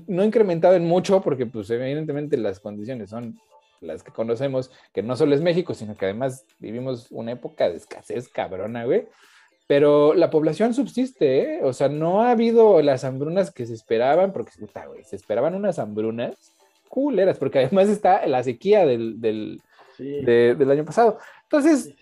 no 0.07 0.25
incrementado 0.25 0.75
en 0.75 0.87
mucho, 0.87 1.23
porque 1.23 1.47
pues 1.47 1.71
evidentemente 1.71 2.37
las 2.37 2.61
condiciones 2.61 3.11
son 3.11 3.39
las 3.81 4.03
que 4.03 4.13
conocemos, 4.13 4.71
que 4.93 5.03
no 5.03 5.17
solo 5.17 5.35
es 5.35 5.41
México, 5.41 5.73
sino 5.73 5.97
que 5.97 6.05
además 6.05 6.45
vivimos 6.59 7.07
una 7.11 7.33
época 7.33 7.69
de 7.69 7.77
escasez 7.77 8.29
cabrona, 8.29 8.85
güey. 8.85 9.07
Pero 9.67 10.15
la 10.15 10.31
población 10.31 10.75
subsiste, 10.75 11.43
¿eh? 11.43 11.61
O 11.63 11.73
sea, 11.73 11.89
no 11.89 12.23
ha 12.23 12.33
habido 12.33 12.83
las 12.83 13.05
hambrunas 13.05 13.53
que 13.53 13.67
se 13.67 13.75
esperaban, 13.75 14.33
porque 14.33 14.51
puta, 14.59 14.85
güey, 14.87 15.05
se 15.05 15.17
esperaban 15.17 15.55
unas 15.55 15.79
hambrunas 15.79 16.35
culeras, 16.89 17.39
porque 17.39 17.61
además 17.61 17.89
está 17.89 18.27
la 18.27 18.43
sequía 18.43 18.85
del, 18.85 19.21
del, 19.21 19.63
del 19.97 20.71
año 20.71 20.85
pasado. 20.85 21.19
Entonces, 21.45 21.95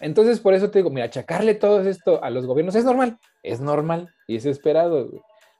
entonces, 0.00 0.40
por 0.40 0.54
eso 0.54 0.70
te 0.70 0.78
digo, 0.78 0.90
mira, 0.90 1.06
achacarle 1.06 1.54
todo 1.54 1.82
esto 1.82 2.22
a 2.24 2.30
los 2.30 2.46
gobiernos 2.46 2.74
es 2.74 2.84
normal, 2.84 3.18
es 3.42 3.60
normal 3.60 4.08
y 4.26 4.36
es 4.36 4.46
esperado. 4.46 5.10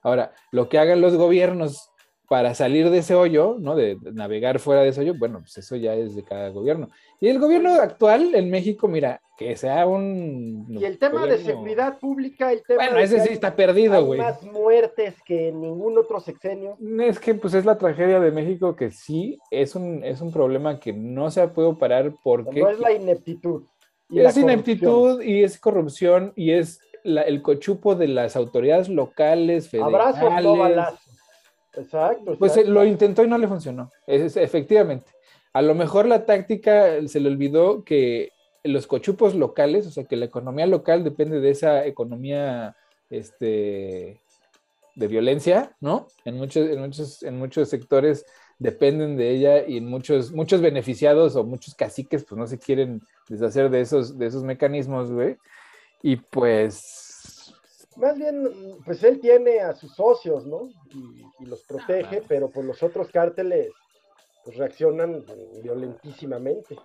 Ahora, 0.03 0.33
lo 0.51 0.69
que 0.69 0.79
hagan 0.79 1.03
los 1.03 1.15
gobiernos 1.15 1.91
para 2.27 2.55
salir 2.55 2.91
de 2.91 2.99
ese 2.99 3.17
hoyo, 3.17 3.57
¿no? 3.59 3.75
De, 3.75 3.99
navegar 4.13 4.61
fuera 4.61 4.83
de 4.83 4.91
ese 4.91 5.01
hoyo, 5.01 5.15
bueno, 5.19 5.41
pues 5.41 5.59
eso 5.59 5.75
ya 5.75 5.95
es 5.95 6.15
de 6.15 6.23
cada 6.23 6.49
gobierno. 6.51 6.89
Y 7.21 7.29
el 7.29 7.41
gobierno 7.41 7.73
actual 7.73 8.35
en 8.37 8.49
México, 8.51 8.87
mira, 8.87 9.21
que 9.37 9.57
sea 9.57 9.85
un... 9.87 10.65
Y 10.69 10.85
el 10.85 10.97
tema 10.99 11.27
de 11.27 11.39
seguridad 11.39 11.99
pública, 11.99 12.53
el 12.53 12.63
tema... 12.63 12.85
Bueno, 12.85 13.01
ese 13.01 13.21
sí 13.21 13.33
está 13.33 13.57
perdido, 13.57 14.07
güey. 14.07 14.21
más 14.21 14.43
muertes 14.45 15.17
que 15.27 15.49
en 15.49 15.61
ningún 15.61 15.99
otro 15.99 16.21
sexenio. 16.21 16.79
Es 17.01 17.19
que 17.19 17.35
pues 17.35 17.53
es 17.55 17.65
la 17.65 17.77
tragedia 17.77 18.21
de 18.21 18.31
México 18.31 18.77
que 18.77 18.93
sí 18.93 19.37
es 19.51 19.75
un, 19.75 20.05
es 20.05 20.21
un 20.21 20.33
problema 20.33 20.79
que 20.79 20.93
no 20.93 21.33
se 21.33 21.47
puede 21.49 21.75
parar 21.75 22.15
porque... 22.23 22.61
No 22.61 22.71
es 22.71 22.79
la 22.79 22.93
ineptitud 22.93 23.65
es 24.13 24.37
ineptitud 24.37 25.23
y 25.23 25.43
es 25.45 25.59
corrupción 25.59 26.33
y 26.37 26.53
es 26.53 26.81
el 27.05 27.43
cochupo 27.43 27.95
de 27.95 28.09
las 28.09 28.37
autoridades 28.37 28.89
locales, 28.89 29.69
federales. 29.69 30.17
Abrazos, 30.19 31.01
Exacto. 31.77 32.37
Pues 32.39 32.57
eh, 32.57 32.65
lo 32.65 32.85
intentó 32.85 33.23
y 33.23 33.29
no 33.29 33.39
le 33.39 33.49
funcionó. 33.49 33.91
Es, 34.07 34.37
efectivamente. 34.37 35.13
A 35.53 35.63
lo 35.63 35.75
mejor 35.75 36.07
la 36.07 36.27
táctica 36.27 37.07
se 37.07 37.21
le 37.21 37.29
olvidó 37.29 37.85
que 37.85 38.33
los 38.65 38.87
cochupos 38.87 39.35
locales, 39.35 39.87
o 39.87 39.91
sea, 39.91 40.05
que 40.05 40.17
la 40.17 40.27
economía 40.27 40.67
local 40.67 41.03
depende 41.05 41.41
de 41.41 41.51
esa 41.51 41.87
economía 41.87 42.77
este, 43.09 44.21
de 44.95 45.09
violencia, 45.09 45.77
¿no? 45.81 46.09
En 46.25 46.37
muchos, 46.37 46.69
en 46.69 46.81
muchos, 46.81 47.23
en 47.23 47.39
muchos 47.39 47.69
sectores 47.69 48.27
dependen 48.61 49.17
de 49.17 49.31
ella 49.31 49.67
y 49.67 49.81
muchos, 49.81 50.33
muchos 50.33 50.61
beneficiados 50.61 51.35
o 51.35 51.43
muchos 51.43 51.75
caciques 51.75 52.25
pues 52.25 52.39
no 52.39 52.47
se 52.47 52.59
quieren 52.59 53.01
deshacer 53.29 53.71
de 53.71 53.81
esos, 53.81 54.17
de 54.19 54.27
esos 54.27 54.45
mecanismos, 54.45 55.11
güey. 55.11 55.37
Y 56.03 56.17
pues... 56.17 57.53
Más 57.97 58.17
bien, 58.17 58.49
pues 58.85 59.03
él 59.03 59.19
tiene 59.19 59.61
a 59.61 59.75
sus 59.75 59.95
socios, 59.95 60.47
¿no? 60.47 60.71
Y, 61.41 61.47
los 61.47 61.65
protege, 61.65 62.23
pero 62.29 62.51
por 62.51 62.65
los 62.65 62.83
otros 62.83 63.09
cárteles 63.11 63.71
pues 64.45 64.57
reaccionan 64.57 65.25
violentísimamente. 65.63 66.77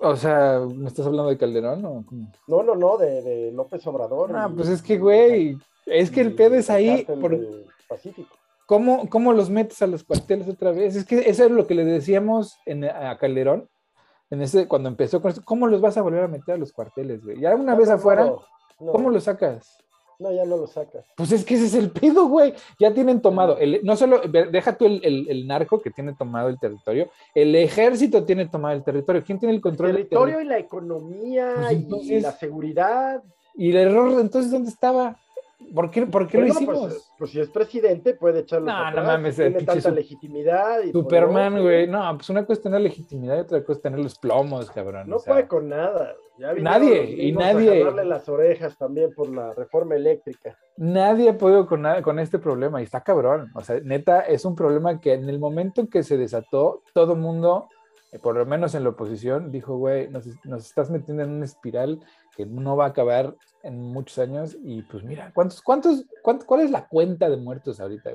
O 0.00 0.16
sea, 0.16 0.60
¿me 0.60 0.88
estás 0.88 1.06
hablando 1.06 1.30
de 1.30 1.38
Calderón 1.38 1.84
o 1.84 2.04
No, 2.48 2.62
no, 2.62 2.74
no, 2.74 2.98
de, 2.98 3.52
López 3.52 3.86
Obrador. 3.86 4.30
Ah, 4.34 4.50
pues 4.54 4.68
es 4.68 4.82
que, 4.82 4.98
güey, 4.98 5.56
es 5.86 6.10
que 6.10 6.20
el 6.20 6.34
pedo 6.34 6.56
es 6.56 6.70
ahí. 6.70 7.04
Por... 7.04 7.38
Pacífico. 7.88 8.39
¿Cómo, 8.70 9.08
¿Cómo, 9.10 9.32
los 9.32 9.50
metes 9.50 9.82
a 9.82 9.88
los 9.88 10.04
cuarteles 10.04 10.48
otra 10.48 10.70
vez? 10.70 10.94
Es 10.94 11.04
que 11.04 11.28
eso 11.28 11.44
es 11.44 11.50
lo 11.50 11.66
que 11.66 11.74
le 11.74 11.84
decíamos 11.84 12.56
en, 12.66 12.84
a 12.84 13.18
Calderón, 13.18 13.68
en 14.30 14.42
ese, 14.42 14.68
cuando 14.68 14.88
empezó 14.88 15.20
con 15.20 15.32
eso. 15.32 15.42
¿Cómo 15.44 15.66
los 15.66 15.80
vas 15.80 15.96
a 15.96 16.02
volver 16.02 16.22
a 16.22 16.28
meter 16.28 16.54
a 16.54 16.56
los 16.56 16.72
cuarteles, 16.72 17.24
güey? 17.24 17.40
Ya 17.40 17.52
una 17.56 17.74
vez 17.74 17.90
afuera, 17.90 18.32
¿cómo 18.78 19.10
los 19.10 19.24
sacas? 19.24 19.76
No, 20.20 20.30
ya 20.30 20.44
no 20.44 20.56
lo 20.56 20.68
sacas. 20.68 21.04
Pues 21.16 21.32
es 21.32 21.44
que 21.44 21.54
ese 21.54 21.66
es 21.66 21.74
el 21.74 21.90
pedo, 21.90 22.28
güey. 22.28 22.54
Ya 22.78 22.94
tienen 22.94 23.20
tomado, 23.20 23.58
el, 23.58 23.80
no 23.82 23.96
solo, 23.96 24.20
deja 24.20 24.76
tú 24.76 24.86
el, 24.86 25.26
el, 25.28 25.48
narco 25.48 25.82
que 25.82 25.90
tiene 25.90 26.14
tomado 26.14 26.48
el 26.48 26.60
territorio, 26.60 27.10
el 27.34 27.56
ejército 27.56 28.22
tiene 28.22 28.46
tomado 28.46 28.76
el 28.76 28.84
territorio. 28.84 29.24
¿Quién 29.24 29.40
tiene 29.40 29.56
el 29.56 29.60
control? 29.60 29.90
El 29.90 29.96
territorio 29.96 30.40
y 30.42 30.44
la 30.44 30.58
economía 30.58 31.54
pues 31.88 32.04
y 32.04 32.20
la 32.20 32.30
seguridad. 32.30 33.20
¿Y 33.56 33.70
el 33.70 33.78
error 33.78 34.20
entonces 34.20 34.52
dónde 34.52 34.70
estaba? 34.70 35.18
¿Por 35.74 35.90
qué, 35.90 36.06
por 36.06 36.26
qué 36.26 36.38
lo 36.38 36.46
pues, 36.46 36.56
hicimos? 36.56 37.12
Pues, 37.18 37.30
si 37.30 37.40
es 37.40 37.48
presidente, 37.48 38.14
puede 38.14 38.40
echarlo. 38.40 38.66
No, 38.66 38.90
no 38.90 39.04
mames. 39.04 39.36
Tiene 39.36 39.62
tanta 39.62 39.90
legitimidad. 39.90 40.82
Y 40.82 40.90
Superman, 40.90 41.60
güey. 41.60 41.86
No, 41.86 42.16
pues 42.16 42.28
una 42.30 42.42
cosa 42.42 42.54
es 42.54 42.62
tener 42.62 42.80
legitimidad 42.80 43.36
y 43.36 43.40
otra 43.40 43.62
cosa 43.62 43.78
es 43.78 43.82
tener 43.82 44.00
los 44.00 44.18
plomos, 44.18 44.70
cabrón. 44.70 45.08
No 45.08 45.18
puede 45.18 45.46
con 45.46 45.68
nada. 45.68 46.14
nadie, 46.38 47.26
y 47.26 47.32
nadie. 47.32 47.84
A 47.84 48.04
las 48.04 48.28
orejas 48.28 48.76
también 48.76 49.12
por 49.14 49.28
la 49.28 49.52
reforma 49.54 49.94
eléctrica. 49.94 50.56
Nadie 50.76 51.28
ha 51.28 51.38
podido 51.38 51.66
con, 51.66 51.82
nada, 51.82 52.02
con 52.02 52.18
este 52.18 52.38
problema 52.38 52.80
y 52.80 52.84
está 52.84 53.02
cabrón. 53.02 53.50
O 53.54 53.60
sea, 53.60 53.78
neta, 53.80 54.22
es 54.22 54.44
un 54.44 54.56
problema 54.56 55.00
que 55.00 55.12
en 55.12 55.28
el 55.28 55.38
momento 55.38 55.82
en 55.82 55.86
que 55.86 56.02
se 56.02 56.16
desató, 56.16 56.82
todo 56.94 57.14
mundo, 57.14 57.68
eh, 58.12 58.18
por 58.18 58.34
lo 58.34 58.46
menos 58.46 58.74
en 58.74 58.84
la 58.84 58.90
oposición, 58.90 59.52
dijo, 59.52 59.76
güey, 59.76 60.08
nos, 60.08 60.26
nos 60.44 60.66
estás 60.66 60.90
metiendo 60.90 61.22
en 61.22 61.30
una 61.30 61.44
espiral 61.44 62.00
que 62.36 62.46
no 62.46 62.76
va 62.76 62.86
a 62.86 62.88
acabar 62.88 63.36
en 63.62 63.82
muchos 63.92 64.18
años. 64.18 64.56
Y 64.62 64.82
pues 64.82 65.02
mira, 65.02 65.30
¿cuántos, 65.34 65.62
cuántos, 65.62 66.04
cuál 66.22 66.60
es 66.60 66.70
la 66.70 66.86
cuenta 66.88 67.28
de 67.28 67.36
muertos 67.36 67.80
ahorita, 67.80 68.10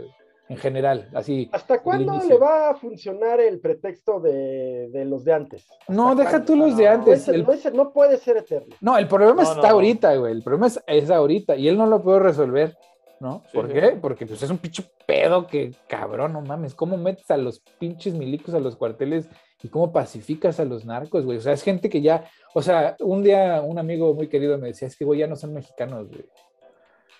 En 0.48 0.58
general, 0.58 1.10
así. 1.14 1.50
¿Hasta 1.52 1.82
cuándo 1.82 2.20
le 2.28 2.38
va 2.38 2.70
a 2.70 2.76
funcionar 2.76 3.40
el 3.40 3.60
pretexto 3.60 4.20
de, 4.20 5.04
los 5.06 5.24
de 5.24 5.34
antes? 5.34 5.68
No, 5.88 6.16
deja 6.16 6.44
tú 6.44 6.56
los 6.56 6.78
de 6.78 6.88
antes. 6.88 7.28
No, 7.74 7.92
puede 7.92 8.18
ser 8.18 8.38
eterno. 8.38 8.76
No, 8.82 8.98
el 8.98 9.08
problema 9.08 9.44
está 9.44 9.70
ahorita, 9.70 10.16
güey. 10.16 10.34
El 10.34 10.44
problema 10.44 10.68
es, 10.68 11.10
ahorita 11.10 11.56
y 11.56 11.68
él 11.68 11.78
no 11.78 11.86
lo 11.88 12.02
puede 12.02 12.20
resolver. 12.20 12.78
¿no? 13.18 13.44
¿Por 13.54 13.72
qué? 13.72 13.98
Porque 14.00 14.26
pues 14.26 14.44
es 14.44 14.50
un 14.50 14.58
pinche 14.58 14.84
pedo 15.08 15.48
que, 15.48 15.74
cabrón, 15.88 16.34
no 16.34 16.42
mames, 16.42 16.76
¿cómo 16.76 16.98
metes 16.98 17.32
a 17.32 17.38
los 17.38 17.62
pinches 17.80 18.14
milicos 18.14 18.54
a 18.54 18.60
los 18.60 18.76
cuarteles 18.76 19.30
y 19.66 19.68
cómo 19.68 19.92
pacificas 19.92 20.60
a 20.60 20.66
los 20.66 20.86
narcos, 20.86 21.26
güey. 21.26 21.40
O 21.40 21.42
sea, 21.42 21.54
es 21.54 21.64
gente 21.64 21.90
que 21.90 22.00
ya, 22.00 22.30
o 22.54 22.62
sea, 22.62 22.96
un 23.00 23.24
día 23.24 23.64
un 23.64 23.80
amigo 23.80 24.14
muy 24.14 24.28
querido 24.28 24.60
me 24.60 24.68
decía, 24.68 24.88
es 24.88 24.96
que, 24.96 25.06
güey, 25.06 25.22
ya 25.22 25.28
no 25.28 25.36
son 25.36 25.56
mexicanos, 25.56 26.08
güey. 26.08 26.24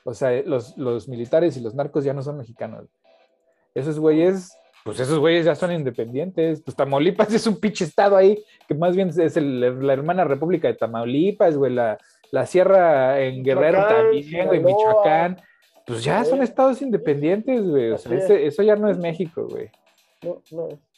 O 0.04 0.14
sea, 0.14 0.30
los, 0.44 0.78
los 0.78 1.08
militares 1.08 1.58
y 1.58 1.62
los 1.62 1.74
narcos 1.74 2.04
ya 2.04 2.14
no 2.14 2.22
son 2.22 2.38
mexicanos. 2.38 2.86
Esos 3.74 3.98
güeyes, 3.98 4.56
pues 4.84 5.00
esos 5.00 5.18
güeyes 5.18 5.46
ya 5.46 5.56
son 5.56 5.72
independientes. 5.72 6.62
Pues 6.62 6.78
Tamaulipas 6.78 7.34
es 7.34 7.48
un 7.48 7.60
pinche 7.60 7.84
estado 7.84 8.16
ahí, 8.16 8.38
que 8.68 8.76
más 8.76 8.96
bien 8.96 9.10
es 9.10 9.36
la 9.36 9.94
hermana 9.94 10.24
república 10.24 10.68
de 10.68 10.76
Tamaulipas, 10.76 11.58
güey, 11.58 11.74
la, 11.74 11.98
la 12.30 12.46
sierra 12.46 13.20
en 13.22 13.44
Guerrero 13.44 13.88
también, 13.88 14.46
güey, 14.46 14.60
Michoacán. 14.64 15.42
Pues 15.88 16.04
ya 16.04 16.24
son 16.24 16.44
estados 16.44 16.80
independientes, 16.84 17.68
güey. 17.68 17.90
O 17.90 17.98
sea, 17.98 18.16
eso 18.16 18.62
ya 18.62 18.76
no 18.76 18.88
es 18.88 19.00
México, 19.00 19.48
güey. 19.50 19.72
No, 20.22 20.44
no 20.52 20.68
es 20.68 20.95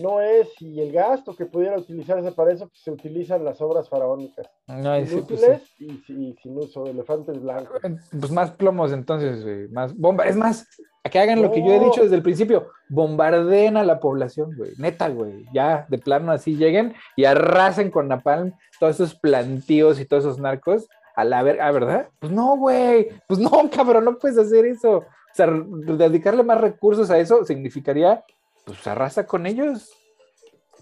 no 0.00 0.20
es, 0.20 0.48
y 0.60 0.80
el 0.80 0.92
gasto 0.92 1.34
que 1.34 1.46
pudiera 1.46 1.78
utilizarse 1.78 2.32
para 2.32 2.52
eso, 2.52 2.68
pues 2.68 2.80
se 2.80 2.90
utilizan 2.90 3.44
las 3.44 3.60
obras 3.60 3.88
faraónicas. 3.88 4.48
No, 4.66 4.82
pues 4.82 5.12
Inútiles 5.12 5.62
y, 5.80 6.36
sin 6.42 6.58
uso, 6.58 6.86
elefantes 6.86 7.40
blancos. 7.40 7.80
Pues 8.18 8.32
más 8.32 8.50
plomos 8.52 8.92
entonces, 8.92 9.70
más 9.70 9.96
bomba. 9.96 10.24
Es 10.24 10.36
más, 10.36 10.66
a 11.04 11.10
que 11.10 11.18
hagan 11.18 11.42
lo 11.42 11.50
que 11.50 11.64
yo 11.64 11.72
he 11.72 11.80
dicho 11.80 12.02
desde 12.02 12.16
el 12.16 12.22
principio, 12.22 12.68
bombarden 12.88 13.76
a 13.76 13.84
la 13.84 14.00
población, 14.00 14.54
güey. 14.56 14.72
Neta, 14.78 15.08
güey. 15.08 15.46
Ya, 15.52 15.86
de 15.88 15.98
plano 15.98 16.32
así 16.32 16.56
lleguen 16.56 16.94
y 17.16 17.24
arrasen 17.24 17.90
con 17.90 18.08
Napalm 18.08 18.52
todos 18.80 18.96
esos 18.96 19.14
plantíos 19.14 20.00
y 20.00 20.04
todos 20.04 20.24
esos 20.24 20.38
narcos. 20.38 20.88
A 21.14 21.24
la 21.24 21.42
verga, 21.42 21.70
¿verdad? 21.72 22.08
Pues 22.20 22.30
no, 22.30 22.56
güey. 22.56 23.08
Pues 23.26 23.40
no, 23.40 23.50
cabrón, 23.74 24.04
no 24.04 24.18
puedes 24.18 24.38
hacer 24.38 24.66
eso. 24.66 24.98
O 24.98 25.34
sea, 25.34 25.46
dedicarle 25.48 26.42
más 26.42 26.60
recursos 26.60 27.10
a 27.10 27.18
eso 27.18 27.44
significaría 27.44 28.24
pues 28.68 28.86
arrasa 28.86 29.26
con 29.26 29.46
ellos. 29.46 29.90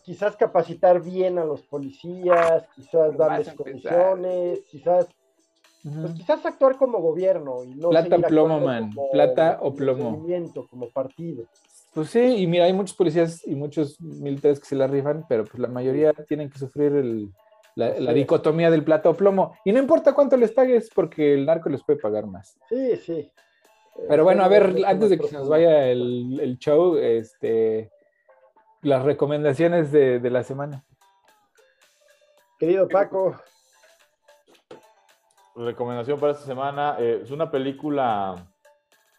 Quizás 0.03 0.37
capacitar 0.37 1.01
bien 1.01 1.39
a 1.39 1.45
los 1.45 1.63
policías, 1.63 2.65
quizás 2.75 3.17
darles 3.17 3.53
condiciones, 3.55 4.61
quizás, 4.71 5.07
pues 5.83 6.13
quizás 6.15 6.45
actuar 6.47 6.77
como 6.77 6.99
gobierno 6.99 7.63
y 7.65 7.75
no 7.75 7.91
plata 7.91 8.17
o 8.17 8.23
plomo, 8.23 8.61
man, 8.61 8.91
plata 9.13 9.59
o 9.63 9.75
plomo. 9.75 10.27
Como 10.69 10.89
partido. 10.91 11.45
Pues 11.95 12.11
sí, 12.11 12.21
y 12.21 12.47
mira, 12.47 12.65
hay 12.65 12.73
muchos 12.73 12.97
policías 12.97 13.47
y 13.47 13.55
muchos 13.55 14.01
militares 14.01 14.61
que 14.61 14.67
se 14.67 14.77
la 14.77 14.87
rifan, 14.87 15.25
pero 15.29 15.45
pues 15.45 15.59
la 15.59 15.69
mayoría 15.69 16.13
tienen 16.13 16.51
que 16.51 16.59
sufrir 16.59 17.31
la, 17.77 18.13
dicotomía 18.13 18.71
del 18.71 18.85
plata 18.85 19.11
o 19.11 19.15
plomo. 19.15 19.57
Y 19.65 19.73
no 19.73 19.79
importa 19.79 20.13
cuánto 20.13 20.37
les 20.37 20.53
pagues, 20.53 20.91
porque 20.95 21.35
el 21.35 21.47
narco 21.47 21.69
les 21.69 21.83
puede 21.83 21.99
pagar 21.99 22.27
más. 22.27 22.59
Sí, 22.69 22.97
sí. 22.97 23.31
Pero 24.09 24.25
bueno, 24.25 24.45
a 24.45 24.49
ver, 24.49 24.75
antes 24.87 25.11
de 25.11 25.19
que 25.19 25.29
se 25.29 25.37
nos 25.37 25.49
vaya 25.49 25.89
el, 25.89 26.57
show, 26.59 26.97
este, 26.97 27.91
las 28.83 29.05
recomendaciones 29.05 29.91
de, 29.91 30.31
la 30.31 30.43
semana. 30.43 30.85
Querido 32.59 32.89
Paco. 32.89 33.37
Recomendación 35.57 36.21
para 36.21 36.33
esta 36.33 36.45
semana, 36.45 36.97
eh, 36.99 37.21
es 37.23 37.31
una 37.31 37.51
película 37.51 38.47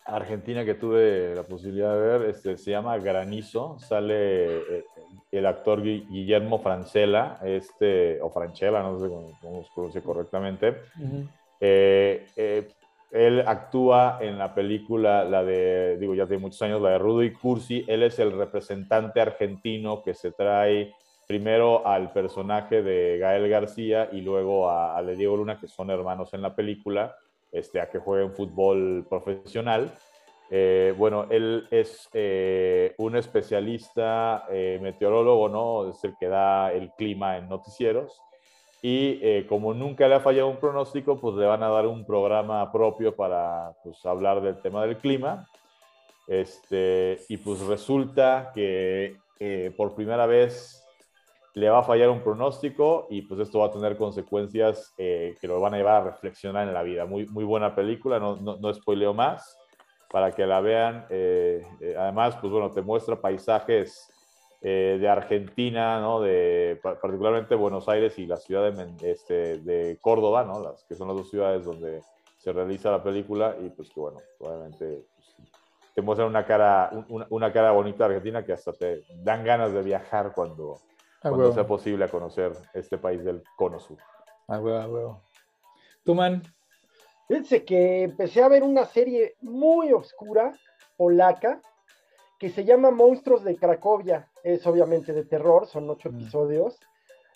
argentina 0.06 0.64
que 0.64 0.76
tuve 0.76 1.36
la 1.36 1.44
posibilidad 1.44 1.94
de 1.94 1.99
ver, 1.99 2.30
este, 2.30 2.58
se 2.58 2.72
llama 2.72 2.98
Granizo, 2.98 3.78
sale 3.80 4.58
eh, 4.58 4.86
el 5.32 5.45
actor 5.45 5.82
Guillermo 5.82 6.60
Francella, 6.60 7.40
este, 7.44 8.22
o 8.22 8.30
Franchella, 8.30 8.82
no 8.84 8.99
sé 8.99 9.10
cómo, 9.10 9.64
se 9.64 9.70
pronuncia 9.74 10.02
correctamente. 10.02 10.78
Él 13.12 13.44
actúa 13.46 14.18
en 14.22 14.38
la 14.38 14.54
película, 14.54 15.24
la 15.24 15.44
de, 15.44 15.98
digo, 15.98 16.14
ya 16.14 16.28
tiene 16.28 16.42
muchos 16.42 16.62
años, 16.62 16.82
la 16.82 16.92
de 16.92 16.98
Rudo 16.98 17.24
y 17.24 17.32
Cursi. 17.32 17.86
Él 17.88 18.04
es 18.04 18.20
el 18.20 18.32
representante 18.34 19.22
argentino 19.22 20.04
que 20.04 20.14
se 20.14 20.32
trae 20.32 20.94
primero 21.26 21.88
al 21.88 22.12
personaje 22.12 22.82
de 22.82 23.18
Gael 23.18 23.50
García 23.50 24.10
y 24.12 24.22
luego 24.22 24.70
a, 24.70 25.02
de 25.04 25.16
Diego 25.16 25.38
Luna, 25.38 25.60
que 25.60 25.68
son 25.68 25.90
hermanos 25.90 26.34
en 26.34 26.42
la 26.42 26.56
película, 26.56 27.16
este, 27.52 27.80
a 27.80 27.90
que 27.90 28.00
jueguen 28.00 28.34
fútbol 28.34 29.06
profesional. 29.10 29.92
Eh, 30.50 30.94
bueno, 30.98 31.28
él 31.30 31.68
es 31.72 32.10
eh, 32.14 32.94
un 32.98 33.18
especialista 33.18 34.46
eh, 34.50 34.80
meteorólogo, 34.82 35.50
¿no? 35.50 35.90
Es 35.90 36.04
el 36.04 36.16
que 36.18 36.28
da 36.28 36.72
el 36.72 36.92
clima 36.92 37.38
en 37.38 37.50
noticieros 37.50 38.22
y 38.89 39.19
eh, 39.22 39.45
como 39.49 39.73
nunca 39.73 40.07
le 40.07 40.15
ha 40.15 40.22
fallado 40.22 40.47
un 40.47 40.61
pronóstico, 40.61 41.19
pues 41.19 41.35
le 41.35 41.45
van 41.45 41.61
a 41.61 41.68
dar 41.68 41.88
un 41.88 42.05
programa 42.05 42.72
propio 42.72 43.14
para 43.14 43.73
pues, 43.84 44.05
hablar 44.05 44.39
del 44.41 44.61
tema 44.61 44.85
del 44.85 44.95
clima. 44.95 45.45
Este, 46.26 47.19
y 47.27 47.35
pues 47.35 47.59
resulta 47.65 48.49
que 48.55 49.18
eh, 49.41 49.73
por 49.76 49.93
primera 49.93 50.26
vez 50.26 50.88
le 51.53 51.69
va 51.69 51.80
a 51.80 51.84
fallar 51.84 52.09
un 52.09 52.22
pronóstico 52.22 53.07
y 53.09 53.23
pues 53.23 53.41
esto 53.41 53.59
va 53.59 53.65
a 53.65 53.72
tener 53.72 53.97
consecuencias 53.97 54.93
eh, 54.97 55.35
que 55.41 55.47
lo 55.49 55.59
van 55.59 55.73
a 55.73 55.77
llevar 55.77 56.01
a 56.01 56.05
reflexionar 56.11 56.65
en 56.65 56.73
la 56.73 56.84
vida. 56.84 57.05
Muy, 57.05 57.26
muy 57.26 57.43
buena 57.43 57.76
película, 57.76 58.19
no, 58.19 58.38
no, 58.38 58.55
no 58.55 58.73
spoileo 58.73 59.14
más 59.14 59.57
para 60.09 60.31
que 60.31 60.45
la 60.45 60.61
vean. 60.61 61.05
además, 61.97 62.38
pues 62.38 62.53
bueno, 62.53 62.72
te 62.72 62.81
muestra 62.81 63.19
paisajes 63.19 64.09
eh, 64.62 64.98
de 65.00 65.08
Argentina, 65.08 66.00
¿no? 66.00 66.22
de, 66.22 66.80
particularmente 66.82 67.56
Buenos 67.56 67.88
Aires 67.88 68.18
y 68.18 68.26
la 68.26 68.38
ciudad 68.38 68.72
de, 68.72 69.12
este, 69.12 69.60
de 69.60 69.98
Córdoba, 70.02 70.44
¿no? 70.46 70.60
las, 70.60 70.84
que 70.86 70.96
son 70.96 71.08
las 71.10 71.18
dos 71.18 71.30
ciudades 71.30 71.64
donde 71.64 72.02
se 72.38 72.52
realiza 72.52 72.90
la 72.90 73.04
película 73.04 73.56
y 73.62 73.70
pues 73.70 73.90
que 73.90 74.00
bueno, 74.00 74.20
obviamente 74.40 75.06
pues, 75.16 75.36
te 75.94 76.02
muestran 76.02 76.30
una 76.30 76.46
cara, 76.46 76.92
una, 77.30 77.52
cara 77.52 77.72
bonita 77.72 78.08
de 78.08 78.16
Argentina 78.16 78.46
que 78.46 78.54
hasta 78.54 78.74
te 78.74 79.04
dan 79.24 79.44
ganas 79.44 79.74
de 79.74 79.84
viajar 79.84 80.32
cuando, 80.34 80.80
ah, 81.24 81.30
cuando 81.30 81.52
sea 81.52 81.68
posible 81.68 82.08
conocer 82.10 82.54
este 82.74 82.98
país 82.98 83.24
del 83.24 83.44
cono 83.56 83.80
sur. 83.80 83.98
Ah, 84.48 84.60
huevo, 84.60 84.78
ah, 84.78 84.88
huevo. 84.88 85.22
¿Tú, 86.04 86.16
man? 86.16 86.42
Fíjense 87.28 87.66
que 87.66 88.04
empecé 88.04 88.42
a 88.42 88.48
ver 88.48 88.64
una 88.64 88.86
serie 88.86 89.36
muy 89.42 89.92
oscura, 89.92 90.54
polaca, 90.96 91.62
que 92.38 92.49
se 92.49 92.65
llama 92.65 92.91
Monstruos 92.91 93.43
de 93.43 93.55
Cracovia. 93.55 94.30
Es 94.43 94.65
obviamente 94.68 95.14
de 95.14 95.26
terror, 95.26 95.68
son 95.68 95.89
ocho 95.89 96.11
Mm. 96.11 96.15
episodios, 96.15 96.80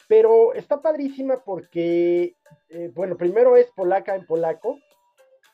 pero 0.07 0.53
está 0.53 0.81
padrísima 0.81 1.43
porque, 1.43 2.35
eh, 2.69 2.91
bueno, 2.93 3.17
primero 3.17 3.55
es 3.55 3.71
polaca 3.71 4.15
en 4.15 4.25
polaco, 4.25 4.77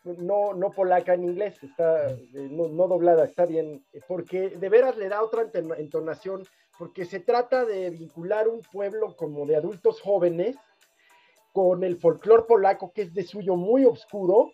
no, 0.03 0.53
no 0.53 0.71
polaca 0.71 1.13
en 1.13 1.23
inglés, 1.25 1.61
está 1.61 2.11
eh, 2.11 2.47
no, 2.49 2.67
no 2.69 2.87
doblada, 2.87 3.25
está 3.25 3.45
bien, 3.45 3.85
porque 4.07 4.49
de 4.49 4.69
veras 4.69 4.97
le 4.97 5.09
da 5.09 5.21
otra 5.21 5.45
entonación, 5.77 6.45
porque 6.77 7.05
se 7.05 7.19
trata 7.19 7.65
de 7.65 7.89
vincular 7.89 8.47
un 8.47 8.61
pueblo 8.61 9.15
como 9.15 9.45
de 9.45 9.57
adultos 9.57 9.99
jóvenes 10.01 10.55
con 11.51 11.83
el 11.83 11.97
folclore 11.97 12.43
polaco, 12.43 12.91
que 12.93 13.01
es 13.03 13.13
de 13.13 13.23
suyo 13.23 13.55
muy 13.55 13.83
oscuro, 13.85 14.51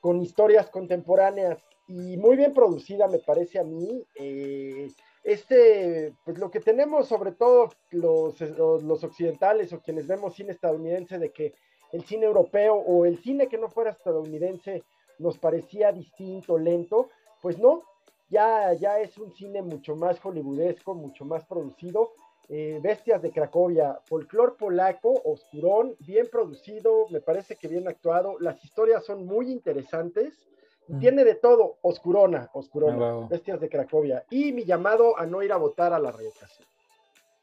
con 0.00 0.22
historias 0.22 0.70
contemporáneas 0.70 1.58
y 1.88 2.16
muy 2.16 2.36
bien 2.36 2.52
producida, 2.52 3.08
me 3.08 3.18
parece 3.18 3.58
a 3.58 3.64
mí. 3.64 4.04
Eh, 4.14 4.90
este, 5.22 6.14
pues 6.24 6.38
lo 6.38 6.50
que 6.50 6.60
tenemos, 6.60 7.08
sobre 7.08 7.32
todo 7.32 7.70
los, 7.90 8.40
los, 8.40 8.82
los 8.82 9.04
occidentales 9.04 9.72
o 9.72 9.80
quienes 9.80 10.06
vemos 10.06 10.34
cine 10.34 10.52
estadounidense, 10.52 11.18
de 11.18 11.30
que 11.30 11.54
el 11.92 12.04
cine 12.04 12.26
europeo 12.26 12.74
o 12.74 13.04
el 13.06 13.18
cine 13.18 13.48
que 13.48 13.58
no 13.58 13.68
fuera 13.68 13.90
estadounidense 13.90 14.84
nos 15.18 15.38
parecía 15.38 15.92
distinto, 15.92 16.58
lento, 16.58 17.08
pues 17.40 17.58
no, 17.58 17.82
ya, 18.28 18.72
ya 18.74 19.00
es 19.00 19.16
un 19.18 19.32
cine 19.32 19.62
mucho 19.62 19.96
más 19.96 20.18
hollywoodesco, 20.20 20.94
mucho 20.94 21.24
más 21.24 21.44
producido. 21.44 22.12
Eh, 22.48 22.78
Bestias 22.80 23.22
de 23.22 23.32
Cracovia, 23.32 24.00
folclor 24.04 24.56
polaco, 24.56 25.20
oscurón, 25.24 25.96
bien 26.00 26.28
producido, 26.30 27.08
me 27.10 27.20
parece 27.20 27.56
que 27.56 27.66
bien 27.66 27.88
actuado. 27.88 28.38
Las 28.38 28.64
historias 28.64 29.04
son 29.04 29.26
muy 29.26 29.50
interesantes. 29.50 30.46
Mm. 30.88 30.98
Tiene 31.00 31.24
de 31.24 31.34
todo, 31.34 31.78
oscurona, 31.82 32.48
oscurona, 32.52 33.08
Ah. 33.24 33.26
Bestias 33.28 33.60
de 33.60 33.68
Cracovia. 33.68 34.24
Y 34.30 34.52
mi 34.52 34.64
llamado 34.64 35.18
a 35.18 35.26
no 35.26 35.42
ir 35.42 35.52
a 35.52 35.56
votar 35.56 35.92
a 35.92 35.98
la 35.98 36.12
revocación. 36.12 36.66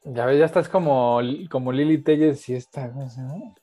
Ya 0.04 0.26
ves, 0.26 0.38
ya 0.38 0.44
estás 0.46 0.68
como, 0.68 1.18
como 1.50 1.72
Lili 1.72 1.98
Telles 1.98 2.48
y 2.48 2.54
esta, 2.54 2.90
¿cómo 2.90 3.08
se 3.08 3.20
llama? 3.20 3.54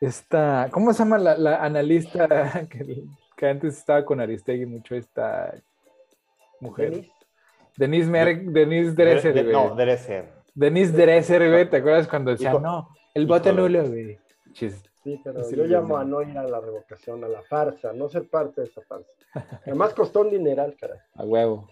Esta, 0.00 0.68
¿cómo 0.70 0.92
se 0.92 0.98
llama 1.00 1.18
la, 1.18 1.36
la 1.38 1.64
analista 1.64 2.26
que, 2.70 3.04
que 3.36 3.46
antes 3.46 3.78
estaba 3.78 4.04
con 4.04 4.20
Aristegui 4.20 4.66
mucho 4.66 4.94
esta 4.94 5.54
mujer? 6.60 6.90
Denis. 6.90 7.10
Denise, 7.76 8.10
Mer 8.10 8.42
Denise 8.42 8.92
Dresser, 8.94 9.34
De- 9.34 9.42
güey. 9.42 9.52
no, 9.52 9.74
debe 9.74 9.98
ser. 9.98 10.32
Denise 10.54 10.92
Dresser, 10.92 11.50
güey, 11.50 11.68
¿te 11.68 11.76
acuerdas 11.78 12.08
cuando 12.08 12.30
decía, 12.30 12.50
Hijo- 12.50 12.60
no, 12.60 12.88
el 13.14 13.26
voto 13.26 13.52
nulo, 13.52 13.86
güey? 13.86 14.18
Chis. 14.52 14.82
Sí, 15.06 15.20
pero 15.22 15.44
Sí, 15.44 15.54
yo 15.54 15.62
sí, 15.62 15.68
llamo 15.70 15.94
sí. 15.96 16.02
a 16.02 16.04
no 16.04 16.20
ir 16.20 16.36
a 16.36 16.42
la 16.42 16.58
revocación, 16.60 17.22
a 17.22 17.28
la 17.28 17.40
farsa, 17.42 17.92
no 17.92 18.08
ser 18.08 18.28
parte 18.28 18.62
de 18.62 18.66
esa 18.66 18.80
farsa. 18.82 19.08
Además 19.64 19.94
costó 19.94 20.22
un 20.22 20.30
dineral, 20.30 20.74
caray. 20.76 20.98
A 21.14 21.22
huevo. 21.22 21.68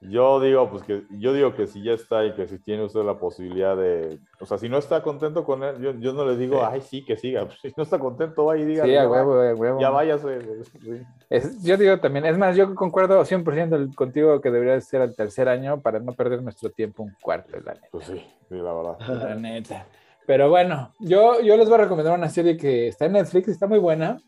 Yo 0.00 0.40
digo, 0.40 0.70
pues 0.70 0.84
que 0.84 1.02
yo 1.18 1.34
digo 1.34 1.54
que 1.54 1.66
si 1.66 1.82
ya 1.82 1.92
está 1.92 2.24
y 2.24 2.32
que 2.32 2.46
si 2.46 2.58
tiene 2.60 2.84
usted 2.84 3.02
la 3.04 3.18
posibilidad 3.18 3.76
de, 3.76 4.20
o 4.40 4.46
sea, 4.46 4.56
si 4.56 4.68
no 4.70 4.78
está 4.78 5.02
contento 5.02 5.44
con 5.44 5.62
él, 5.64 5.76
yo, 5.82 5.90
yo 5.98 6.12
no 6.14 6.24
le 6.24 6.36
digo, 6.38 6.60
Sí. 6.60 6.66
ay, 6.70 6.80
sí, 6.80 7.04
que 7.04 7.16
siga. 7.16 7.40
Pues, 7.48 7.58
si 7.60 7.74
no 7.76 7.82
está 7.82 7.98
contento, 7.98 8.44
vaya 8.46 8.62
y 8.62 8.66
diga, 8.66 8.84
Sí, 8.84 8.92
ya, 8.92 9.02
a 9.02 9.08
huevo, 9.10 9.34
a 9.34 9.54
huevo. 9.54 9.80
ya 9.80 9.90
váyase. 9.90 10.38
sí. 10.80 11.02
Es- 11.28 11.62
yo 11.62 11.76
digo 11.76 11.98
también, 12.00 12.24
es 12.24 12.38
más, 12.38 12.56
yo 12.56 12.74
concuerdo 12.74 13.22
100% 13.26 13.76
el- 13.76 13.94
contigo 13.94 14.40
que 14.40 14.50
debería 14.50 14.80
ser 14.80 15.02
el 15.02 15.14
tercer 15.14 15.46
año 15.50 15.82
para 15.82 15.98
no 16.00 16.12
perder 16.14 16.42
nuestro 16.42 16.70
tiempo 16.70 17.02
un 17.02 17.14
cuarto, 17.20 17.58
la 17.62 17.74
neta. 17.74 17.86
Pues 17.90 18.06
sí, 18.06 18.14
sí, 18.48 18.54
la 18.54 18.72
verdad. 18.72 18.98
La 19.00 19.34
neta. 19.34 19.84
Pero 20.28 20.50
bueno, 20.50 20.92
yo, 20.98 21.40
yo 21.40 21.56
les 21.56 21.70
voy 21.70 21.76
a 21.78 21.82
recomendar 21.84 22.12
una 22.18 22.28
serie 22.28 22.58
que 22.58 22.88
está 22.88 23.06
en 23.06 23.12
Netflix, 23.12 23.48
está 23.48 23.66
muy 23.66 23.78
buena. 23.78 24.18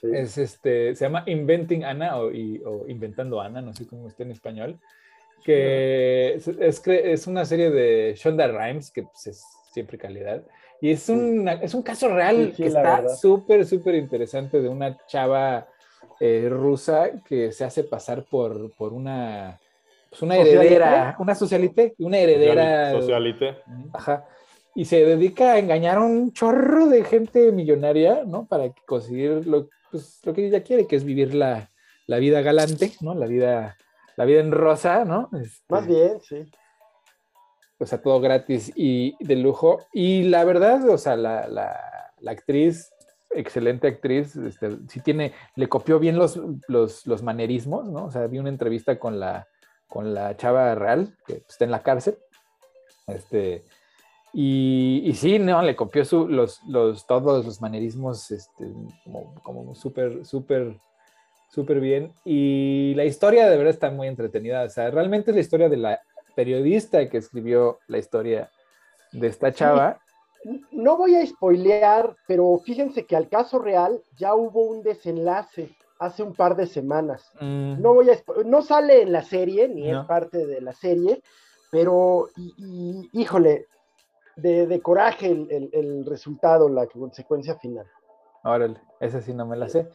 Sí. 0.00 0.06
Es 0.14 0.38
este, 0.38 0.94
se 0.94 1.04
llama 1.04 1.24
Inventing 1.26 1.84
Anna 1.84 2.16
o, 2.18 2.30
y- 2.30 2.62
o 2.64 2.86
Inventando 2.86 3.40
Anna, 3.40 3.60
no 3.60 3.72
sé 3.74 3.84
cómo 3.88 4.06
está 4.06 4.22
en 4.22 4.30
español. 4.30 4.78
Que 5.44 6.34
es, 6.34 6.46
es, 6.46 6.80
es 6.86 7.26
una 7.26 7.44
serie 7.44 7.72
de 7.72 8.14
Shonda 8.16 8.46
Rhimes, 8.46 8.92
que 8.92 9.02
pues, 9.02 9.26
es 9.26 9.44
siempre 9.72 9.98
calidad. 9.98 10.44
Y 10.80 10.90
es, 10.92 11.08
una- 11.08 11.54
es 11.54 11.74
un 11.74 11.82
caso 11.82 12.08
real 12.08 12.36
Sí, 12.36 12.50
sí, 12.58 12.62
que 12.62 12.68
está 12.68 13.08
súper, 13.16 13.66
súper 13.66 13.96
interesante 13.96 14.60
de 14.62 14.68
una 14.68 14.96
chava 15.08 15.66
eh, 16.20 16.46
rusa 16.48 17.10
que 17.24 17.50
se 17.50 17.64
hace 17.64 17.82
pasar 17.82 18.24
por, 18.30 18.70
por 18.76 18.92
una, 18.92 19.58
pues 20.08 20.22
una 20.22 20.36
heredera, 20.36 21.16
una 21.18 21.34
socialité, 21.34 21.94
una 21.98 22.18
heredera. 22.18 22.92
Socialite. 22.92 23.56
Ajá. 23.92 24.24
Y 24.74 24.84
se 24.86 25.04
dedica 25.04 25.52
a 25.52 25.58
engañar 25.58 25.98
a 25.98 26.02
un 26.02 26.32
chorro 26.32 26.86
de 26.88 27.04
gente 27.04 27.52
millonaria, 27.52 28.24
¿no? 28.26 28.46
Para 28.46 28.72
conseguir 28.86 29.46
lo, 29.46 29.68
pues, 29.90 30.20
lo 30.24 30.32
que 30.32 30.46
ella 30.46 30.62
quiere, 30.62 30.86
que 30.86 30.96
es 30.96 31.04
vivir 31.04 31.34
la, 31.34 31.70
la 32.06 32.16
vida 32.18 32.40
galante, 32.40 32.92
¿no? 33.00 33.14
La 33.14 33.26
vida, 33.26 33.76
la 34.16 34.24
vida 34.24 34.40
en 34.40 34.50
rosa, 34.52 35.04
¿no? 35.04 35.28
Este, 35.34 35.64
Más 35.68 35.86
bien, 35.86 36.20
sí. 36.22 36.50
O 37.78 37.84
sea, 37.86 38.00
todo 38.00 38.20
gratis 38.20 38.72
y 38.76 39.14
de 39.20 39.36
lujo. 39.36 39.80
Y 39.92 40.22
la 40.24 40.44
verdad, 40.44 40.88
o 40.88 40.96
sea, 40.98 41.16
la, 41.16 41.46
la- 41.48 41.88
la 42.20 42.30
actriz, 42.30 42.88
excelente 43.32 43.88
actriz, 43.88 44.36
este, 44.36 44.78
sí 44.88 45.00
tiene, 45.00 45.32
le 45.56 45.68
copió 45.68 45.98
bien 45.98 46.16
los, 46.16 46.38
los, 46.68 47.04
los 47.06 47.22
manerismos, 47.24 47.88
¿no? 47.88 48.04
O 48.04 48.10
sea, 48.12 48.28
vi 48.28 48.38
una 48.38 48.48
entrevista 48.48 48.98
con 49.00 49.18
la, 49.18 49.48
con 49.88 50.14
la 50.14 50.36
chava 50.36 50.74
real, 50.76 51.16
que 51.26 51.42
está 51.48 51.64
en 51.64 51.72
la 51.72 51.82
cárcel. 51.82 52.16
Este, 53.08 53.64
y, 54.32 55.02
y 55.04 55.12
sí, 55.14 55.38
no, 55.38 55.60
le 55.62 55.76
copió 55.76 56.04
su, 56.04 56.26
los, 56.26 56.62
los, 56.64 57.06
todos 57.06 57.44
los 57.44 57.60
manerismos, 57.60 58.30
este, 58.30 58.66
como, 59.04 59.34
como 59.42 59.74
súper, 59.74 60.24
súper, 60.24 60.74
súper 61.50 61.80
bien. 61.80 62.12
Y 62.24 62.94
la 62.94 63.04
historia 63.04 63.48
de 63.48 63.56
verdad 63.56 63.74
está 63.74 63.90
muy 63.90 64.08
entretenida. 64.08 64.64
O 64.64 64.68
sea, 64.70 64.90
realmente 64.90 65.30
es 65.30 65.34
la 65.34 65.40
historia 65.42 65.68
de 65.68 65.76
la 65.76 66.00
periodista 66.34 67.08
que 67.10 67.18
escribió 67.18 67.78
la 67.88 67.98
historia 67.98 68.50
de 69.12 69.26
esta 69.26 69.52
chava. 69.52 70.00
No 70.70 70.96
voy 70.96 71.14
a 71.14 71.26
spoilear, 71.26 72.16
pero 72.26 72.58
fíjense 72.64 73.04
que 73.04 73.14
al 73.14 73.28
caso 73.28 73.58
real 73.58 74.00
ya 74.16 74.34
hubo 74.34 74.62
un 74.62 74.82
desenlace 74.82 75.76
hace 76.00 76.22
un 76.22 76.34
par 76.34 76.56
de 76.56 76.66
semanas. 76.66 77.30
Mm, 77.40 77.80
No 77.80 77.94
voy 77.94 78.08
a 78.10 78.18
no 78.44 78.62
sale 78.62 79.02
en 79.02 79.12
la 79.12 79.22
serie, 79.22 79.68
ni 79.68 79.88
No. 79.88 80.00
es 80.00 80.06
parte 80.06 80.46
de 80.46 80.60
la 80.60 80.72
serie, 80.72 81.22
pero 81.70 82.28
y, 82.36 82.54
y, 83.12 83.20
híjole, 83.20 83.66
de, 84.36 84.66
de 84.66 84.80
coraje 84.80 85.26
el, 85.26 85.46
el- 85.50 85.70
el 85.72 86.06
resultado, 86.06 86.68
la 86.68 86.86
consecuencia 86.86 87.56
final. 87.56 87.86
órale, 88.44 88.80
esa 89.00 89.20
sí 89.20 89.32
no 89.34 89.46
me 89.46 89.56
la 89.56 89.68
sé. 89.68 89.88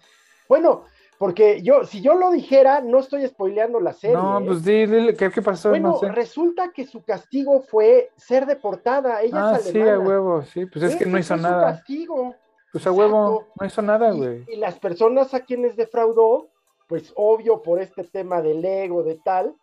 Bueno, 0.48 0.84
porque 1.18 1.62
yo, 1.62 1.84
si 1.84 2.02
yo 2.02 2.14
lo 2.14 2.30
dijera, 2.32 2.80
no 2.82 3.00
estoy 3.00 3.28
spoileando 3.28 3.80
la 3.80 3.92
serie. 3.94 4.16
No, 4.16 4.40
¿eh? 4.40 4.44
pues 4.46 4.64
dile, 4.64 5.16
¿qué, 5.16 5.30
qué 5.32 5.42
pasó? 5.42 5.70
bueno, 5.70 5.90
no 5.90 5.98
sé. 5.98 6.10
resulta 6.12 6.72
que 6.72 6.86
su 6.86 7.04
castigo 7.04 7.62
fue 7.62 8.12
ser 8.16 8.46
deportada. 8.46 9.22
Ella 9.24 9.50
Ah, 9.50 9.56
es 9.58 9.64
sí, 9.66 9.82
a 9.82 10.00
huevo, 10.00 10.44
sí, 10.44 10.66
pues 10.68 10.86
es 10.86 10.96
que 10.96 11.06
no 11.06 11.18
hizo 11.18 11.36
su 11.36 11.42
nada. 11.42 11.72
castigo. 11.74 12.36
Pues 12.72 12.86
a 12.86 12.92
huevo, 12.92 13.48
no 13.60 13.66
hizo 13.66 13.82
nada, 13.82 14.14
Y- 14.14 14.18
güey. 14.18 14.46
Y, 14.48 14.56
las 14.58 14.78
personas 14.80 15.34
a 15.34 15.40
quienes 15.42 15.76
defraudó, 15.76 16.50
pues 16.88 17.12
obvio 17.16 17.62
por 17.62 17.82
este 17.82 18.04
tema 18.04 18.42
del 18.42 18.64
ego, 18.64 19.04
de 19.04 19.16
tal, 19.16 19.56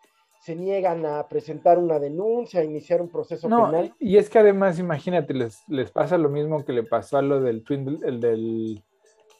se 0.45 0.55
niegan 0.55 1.07
a 1.07 1.27
presentar 1.27 1.79
una 1.79 1.99
denuncia, 1.99 2.61
a 2.61 2.65
iniciar 2.65 3.01
un 3.01 3.09
proceso 3.09 3.49
No, 3.49 3.71
penal. 3.71 3.95
y 3.99 4.19
es 4.19 4.29
que 4.29 4.39
además, 4.41 4.79
imagínate, 4.79 5.33
les, 5.33 5.63
les 5.69 5.91
pasa 5.91 6.19
lo 6.19 6.29
mismo 6.29 6.65
que 6.67 6.75
le 6.75 6.83
pasó 6.83 7.17
a 7.17 7.23
lo 7.23 7.41
del 7.41 7.63
Twindle, 7.65 8.07
el 8.07 8.21
del 8.21 8.83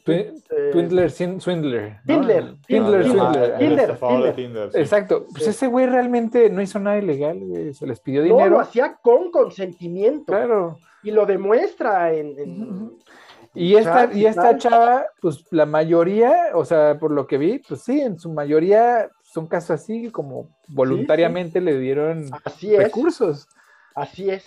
Twi- 0.07 0.33
Eh, 0.51 0.71
Twindler, 0.73 1.11
Swindler. 1.11 1.91
¿no? 1.93 2.01
Tindler, 2.07 2.55
Tinder, 2.67 3.05
Swindler. 3.99 4.71
Exacto, 4.75 5.27
pues 5.31 5.45
Sí. 5.45 5.51
ese 5.51 5.67
güey 5.67 5.85
realmente 5.87 6.49
no 6.49 6.63
hizo 6.63 6.79
nada 6.79 6.97
ilegal, 6.99 7.39
güey. 7.41 7.75
Se 7.75 7.87
les 7.87 8.01
pidió 8.01 8.21
no, 8.23 8.29
dinero. 8.29 8.51
lo 8.51 8.61
hacía 8.61 8.97
con 9.03 9.31
consentimiento. 9.31 10.25
Claro. 10.33 10.79
Y 11.03 11.11
lo 11.11 11.27
demuestra 11.27 12.15
en... 12.15 12.93
Y 13.57 13.77
esta, 13.77 14.11
y 14.13 14.27
esta 14.27 14.57
chava, 14.59 15.07
pues 15.21 15.45
la 15.53 15.65
mayoría, 15.67 16.49
o 16.55 16.65
sea, 16.65 16.99
por 16.99 17.13
lo 17.13 17.27
que 17.27 17.39
vi, 17.39 17.61
pues 17.61 17.83
sí, 17.83 18.01
en 18.01 18.19
su 18.19 18.33
mayoría 18.33 19.09
son 19.35 19.49
casos 19.49 19.71
así, 19.73 20.11
como 20.13 20.49
voluntariamente 20.69 21.61
le 21.61 21.77
dieron 21.81 22.31
Así 22.45 22.73
es, 22.73 22.79
recursos. 22.85 23.49
así 23.97 24.31
es. 24.31 24.45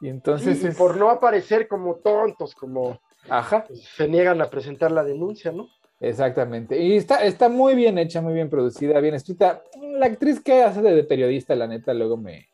Y 0.00 0.08
entonces 0.08 0.58
Sí, 0.58 0.66
y 0.66 0.68
es. 0.70 0.76
por 0.76 0.96
no 0.96 1.08
aparecer 1.08 1.68
como 1.68 1.94
tontos, 1.96 2.52
como 2.56 3.00
Ajá, 3.28 3.64
pues, 3.68 3.84
se 3.84 4.08
niegan 4.08 4.40
a 4.42 4.50
presentar 4.50 4.90
la 4.90 5.04
denuncia, 5.04 5.52
¿no? 5.52 5.68
exactamente. 6.00 6.80
Y 6.82 6.96
está, 6.96 7.24
está 7.24 7.48
muy 7.48 7.76
bien 7.76 7.96
hecha, 7.96 8.20
muy 8.20 8.34
bien 8.34 8.50
producida, 8.50 8.98
bien 9.00 9.14
escrita. 9.14 9.62
La 9.80 10.06
actriz 10.06 10.40
que 10.40 10.64
hace 10.64 10.82
de 10.82 11.04
periodista, 11.04 11.54
la 11.54 11.68
neta, 11.68 11.94
luego 11.94 12.16
me, 12.16 12.48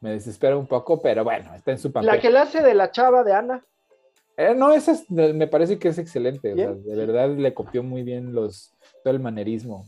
me 0.00 0.10
desespera 0.10 0.56
un 0.56 0.66
poco, 0.66 1.00
pero 1.00 1.22
bueno, 1.22 1.54
está 1.54 1.70
en 1.70 1.78
su 1.78 1.92
papel. 1.92 2.06
La 2.08 2.18
que 2.20 2.30
la 2.30 2.42
hace 2.42 2.62
de 2.62 2.74
la 2.74 2.90
chava 2.90 3.22
de 3.22 3.32
Ana. 3.32 3.64
Eh, 4.36 4.54
no, 4.56 4.72
esa 4.72 4.90
es- 4.92 5.08
me 5.10 5.46
parece 5.46 5.78
que 5.78 5.88
es 5.88 5.98
excelente. 5.98 6.52
o 6.52 6.56
sea, 6.56 6.72
de 6.72 6.96
verdad 6.96 7.30
le 7.30 7.54
copió 7.54 7.84
muy 7.84 8.02
bien 8.02 8.32
los, 8.34 8.72
todo 9.04 9.14
el 9.14 9.20
manerismo. 9.20 9.84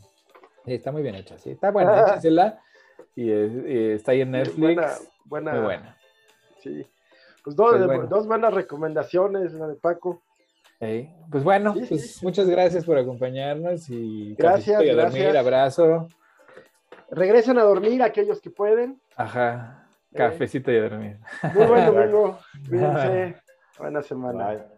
Sí, 0.69 0.75
está 0.75 0.93
muy 0.93 1.03
bien 1.03 1.15
hecha, 1.17 1.37
sí. 1.39 1.51
Está 1.51 1.71
buena, 1.71 1.93
Ah. 1.93 2.05
échensela. 2.09 2.61
Y, 3.17 3.31
es- 3.33 3.53
y 3.67 3.91
está 3.93 4.13
ahí 4.13 4.21
en 4.21 4.31
Netflix. 4.31 4.59
Buena, 4.61 4.93
buena. 5.25 5.53
Muy 5.53 5.61
buena. 5.63 5.97
Sí. 6.61 6.87
Pues 7.43 7.57
dos, 7.57 7.71
Pues 7.77 7.87
bueno. 7.87 8.07
dos 8.07 8.27
buenas 8.27 8.55
recomendaciones, 8.55 9.53
la 9.55 9.67
de 9.69 9.75
Paco. 9.77 10.23
Pues 10.79 11.43
bueno, 11.43 11.75
Sí, 11.75 11.87
pues 11.89 12.15
sí. 12.17 12.25
muchas 12.25 12.49
gracias 12.49 12.85
por 12.85 12.97
acompañarnos 12.99 13.89
y 13.91 14.35
Gracias, 14.37 14.81
y 14.83 14.89
a 14.91 14.95
dormir, 14.95 15.23
gracias. 15.25 15.37
abrazo. 15.37 16.09
regresen 17.11 17.59
a 17.59 17.63
dormir 17.63 18.03
aquellos 18.03 18.41
que 18.41 18.51
pueden. 18.51 19.01
Ajá. 19.17 19.89
Cafecito 20.15 20.71
y 20.71 20.77
a 20.77 20.83
dormir. 20.83 21.17
Muy 21.55 21.67
buen 21.67 21.87
domingo. 21.87 22.39
Cuídense. 22.69 23.37
Buena 23.79 24.03
semana. 24.03 24.49
Bye. 24.51 24.78